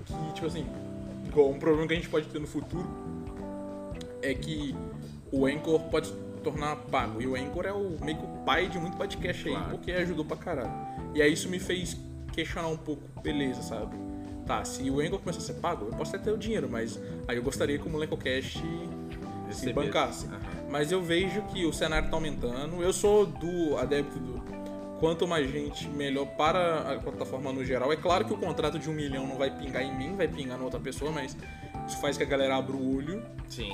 Que, 0.06 0.34
tipo 0.34 0.48
assim. 0.48 0.66
Igual 1.28 1.52
um 1.52 1.60
problema 1.60 1.88
que 1.88 1.94
a 1.94 1.96
gente 1.96 2.10
pode 2.10 2.28
ter 2.28 2.40
no 2.40 2.48
futuro. 2.48 2.88
É 4.22 4.34
que 4.34 4.76
o 5.32 5.46
Anchor 5.46 5.80
pode 5.90 6.12
tornar 6.44 6.76
pago. 6.76 7.22
E 7.22 7.28
o 7.28 7.36
Anchor 7.36 7.66
é 7.66 7.74
o 7.74 7.96
meio 8.04 8.18
que 8.18 8.24
o 8.26 8.28
pai 8.46 8.68
de 8.68 8.78
muito 8.80 8.98
podcast 8.98 9.48
aí, 9.48 9.54
Claro. 9.54 9.70
porque 9.72 9.92
ajudou 9.92 10.26
pra 10.26 10.38
caralho. 10.38 10.72
E 11.14 11.22
aí 11.22 11.34
isso 11.34 11.50
me 11.50 11.60
fez 11.60 11.98
questionar 12.34 12.68
um 12.68 12.78
pouco, 12.78 13.02
beleza, 13.22 13.62
sabe? 13.62 13.96
Tá, 14.46 14.64
se 14.66 14.90
o 14.90 15.00
Anchor 15.00 15.20
começar 15.20 15.40
a 15.40 15.44
ser 15.44 15.54
pago, 15.56 15.86
eu 15.86 15.92
posso 15.98 16.16
até 16.16 16.26
ter 16.26 16.32
o 16.32 16.38
dinheiro, 16.38 16.68
mas 16.70 17.00
aí 17.28 17.38
eu 17.38 17.44
gostaria 17.44 17.78
que 17.78 17.88
o 17.88 17.90
Molecocast 17.90 18.62
se 19.52 19.74
bancasse. 19.74 20.26
Aham. 20.28 20.40
Mas 20.70 20.92
eu 20.92 21.02
vejo 21.02 21.42
que 21.44 21.66
o 21.66 21.74
cenário 21.74 22.10
tá 22.10 22.16
aumentando. 22.18 22.82
Eu 22.82 22.94
sou 22.94 23.26
do 23.26 23.78
adepto 23.78 24.18
do 24.20 24.40
quanto 25.00 25.28
mais 25.28 25.50
gente, 25.52 25.88
melhor 25.90 26.26
para 26.28 26.94
a 26.94 27.00
plataforma 27.00 27.52
no 27.52 27.64
geral. 27.66 27.92
É 27.92 27.96
claro 27.96 28.26
que 28.26 28.34
o 28.34 28.38
contrato 28.38 28.78
de 28.78 28.90
um 28.90 28.94
milhão 28.94 29.26
não 29.26 29.36
vai 29.38 29.50
pingar 29.50 29.82
em 29.84 29.96
mim, 29.98 30.16
vai 30.16 30.28
pingar 30.28 30.58
na 30.58 30.64
outra 30.64 30.80
pessoa, 30.80 31.12
mas 31.12 31.36
isso 31.88 31.98
faz 32.00 32.18
que 32.18 32.24
a 32.24 32.26
galera 32.26 32.56
abra 32.58 32.76
o 32.76 32.96
olho. 32.98 33.24
Sim. 33.48 33.72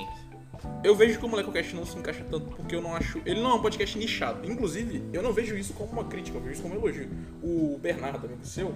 Eu 0.84 0.94
vejo 0.94 1.18
que 1.18 1.24
o 1.24 1.28
Molecocast 1.28 1.74
não 1.74 1.84
se 1.84 1.98
encaixa 1.98 2.24
tanto 2.30 2.46
porque 2.54 2.74
eu 2.74 2.80
não 2.80 2.94
acho. 2.94 3.20
Ele 3.24 3.40
não 3.40 3.50
é 3.50 3.54
um 3.54 3.62
podcast 3.62 3.98
nichado. 3.98 4.48
Inclusive, 4.48 5.02
eu 5.12 5.22
não 5.22 5.32
vejo 5.32 5.56
isso 5.56 5.72
como 5.72 5.90
uma 5.90 6.04
crítica, 6.04 6.36
eu 6.36 6.40
vejo 6.40 6.54
isso 6.54 6.62
como 6.62 6.74
um 6.74 6.78
elogio. 6.78 7.08
O 7.42 7.78
Bernardo, 7.78 8.24
amigo 8.26 8.44
seu, 8.44 8.74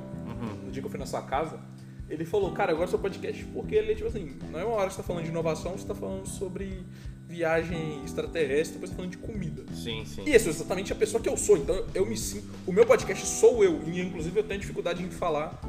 no 0.64 0.70
dia 0.70 0.82
que 0.82 0.86
eu 0.86 0.90
fui 0.90 0.98
na 0.98 1.06
sua 1.06 1.22
casa, 1.22 1.60
ele 2.08 2.24
falou: 2.24 2.52
Cara, 2.52 2.72
agora 2.72 2.88
seu 2.88 2.98
podcast, 2.98 3.44
porque 3.46 3.76
ele 3.76 3.92
é 3.92 3.94
tipo 3.94 4.08
assim, 4.08 4.36
não 4.50 4.58
é 4.58 4.64
uma 4.64 4.74
hora 4.74 4.88
que 4.88 4.94
você 4.94 5.02
tá 5.02 5.06
falando 5.06 5.22
de 5.22 5.30
inovação, 5.30 5.72
você 5.72 5.86
tá 5.86 5.94
falando 5.94 6.26
sobre 6.26 6.84
viagem 7.28 8.02
extraterrestre, 8.04 8.74
depois 8.74 8.90
você 8.90 8.96
tá 8.96 9.02
falando 9.02 9.12
de 9.12 9.18
comida. 9.18 9.64
Sim, 9.72 10.04
sim. 10.04 10.24
E 10.26 10.34
isso 10.34 10.48
é 10.48 10.50
exatamente 10.50 10.92
a 10.92 10.96
pessoa 10.96 11.22
que 11.22 11.28
eu 11.28 11.36
sou. 11.36 11.56
Então 11.56 11.86
eu 11.94 12.04
me 12.04 12.16
sinto. 12.16 12.48
O 12.66 12.72
meu 12.72 12.84
podcast 12.84 13.24
sou 13.24 13.62
eu. 13.62 13.80
E 13.86 14.00
inclusive 14.00 14.40
eu 14.40 14.44
tenho 14.44 14.60
dificuldade 14.60 15.04
em 15.04 15.10
falar 15.10 15.60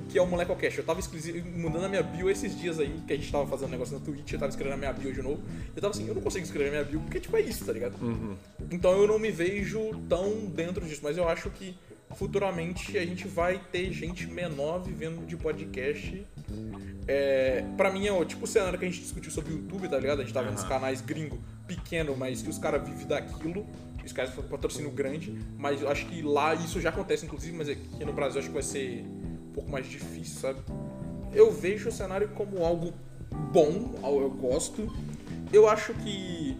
o 0.00 0.08
que 0.08 0.18
é 0.18 0.22
o 0.22 0.26
Molecocast. 0.26 0.78
Eu 0.78 0.84
tava 0.84 1.00
mudando 1.54 1.84
a 1.84 1.88
minha 1.88 2.02
bio 2.02 2.30
esses 2.30 2.58
dias 2.58 2.78
aí, 2.78 3.00
que 3.06 3.12
a 3.12 3.16
gente 3.16 3.30
tava 3.30 3.46
fazendo 3.46 3.68
um 3.68 3.72
negócio 3.72 3.98
na 3.98 4.04
Twitch, 4.04 4.32
eu 4.32 4.38
tava 4.38 4.50
escrevendo 4.50 4.74
a 4.74 4.76
minha 4.76 4.92
bio 4.92 5.12
de 5.12 5.22
novo. 5.22 5.42
Eu 5.74 5.80
tava 5.80 5.94
assim, 5.94 6.06
eu 6.06 6.14
não 6.14 6.22
consigo 6.22 6.44
escrever 6.44 6.68
a 6.68 6.72
minha 6.72 6.84
bio, 6.84 7.00
porque 7.00 7.20
tipo 7.20 7.36
é 7.36 7.40
isso, 7.40 7.64
tá 7.64 7.72
ligado? 7.72 7.94
Uhum. 8.02 8.36
Então 8.70 8.92
eu 8.92 9.06
não 9.06 9.18
me 9.18 9.30
vejo 9.30 9.92
tão 10.08 10.46
dentro 10.46 10.84
disso, 10.84 11.00
mas 11.02 11.16
eu 11.16 11.28
acho 11.28 11.50
que 11.50 11.76
futuramente 12.16 12.98
a 12.98 13.06
gente 13.06 13.28
vai 13.28 13.60
ter 13.70 13.92
gente 13.92 14.26
menor 14.26 14.80
vivendo 14.80 15.24
de 15.26 15.36
podcast. 15.36 16.26
É, 17.06 17.64
pra 17.76 17.90
mim 17.90 18.06
é 18.06 18.12
o 18.12 18.24
tipo 18.24 18.44
o 18.44 18.48
cenário 18.48 18.78
que 18.78 18.84
a 18.84 18.88
gente 18.88 19.00
discutiu 19.00 19.30
sobre 19.30 19.52
o 19.52 19.56
YouTube, 19.58 19.88
tá 19.88 19.98
ligado? 19.98 20.20
A 20.20 20.24
gente 20.24 20.34
tá 20.34 20.42
vendo 20.42 20.56
os 20.56 20.64
canais 20.64 21.00
gringo 21.00 21.38
pequeno, 21.66 22.16
mas 22.16 22.42
que 22.42 22.50
os 22.50 22.58
caras 22.58 22.86
vivem 22.88 23.06
daquilo. 23.06 23.66
Os 24.04 24.14
caras 24.14 24.34
patrocínio 24.34 24.90
grande, 24.90 25.38
mas 25.56 25.82
eu 25.82 25.88
acho 25.88 26.06
que 26.06 26.22
lá 26.22 26.54
isso 26.54 26.80
já 26.80 26.88
acontece, 26.88 27.26
inclusive, 27.26 27.56
mas 27.56 27.68
aqui 27.68 28.04
no 28.04 28.12
Brasil 28.12 28.40
acho 28.40 28.48
que 28.48 28.54
vai 28.54 28.62
ser 28.62 29.04
um 29.50 29.52
pouco 29.52 29.70
mais 29.70 29.86
difícil, 29.86 30.40
sabe? 30.40 30.60
Eu 31.32 31.50
vejo 31.52 31.88
o 31.88 31.92
cenário 31.92 32.28
como 32.30 32.64
algo 32.64 32.92
bom, 33.52 33.98
algo 34.02 34.22
eu 34.22 34.30
gosto. 34.30 34.90
Eu 35.52 35.68
acho 35.68 35.92
que 35.94 36.56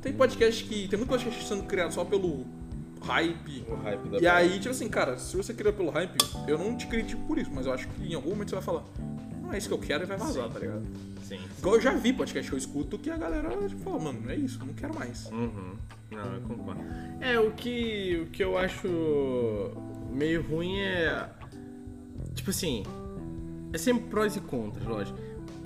tem 0.00 0.12
podcast 0.12 0.64
que. 0.64 0.88
Tem 0.88 0.96
muito 0.96 1.08
podcast 1.08 1.46
sendo 1.46 1.64
criado 1.64 1.92
só 1.92 2.04
pelo 2.04 2.46
hype. 3.02 3.64
O 3.68 3.74
hype 3.74 4.08
da 4.08 4.18
E 4.18 4.26
aí, 4.26 4.58
tipo 4.58 4.70
assim, 4.70 4.88
cara, 4.88 5.18
se 5.18 5.36
você 5.36 5.52
cria 5.52 5.72
pelo 5.72 5.90
hype, 5.90 6.16
eu 6.46 6.58
não 6.58 6.76
te 6.76 6.86
critico 6.86 7.22
por 7.26 7.38
isso, 7.38 7.50
mas 7.52 7.66
eu 7.66 7.72
acho 7.72 7.88
que 7.88 8.04
em 8.04 8.14
algum 8.14 8.30
momento 8.30 8.50
você 8.50 8.56
vai 8.56 8.64
falar, 8.64 8.84
não 9.42 9.52
é 9.52 9.58
isso 9.58 9.68
que 9.68 9.74
eu 9.74 9.78
quero 9.78 10.04
e 10.04 10.06
vai 10.06 10.16
vazar, 10.16 10.46
Sim. 10.46 10.52
tá 10.52 10.58
ligado? 10.58 10.86
Sim. 11.22 11.40
Igual 11.58 11.74
eu 11.74 11.80
já 11.80 11.92
vi 11.92 12.12
podcast 12.12 12.48
que 12.48 12.54
eu 12.54 12.58
escuto 12.58 12.98
que 12.98 13.10
a 13.10 13.16
galera 13.16 13.50
tipo, 13.68 13.82
fala, 13.82 13.98
mano, 13.98 14.20
não 14.22 14.30
é 14.30 14.36
isso, 14.36 14.58
não 14.64 14.72
quero 14.74 14.94
mais. 14.94 15.26
Uhum. 15.30 15.74
Não, 16.10 16.34
eu 16.34 16.40
concordo. 16.42 16.80
É, 17.20 17.38
o 17.38 17.50
que, 17.52 18.24
o 18.26 18.30
que 18.30 18.42
eu 18.42 18.56
acho 18.56 18.88
meio 20.10 20.42
ruim 20.42 20.80
é. 20.80 21.28
Tipo 22.38 22.50
assim. 22.50 22.84
É 23.72 23.78
sempre 23.78 24.08
prós 24.08 24.36
e 24.36 24.40
contras, 24.40 24.86
lógico. 24.86 25.18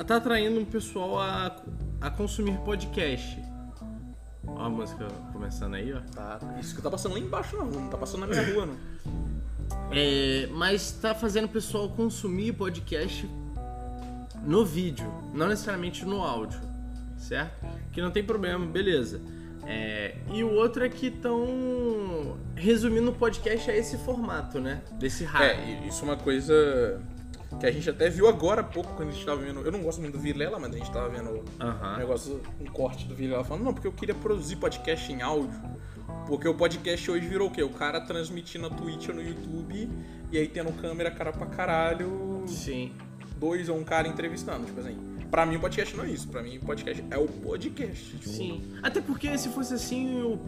Tá 0.06 0.16
atraindo 0.16 0.58
um 0.58 0.64
pessoal 0.64 1.20
a, 1.20 1.54
a 2.00 2.10
consumir 2.10 2.56
podcast. 2.64 3.38
Ó 4.44 4.64
a 4.64 4.70
música 4.70 5.06
começando 5.32 5.74
aí, 5.74 5.92
ó. 5.92 6.00
Tá, 6.14 6.40
isso 6.58 6.74
que 6.74 6.82
tá 6.82 6.90
passando 6.90 7.12
lá 7.12 7.18
embaixo 7.18 7.56
na 7.56 7.62
rua, 7.62 7.80
não 7.80 7.88
tá 7.88 7.98
passando 7.98 8.20
na 8.20 8.26
minha 8.26 8.54
rua, 8.54 8.66
não. 8.66 8.76
É, 9.90 10.48
mas 10.52 10.92
tá 10.92 11.14
fazendo 11.14 11.44
o 11.44 11.48
pessoal 11.48 11.88
consumir 11.90 12.52
podcast 12.52 13.28
no 14.44 14.64
vídeo, 14.64 15.06
não 15.32 15.48
necessariamente 15.48 16.04
no 16.04 16.22
áudio, 16.22 16.60
certo? 17.16 17.64
Que 17.90 18.00
não 18.00 18.10
tem 18.10 18.24
problema, 18.24 18.66
beleza. 18.66 19.20
É, 19.66 20.16
e 20.32 20.42
o 20.42 20.52
outro 20.54 20.84
é 20.84 20.88
que 20.88 21.06
estão 21.06 22.36
resumindo 22.54 23.10
o 23.10 23.14
podcast 23.14 23.70
a 23.70 23.76
esse 23.76 23.96
formato, 23.98 24.58
né? 24.60 24.82
Desse 24.92 25.24
hype. 25.24 25.60
É, 25.60 25.86
isso 25.86 26.02
é 26.02 26.08
uma 26.08 26.16
coisa 26.16 27.00
que 27.60 27.66
a 27.66 27.70
gente 27.70 27.88
até 27.88 28.08
viu 28.08 28.26
agora 28.28 28.60
há 28.60 28.64
pouco, 28.64 28.94
quando 28.94 29.10
a 29.10 29.12
gente 29.12 29.24
tava 29.24 29.40
vendo. 29.40 29.60
Eu 29.60 29.70
não 29.70 29.82
gosto 29.82 30.00
muito 30.00 30.14
do 30.14 30.20
Vilela, 30.20 30.58
mas 30.58 30.74
a 30.74 30.78
gente 30.78 30.90
tava 30.90 31.08
vendo 31.10 31.30
um 31.30 31.44
Aham. 31.60 31.98
negócio, 31.98 32.40
um 32.60 32.64
corte 32.66 33.06
do 33.06 33.14
Vilela 33.14 33.44
falando, 33.44 33.64
não, 33.64 33.74
porque 33.74 33.86
eu 33.86 33.92
queria 33.92 34.14
produzir 34.14 34.56
podcast 34.56 35.12
em 35.12 35.22
áudio. 35.22 35.60
Porque 36.26 36.48
o 36.48 36.54
podcast 36.54 37.10
hoje 37.10 37.26
virou 37.26 37.48
o 37.48 37.50
quê? 37.50 37.62
O 37.62 37.70
cara 37.70 38.00
transmitindo 38.00 38.68
na 38.68 38.76
Twitch 38.76 39.08
ou 39.08 39.14
no 39.14 39.22
YouTube 39.22 39.88
e 40.30 40.38
aí 40.38 40.48
tendo 40.48 40.72
câmera 40.72 41.10
cara 41.10 41.32
pra 41.32 41.46
caralho, 41.46 42.42
Sim. 42.46 42.92
dois 43.36 43.68
ou 43.68 43.76
um 43.76 43.84
cara 43.84 44.08
entrevistando. 44.08 44.64
Tipo 44.66 44.80
assim, 44.80 44.96
pra 45.32 45.46
mim 45.46 45.56
o 45.56 45.60
podcast 45.60 45.96
não 45.96 46.04
é 46.04 46.10
isso. 46.10 46.28
Pra 46.28 46.42
mim 46.42 46.58
o 46.58 46.60
podcast 46.60 47.02
é 47.10 47.16
o 47.16 47.26
podcast. 47.26 48.04
Tipo, 48.04 48.28
Sim. 48.28 48.62
Até 48.82 49.00
porque 49.00 49.36
se 49.38 49.48
fosse 49.48 49.72
assim, 49.72 50.20
eu, 50.20 50.38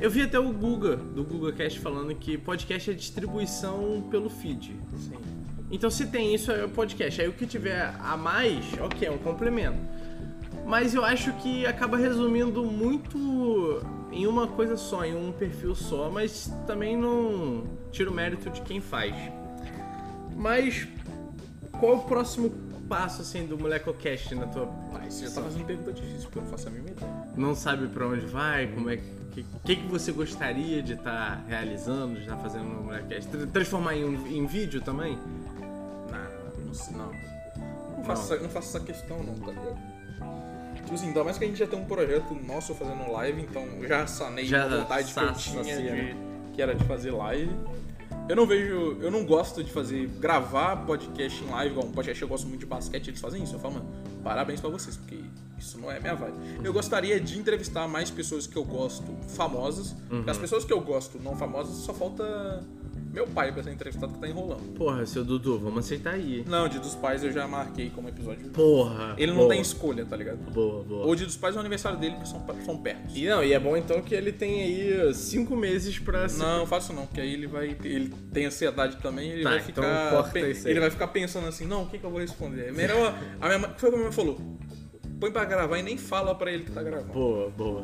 eu 0.00 0.08
vi 0.08 0.22
até 0.22 0.38
o 0.38 0.52
Guga, 0.52 0.96
do 0.96 1.24
GugaCast, 1.24 1.80
falando 1.80 2.14
que 2.14 2.38
podcast 2.38 2.92
é 2.92 2.94
distribuição 2.94 4.06
pelo 4.08 4.30
feed. 4.30 4.76
Sim. 4.96 5.16
Então 5.72 5.90
se 5.90 6.06
tem 6.06 6.32
isso 6.32 6.52
é 6.52 6.64
o 6.64 6.68
podcast. 6.68 7.20
Aí 7.20 7.26
o 7.26 7.32
que 7.32 7.44
tiver 7.46 7.92
a 7.98 8.16
mais, 8.16 8.64
ok, 8.80 9.08
é 9.08 9.10
um 9.10 9.18
complemento. 9.18 9.78
Mas 10.64 10.94
eu 10.94 11.04
acho 11.04 11.32
que 11.34 11.66
acaba 11.66 11.96
resumindo 11.96 12.64
muito 12.64 13.82
em 14.12 14.24
uma 14.28 14.46
coisa 14.46 14.76
só, 14.76 15.04
em 15.04 15.16
um 15.16 15.32
perfil 15.32 15.74
só, 15.74 16.08
mas 16.10 16.52
também 16.64 16.96
não 16.96 17.64
tira 17.90 18.08
o 18.08 18.14
mérito 18.14 18.50
de 18.50 18.60
quem 18.62 18.80
faz. 18.80 19.14
Mas 20.36 20.86
qual 21.72 21.92
é 21.92 21.96
o 21.96 22.00
próximo 22.00 22.65
passo 22.88 23.22
assim 23.22 23.46
do 23.46 23.58
MolecoCast 23.58 24.34
na 24.34 24.46
tua 24.46 24.66
Mas 24.92 25.14
você 25.14 25.26
já 25.28 25.34
tá 25.34 25.42
fazendo 25.42 25.64
pergunta 25.66 25.92
difícil, 25.92 26.22
porque 26.22 26.38
eu 26.38 26.42
não 26.42 26.50
faço 26.50 26.68
a 26.68 26.70
mínima 26.70 26.90
ideia. 26.90 27.12
não 27.36 27.54
sabe 27.54 27.86
pra 27.88 28.06
onde 28.06 28.26
vai, 28.26 28.66
como 28.68 28.90
é 28.90 28.96
que 28.96 29.16
que, 29.66 29.76
que 29.76 29.86
você 29.88 30.12
gostaria 30.12 30.82
de 30.82 30.94
estar 30.94 31.44
realizando, 31.46 32.14
de 32.14 32.20
estar 32.22 32.38
fazendo 32.38 32.64
no 32.64 32.84
MolecoCast? 32.84 33.28
Tra- 33.30 33.46
Transformar 33.48 33.94
em, 33.94 34.38
em 34.38 34.46
vídeo 34.46 34.80
também? 34.80 35.18
Não, 36.10 36.64
não 36.64 36.72
você. 36.72 36.90
Não. 36.92 37.10
Não 37.98 38.04
faço, 38.04 38.32
essa, 38.32 38.42
não 38.42 38.48
faço 38.48 38.68
essa 38.76 38.80
questão, 38.86 39.22
não, 39.22 39.34
tá 39.34 39.50
ligado? 39.52 39.76
Tipo 40.76 40.94
assim, 40.94 41.08
ainda 41.08 41.22
mais 41.24 41.36
que 41.36 41.44
a 41.44 41.48
gente 41.48 41.58
já 41.58 41.66
tem 41.66 41.78
um 41.78 41.84
projeto 41.84 42.34
nosso 42.34 42.74
fazendo 42.74 43.12
live, 43.12 43.42
então 43.42 43.62
eu 43.62 43.86
já 43.86 44.06
sanei 44.06 44.46
Já 44.46 44.64
a 44.64 44.68
vontade 44.68 45.12
que 45.12 45.18
eu 45.20 45.32
tinha 45.34 45.62
né? 45.64 46.14
de, 46.14 46.52
que 46.54 46.62
era 46.62 46.74
de 46.74 46.84
fazer 46.84 47.10
live. 47.10 47.50
Eu 48.28 48.34
não 48.34 48.46
vejo. 48.46 48.98
Eu 49.00 49.10
não 49.10 49.24
gosto 49.24 49.62
de 49.62 49.70
fazer. 49.70 50.08
gravar 50.18 50.84
podcast 50.84 51.42
em 51.42 51.48
live, 51.48 51.72
igual 51.72 51.86
um 51.86 51.92
podcast 51.92 52.20
eu 52.20 52.28
gosto 52.28 52.46
muito 52.46 52.60
de 52.60 52.66
basquete, 52.66 53.08
eles 53.08 53.20
fazem 53.20 53.42
isso. 53.42 53.54
Eu 53.54 53.60
falo, 53.60 53.74
mano, 53.74 53.86
parabéns 54.24 54.60
pra 54.60 54.70
vocês, 54.70 54.96
porque 54.96 55.20
isso 55.58 55.78
não 55.78 55.90
é 55.90 56.00
minha 56.00 56.14
vibe. 56.14 56.36
Eu 56.64 56.72
gostaria 56.72 57.20
de 57.20 57.38
entrevistar 57.38 57.86
mais 57.86 58.10
pessoas 58.10 58.46
que 58.46 58.56
eu 58.56 58.64
gosto 58.64 59.04
famosas. 59.36 59.94
Porque 60.08 60.30
as 60.30 60.38
pessoas 60.38 60.64
que 60.64 60.72
eu 60.72 60.80
gosto 60.80 61.18
não 61.18 61.36
famosas, 61.36 61.76
só 61.76 61.94
falta 61.94 62.64
meu 63.16 63.26
pai 63.26 63.50
pra 63.50 63.62
ser 63.62 63.72
entrevistado 63.72 64.12
que 64.12 64.18
tá 64.20 64.28
enrolando. 64.28 64.74
Porra, 64.74 65.06
seu 65.06 65.24
Dudu, 65.24 65.58
vamos 65.58 65.78
aceitar 65.86 66.12
aí. 66.14 66.44
Não, 66.46 66.68
Dia 66.68 66.78
dos 66.80 66.94
Pais 66.94 67.24
eu 67.24 67.32
já 67.32 67.48
marquei 67.48 67.88
como 67.88 68.08
episódio. 68.10 68.50
Porra. 68.50 69.14
Ele 69.16 69.32
não 69.32 69.38
boa, 69.38 69.48
tem 69.48 69.60
escolha, 69.62 70.04
tá 70.04 70.14
ligado? 70.16 70.36
Boa, 70.52 70.82
boa. 70.84 71.06
O 71.06 71.16
Dia 71.16 71.24
dos 71.24 71.36
Pais 71.36 71.54
é 71.54 71.56
o 71.56 71.60
aniversário 71.60 71.98
dele, 71.98 72.14
que 72.16 72.28
são, 72.28 72.44
são 72.64 72.76
perto. 72.76 73.16
E 73.16 73.26
não, 73.26 73.42
e 73.42 73.54
é 73.54 73.58
bom 73.58 73.74
então 73.74 74.02
que 74.02 74.14
ele 74.14 74.32
tem 74.32 74.62
aí 74.62 75.14
cinco 75.14 75.56
meses 75.56 75.98
pra 75.98 76.28
se. 76.28 76.38
Não, 76.38 76.66
faço 76.66 76.92
não, 76.92 77.06
porque 77.06 77.22
aí 77.22 77.32
ele 77.32 77.46
vai. 77.46 77.74
Ele 77.82 78.12
tem 78.34 78.44
ansiedade 78.44 78.96
também, 78.98 79.30
ele 79.30 79.42
Tá, 79.44 79.50
vai 79.50 79.58
então 79.60 79.82
ficar. 79.82 80.10
corta 80.10 80.30
pe- 80.32 80.50
isso 80.50 80.66
aí. 80.66 80.72
ele 80.74 80.80
vai 80.80 80.90
ficar 80.90 81.08
pensando 81.08 81.46
assim, 81.48 81.64
não, 81.66 81.84
o 81.84 81.86
que, 81.88 81.98
que 81.98 82.04
eu 82.04 82.10
vou 82.10 82.20
responder? 82.20 82.68
É 82.68 82.72
melhor. 82.72 83.18
A 83.40 83.46
minha 83.46 83.58
mãe, 83.58 83.70
foi 83.78 83.88
o 83.88 83.92
que 83.92 83.96
a 83.96 83.98
minha 83.98 84.02
mãe 84.10 84.12
falou. 84.12 84.38
Põe 85.18 85.30
pra 85.30 85.46
gravar 85.46 85.78
e 85.78 85.82
nem 85.82 85.96
fala 85.96 86.34
pra 86.34 86.52
ele 86.52 86.64
que 86.64 86.70
tá 86.70 86.82
gravando. 86.82 87.14
Boa, 87.14 87.48
boa. 87.48 87.82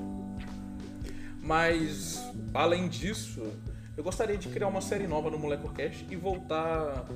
Mas, 1.41 2.23
além 2.55 2.87
disso, 2.89 3.43
eu 3.97 4.03
gostaria 4.03 4.37
de 4.37 4.49
criar 4.49 4.69
uma 4.69 4.81
série 4.81 5.07
nova 5.07 5.31
no 5.31 5.39
MolecoCast 5.39 6.07
e 6.11 6.17
voltar 6.17 7.07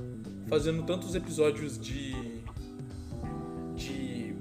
fazendo 0.48 0.82
tantos 0.82 1.14
episódios 1.14 1.78
de. 1.78 2.14
de. 3.74 4.34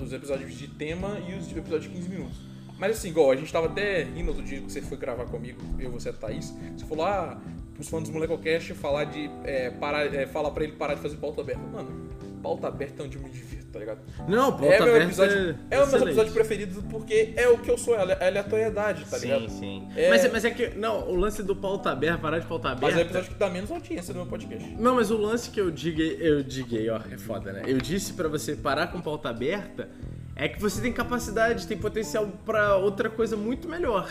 os 0.00 0.12
episódios 0.12 0.54
de 0.54 0.68
tema 0.68 1.18
e 1.28 1.34
os 1.34 1.50
episódios 1.50 1.84
de 1.84 1.96
15 1.96 2.08
minutos. 2.08 2.38
Mas 2.78 2.96
assim, 2.96 3.08
igual, 3.08 3.30
a 3.30 3.36
gente 3.36 3.52
tava 3.52 3.66
até 3.66 4.04
rindo 4.04 4.28
outro 4.28 4.42
dia 4.42 4.60
que 4.60 4.72
você 4.72 4.80
foi 4.80 4.96
gravar 4.96 5.26
comigo, 5.26 5.60
eu, 5.78 5.90
você 5.90 6.08
e 6.08 6.10
a 6.10 6.12
Thaís. 6.14 6.54
Você 6.76 6.86
falou, 6.86 7.04
ah, 7.04 7.38
os 7.78 7.88
fãs 7.88 8.08
do 8.08 8.12
MolecoCast 8.12 8.72
falar 8.74 9.04
de. 9.04 9.30
É, 9.44 9.70
parar, 9.70 10.14
é, 10.14 10.26
falar 10.26 10.50
pra 10.50 10.64
ele 10.64 10.74
parar 10.74 10.94
de 10.94 11.00
fazer 11.00 11.16
pauta 11.16 11.40
aberta. 11.40 11.60
Mano, 11.60 12.09
pauta 12.42 12.68
aberta 12.68 13.02
é 13.02 13.06
onde 13.06 13.16
eu 13.16 13.22
me 13.22 13.30
divirto, 13.30 13.66
tá 13.72 13.78
ligado? 13.78 14.00
Não, 14.28 14.50
pauta 14.52 14.66
é 14.66 14.78
meu 14.80 14.88
aberta 14.88 15.04
episódio, 15.04 15.56
é, 15.70 15.82
o 15.82 15.86
meu 15.86 16.02
episódio 16.02 16.32
preferido 16.32 16.82
porque 16.90 17.32
é 17.36 17.48
o 17.48 17.58
que 17.58 17.70
eu 17.70 17.78
sou, 17.78 17.94
é 17.94 17.98
ale- 17.98 18.16
é 18.18 18.26
aleatoriedade, 18.28 19.04
tá 19.04 19.18
ligado? 19.18 19.48
Sim, 19.48 19.58
sim. 19.58 19.88
É- 19.96 20.08
Mas, 20.10 20.32
mas 20.32 20.44
é 20.44 20.50
que, 20.50 20.68
não, 20.70 21.08
o 21.08 21.14
lance 21.14 21.42
do 21.42 21.54
pauta 21.54 21.90
aberta, 21.90 22.18
parar 22.18 22.38
de 22.38 22.46
pauta 22.46 22.68
aberta. 22.70 22.86
Mas 22.86 22.94
é 22.96 22.98
o 22.98 23.04
episódio 23.04 23.28
que 23.32 23.38
dá 23.38 23.48
menos 23.50 23.70
audiência 23.70 24.12
do 24.12 24.18
meu 24.20 24.26
podcast. 24.26 24.68
Não, 24.78 24.94
mas 24.96 25.10
o 25.10 25.16
lance 25.16 25.50
que 25.50 25.60
eu 25.60 25.70
diguei, 25.70 26.16
eu 26.20 26.42
diguei, 26.42 26.88
ó, 26.90 27.00
é 27.10 27.16
foda, 27.18 27.52
né? 27.52 27.62
Eu 27.66 27.78
disse 27.78 28.12
pra 28.14 28.28
você 28.28 28.56
parar 28.56 28.88
com 28.88 29.00
pauta 29.00 29.28
aberta 29.28 29.88
é 30.36 30.48
que 30.48 30.60
você 30.60 30.80
tem 30.80 30.92
capacidade, 30.92 31.66
tem 31.66 31.76
potencial 31.76 32.26
pra 32.46 32.76
outra 32.76 33.10
coisa 33.10 33.36
muito 33.36 33.68
melhor. 33.68 34.10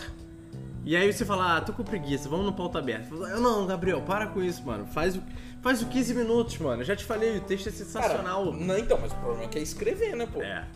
E 0.85 0.95
aí 0.95 1.11
você 1.11 1.25
fala, 1.25 1.57
ah, 1.57 1.61
tô 1.61 1.73
com 1.73 1.83
preguiça, 1.83 2.29
vamos 2.29 2.45
no 2.45 2.53
pauta 2.53 2.79
aberta. 2.79 3.13
Eu, 3.13 3.41
não, 3.41 3.67
Gabriel, 3.67 4.01
para 4.01 4.27
com 4.27 4.41
isso, 4.41 4.63
mano. 4.65 4.85
Faz 4.87 5.15
o, 5.15 5.21
faz 5.61 5.81
o 5.81 5.87
15 5.87 6.13
minutos, 6.13 6.57
mano. 6.57 6.81
Eu 6.81 6.85
já 6.85 6.95
te 6.95 7.03
falei, 7.03 7.37
o 7.37 7.41
texto 7.41 7.67
é 7.67 7.71
sensacional. 7.71 8.53
não, 8.53 8.77
então, 8.77 8.97
mas 9.01 9.11
o 9.11 9.15
problema 9.15 9.43
é 9.43 9.47
que 9.47 9.59
é 9.59 9.61
escrever, 9.61 10.15
né, 10.15 10.27
pô? 10.31 10.41
é, 10.41 10.67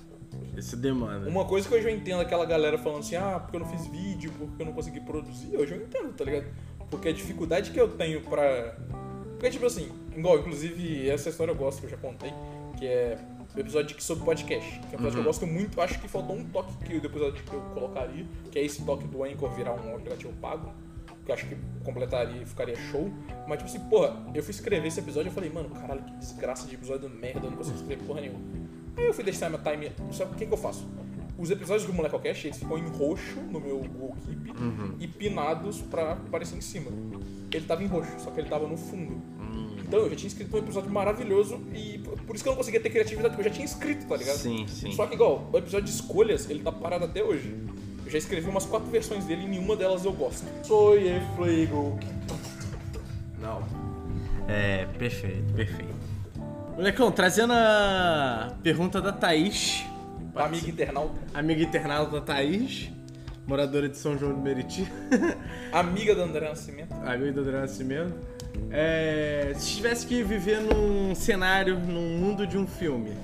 isso 0.57 0.77
demanda. 0.77 1.29
Uma 1.29 1.45
coisa 1.45 1.67
que 1.67 1.73
hoje 1.73 1.87
eu 1.87 1.95
entendo 1.95 2.21
aquela 2.21 2.45
galera 2.45 2.77
falando 2.77 2.99
assim, 2.99 3.15
ah, 3.15 3.39
porque 3.39 3.55
eu 3.55 3.59
não 3.61 3.67
fiz 3.67 3.87
vídeo, 3.87 4.31
porque 4.37 4.61
eu 4.61 4.65
não 4.65 4.73
consegui 4.73 4.99
produzir, 4.99 5.55
hoje 5.57 5.73
eu 5.73 5.81
entendo, 5.81 6.13
tá 6.13 6.23
ligado? 6.23 6.45
Porque 6.89 7.09
a 7.09 7.13
dificuldade 7.13 7.71
que 7.71 7.79
eu 7.79 7.89
tenho 7.89 8.21
pra. 8.21 8.75
Porque, 9.33 9.49
tipo 9.49 9.65
assim, 9.65 9.91
igual, 10.15 10.39
inclusive, 10.39 11.09
essa 11.09 11.29
história 11.29 11.51
eu 11.51 11.55
gosto, 11.55 11.79
que 11.79 11.87
eu 11.87 11.89
já 11.89 11.97
contei, 11.97 12.31
que 12.77 12.85
é 12.85 13.17
o 13.55 13.59
episódio 13.59 13.99
sobre 14.01 14.23
podcast. 14.23 14.79
Que 14.79 14.95
é 14.95 14.99
um 14.99 15.01
episódio 15.01 15.11
que 15.11 15.19
eu 15.19 15.23
gosto 15.23 15.47
muito, 15.47 15.81
acho 15.81 15.99
que 15.99 16.07
faltou 16.07 16.35
um 16.35 16.45
toque 16.45 16.77
que 16.85 16.99
do 16.99 17.07
episódio 17.07 17.43
que 17.43 17.53
eu 17.53 17.61
colocaria, 17.73 18.25
que 18.51 18.59
é 18.59 18.63
esse 18.63 18.83
toque 18.85 19.07
do 19.07 19.23
Anchor 19.23 19.49
virar 19.51 19.73
um 19.73 19.95
aplicativo 19.95 20.33
pago. 20.33 20.71
Que 21.25 21.31
eu 21.31 21.35
acho 21.35 21.47
que 21.47 21.55
completaria 21.83 22.41
e 22.41 22.45
ficaria 22.45 22.75
show. 22.75 23.11
Mas, 23.47 23.59
tipo 23.59 23.69
assim, 23.69 23.79
porra, 23.89 24.25
eu 24.33 24.43
fui 24.43 24.51
escrever 24.51 24.87
esse 24.87 24.99
episódio 24.99 25.27
e 25.27 25.29
eu 25.29 25.33
falei, 25.33 25.49
mano, 25.49 25.69
caralho, 25.69 26.03
que 26.03 26.15
desgraça 26.17 26.67
de 26.67 26.75
episódio 26.75 27.09
merda, 27.09 27.45
eu 27.45 27.51
não 27.51 27.57
consigo 27.57 27.77
escrever 27.77 28.03
porra 28.03 28.21
nenhuma. 28.21 28.39
Aí 28.97 29.05
eu 29.05 29.13
fui 29.13 29.23
deixar 29.23 29.49
minha 29.49 29.61
time. 29.61 29.89
Que 29.89 30.23
o 30.23 30.27
que, 30.35 30.45
que 30.45 30.53
eu 30.53 30.57
faço? 30.57 30.87
Os 31.37 31.49
episódios 31.49 31.85
do 31.85 31.93
Molecocast, 31.93 32.45
eles 32.45 32.57
ficam 32.57 32.77
em 32.77 32.87
roxo 32.87 33.39
no 33.49 33.59
meu 33.59 33.79
Google 33.79 34.15
Keep 34.25 34.53
e 34.99 35.07
pinados 35.07 35.81
pra 35.81 36.11
aparecer 36.13 36.55
em 36.57 36.61
cima. 36.61 36.91
Ele 37.51 37.65
tava 37.65 37.83
em 37.83 37.87
roxo, 37.87 38.11
só 38.19 38.29
que 38.29 38.39
ele 38.39 38.49
tava 38.49 38.67
no 38.67 38.77
fundo. 38.77 39.19
Então 39.79 39.99
eu 39.99 40.09
já 40.09 40.15
tinha 40.15 40.27
escrito 40.27 40.55
um 40.55 40.59
episódio 40.59 40.89
maravilhoso 40.91 41.61
e 41.73 41.99
por 41.99 42.19
por 42.21 42.35
isso 42.35 42.43
que 42.43 42.49
eu 42.49 42.53
não 42.53 42.57
conseguia 42.57 42.79
ter 42.79 42.89
criatividade, 42.89 43.35
porque 43.35 43.47
eu 43.47 43.51
já 43.51 43.55
tinha 43.55 43.65
escrito, 43.65 44.07
tá 44.07 44.15
ligado? 44.15 44.37
Sim, 44.37 44.65
sim. 44.67 44.91
Só 44.91 45.05
que 45.05 45.13
igual, 45.15 45.49
o 45.51 45.57
episódio 45.57 45.85
de 45.85 45.91
escolhas, 45.91 46.49
ele 46.49 46.63
tá 46.63 46.71
parado 46.71 47.05
até 47.05 47.23
hoje. 47.23 47.55
Já 48.13 48.19
escrevi 48.19 48.47
umas 48.47 48.63
quatro 48.67 48.91
versões 48.91 49.25
dele 49.25 49.45
e 49.45 49.47
nenhuma 49.47 49.75
delas 49.75 50.05
eu 50.05 50.13
gosto. 50.13 50.45
Sou 50.61 50.95
e 50.95 51.19
flego. 51.35 51.97
Não. 53.41 53.63
É, 54.47 54.85
perfeito, 54.99 55.51
perfeito. 55.55 55.95
Molecão, 56.75 57.11
trazendo 57.11 57.53
a 57.53 58.53
pergunta 58.61 59.01
da 59.01 59.11
Thaís, 59.11 59.83
Amiga 60.35 60.69
internauta. 60.69 61.19
amiga 61.33 61.63
internauta 61.63 62.11
da 62.11 62.21
Thaís, 62.21 62.91
moradora 63.47 63.89
de 63.89 63.97
São 63.97 64.15
João 64.15 64.33
do 64.37 64.41
Meriti, 64.41 64.87
Amiga 65.71 66.13
da 66.13 66.21
André 66.23 66.47
Nascimento. 66.47 66.93
amiga 66.93 67.31
do 67.31 67.41
André 67.41 67.61
Nascimento. 67.61 68.13
É, 68.69 69.53
se 69.57 69.77
tivesse 69.77 70.05
que 70.05 70.21
viver 70.21 70.61
num 70.61 71.15
cenário, 71.15 71.79
num 71.79 72.15
mundo 72.19 72.45
de 72.45 72.59
um 72.59 72.67
filme, 72.67 73.17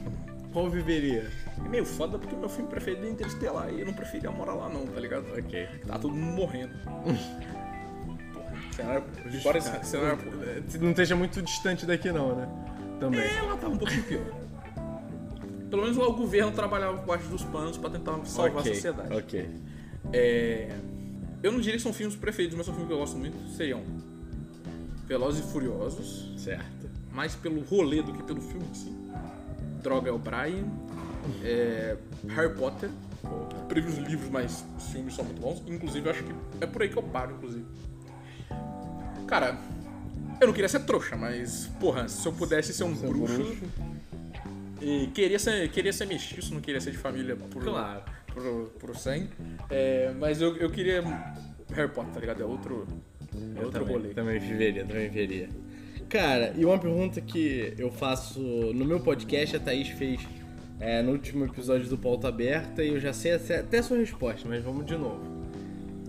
qual 0.52 0.68
viveria? 0.68 1.30
É 1.66 1.70
meio 1.70 1.86
foda 1.86 2.18
porque 2.18 2.34
o 2.36 2.38
meu 2.40 2.50
filme 2.50 2.70
preferido 2.70 3.06
é 3.06 3.10
Interestelar 3.10 3.70
e 3.72 3.80
eu 3.82 3.86
não 3.86 3.94
preferia 3.94 4.32
morar 4.32 4.54
lá 4.54 4.70
não, 4.70 4.86
tá 4.88 5.00
ligado? 5.00 5.26
Ok. 5.38 5.68
Tá 5.86 6.00
todo 6.00 6.16
mundo 6.16 6.36
morrendo. 6.36 6.74
Porra, 8.34 8.64
cenário, 8.76 9.04
fora 9.44 9.58
esse 9.58 9.86
cenário, 9.86 10.20
Não 10.80 10.90
esteja 10.92 11.16
muito 11.16 11.42
distante 11.42 11.86
daqui 11.86 12.12
não, 12.12 12.36
né? 12.36 12.48
Também. 13.00 13.20
É, 13.22 13.42
lá 13.42 13.56
tava 13.58 13.74
um 13.74 13.78
pouquinho 13.78 14.04
pior. 14.04 14.26
Pelo 15.70 15.84
menos 15.84 15.98
lá 15.98 16.08
o 16.08 16.14
governo 16.14 16.52
trabalhava 16.52 16.98
por 16.98 17.06
baixo 17.06 17.28
dos 17.30 17.44
panos 17.44 17.78
pra 17.78 17.90
tentar 17.92 18.20
salvar 18.26 18.62
Ok, 18.62 18.72
a 18.72 18.76
sociedade. 18.76 19.14
Ok. 19.16 19.50
É, 20.12 20.72
Eu 21.44 21.52
não 21.52 21.60
diria 21.60 21.78
que 21.78 21.84
são 21.84 21.94
filmes 21.94 22.16
preferidos, 22.16 22.58
mas 22.58 22.66
são 22.66 22.74
filmes 22.74 22.88
que 22.88 22.94
eu 22.94 23.00
gosto 23.00 23.18
muito. 23.18 23.38
Seriam 23.56 23.84
Velozes 25.08 25.46
e 25.46 25.52
Furiosos, 25.52 26.32
Certo. 26.38 26.90
mais 27.14 27.36
pelo 27.36 27.62
rolê 27.62 28.02
do 28.02 28.12
que 28.14 28.24
pelo 28.24 28.42
filme 28.42 28.66
em 28.70 28.74
si. 28.74 28.94
Droga 29.84 30.10
é 30.10 30.12
o 30.12 30.18
Brian. 30.18 30.66
É, 31.44 31.98
Harry 32.30 32.54
Potter. 32.56 32.90
Prefiro 33.68 33.94
os 33.94 34.08
livros, 34.10 34.30
mas 34.30 34.64
os 34.78 34.90
filmes 34.92 35.14
são 35.16 35.24
muito 35.26 35.42
bons. 35.42 35.62
Inclusive, 35.68 36.08
eu 36.08 36.12
acho 36.12 36.24
que 36.24 36.34
é 36.62 36.66
por 36.66 36.82
aí 36.82 36.90
que 36.90 36.98
eu 36.98 37.04
paro, 37.04 37.36
inclusive. 37.36 37.66
Cara, 39.28 39.58
eu 40.40 40.48
não 40.48 40.54
queria 40.54 40.70
ser 40.70 40.80
trouxa, 40.82 41.16
mas, 41.16 41.68
porra, 41.80 42.08
se 42.08 42.26
eu 42.28 42.34
pudesse 42.34 42.74
ser 42.74 42.84
um 42.84 42.94
bruxo, 42.96 43.58
e 44.82 45.08
queria 45.14 45.38
ser, 45.38 45.70
queria 45.70 45.92
ser 45.94 46.06
mestiço, 46.08 46.54
não 46.54 46.62
queria 46.62 46.80
ser 46.82 46.92
de 46.92 46.98
família 46.98 47.36
por, 47.36 47.62
Claro. 47.64 48.02
por, 48.34 48.44
por 48.80 48.96
sangue. 48.96 49.30
É, 49.70 50.12
mas 50.18 50.42
eu, 50.42 50.56
eu 50.58 50.70
queria 50.72 51.02
Harry 51.74 51.92
Potter, 51.92 52.14
tá 52.14 52.20
ligado? 52.22 52.42
É 52.42 52.46
outro, 52.46 52.88
é 53.36 53.60
Eu 53.60 53.66
outro 53.66 53.82
também, 53.82 53.96
rolê. 53.98 54.10
também 54.14 54.40
viveria, 54.40 54.86
também 54.86 55.10
viveria. 55.10 55.50
Cara, 56.08 56.54
e 56.58 56.66
uma 56.66 56.80
pergunta 56.80 57.22
que 57.22 57.74
eu 57.78 57.92
faço 57.92 58.40
no 58.74 58.84
meu 58.86 59.00
podcast, 59.00 59.56
a 59.58 59.60
Thaís 59.60 59.90
fez 59.90 60.22
é, 60.80 61.02
no 61.02 61.12
último 61.12 61.46
episódio 61.46 61.88
do 61.90 61.98
Pauta 61.98 62.28
Aberta, 62.30 62.84
e 62.84 62.90
eu 62.90 63.00
já 63.00 63.12
sei 63.12 63.34
até 63.34 63.80
a 63.80 63.84
sua 63.84 63.98
resposta, 63.98 64.48
mas 64.48 64.64
vamos 64.64 64.86
de 64.86 64.96
novo. 64.96 65.22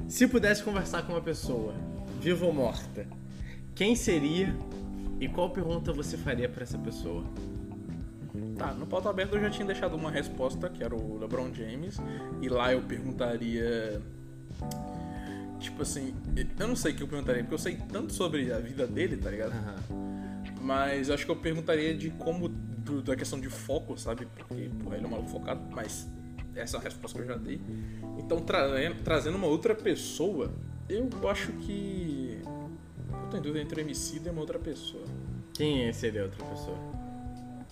Se 0.08 0.26
pudesse 0.26 0.62
conversar 0.62 1.02
com 1.02 1.12
uma 1.12 1.20
pessoa, 1.20 1.74
viva 2.20 2.46
ou 2.46 2.52
morta, 2.52 3.06
quem 3.74 3.96
seria 3.96 4.54
e 5.20 5.28
qual 5.28 5.50
pergunta 5.50 5.92
você 5.92 6.16
faria 6.16 6.48
pra 6.48 6.62
essa 6.62 6.78
pessoa? 6.78 7.24
Tá, 8.56 8.72
no 8.72 8.86
pauta 8.86 9.08
aberto 9.08 9.34
eu 9.36 9.40
já 9.40 9.50
tinha 9.50 9.66
deixado 9.66 9.94
uma 9.96 10.10
resposta, 10.10 10.68
que 10.68 10.84
era 10.84 10.94
o 10.94 11.18
LeBron 11.18 11.52
James, 11.52 11.98
e 12.40 12.48
lá 12.48 12.72
eu 12.72 12.82
perguntaria. 12.82 14.00
Tipo 15.58 15.82
assim, 15.82 16.14
eu 16.36 16.68
não 16.68 16.76
sei 16.76 16.92
o 16.92 16.96
que 16.96 17.02
eu 17.02 17.08
perguntaria, 17.08 17.42
porque 17.42 17.54
eu 17.54 17.58
sei 17.58 17.78
tanto 17.90 18.12
sobre 18.12 18.52
a 18.52 18.58
vida 18.58 18.86
dele, 18.86 19.16
tá 19.16 19.30
ligado? 19.30 19.52
Mas 20.60 21.08
eu 21.08 21.14
acho 21.14 21.24
que 21.24 21.30
eu 21.30 21.36
perguntaria 21.36 21.94
de 21.96 22.10
como, 22.10 22.50
do- 22.84 23.02
da 23.02 23.14
questão 23.16 23.40
de 23.40 23.48
foco, 23.48 23.96
sabe? 23.98 24.26
Porque, 24.26 24.70
porra, 24.82 24.96
ele 24.96 25.04
é 25.04 25.08
um 25.08 25.10
maluco 25.10 25.28
focado, 25.30 25.60
mas 25.72 26.08
essa 26.54 26.76
é 26.76 26.80
a 26.80 26.82
resposta 26.82 27.18
que 27.18 27.24
eu 27.24 27.28
já 27.28 27.36
dei. 27.36 27.60
Então, 28.18 28.40
trazendo, 28.40 29.02
trazendo 29.02 29.36
uma 29.36 29.46
outra 29.46 29.74
pessoa, 29.74 30.50
eu 30.88 31.08
acho 31.28 31.52
que. 31.52 32.40
Eu 32.44 33.28
tô 33.30 33.36
em 33.36 33.40
dúvida 33.42 33.60
entre 33.60 33.80
o 33.80 33.84
MC 33.84 34.20
e 34.24 34.28
uma 34.28 34.40
outra 34.40 34.58
pessoa. 34.58 35.04
Quem 35.54 35.92
seria 35.92 36.24
outra 36.24 36.44
pessoa? 36.44 36.76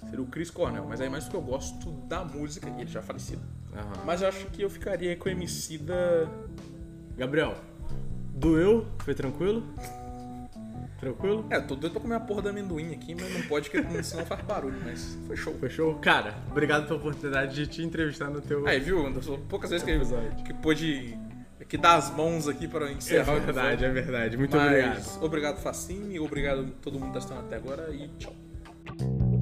Seria 0.09 0.23
o 0.23 0.27
Chris 0.27 0.51
Cornell, 0.51 0.87
mas 0.89 1.01
aí 1.01 1.09
mais 1.11 1.25
porque 1.25 1.37
eu 1.37 1.43
gosto 1.43 1.91
da 2.09 2.25
música, 2.25 2.69
ele 2.79 2.87
já 2.91 3.01
é 3.01 3.03
falecido. 3.03 3.43
Aham. 3.75 4.05
Mas 4.07 4.23
eu 4.23 4.29
acho 4.29 4.47
que 4.47 4.63
eu 4.63 4.71
ficaria 4.71 5.17
com 5.17 5.29
o 5.29 5.33
MC 5.33 5.79
da. 5.79 5.95
Gabriel, 7.17 7.55
doeu? 8.35 8.87
Foi 9.01 9.15
tranquilo? 9.15 9.63
Tranquilo? 10.99 11.47
É, 11.49 11.61
tô 11.61 11.77
doido 11.77 11.93
pra 11.93 12.03
comer 12.03 12.15
a 12.17 12.21
porra 12.21 12.43
da 12.43 12.51
amendoim 12.51 12.93
aqui, 12.93 13.15
mas 13.15 13.33
não 13.33 13.43
pode, 13.43 13.71
porque 13.71 14.03
senão 14.03 14.27
faz 14.27 14.43
barulho, 14.43 14.81
mas 14.85 15.17
foi 15.27 15.37
show. 15.37 15.55
Foi 15.55 15.71
show? 15.71 15.95
Cara, 15.97 16.35
obrigado 16.51 16.87
pela 16.87 16.99
oportunidade 16.99 17.55
de 17.55 17.67
te 17.67 17.83
entrevistar 17.83 18.29
no 18.31 18.41
teu. 18.41 18.67
Aí, 18.67 18.81
viu, 18.81 19.07
Anderson? 19.07 19.39
Poucas 19.49 19.71
vezes 19.71 19.85
que, 19.87 20.43
que 20.45 20.55
pôde 20.55 21.17
que 21.69 21.77
dar 21.77 21.97
as 21.97 22.11
mãos 22.15 22.49
aqui 22.49 22.67
para 22.67 22.89
É 22.89 22.93
encerrar 22.93 23.37
o 23.37 23.41
verdade, 23.41 23.85
é 23.85 23.91
verdade. 23.91 24.37
Muito 24.37 24.57
Mas, 24.57 24.67
obrigado. 24.67 25.25
obrigado, 25.25 25.57
Facine, 25.59 26.19
obrigado 26.19 26.61
a 26.61 26.83
todo 26.83 26.95
mundo 26.99 27.07
que 27.09 27.13
tá 27.13 27.19
assistindo 27.19 27.41
até 27.41 27.57
agora 27.57 27.91
e 27.95 28.09
tchau. 28.19 29.38